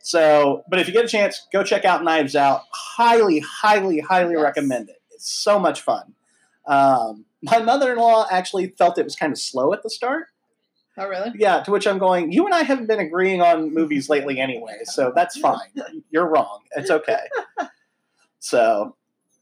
So, 0.00 0.62
but 0.70 0.78
if 0.80 0.86
you 0.86 0.92
get 0.94 1.04
a 1.04 1.08
chance, 1.08 1.46
go 1.52 1.62
check 1.62 1.84
out 1.84 2.02
Knives 2.02 2.34
Out. 2.34 2.62
Highly, 2.72 3.40
highly, 3.40 4.00
highly 4.00 4.34
Yes. 4.34 4.42
recommend 4.42 4.88
it. 4.88 5.02
It's 5.10 5.28
so 5.30 5.58
much 5.58 5.82
fun. 5.82 6.14
Um, 6.66 7.26
my 7.42 7.58
mother-in-law 7.58 8.28
actually 8.30 8.68
felt 8.78 8.96
it 8.98 9.04
was 9.04 9.16
kind 9.16 9.32
of 9.32 9.38
slow 9.38 9.72
at 9.72 9.82
the 9.82 9.90
start. 9.90 10.26
Oh, 10.96 11.06
really? 11.08 11.32
Yeah, 11.36 11.62
to 11.62 11.70
which 11.70 11.86
I'm 11.86 11.98
going. 11.98 12.32
You 12.32 12.44
and 12.46 12.54
I 12.54 12.62
haven't 12.62 12.86
been 12.86 12.98
agreeing 13.00 13.40
on 13.42 13.72
movies 13.74 14.08
lately 14.08 14.40
anyway, 14.40 14.78
so 14.84 15.12
that's 15.14 15.38
fine. 15.40 15.68
You're 16.10 16.26
wrong. 16.28 16.60
It's 16.74 16.90
okay. 16.90 17.20
So, 18.40 18.94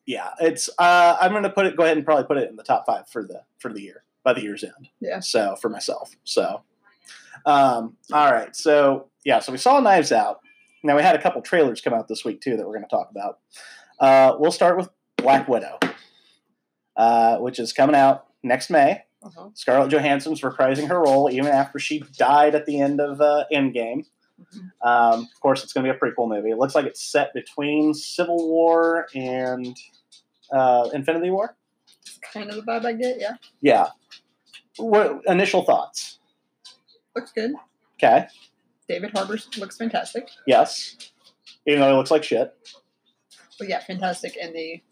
yeah, 0.07 0.31
it's. 0.41 0.71
Uh, 0.79 1.17
I'm 1.21 1.33
going 1.33 1.43
to 1.43 1.51
put 1.51 1.67
it. 1.67 1.77
Go 1.77 1.83
ahead 1.83 1.97
and 1.97 2.07
probably 2.07 2.25
put 2.25 2.39
it 2.39 2.49
in 2.49 2.57
the 2.57 2.63
top 2.63 2.87
five 2.87 3.09
for 3.09 3.25
the 3.25 3.43
for 3.59 3.73
the 3.73 3.83
year 3.83 4.05
by 4.25 4.33
the 4.33 4.43
year's 4.43 4.65
end. 4.65 4.89
Yeah. 5.01 5.21
So 5.21 5.57
for 5.57 5.69
myself. 5.69 6.15
So, 6.25 6.63
um, 7.45 7.97
all 8.13 8.33
right. 8.33 8.55
So 8.55 9.09
yeah. 9.25 9.41
So 9.41 9.53
we 9.53 9.59
saw 9.59 9.81
Knives 9.81 10.13
Out. 10.13 10.41
Now 10.83 10.97
we 10.97 11.03
had 11.03 11.17
a 11.17 11.23
couple 11.23 11.43
trailers 11.43 11.81
come 11.81 11.93
out 11.93 12.07
this 12.07 12.25
week 12.25 12.41
too 12.41 12.57
that 12.57 12.67
we're 12.67 12.75
going 12.75 12.85
to 12.85 12.91
talk 12.91 13.11
about. 13.11 13.41
Uh, 13.99 14.37
we'll 14.39 14.53
start 14.53 14.77
with 14.77 14.89
Black 15.17 15.49
Widow, 15.49 15.79
uh, 16.97 17.39
which 17.39 17.59
is 17.59 17.73
coming 17.73 17.97
out 17.97 18.27
next 18.43 18.71
May. 18.71 19.03
Uh-huh. 19.23 19.49
Scarlett 19.55 19.91
Johansson's 19.91 20.43
reprising 20.43 20.87
her 20.89 21.01
role 21.01 21.29
even 21.33 21.49
after 21.49 21.81
she 21.81 22.05
died 22.17 22.55
at 22.55 22.67
the 22.67 22.81
end 22.81 23.01
of 23.01 23.21
uh, 23.21 23.45
Endgame. 23.53 24.05
Mhm. 24.41 24.71
Um, 24.87 25.21
of 25.23 25.41
course, 25.41 25.65
it's 25.65 25.73
going 25.73 25.87
to 25.87 25.93
be 25.93 25.97
a 25.97 26.01
prequel 26.01 26.29
movie. 26.29 26.51
It 26.51 26.59
looks 26.59 26.75
like 26.75 26.85
it's 26.87 27.03
set 27.03 27.33
between 27.35 27.95
Civil 27.95 28.49
War 28.49 29.07
and 29.15 29.77
uh, 30.53 30.91
Infinity 30.93 31.31
War. 31.31 31.57
Kind 32.33 32.51
of 32.51 32.57
the 32.57 32.63
vibe 32.63 32.85
I 32.85 32.93
get. 32.93 33.19
Yeah, 33.19 33.35
Yeah. 33.61 33.87
What 34.79 35.23
initial 35.27 35.65
thoughts? 35.65 36.19
looks 37.15 37.33
good. 37.33 37.53
Okay. 37.95 38.27
David 38.89 39.11
Harbour 39.13 39.39
looks 39.57 39.77
fantastic. 39.79 40.29
Yes. 40.47 40.97
Even 41.67 41.81
though 41.81 41.91
it 41.91 41.97
looks 41.97 42.11
like 42.11 42.23
shit. 42.23 42.55
But 43.59 43.69
yeah, 43.71 43.81
fantastic, 43.81 44.37
and 44.41 44.55
the 44.55 44.83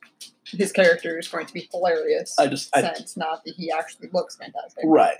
his 0.46 0.72
character 0.72 1.18
is 1.18 1.28
going 1.28 1.44
to 1.46 1.52
be 1.52 1.68
hilarious. 1.70 2.34
I 2.38 2.46
just 2.46 2.74
I, 2.74 2.80
sense, 2.80 3.14
not 3.16 3.44
that 3.44 3.54
he 3.56 3.70
actually 3.70 4.08
looks 4.12 4.36
fantastic. 4.36 4.84
right. 4.86 5.18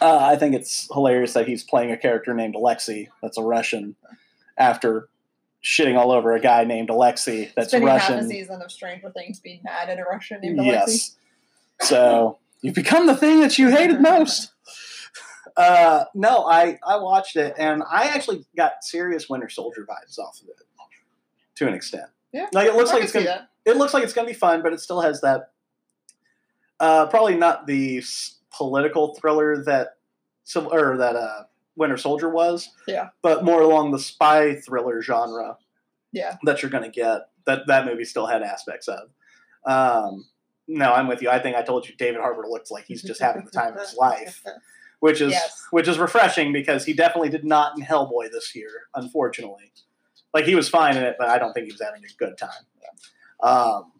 Uh, 0.00 0.18
I 0.20 0.36
think 0.36 0.54
it's 0.54 0.88
hilarious 0.92 1.32
that 1.32 1.48
he's 1.48 1.64
playing 1.64 1.90
a 1.90 1.96
character 1.96 2.34
named 2.34 2.54
Alexei. 2.54 3.08
That's 3.22 3.36
a 3.38 3.42
Russian. 3.42 3.96
After 4.56 5.08
shitting 5.62 5.98
all 5.98 6.10
over 6.12 6.32
a 6.32 6.40
guy 6.40 6.64
named 6.64 6.90
Alexei. 6.90 7.50
That's 7.56 7.70
Spending 7.70 7.88
half 7.88 8.08
a 8.08 8.14
Russian. 8.14 8.28
season 8.28 8.62
of 8.62 8.70
Stranger 8.70 9.10
Things 9.10 9.40
being 9.40 9.60
mad 9.64 9.88
at 9.88 9.98
a 9.98 10.04
Russian 10.04 10.40
named 10.40 10.58
Alexei. 10.58 10.92
Yes. 10.92 11.16
So 11.80 12.38
you've 12.62 12.74
become 12.74 13.06
the 13.06 13.16
thing 13.16 13.40
that 13.40 13.58
you 13.58 13.68
hated 13.70 14.00
most. 14.00 14.52
Uh, 15.56 16.04
no, 16.14 16.44
I 16.46 16.78
I 16.86 16.96
watched 16.98 17.34
it 17.36 17.54
and 17.58 17.82
I 17.88 18.04
actually 18.08 18.44
got 18.56 18.84
serious 18.84 19.28
Winter 19.28 19.48
Soldier 19.48 19.84
vibes 19.88 20.18
off 20.18 20.40
of 20.40 20.48
it, 20.48 20.56
to 21.56 21.66
an 21.66 21.74
extent. 21.74 22.04
Yeah. 22.32 22.46
Like 22.52 22.68
it 22.68 22.74
looks 22.76 22.90
I 22.90 22.94
like 22.94 23.02
it's 23.04 23.12
gonna 23.12 23.26
that. 23.26 23.48
it 23.64 23.76
looks 23.76 23.92
like 23.92 24.04
it's 24.04 24.12
gonna 24.12 24.28
be 24.28 24.34
fun, 24.34 24.62
but 24.62 24.72
it 24.72 24.80
still 24.80 25.00
has 25.00 25.20
that. 25.22 25.50
Uh, 26.78 27.06
probably 27.06 27.34
not 27.36 27.66
the 27.66 28.00
political 28.56 29.14
thriller 29.14 29.62
that 29.64 29.96
Civil 30.44 30.72
or 30.72 30.96
that 30.96 31.16
uh, 31.16 31.44
Winter 31.76 31.96
Soldier 31.96 32.28
was. 32.28 32.70
Yeah. 32.86 33.08
But 33.22 33.44
more 33.44 33.60
along 33.62 33.90
the 33.92 33.98
spy 33.98 34.54
thriller 34.56 35.02
genre 35.02 35.56
Yeah. 36.12 36.36
that 36.44 36.62
you're 36.62 36.70
going 36.70 36.84
to 36.84 36.90
get 36.90 37.28
that 37.46 37.66
that 37.66 37.84
movie 37.86 38.04
still 38.04 38.26
had 38.26 38.42
aspects 38.42 38.88
of. 38.88 39.08
Um, 39.66 40.26
no, 40.66 40.92
I'm 40.92 41.08
with 41.08 41.22
you. 41.22 41.30
I 41.30 41.38
think 41.38 41.56
I 41.56 41.62
told 41.62 41.88
you 41.88 41.94
David 41.96 42.20
Harbour 42.20 42.46
looks 42.48 42.70
like 42.70 42.84
he's 42.86 43.02
just 43.02 43.20
having 43.20 43.44
the 43.44 43.50
time 43.50 43.74
of 43.74 43.80
his 43.80 43.94
life, 43.96 44.42
which 45.00 45.20
is 45.20 45.32
Yes. 45.32 45.64
which 45.70 45.88
is 45.88 45.98
refreshing 45.98 46.52
because 46.52 46.84
he 46.84 46.92
definitely 46.92 47.30
did 47.30 47.44
not 47.44 47.76
in 47.78 47.84
Hellboy 47.84 48.30
this 48.30 48.54
year, 48.54 48.70
unfortunately. 48.94 49.72
Like 50.34 50.44
he 50.44 50.54
was 50.54 50.68
fine 50.68 50.96
in 50.96 51.02
it, 51.04 51.16
but 51.18 51.28
I 51.28 51.38
don't 51.38 51.52
think 51.54 51.66
he 51.66 51.72
was 51.72 51.80
having 51.80 52.02
a 52.04 52.14
good 52.18 52.36
time. 52.36 52.50
Um, 53.42 53.92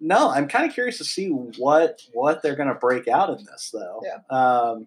no, 0.00 0.30
I'm 0.30 0.48
kind 0.48 0.66
of 0.66 0.72
curious 0.74 0.98
to 0.98 1.04
see 1.04 1.28
what 1.28 2.00
what 2.12 2.42
they're 2.42 2.56
going 2.56 2.68
to 2.68 2.74
break 2.74 3.06
out 3.08 3.30
in 3.30 3.44
this 3.44 3.70
though. 3.72 4.02
Yeah. 4.04 4.36
Um, 4.36 4.86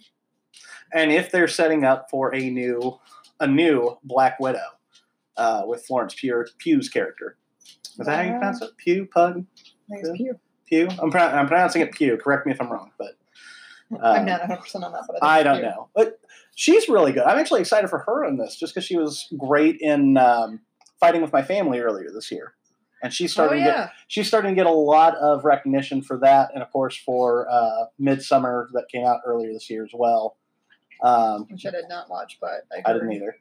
and 0.94 1.12
if 1.12 1.32
they're 1.32 1.48
setting 1.48 1.84
up 1.84 2.10
for 2.10 2.34
a 2.36 2.50
new 2.50 3.00
a 3.40 3.48
new 3.48 3.98
Black 4.04 4.40
Widow 4.40 4.66
uh, 5.38 5.64
with 5.66 5.86
Florence 5.86 6.14
Pugh, 6.16 6.46
Pugh's 6.60 6.90
character. 6.90 7.38
Is 8.00 8.06
that 8.06 8.16
how 8.16 8.22
you 8.24 8.32
pronounce 8.38 8.62
it? 8.62 8.72
Pew, 8.78 9.06
Pug, 9.06 9.46
Pew. 10.16 10.40
Pew. 10.66 10.88
I'm, 11.02 11.12
pro- 11.12 11.22
I'm 11.28 11.48
pronouncing 11.48 11.82
it 11.82 11.92
Pew. 11.92 12.18
Correct 12.18 12.46
me 12.46 12.52
if 12.54 12.62
I'm 12.62 12.72
wrong, 12.72 12.92
but 12.98 13.12
I'm 14.02 14.22
Um, 14.22 14.26
not 14.26 14.40
100 14.42 14.62
percent 14.62 14.84
on 14.84 14.92
that, 14.94 15.04
but 15.08 15.22
I 15.24 15.40
I, 15.40 15.44
don't 15.44 15.58
Pew. 15.60 15.66
know. 15.66 15.90
But 15.96 16.20
she's 16.56 16.90
really 16.90 17.12
good. 17.12 17.24
I'm 17.24 17.38
actually 17.38 17.62
excited 17.62 17.90
for 17.90 18.00
her 18.00 18.26
in 18.26 18.38
this, 18.38 18.56
just 18.56 18.74
because 18.74 18.86
she 18.86 18.98
was 18.98 19.28
great 19.38 19.78
in 19.80 20.18
um, 20.18 20.62
Fighting 21.00 21.22
with 21.22 21.32
My 21.34 21.42
Family 21.44 21.80
earlier 21.80 22.10
this 22.12 22.32
year, 22.32 22.54
and 23.04 23.14
she's 23.14 23.32
Oh 23.34 23.46
starting 23.46 23.64
to 23.64 23.70
get 23.70 23.92
she's 24.08 24.28
starting 24.28 24.52
to 24.52 24.56
get 24.56 24.66
a 24.66 24.72
lot 24.72 25.16
of 25.18 25.46
recognition 25.46 26.02
for 26.02 26.18
that, 26.20 26.50
and 26.54 26.64
of 26.64 26.72
course 26.72 26.98
for 26.98 27.48
uh, 27.52 27.86
Midsommar 28.02 28.68
that 28.74 28.86
came 28.92 29.06
out 29.06 29.20
earlier 29.26 29.54
this 29.54 29.70
year 29.70 29.84
as 29.84 29.92
well. 29.94 30.38
Um, 31.04 31.48
which 31.50 31.66
I 31.66 31.72
did 31.72 31.86
not 31.90 32.10
watch, 32.10 32.38
but 32.40 32.66
I, 32.72 32.90
I 32.90 32.94
didn't 32.94 33.12
either, 33.12 33.36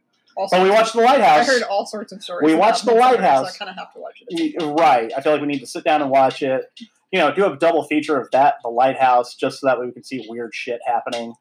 but 0.50 0.62
we 0.62 0.70
watched 0.70 0.94
The 0.94 1.00
Lighthouse. 1.00 1.48
I 1.48 1.52
heard 1.52 1.62
all 1.62 1.86
sorts 1.86 2.12
of 2.12 2.22
stories. 2.22 2.44
We 2.44 2.54
watched 2.54 2.84
The 2.84 2.94
Lighthouse. 2.94 3.48
So 3.50 3.54
I 3.54 3.56
kind 3.56 3.70
of 3.70 3.76
have 3.76 3.92
to 3.94 4.00
watch 4.00 4.22
it. 4.26 4.62
Right. 4.80 5.12
I 5.16 5.20
feel 5.20 5.32
like 5.32 5.40
we 5.40 5.46
need 5.46 5.60
to 5.60 5.66
sit 5.66 5.84
down 5.84 6.02
and 6.02 6.10
watch 6.10 6.42
it. 6.42 6.64
You 7.12 7.20
know, 7.20 7.32
do 7.32 7.44
a 7.44 7.56
double 7.56 7.84
feature 7.84 8.18
of 8.18 8.30
that, 8.32 8.54
The 8.64 8.68
Lighthouse, 8.70 9.36
just 9.36 9.60
so 9.60 9.66
that 9.68 9.78
way 9.78 9.86
we 9.86 9.92
can 9.92 10.02
see 10.02 10.26
weird 10.28 10.54
shit 10.54 10.80
happening. 10.84 11.34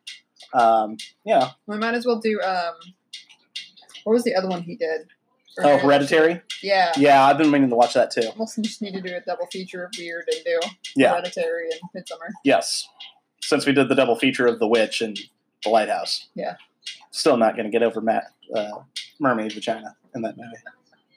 Um, 0.53 0.97
yeah. 1.25 1.51
We 1.65 1.77
might 1.77 1.95
as 1.95 2.05
well 2.05 2.19
do. 2.19 2.39
um 2.41 2.75
What 4.03 4.13
was 4.13 4.23
the 4.23 4.35
other 4.35 4.49
one 4.49 4.61
he 4.63 4.75
did? 4.75 5.07
Oh, 5.59 5.77
Hereditary. 5.77 6.41
Yeah. 6.63 6.91
Yeah, 6.97 7.25
I've 7.25 7.37
been 7.37 7.51
meaning 7.51 7.69
to 7.69 7.75
watch 7.75 7.93
that 7.93 8.11
too. 8.11 8.27
Almost 8.29 8.61
just 8.63 8.81
need 8.81 8.93
to 8.93 9.01
do 9.01 9.13
a 9.15 9.21
double 9.21 9.47
feature 9.47 9.83
of 9.83 9.91
Weird 9.97 10.25
and 10.33 10.43
do 10.45 10.59
Yeah. 10.95 11.11
Hereditary 11.11 11.69
and 11.71 11.81
Midsommar. 12.03 12.29
Yes. 12.43 12.87
Since 13.41 13.65
we 13.65 13.73
did 13.73 13.89
the 13.89 13.95
double 13.95 14.15
feature 14.15 14.45
of 14.47 14.59
The 14.59 14.67
Witch 14.67 15.01
and 15.01 15.17
The 15.63 15.69
Lighthouse. 15.69 16.29
Yeah. 16.35 16.55
Still 17.11 17.37
not 17.37 17.55
going 17.55 17.65
to 17.65 17.71
get 17.71 17.83
over 17.83 17.99
Matt 18.01 18.25
uh, 18.55 18.79
Mermaid 19.19 19.51
Vagina 19.53 19.95
in 20.15 20.21
that 20.21 20.37
movie. 20.37 20.55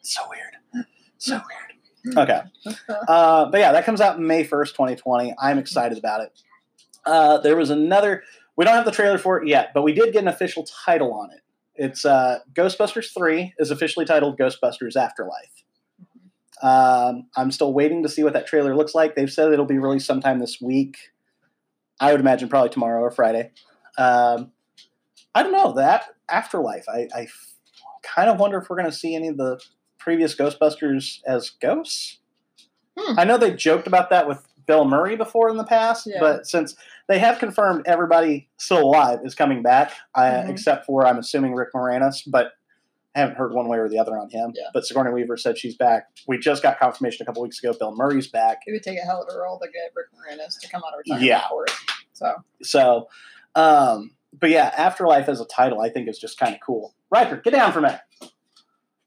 So 0.02 0.22
weird. 0.28 0.86
So 1.18 1.34
weird. 1.34 2.18
Okay. 2.28 2.40
Uh, 3.08 3.46
but 3.50 3.58
yeah, 3.60 3.72
that 3.72 3.84
comes 3.84 4.00
out 4.00 4.20
May 4.20 4.44
1st, 4.44 4.70
2020. 4.72 5.34
I'm 5.40 5.58
excited 5.58 5.96
about 5.98 6.20
it. 6.22 6.32
Uh, 7.06 7.38
there 7.38 7.56
was 7.56 7.70
another, 7.70 8.22
we 8.56 8.64
don't 8.64 8.74
have 8.74 8.84
the 8.84 8.90
trailer 8.90 9.18
for 9.18 9.42
it 9.42 9.48
yet, 9.48 9.70
but 9.74 9.82
we 9.82 9.92
did 9.92 10.12
get 10.12 10.22
an 10.22 10.28
official 10.28 10.64
title 10.84 11.12
on 11.12 11.30
it. 11.32 11.40
It's 11.76 12.04
uh, 12.04 12.38
Ghostbusters 12.52 13.12
3 13.16 13.54
is 13.58 13.70
officially 13.70 14.06
titled 14.06 14.38
Ghostbusters 14.38 14.96
Afterlife. 14.96 15.64
Um, 16.62 17.26
I'm 17.36 17.50
still 17.50 17.72
waiting 17.72 18.02
to 18.04 18.08
see 18.08 18.22
what 18.22 18.32
that 18.32 18.46
trailer 18.46 18.76
looks 18.76 18.94
like. 18.94 19.14
They've 19.14 19.30
said 19.30 19.52
it'll 19.52 19.64
be 19.64 19.78
released 19.78 20.06
sometime 20.06 20.38
this 20.38 20.60
week. 20.60 20.96
I 22.00 22.12
would 22.12 22.20
imagine 22.20 22.48
probably 22.48 22.70
tomorrow 22.70 23.00
or 23.00 23.10
Friday. 23.10 23.50
Um, 23.98 24.52
I 25.34 25.42
don't 25.42 25.52
know 25.52 25.72
that 25.74 26.06
Afterlife. 26.28 26.86
I, 26.88 27.08
I 27.14 27.26
kind 28.02 28.30
of 28.30 28.38
wonder 28.38 28.58
if 28.58 28.70
we're 28.70 28.76
going 28.76 28.90
to 28.90 28.96
see 28.96 29.14
any 29.14 29.28
of 29.28 29.36
the 29.36 29.60
previous 29.98 30.34
Ghostbusters 30.34 31.20
as 31.26 31.50
ghosts. 31.50 32.18
Hmm. 32.96 33.18
I 33.18 33.24
know 33.24 33.36
they 33.36 33.52
joked 33.52 33.86
about 33.86 34.10
that 34.10 34.28
with 34.28 34.46
Bill 34.66 34.84
Murray 34.84 35.16
before 35.16 35.48
in 35.50 35.56
the 35.56 35.64
past, 35.64 36.06
Yeah. 36.06 36.18
but 36.20 36.46
since 36.46 36.74
they 37.06 37.18
have 37.18 37.38
confirmed 37.38 37.82
everybody 37.86 38.48
still 38.56 38.82
alive 38.82 39.20
is 39.24 39.34
coming 39.34 39.62
back, 39.62 39.92
I, 40.14 40.26
Mhm. 40.30 40.50
except 40.50 40.86
for 40.86 41.06
I'm 41.06 41.18
assuming 41.18 41.54
Rick 41.54 41.70
Moranis, 41.74 42.22
but 42.26 42.52
I 43.16 43.20
haven't 43.20 43.36
heard 43.36 43.52
one 43.54 43.68
way 43.68 43.78
or 43.78 43.88
the 43.88 43.98
other 43.98 44.18
on 44.18 44.28
him. 44.30 44.52
Yeah. 44.56 44.64
But 44.72 44.84
Sigourney 44.86 45.12
Weaver 45.12 45.36
said 45.36 45.56
she's 45.56 45.76
back. 45.76 46.08
We 46.26 46.36
just 46.38 46.62
got 46.62 46.78
confirmation 46.80 47.22
a 47.22 47.26
couple 47.26 47.42
weeks 47.42 47.62
ago. 47.62 47.72
Bill 47.78 47.94
Murray's 47.94 48.26
back. 48.26 48.62
It 48.66 48.72
would 48.72 48.82
take 48.82 48.98
a 48.98 49.02
hell 49.02 49.22
of 49.22 49.32
a 49.32 49.38
role 49.38 49.58
to 49.60 49.68
get 49.68 49.92
Rick 49.94 50.06
Moranis 50.12 50.58
to 50.60 50.68
come 50.68 50.82
out 50.84 50.94
of 50.94 50.98
retirement 50.98 51.26
Yeah. 51.28 51.46
for 51.48 51.64
it. 51.64 51.70
So 52.12 52.34
So, 52.62 53.08
um, 53.54 54.10
but 54.32 54.50
yeah, 54.50 54.72
Afterlife 54.76 55.28
as 55.28 55.40
a 55.40 55.44
title, 55.46 55.80
I 55.80 55.90
think 55.90 56.08
is 56.08 56.18
just 56.18 56.38
kind 56.38 56.54
of 56.54 56.60
cool. 56.60 56.94
Riker, 57.10 57.36
get 57.36 57.50
down 57.52 57.72
from 57.72 57.84
it. 57.84 58.00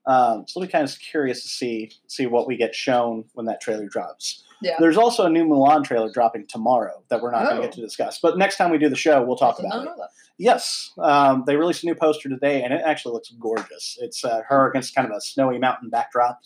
Um, 0.05 0.45
so 0.47 0.59
we'll 0.61 0.67
be 0.67 0.71
kind 0.71 0.88
of 0.88 0.99
curious 0.99 1.41
to 1.41 1.49
see 1.49 1.91
see 2.07 2.27
what 2.27 2.47
we 2.47 2.55
get 2.55 2.73
shown 2.73 3.25
when 3.34 3.45
that 3.47 3.59
trailer 3.59 3.88
drops. 3.88 4.45
Yeah. 4.61 4.75
There's 4.79 4.97
also 4.97 5.25
a 5.25 5.29
new 5.29 5.45
Mulan 5.45 5.84
trailer 5.84 6.09
dropping 6.11 6.47
tomorrow 6.47 7.03
that 7.09 7.21
we're 7.21 7.31
not 7.31 7.43
going 7.45 7.57
Oh. 7.57 7.61
to 7.61 7.67
get 7.67 7.71
to 7.73 7.81
discuss. 7.81 8.19
But 8.19 8.38
next 8.38 8.57
time 8.57 8.71
we 8.71 8.77
do 8.77 8.89
the 8.89 8.95
show, 8.95 9.23
we'll 9.23 9.38
talk 9.38 9.59
about 9.59 9.84
it. 9.84 9.89
that. 9.97 10.09
Yes, 10.39 10.91
um, 10.99 11.43
they 11.47 11.55
released 11.55 11.84
a 11.84 11.88
new 11.88 11.95
poster 11.95 12.29
today, 12.29 12.61
and 12.63 12.71
it 12.73 12.81
actually 12.85 13.13
looks 13.13 13.29
gorgeous. 13.39 13.97
It's 14.01 14.23
uh, 14.23 14.41
her 14.47 14.69
against 14.69 14.93
kind 14.95 15.09
of 15.09 15.15
a 15.15 15.21
snowy 15.21 15.57
mountain 15.57 15.89
backdrop. 15.89 16.39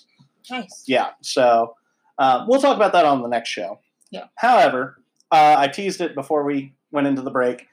Nice. 0.49 0.83
Yeah, 0.87 1.09
so 1.21 1.75
um, 2.17 2.47
we'll 2.47 2.61
talk 2.61 2.75
about 2.75 2.93
that 2.93 3.05
on 3.05 3.21
the 3.21 3.27
next 3.27 3.49
show. 3.49 3.79
Yeah. 4.11 4.25
However, 4.35 4.97
uh, 5.31 5.55
I 5.57 5.67
teased 5.67 5.99
it 6.01 6.15
before 6.15 6.43
we 6.43 6.73
went 6.91 7.07
into 7.07 7.21
the 7.21 7.31
break. 7.31 7.67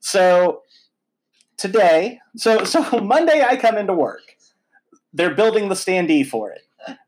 So 0.00 0.62
today, 1.56 2.20
so 2.36 2.64
so 2.64 3.00
Monday, 3.00 3.42
I 3.42 3.56
come 3.56 3.76
into 3.78 3.94
work. 3.94 4.22
They're 5.12 5.34
building 5.34 5.68
the 5.68 5.74
standee 5.74 6.26
for 6.26 6.50
it, 6.50 6.62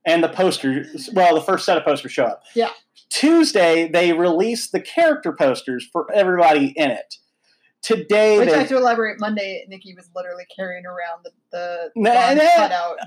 and 0.04 0.22
the 0.24 0.28
posters. 0.28 1.08
Well, 1.12 1.34
the 1.34 1.40
first 1.40 1.64
set 1.64 1.76
of 1.76 1.84
posters 1.84 2.12
show 2.12 2.24
up. 2.24 2.42
Yeah. 2.54 2.70
Tuesday, 3.10 3.88
they 3.88 4.12
release 4.12 4.70
the 4.70 4.80
character 4.80 5.32
posters 5.32 5.86
for 5.92 6.12
everybody 6.12 6.72
in 6.76 6.90
it. 6.90 7.14
today 7.82 8.38
Which 8.38 8.48
I 8.48 8.52
they, 8.52 8.58
have 8.60 8.68
to 8.68 8.76
elaborate. 8.76 9.18
Monday, 9.20 9.64
Nikki 9.68 9.94
was 9.94 10.10
literally 10.14 10.44
carrying 10.54 10.84
around 10.86 11.24
the 11.24 11.30
the 11.50 11.90
Nah, 11.96 12.34
cutout. 12.56 12.98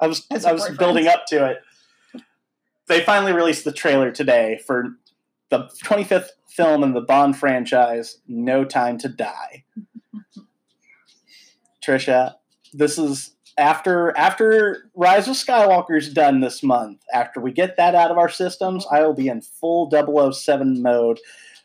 I 0.00 0.06
was 0.06 0.26
I 0.30 0.52
was 0.52 0.62
boyfriend. 0.62 0.78
building 0.78 1.06
up 1.08 1.24
to 1.28 1.46
it. 1.50 1.58
They 2.86 3.00
finally 3.00 3.32
released 3.32 3.64
the 3.64 3.72
trailer 3.72 4.10
today 4.10 4.60
for 4.66 4.90
the 5.48 5.70
25th 5.84 6.28
film 6.48 6.82
in 6.84 6.92
the 6.94 7.00
Bond 7.00 7.36
franchise, 7.36 8.18
No 8.28 8.64
Time 8.64 8.98
to 8.98 9.08
Die. 9.08 9.64
Trisha, 11.84 12.34
this 12.72 12.98
is 12.98 13.33
after 13.56 14.16
after 14.16 14.90
Rise 14.94 15.28
of 15.28 15.34
Skywalker's 15.36 16.12
done 16.12 16.40
this 16.40 16.62
month. 16.62 17.00
After 17.12 17.40
we 17.40 17.52
get 17.52 17.76
that 17.76 17.94
out 17.94 18.10
of 18.10 18.18
our 18.18 18.28
systems, 18.28 18.86
I 18.90 19.00
will 19.02 19.14
be 19.14 19.28
in 19.28 19.40
full 19.42 19.88
007 19.90 20.82
mode 20.82 21.20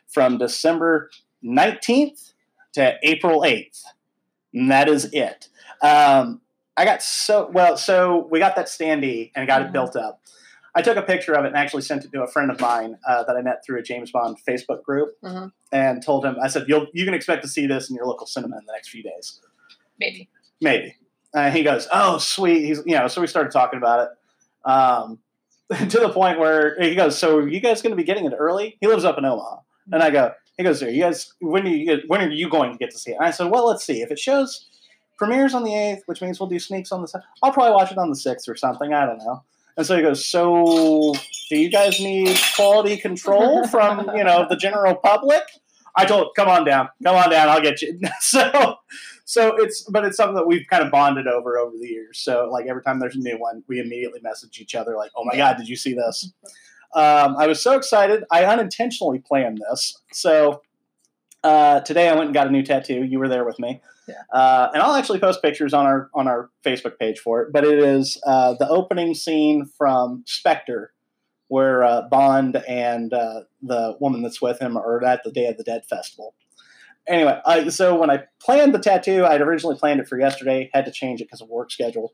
from 0.07 0.38
December 0.38 1.10
19th 1.44 2.34
to 2.74 2.95
April 3.03 3.41
8th. 3.41 3.84
And 4.53 4.72
that 4.72 4.88
is 4.90 5.06
it. 5.14 5.49
Um, 5.82 6.41
I 6.78 6.86
got 6.86 7.02
so 7.02 7.49
well. 7.52 7.78
So 7.78 8.28
we 8.32 8.40
got 8.40 8.56
that 8.56 8.68
standee 8.68 9.32
and 9.36 9.48
got 9.48 9.61
it 9.61 9.70
Mhm. 9.70 9.74
built 9.74 9.95
up. 9.95 10.22
I 10.76 10.82
took 10.82 10.98
a 10.98 11.02
picture 11.02 11.34
of 11.34 11.44
it 11.45 11.49
and 11.49 11.57
actually 11.57 11.82
sent 11.82 12.06
it 12.06 12.11
to 12.11 12.22
a 12.24 12.28
friend 12.28 12.52
of 12.52 12.60
mine 12.61 12.98
uh, 13.07 13.24
that 13.24 13.36
I 13.36 13.41
met 13.41 13.66
through 13.66 13.80
a 13.80 13.82
James 13.82 14.11
Bond 14.11 14.38
Facebook 14.48 14.84
group, 14.84 15.20
Mhm. 15.24 15.52
and 15.72 16.03
told 16.03 16.24
him 16.26 16.38
I 16.41 16.48
said, 16.48 16.66
"You'll 16.68 16.88
you 16.94 17.06
can 17.06 17.14
expect 17.14 17.41
to 17.41 17.48
see 17.49 17.66
this 17.68 17.90
in 17.90 17.95
your 17.95 18.06
local 18.06 18.28
cinema 18.28 18.57
in 18.60 18.66
the 18.66 18.72
next 18.72 18.90
few 18.90 19.03
days, 19.03 19.41
Maybe. 19.99 20.30
maybe." 20.61 20.95
And 21.34 21.56
he 21.56 21.64
goes, 21.64 21.88
"Oh, 21.94 22.18
sweet." 22.18 22.66
He's 22.66 22.82
you 22.86 22.96
know, 22.96 23.08
so 23.08 23.22
we 23.22 23.28
started 23.28 23.52
talking 23.52 23.78
about 23.78 24.08
it 24.08 24.70
um, 24.70 25.20
to 25.90 26.00
the 26.00 26.10
point 26.10 26.40
where 26.40 26.80
he 26.82 26.96
goes, 26.96 27.18
"So 27.18 27.38
are 27.38 27.48
you 27.48 27.60
guys 27.60 27.82
going 27.82 27.92
to 27.92 27.98
be 27.98 28.04
getting 28.04 28.26
it 28.26 28.34
early?" 28.38 28.78
He 28.82 28.88
lives 28.88 29.06
up 29.06 29.18
in 29.18 29.26
Omaha, 29.26 29.58
and 29.92 30.02
I 30.02 30.10
go, 30.10 30.34
"He 30.58 30.64
goes, 30.64 30.80
there. 30.80 30.90
You 30.90 31.04
guys, 31.04 31.34
when 31.40 31.66
are 31.66 31.70
you 31.70 32.02
when 32.08 32.22
are 32.22 32.30
you 32.30 32.50
going 32.50 32.72
to 32.72 32.78
get 32.78 32.92
to 32.92 32.98
see 32.98 33.12
it?" 33.12 33.16
And 33.16 33.26
I 33.26 33.32
said, 33.32 33.52
"Well, 33.52 33.68
let's 33.68 33.86
see. 33.86 34.02
If 34.02 34.12
it 34.12 34.20
shows." 34.20 34.66
Premieres 35.18 35.54
on 35.54 35.66
the 35.66 35.76
eighth, 35.76 36.04
which 36.06 36.22
means 36.22 36.40
we'll 36.40 36.48
do 36.48 36.58
sneaks 36.60 36.94
on 36.94 37.02
the. 37.02 37.22
I'll 37.44 37.52
probably 37.52 37.74
watch 37.74 37.92
it 37.92 37.98
on 37.98 38.10
the 38.10 38.16
sixth 38.16 38.48
or 38.48 38.56
something. 38.56 38.94
I 38.94 39.06
don't 39.06 39.18
know. 39.18 39.44
And 39.80 39.86
so 39.86 39.96
he 39.96 40.02
goes, 40.02 40.26
"So, 40.26 41.14
do 41.50 41.58
you 41.58 41.70
guys 41.70 42.02
need 42.02 42.38
quality 42.54 42.98
control 42.98 43.66
from 43.68 44.10
you 44.14 44.26
know 44.26 44.46
the 44.50 44.58
general 44.58 44.96
public?" 44.96 45.44
I 45.96 46.06
told, 46.06 46.36
"Come 46.36 46.50
on 46.50 46.66
down, 46.66 46.90
come 47.04 47.16
on 47.16 47.30
down, 47.30 47.48
I'll 47.48 47.62
get 47.62 47.82
you." 47.82 47.98
so, 48.20 48.76
so 49.30 49.56
it's 49.58 49.84
but 49.84 50.06
it's 50.06 50.18
something 50.18 50.34
that 50.34 50.48
we've 50.48 50.66
kind 50.68 50.84
of 50.84 50.90
bonded 50.92 51.28
over 51.28 51.60
over 51.60 51.78
the 51.80 51.88
years. 51.88 52.18
So, 52.18 52.50
like 52.52 52.66
every 52.66 52.82
time 52.82 53.00
there's 53.00 53.16
a 53.16 53.20
new 53.20 53.38
one, 53.38 53.64
we 53.68 53.80
immediately 53.80 54.20
message 54.24 54.60
each 54.60 54.74
other, 54.74 54.96
like, 54.98 55.12
"Oh 55.16 55.24
my 55.24 55.38
god, 55.38 55.58
did 55.58 55.70
you 55.70 55.76
see 55.76 55.94
this?" 55.94 56.34
Um, 56.96 57.36
I 57.38 57.46
was 57.46 57.62
so 57.62 57.78
excited. 57.78 58.24
I 58.32 58.46
unintentionally 58.46 59.20
planned 59.20 59.60
this. 59.70 60.02
So 60.14 60.64
uh, 61.44 61.82
today 61.82 62.10
I 62.10 62.16
went 62.16 62.30
and 62.30 62.34
got 62.34 62.48
a 62.48 62.50
new 62.50 62.64
tattoo. 62.64 63.04
You 63.04 63.20
were 63.20 63.28
there 63.28 63.46
with 63.46 63.60
me. 63.60 63.82
Yeah. 64.08 64.16
Uh, 64.34 64.72
and 64.74 64.82
I'll 64.82 64.96
actually 64.96 65.20
post 65.20 65.44
pictures 65.44 65.76
on 65.76 65.86
our 65.86 66.10
on 66.16 66.28
our 66.28 66.50
Facebook 66.66 66.98
page 66.98 67.20
for 67.20 67.44
it. 67.44 67.54
But 67.54 67.66
it 67.66 67.78
is 67.78 68.20
uh, 68.26 68.56
the 68.56 68.68
opening 68.68 69.14
scene 69.14 69.70
from 69.78 70.24
Spectre, 70.26 70.92
where 71.50 71.84
uh, 71.84 72.08
Bond 72.10 72.56
and 72.68 73.14
uh, 73.14 73.42
the 73.62 73.96
woman 74.00 74.24
that's 74.24 74.42
with 74.42 74.58
him 74.58 74.76
are 74.76 75.06
at 75.06 75.24
the 75.24 75.32
Day 75.32 75.46
of 75.46 75.58
the 75.58 75.64
Dead 75.64 75.86
festival. 75.88 76.34
Anyway, 77.10 77.41
I, 77.45 77.68
so 77.69 77.98
when 77.99 78.11
I 78.11 78.23
planned 78.40 78.73
the 78.73 78.80
tattoo, 78.80 79.26
I'd 79.26 79.41
originally 79.41 79.76
planned 79.76 79.99
it 79.99 80.07
for 80.07 80.19
yesterday. 80.19 80.69
Had 80.73 80.86
to 80.86 80.91
change 80.91 81.22
it 81.22 81.26
because 81.26 81.41
of 81.41 81.49
work 81.49 81.72
schedule. 81.72 82.14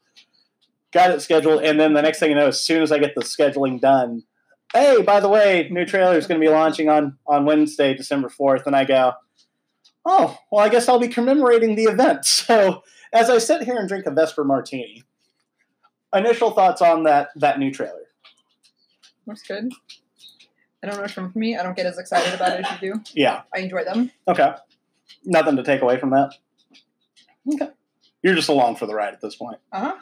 Got 0.92 1.12
it 1.12 1.22
scheduled, 1.22 1.62
and 1.64 1.78
then 1.80 1.94
the 1.94 2.02
next 2.02 2.20
thing 2.20 2.30
you 2.30 2.36
know, 2.36 2.48
as 2.48 2.62
soon 2.62 2.82
as 2.82 2.92
I 2.92 3.00
get 3.00 3.14
the 3.14 3.22
scheduling 3.22 3.82
done, 3.82 4.24
hey, 4.74 5.02
by 5.02 5.20
the 5.20 5.28
way, 5.28 5.68
new 5.70 5.86
trailer 5.86 6.18
is 6.18 6.26
going 6.26 6.40
to 6.40 6.46
be 6.46 6.52
launching 6.52 6.88
on 6.90 7.18
on 7.28 7.46
Wednesday, 7.46 7.94
December 7.94 8.30
fourth, 8.30 8.66
and 8.66 8.76
I 8.76 8.86
go, 8.86 9.12
oh, 10.06 10.38
well, 10.50 10.64
I 10.64 10.70
guess 10.70 10.88
I'll 10.88 11.00
be 11.00 11.10
commemorating 11.10 11.76
the 11.76 11.84
event. 11.84 12.26
So 12.46 12.84
as 13.12 13.30
I 13.30 13.40
sit 13.40 13.64
here 13.64 13.76
and 13.78 13.88
drink 13.88 14.06
a 14.06 14.12
Vesper 14.12 14.44
Martini, 14.44 15.04
initial 16.14 16.52
thoughts 16.52 16.82
on 16.82 17.04
that 17.04 17.30
that 17.36 17.60
new 17.60 17.72
trailer. 17.72 18.08
Looks 19.26 19.42
good. 19.44 19.72
I 20.84 20.88
don't 20.88 20.98
know 20.98 21.04
which 21.04 21.18
one 21.18 21.32
for 21.32 21.40
me. 21.40 21.58
I 21.58 21.64
don't 21.64 21.76
get 21.76 21.88
as 21.88 21.98
excited 21.98 22.34
about 22.34 22.60
it 22.60 22.66
as 22.66 22.82
you 22.82 22.94
do. 22.94 23.02
Yeah, 23.14 23.42
I 23.54 23.60
enjoy 23.60 23.84
them. 23.84 24.12
okay, 24.28 24.54
nothing 25.24 25.56
to 25.58 25.64
take 25.64 25.82
away 25.82 26.00
from 26.00 26.12
that. 26.12 26.34
Okay, 27.54 27.70
you're 28.24 28.36
just 28.36 28.50
along 28.50 28.76
for 28.76 28.86
the 28.86 28.96
ride 28.96 29.14
at 29.14 29.22
this 29.22 29.36
point. 29.36 29.60
Uh 29.72 29.80
huh. 29.80 29.96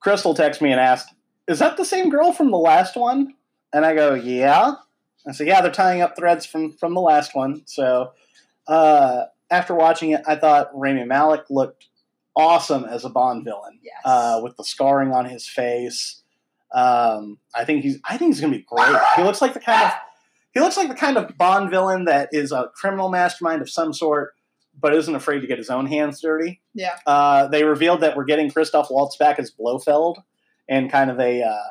Crystal 0.00 0.34
texts 0.34 0.62
me 0.62 0.70
and 0.72 0.80
asks, 0.80 1.12
"Is 1.46 1.58
that 1.60 1.76
the 1.76 1.84
same 1.84 2.10
girl 2.10 2.32
from 2.32 2.50
the 2.50 2.58
last 2.58 2.96
one?" 2.96 3.34
And 3.72 3.84
I 3.84 3.94
go, 3.94 4.14
"Yeah." 4.14 4.74
I 5.26 5.32
said, 5.32 5.46
"Yeah, 5.46 5.60
they're 5.60 5.70
tying 5.70 6.00
up 6.00 6.16
threads 6.16 6.46
from 6.46 6.72
from 6.72 6.94
the 6.94 7.00
last 7.00 7.34
one." 7.34 7.62
So 7.66 8.12
uh, 8.66 9.24
after 9.50 9.74
watching 9.74 10.10
it, 10.10 10.22
I 10.26 10.36
thought 10.36 10.70
Rami 10.74 11.04
Malek 11.04 11.44
looked 11.50 11.86
awesome 12.36 12.84
as 12.84 13.04
a 13.04 13.08
Bond 13.10 13.44
villain. 13.44 13.78
Yes. 13.82 13.94
uh, 14.04 14.40
with 14.42 14.56
the 14.56 14.64
scarring 14.64 15.12
on 15.12 15.24
his 15.26 15.46
face. 15.48 16.22
Um, 16.72 17.38
I 17.54 17.64
think 17.64 17.82
he's 17.82 17.98
I 18.04 18.16
think 18.18 18.34
he's 18.34 18.40
gonna 18.40 18.56
be 18.56 18.62
great. 18.68 18.94
He 19.16 19.22
looks 19.22 19.40
like 19.40 19.54
the 19.54 19.60
kind 19.60 19.84
of 19.84 19.92
he 20.52 20.60
looks 20.60 20.76
like 20.76 20.88
the 20.88 20.94
kind 20.94 21.16
of 21.16 21.36
Bond 21.36 21.70
villain 21.70 22.04
that 22.06 22.30
is 22.32 22.52
a 22.52 22.70
criminal 22.74 23.08
mastermind 23.08 23.62
of 23.62 23.70
some 23.70 23.92
sort, 23.92 24.34
but 24.78 24.94
isn't 24.94 25.14
afraid 25.14 25.40
to 25.40 25.46
get 25.46 25.58
his 25.58 25.70
own 25.70 25.86
hands 25.86 26.20
dirty. 26.20 26.60
yeah. 26.74 26.96
Uh, 27.06 27.46
they 27.48 27.64
revealed 27.64 28.00
that 28.00 28.16
we're 28.16 28.24
getting 28.24 28.50
Christoph 28.50 28.90
Waltz 28.90 29.16
back 29.16 29.38
as 29.38 29.50
Blofeld 29.50 30.22
and 30.68 30.90
kind 30.90 31.10
of 31.10 31.18
a 31.18 31.42
uh, 31.42 31.68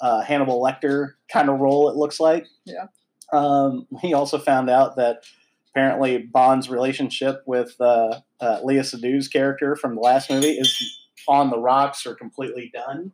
uh, 0.00 0.20
Hannibal 0.22 0.62
Lecter 0.62 1.12
kind 1.30 1.48
of 1.48 1.60
role. 1.60 1.88
It 1.88 1.96
looks 1.96 2.20
like. 2.20 2.46
Yeah. 2.64 2.86
Um, 3.32 3.86
he 4.00 4.14
also 4.14 4.38
found 4.38 4.68
out 4.68 4.96
that 4.96 5.24
apparently 5.70 6.18
Bond's 6.18 6.68
relationship 6.68 7.42
with 7.46 7.76
uh, 7.80 8.20
uh, 8.40 8.60
Léa 8.62 8.80
Seydoux's 8.80 9.28
character 9.28 9.76
from 9.76 9.94
the 9.94 10.00
last 10.00 10.30
movie 10.30 10.48
is 10.48 10.76
on 11.28 11.50
the 11.50 11.58
rocks 11.58 12.06
or 12.06 12.14
completely 12.14 12.70
done, 12.74 13.12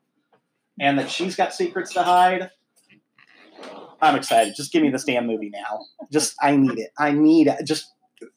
and 0.80 0.98
that 0.98 1.10
she's 1.10 1.36
got 1.36 1.52
secrets 1.52 1.92
to 1.94 2.02
hide. 2.02 2.50
I'm 4.00 4.16
excited. 4.16 4.54
Just 4.56 4.72
give 4.72 4.82
me 4.82 4.90
this 4.90 5.04
damn 5.04 5.26
movie 5.26 5.50
now. 5.50 5.86
Just 6.12 6.34
I 6.40 6.56
need 6.56 6.78
it. 6.78 6.90
I 6.98 7.12
need 7.12 7.46
it. 7.46 7.64
Just 7.64 7.92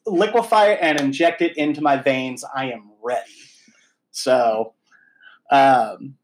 liquefy 0.06 0.68
it 0.72 0.78
and 0.80 1.00
inject 1.00 1.42
it 1.42 1.56
into 1.56 1.80
my 1.80 1.96
veins. 1.96 2.44
I 2.54 2.70
am 2.70 2.90
ready. 3.02 3.30
So, 4.10 4.74
um, 5.50 6.16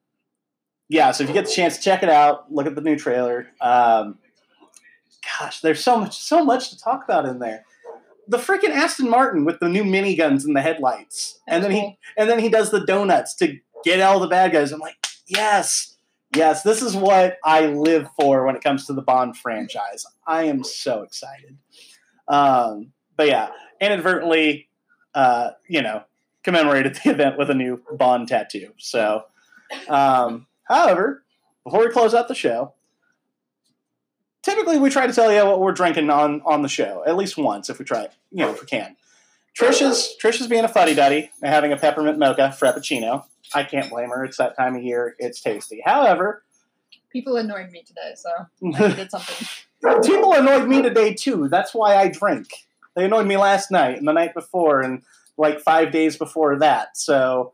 yeah. 0.89 1.13
So 1.13 1.25
if 1.25 1.31
you 1.31 1.35
get 1.35 1.47
the 1.47 1.53
chance, 1.53 1.83
check 1.83 2.03
it 2.03 2.09
out. 2.09 2.53
Look 2.53 2.67
at 2.67 2.75
the 2.75 2.81
new 2.81 2.97
trailer. 2.97 3.49
Um, 3.61 4.19
gosh, 5.39 5.61
there's 5.61 5.83
so 5.83 5.99
much, 5.99 6.19
so 6.19 6.45
much 6.45 6.71
to 6.71 6.79
talk 6.79 7.05
about 7.05 7.27
in 7.27 7.39
there. 7.39 7.65
The 8.29 8.39
freaking 8.39 8.71
Aston 8.71 9.09
Martin 9.09 9.45
with 9.45 9.61
the 9.61 9.69
new 9.69 9.85
miniguns 9.85 10.45
and 10.45 10.57
the 10.57 10.61
headlights, 10.61 11.39
and 11.47 11.63
then 11.63 11.71
he 11.71 11.97
and 12.17 12.29
then 12.29 12.41
he 12.41 12.49
does 12.49 12.71
the 12.71 12.85
donuts 12.85 13.37
to 13.37 13.57
get 13.85 14.01
all 14.01 14.19
the 14.19 14.27
bad 14.27 14.51
guys. 14.53 14.73
I'm 14.73 14.81
like, 14.81 14.97
yes, 15.29 15.96
yes, 16.35 16.63
this 16.63 16.83
is 16.83 16.97
what 16.97 17.39
I 17.45 17.67
live 17.67 18.09
for 18.19 18.45
when 18.45 18.57
it 18.57 18.63
comes 18.63 18.87
to 18.87 18.93
the 18.93 19.03
Bond 19.03 19.37
franchise. 19.37 20.05
I 20.27 20.45
am 20.45 20.65
so 20.65 21.03
excited. 21.03 21.57
Um, 22.29 22.93
but 23.17 23.29
yeah, 23.29 23.51
inadvertently, 23.81 24.69
uh, 25.15 25.51
you 25.69 25.83
know, 25.83 26.03
commemorated 26.43 26.97
the 26.97 27.11
event 27.11 27.39
with 27.39 27.51
a 27.51 27.55
new 27.55 27.83
Bond 27.93 28.29
tattoo. 28.29 28.73
So, 28.79 29.25
um, 29.89 30.47
however, 30.65 31.25
before 31.65 31.81
we 31.81 31.91
close 31.91 32.15
out 32.15 32.29
the 32.29 32.35
show, 32.35 32.75
typically 34.43 34.79
we 34.79 34.91
try 34.91 35.07
to 35.07 35.13
tell 35.13 35.33
you 35.33 35.45
what 35.45 35.61
we're 35.61 35.73
drinking 35.73 36.09
on 36.11 36.41
on 36.47 36.63
the 36.63 36.69
show 36.69 37.03
at 37.05 37.17
least 37.17 37.37
once 37.37 37.69
if 37.69 37.79
we 37.79 37.85
try, 37.85 38.09
you 38.31 38.39
know, 38.39 38.51
if 38.51 38.61
we 38.61 38.67
can. 38.67 38.97
Trisha's 39.59 40.15
Trisha's 40.23 40.47
being 40.47 40.65
a 40.65 40.69
fuddy 40.69 40.95
duddy 40.95 41.31
and 41.43 41.53
having 41.53 41.73
a 41.73 41.77
peppermint 41.77 42.19
mocha 42.19 42.55
frappuccino. 42.59 43.25
I 43.55 43.65
can't 43.65 43.91
blame 43.91 44.11
her. 44.11 44.25
It's 44.25 44.37
that 44.39 44.57
time 44.57 44.77
of 44.77 44.83
year. 44.83 45.15
It's 45.19 45.41
tasty. 45.41 45.81
However, 45.85 46.43
People 47.11 47.37
annoyed 47.37 47.71
me 47.71 47.83
today, 47.83 48.13
so 48.15 48.29
I 48.75 48.93
did 48.95 49.11
something. 49.11 49.47
people 50.05 50.35
annoyed 50.35 50.69
me 50.69 50.83
today 50.83 51.15
too. 51.15 51.49
That's 51.49 51.75
why 51.75 51.97
I 51.97 52.09
drink. 52.09 52.49
They 52.95 53.07
annoyed 53.07 53.27
me 53.27 53.39
last 53.39 53.71
night 53.71 53.97
and 53.97 54.07
the 54.07 54.13
night 54.13 54.35
before 54.35 54.81
and 54.83 55.03
like 55.39 55.61
five 55.61 55.93
days 55.93 56.17
before 56.19 56.59
that. 56.59 56.97
So 56.99 57.53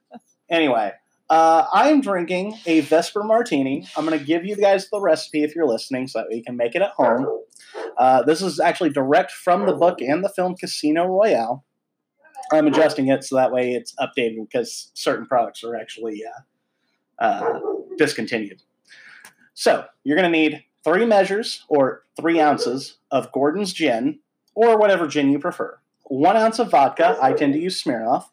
anyway, 0.50 0.92
uh, 1.30 1.66
I'm 1.72 2.00
drinking 2.02 2.58
a 2.66 2.80
Vesper 2.80 3.22
Martini. 3.22 3.86
I'm 3.96 4.04
going 4.04 4.18
to 4.18 4.24
give 4.24 4.44
you 4.44 4.56
guys 4.56 4.90
the 4.90 5.00
recipe 5.00 5.42
if 5.42 5.54
you're 5.54 5.66
listening, 5.66 6.06
so 6.08 6.20
that 6.20 6.34
you 6.36 6.42
can 6.42 6.56
make 6.56 6.74
it 6.74 6.82
at 6.82 6.90
home. 6.90 7.26
Uh, 7.96 8.22
this 8.22 8.42
is 8.42 8.60
actually 8.60 8.90
direct 8.90 9.30
from 9.30 9.66
the 9.66 9.74
book 9.74 10.00
and 10.02 10.22
the 10.22 10.28
film 10.28 10.54
Casino 10.54 11.06
Royale. 11.06 11.64
I'm 12.52 12.66
adjusting 12.66 13.08
it 13.08 13.24
so 13.24 13.36
that 13.36 13.52
way 13.52 13.72
it's 13.72 13.94
updated 14.00 14.46
because 14.48 14.90
certain 14.94 15.26
products 15.26 15.62
are 15.64 15.76
actually 15.76 16.22
uh, 16.24 17.22
uh, 17.24 17.60
discontinued. 17.96 18.62
So 19.54 19.84
you're 20.04 20.16
going 20.16 20.30
to 20.30 20.38
need 20.38 20.64
three 20.84 21.04
measures 21.04 21.64
or 21.68 22.04
three 22.18 22.40
ounces 22.40 22.98
of 23.10 23.32
Gordon's 23.32 23.72
gin 23.72 24.20
or 24.54 24.78
whatever 24.78 25.06
gin 25.06 25.30
you 25.30 25.38
prefer. 25.38 25.78
One 26.04 26.36
ounce 26.36 26.58
of 26.58 26.70
vodka. 26.70 27.18
I 27.20 27.32
tend 27.32 27.52
to 27.54 27.58
use 27.58 27.82
Smirnoff. 27.82 28.24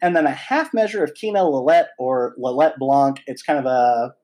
And 0.00 0.16
then 0.16 0.26
a 0.26 0.30
half 0.30 0.72
measure 0.72 1.04
of 1.04 1.12
Kina 1.14 1.40
Lillet 1.40 1.88
or 1.98 2.34
Lillet 2.38 2.78
Blanc. 2.78 3.20
It's 3.26 3.42
kind 3.42 3.58
of 3.58 3.66
a 3.66 4.14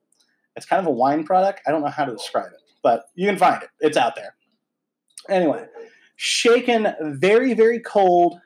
it's 0.57 0.67
kind 0.67 0.81
of 0.81 0.87
a 0.87 0.91
wine 0.91 1.25
product. 1.25 1.61
I 1.67 1.71
don't 1.71 1.83
know 1.83 1.89
how 1.89 2.05
to 2.05 2.13
describe 2.13 2.47
it, 2.47 2.61
but 2.83 3.05
you 3.15 3.27
can 3.27 3.37
find 3.37 3.63
it. 3.63 3.69
It's 3.81 3.97
out 3.97 4.17
there. 4.17 4.35
Anyway, 5.29 5.67
shaken 6.17 6.95
very, 7.01 7.55
very 7.55 7.81
cold, 7.81 8.41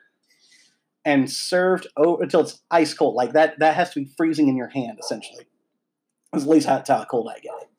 and 1.05 1.31
served 1.31 1.87
o- 1.95 2.17
until 2.17 2.41
it's 2.41 2.61
ice 2.71 2.93
cold. 2.93 3.15
Like 3.15 3.33
that, 3.33 3.59
that 3.59 3.75
has 3.75 3.91
to 3.91 4.01
be 4.01 4.11
freezing 4.17 4.47
in 4.47 4.57
your 4.57 4.67
hand, 4.67 4.97
essentially. 4.99 5.45
That's 6.33 6.43
at 6.43 6.49
least 6.49 6.67
how, 6.67 6.83
how 6.85 7.05
cold 7.05 7.29
I 7.29 7.39
get 7.39 7.53
it. 7.61 7.69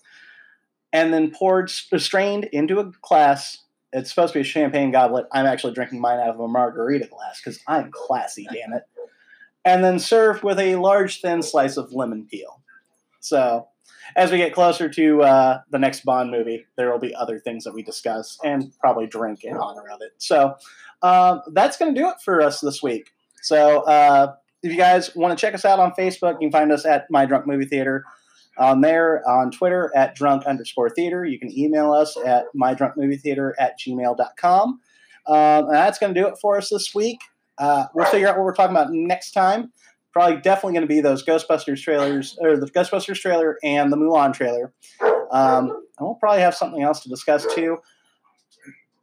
And 0.92 1.12
then 1.12 1.32
poured, 1.32 1.68
strained 1.68 2.44
into 2.44 2.78
a 2.78 2.90
glass. 3.02 3.58
It's 3.92 4.08
supposed 4.10 4.32
to 4.32 4.38
be 4.38 4.42
a 4.42 4.44
champagne 4.44 4.92
goblet. 4.92 5.26
I'm 5.32 5.46
actually 5.46 5.74
drinking 5.74 6.00
mine 6.00 6.20
out 6.20 6.34
of 6.34 6.40
a 6.40 6.48
margarita 6.48 7.08
glass 7.08 7.40
because 7.40 7.60
I'm 7.66 7.90
classy, 7.92 8.46
damn 8.52 8.72
it. 8.72 8.84
And 9.64 9.82
then 9.82 9.98
served 9.98 10.44
with 10.44 10.60
a 10.60 10.76
large, 10.76 11.20
thin 11.20 11.42
slice 11.42 11.76
of 11.76 11.92
lemon 11.92 12.26
peel. 12.30 12.62
So, 13.20 13.66
as 14.14 14.30
we 14.30 14.38
get 14.38 14.54
closer 14.54 14.88
to 14.88 15.22
uh, 15.22 15.60
the 15.70 15.80
next 15.80 16.04
Bond 16.04 16.30
movie, 16.30 16.64
there 16.76 16.92
will 16.92 17.00
be 17.00 17.12
other 17.14 17.40
things 17.40 17.64
that 17.64 17.74
we 17.74 17.82
discuss 17.82 18.38
and 18.44 18.72
probably 18.78 19.08
drink 19.08 19.42
in 19.42 19.56
honor 19.56 19.88
of 19.92 20.00
it. 20.00 20.12
So, 20.18 20.54
um, 21.02 21.42
that's 21.52 21.76
going 21.76 21.92
to 21.92 22.00
do 22.00 22.08
it 22.08 22.16
for 22.24 22.40
us 22.40 22.60
this 22.60 22.82
week. 22.82 23.10
So, 23.46 23.82
uh, 23.82 24.34
if 24.64 24.72
you 24.72 24.76
guys 24.76 25.14
want 25.14 25.38
to 25.38 25.40
check 25.40 25.54
us 25.54 25.64
out 25.64 25.78
on 25.78 25.92
Facebook, 25.92 26.32
you 26.40 26.48
can 26.48 26.50
find 26.50 26.72
us 26.72 26.84
at 26.84 27.08
My 27.10 27.26
Drunk 27.26 27.46
Movie 27.46 27.66
Theater. 27.66 28.04
On 28.58 28.80
there, 28.80 29.22
on 29.28 29.52
Twitter 29.52 29.92
at 29.94 30.16
drunk 30.16 30.46
underscore 30.46 30.90
theater. 30.90 31.24
You 31.24 31.38
can 31.38 31.56
email 31.56 31.92
us 31.92 32.16
at 32.24 32.46
mydrunkmovietheater 32.60 33.52
at 33.58 33.78
gmail.com. 33.78 34.80
Um, 35.26 35.64
and 35.66 35.74
that's 35.74 35.98
going 35.98 36.14
to 36.14 36.20
do 36.20 36.26
it 36.26 36.38
for 36.40 36.56
us 36.56 36.70
this 36.70 36.94
week. 36.94 37.20
Uh, 37.58 37.84
we'll 37.94 38.06
figure 38.06 38.26
out 38.26 38.36
what 38.36 38.44
we're 38.44 38.54
talking 38.54 38.74
about 38.74 38.92
next 38.92 39.32
time. 39.32 39.72
Probably 40.12 40.40
definitely 40.40 40.72
going 40.72 40.88
to 40.88 40.92
be 40.92 41.00
those 41.00 41.22
Ghostbusters 41.22 41.82
trailers, 41.82 42.38
or 42.40 42.56
the 42.56 42.68
Ghostbusters 42.70 43.20
trailer 43.20 43.58
and 43.62 43.92
the 43.92 43.96
Mulan 43.96 44.32
trailer. 44.32 44.72
Um, 45.30 45.68
and 45.70 46.00
we'll 46.00 46.14
probably 46.14 46.40
have 46.40 46.54
something 46.54 46.82
else 46.82 47.00
to 47.00 47.10
discuss 47.10 47.46
too. 47.54 47.76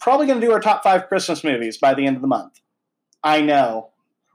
Probably 0.01 0.25
going 0.25 0.41
to 0.41 0.45
do 0.45 0.51
our 0.51 0.59
top 0.59 0.83
five 0.83 1.07
Christmas 1.07 1.43
movies 1.43 1.77
by 1.77 1.93
the 1.93 2.05
end 2.07 2.15
of 2.15 2.21
the 2.23 2.27
month. 2.27 2.59
I 3.23 3.41
know. 3.41 3.92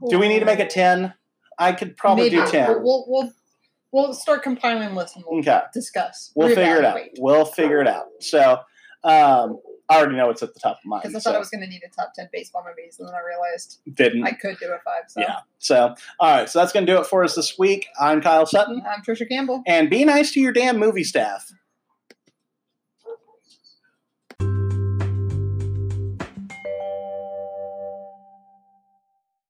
Do 0.09 0.19
we 0.19 0.29
need 0.29 0.41
to 0.41 0.45
make 0.47 0.61
it 0.61 0.71
10? 0.71 1.13
I 1.59 1.73
could 1.73 1.97
probably 1.97 2.31
Maybe. 2.31 2.37
do 2.45 2.47
10. 2.51 2.69
We'll, 2.69 2.83
we'll, 2.83 3.05
we'll, 3.09 3.33
we'll 3.93 4.13
start 4.15 4.43
compiling 4.43 4.95
lists 4.95 5.17
and 5.17 5.25
we'll 5.27 5.41
Okay. 5.41 5.61
discuss. 5.75 6.33
We'll 6.35 6.49
figure 6.49 6.77
it 6.77 6.85
out. 6.85 7.01
We'll 7.19 7.45
figure 7.45 7.81
it 7.81 7.89
out. 7.89 8.07
So, 8.21 8.59
um, 9.05 9.59
I 9.91 9.97
already 9.97 10.17
know 10.17 10.29
it's 10.29 10.43
at 10.43 10.53
the 10.53 10.61
top 10.61 10.73
of 10.77 10.85
mine. 10.85 11.01
Because 11.03 11.15
I 11.15 11.19
so 11.19 11.31
thought 11.31 11.37
I 11.37 11.39
was 11.39 11.49
going 11.49 11.63
to 11.63 11.67
need 11.67 11.81
a 11.83 11.89
top 11.89 12.13
10 12.15 12.29
baseball 12.31 12.63
movies, 12.69 12.99
and 12.99 13.09
then 13.09 13.15
I 13.15 13.21
realized 13.27 13.81
didn't. 13.95 14.23
I 14.25 14.33
could 14.33 14.59
do 14.59 14.67
a 14.67 14.79
five. 14.85 15.05
So. 15.09 15.21
Yeah. 15.21 15.37
So, 15.61 15.95
all 16.21 16.37
right. 16.37 16.49
So 16.49 16.59
that's 16.59 16.73
going 16.73 16.85
to 16.85 16.93
do 16.93 17.01
it 17.01 17.07
for 17.07 17.25
us 17.25 17.35
this 17.35 17.59
week. 17.59 17.87
I'm 17.99 18.21
Kyle 18.21 18.45
Sutton. 18.45 18.83
I'm 18.87 19.03
Trisha 19.03 19.27
Campbell. 19.27 19.63
And 19.67 19.89
be 19.89 20.05
nice 20.05 20.33
to 20.33 20.41
your 20.41 20.53
damn 20.53 20.79
movie 20.79 21.05
staff. 21.05 21.51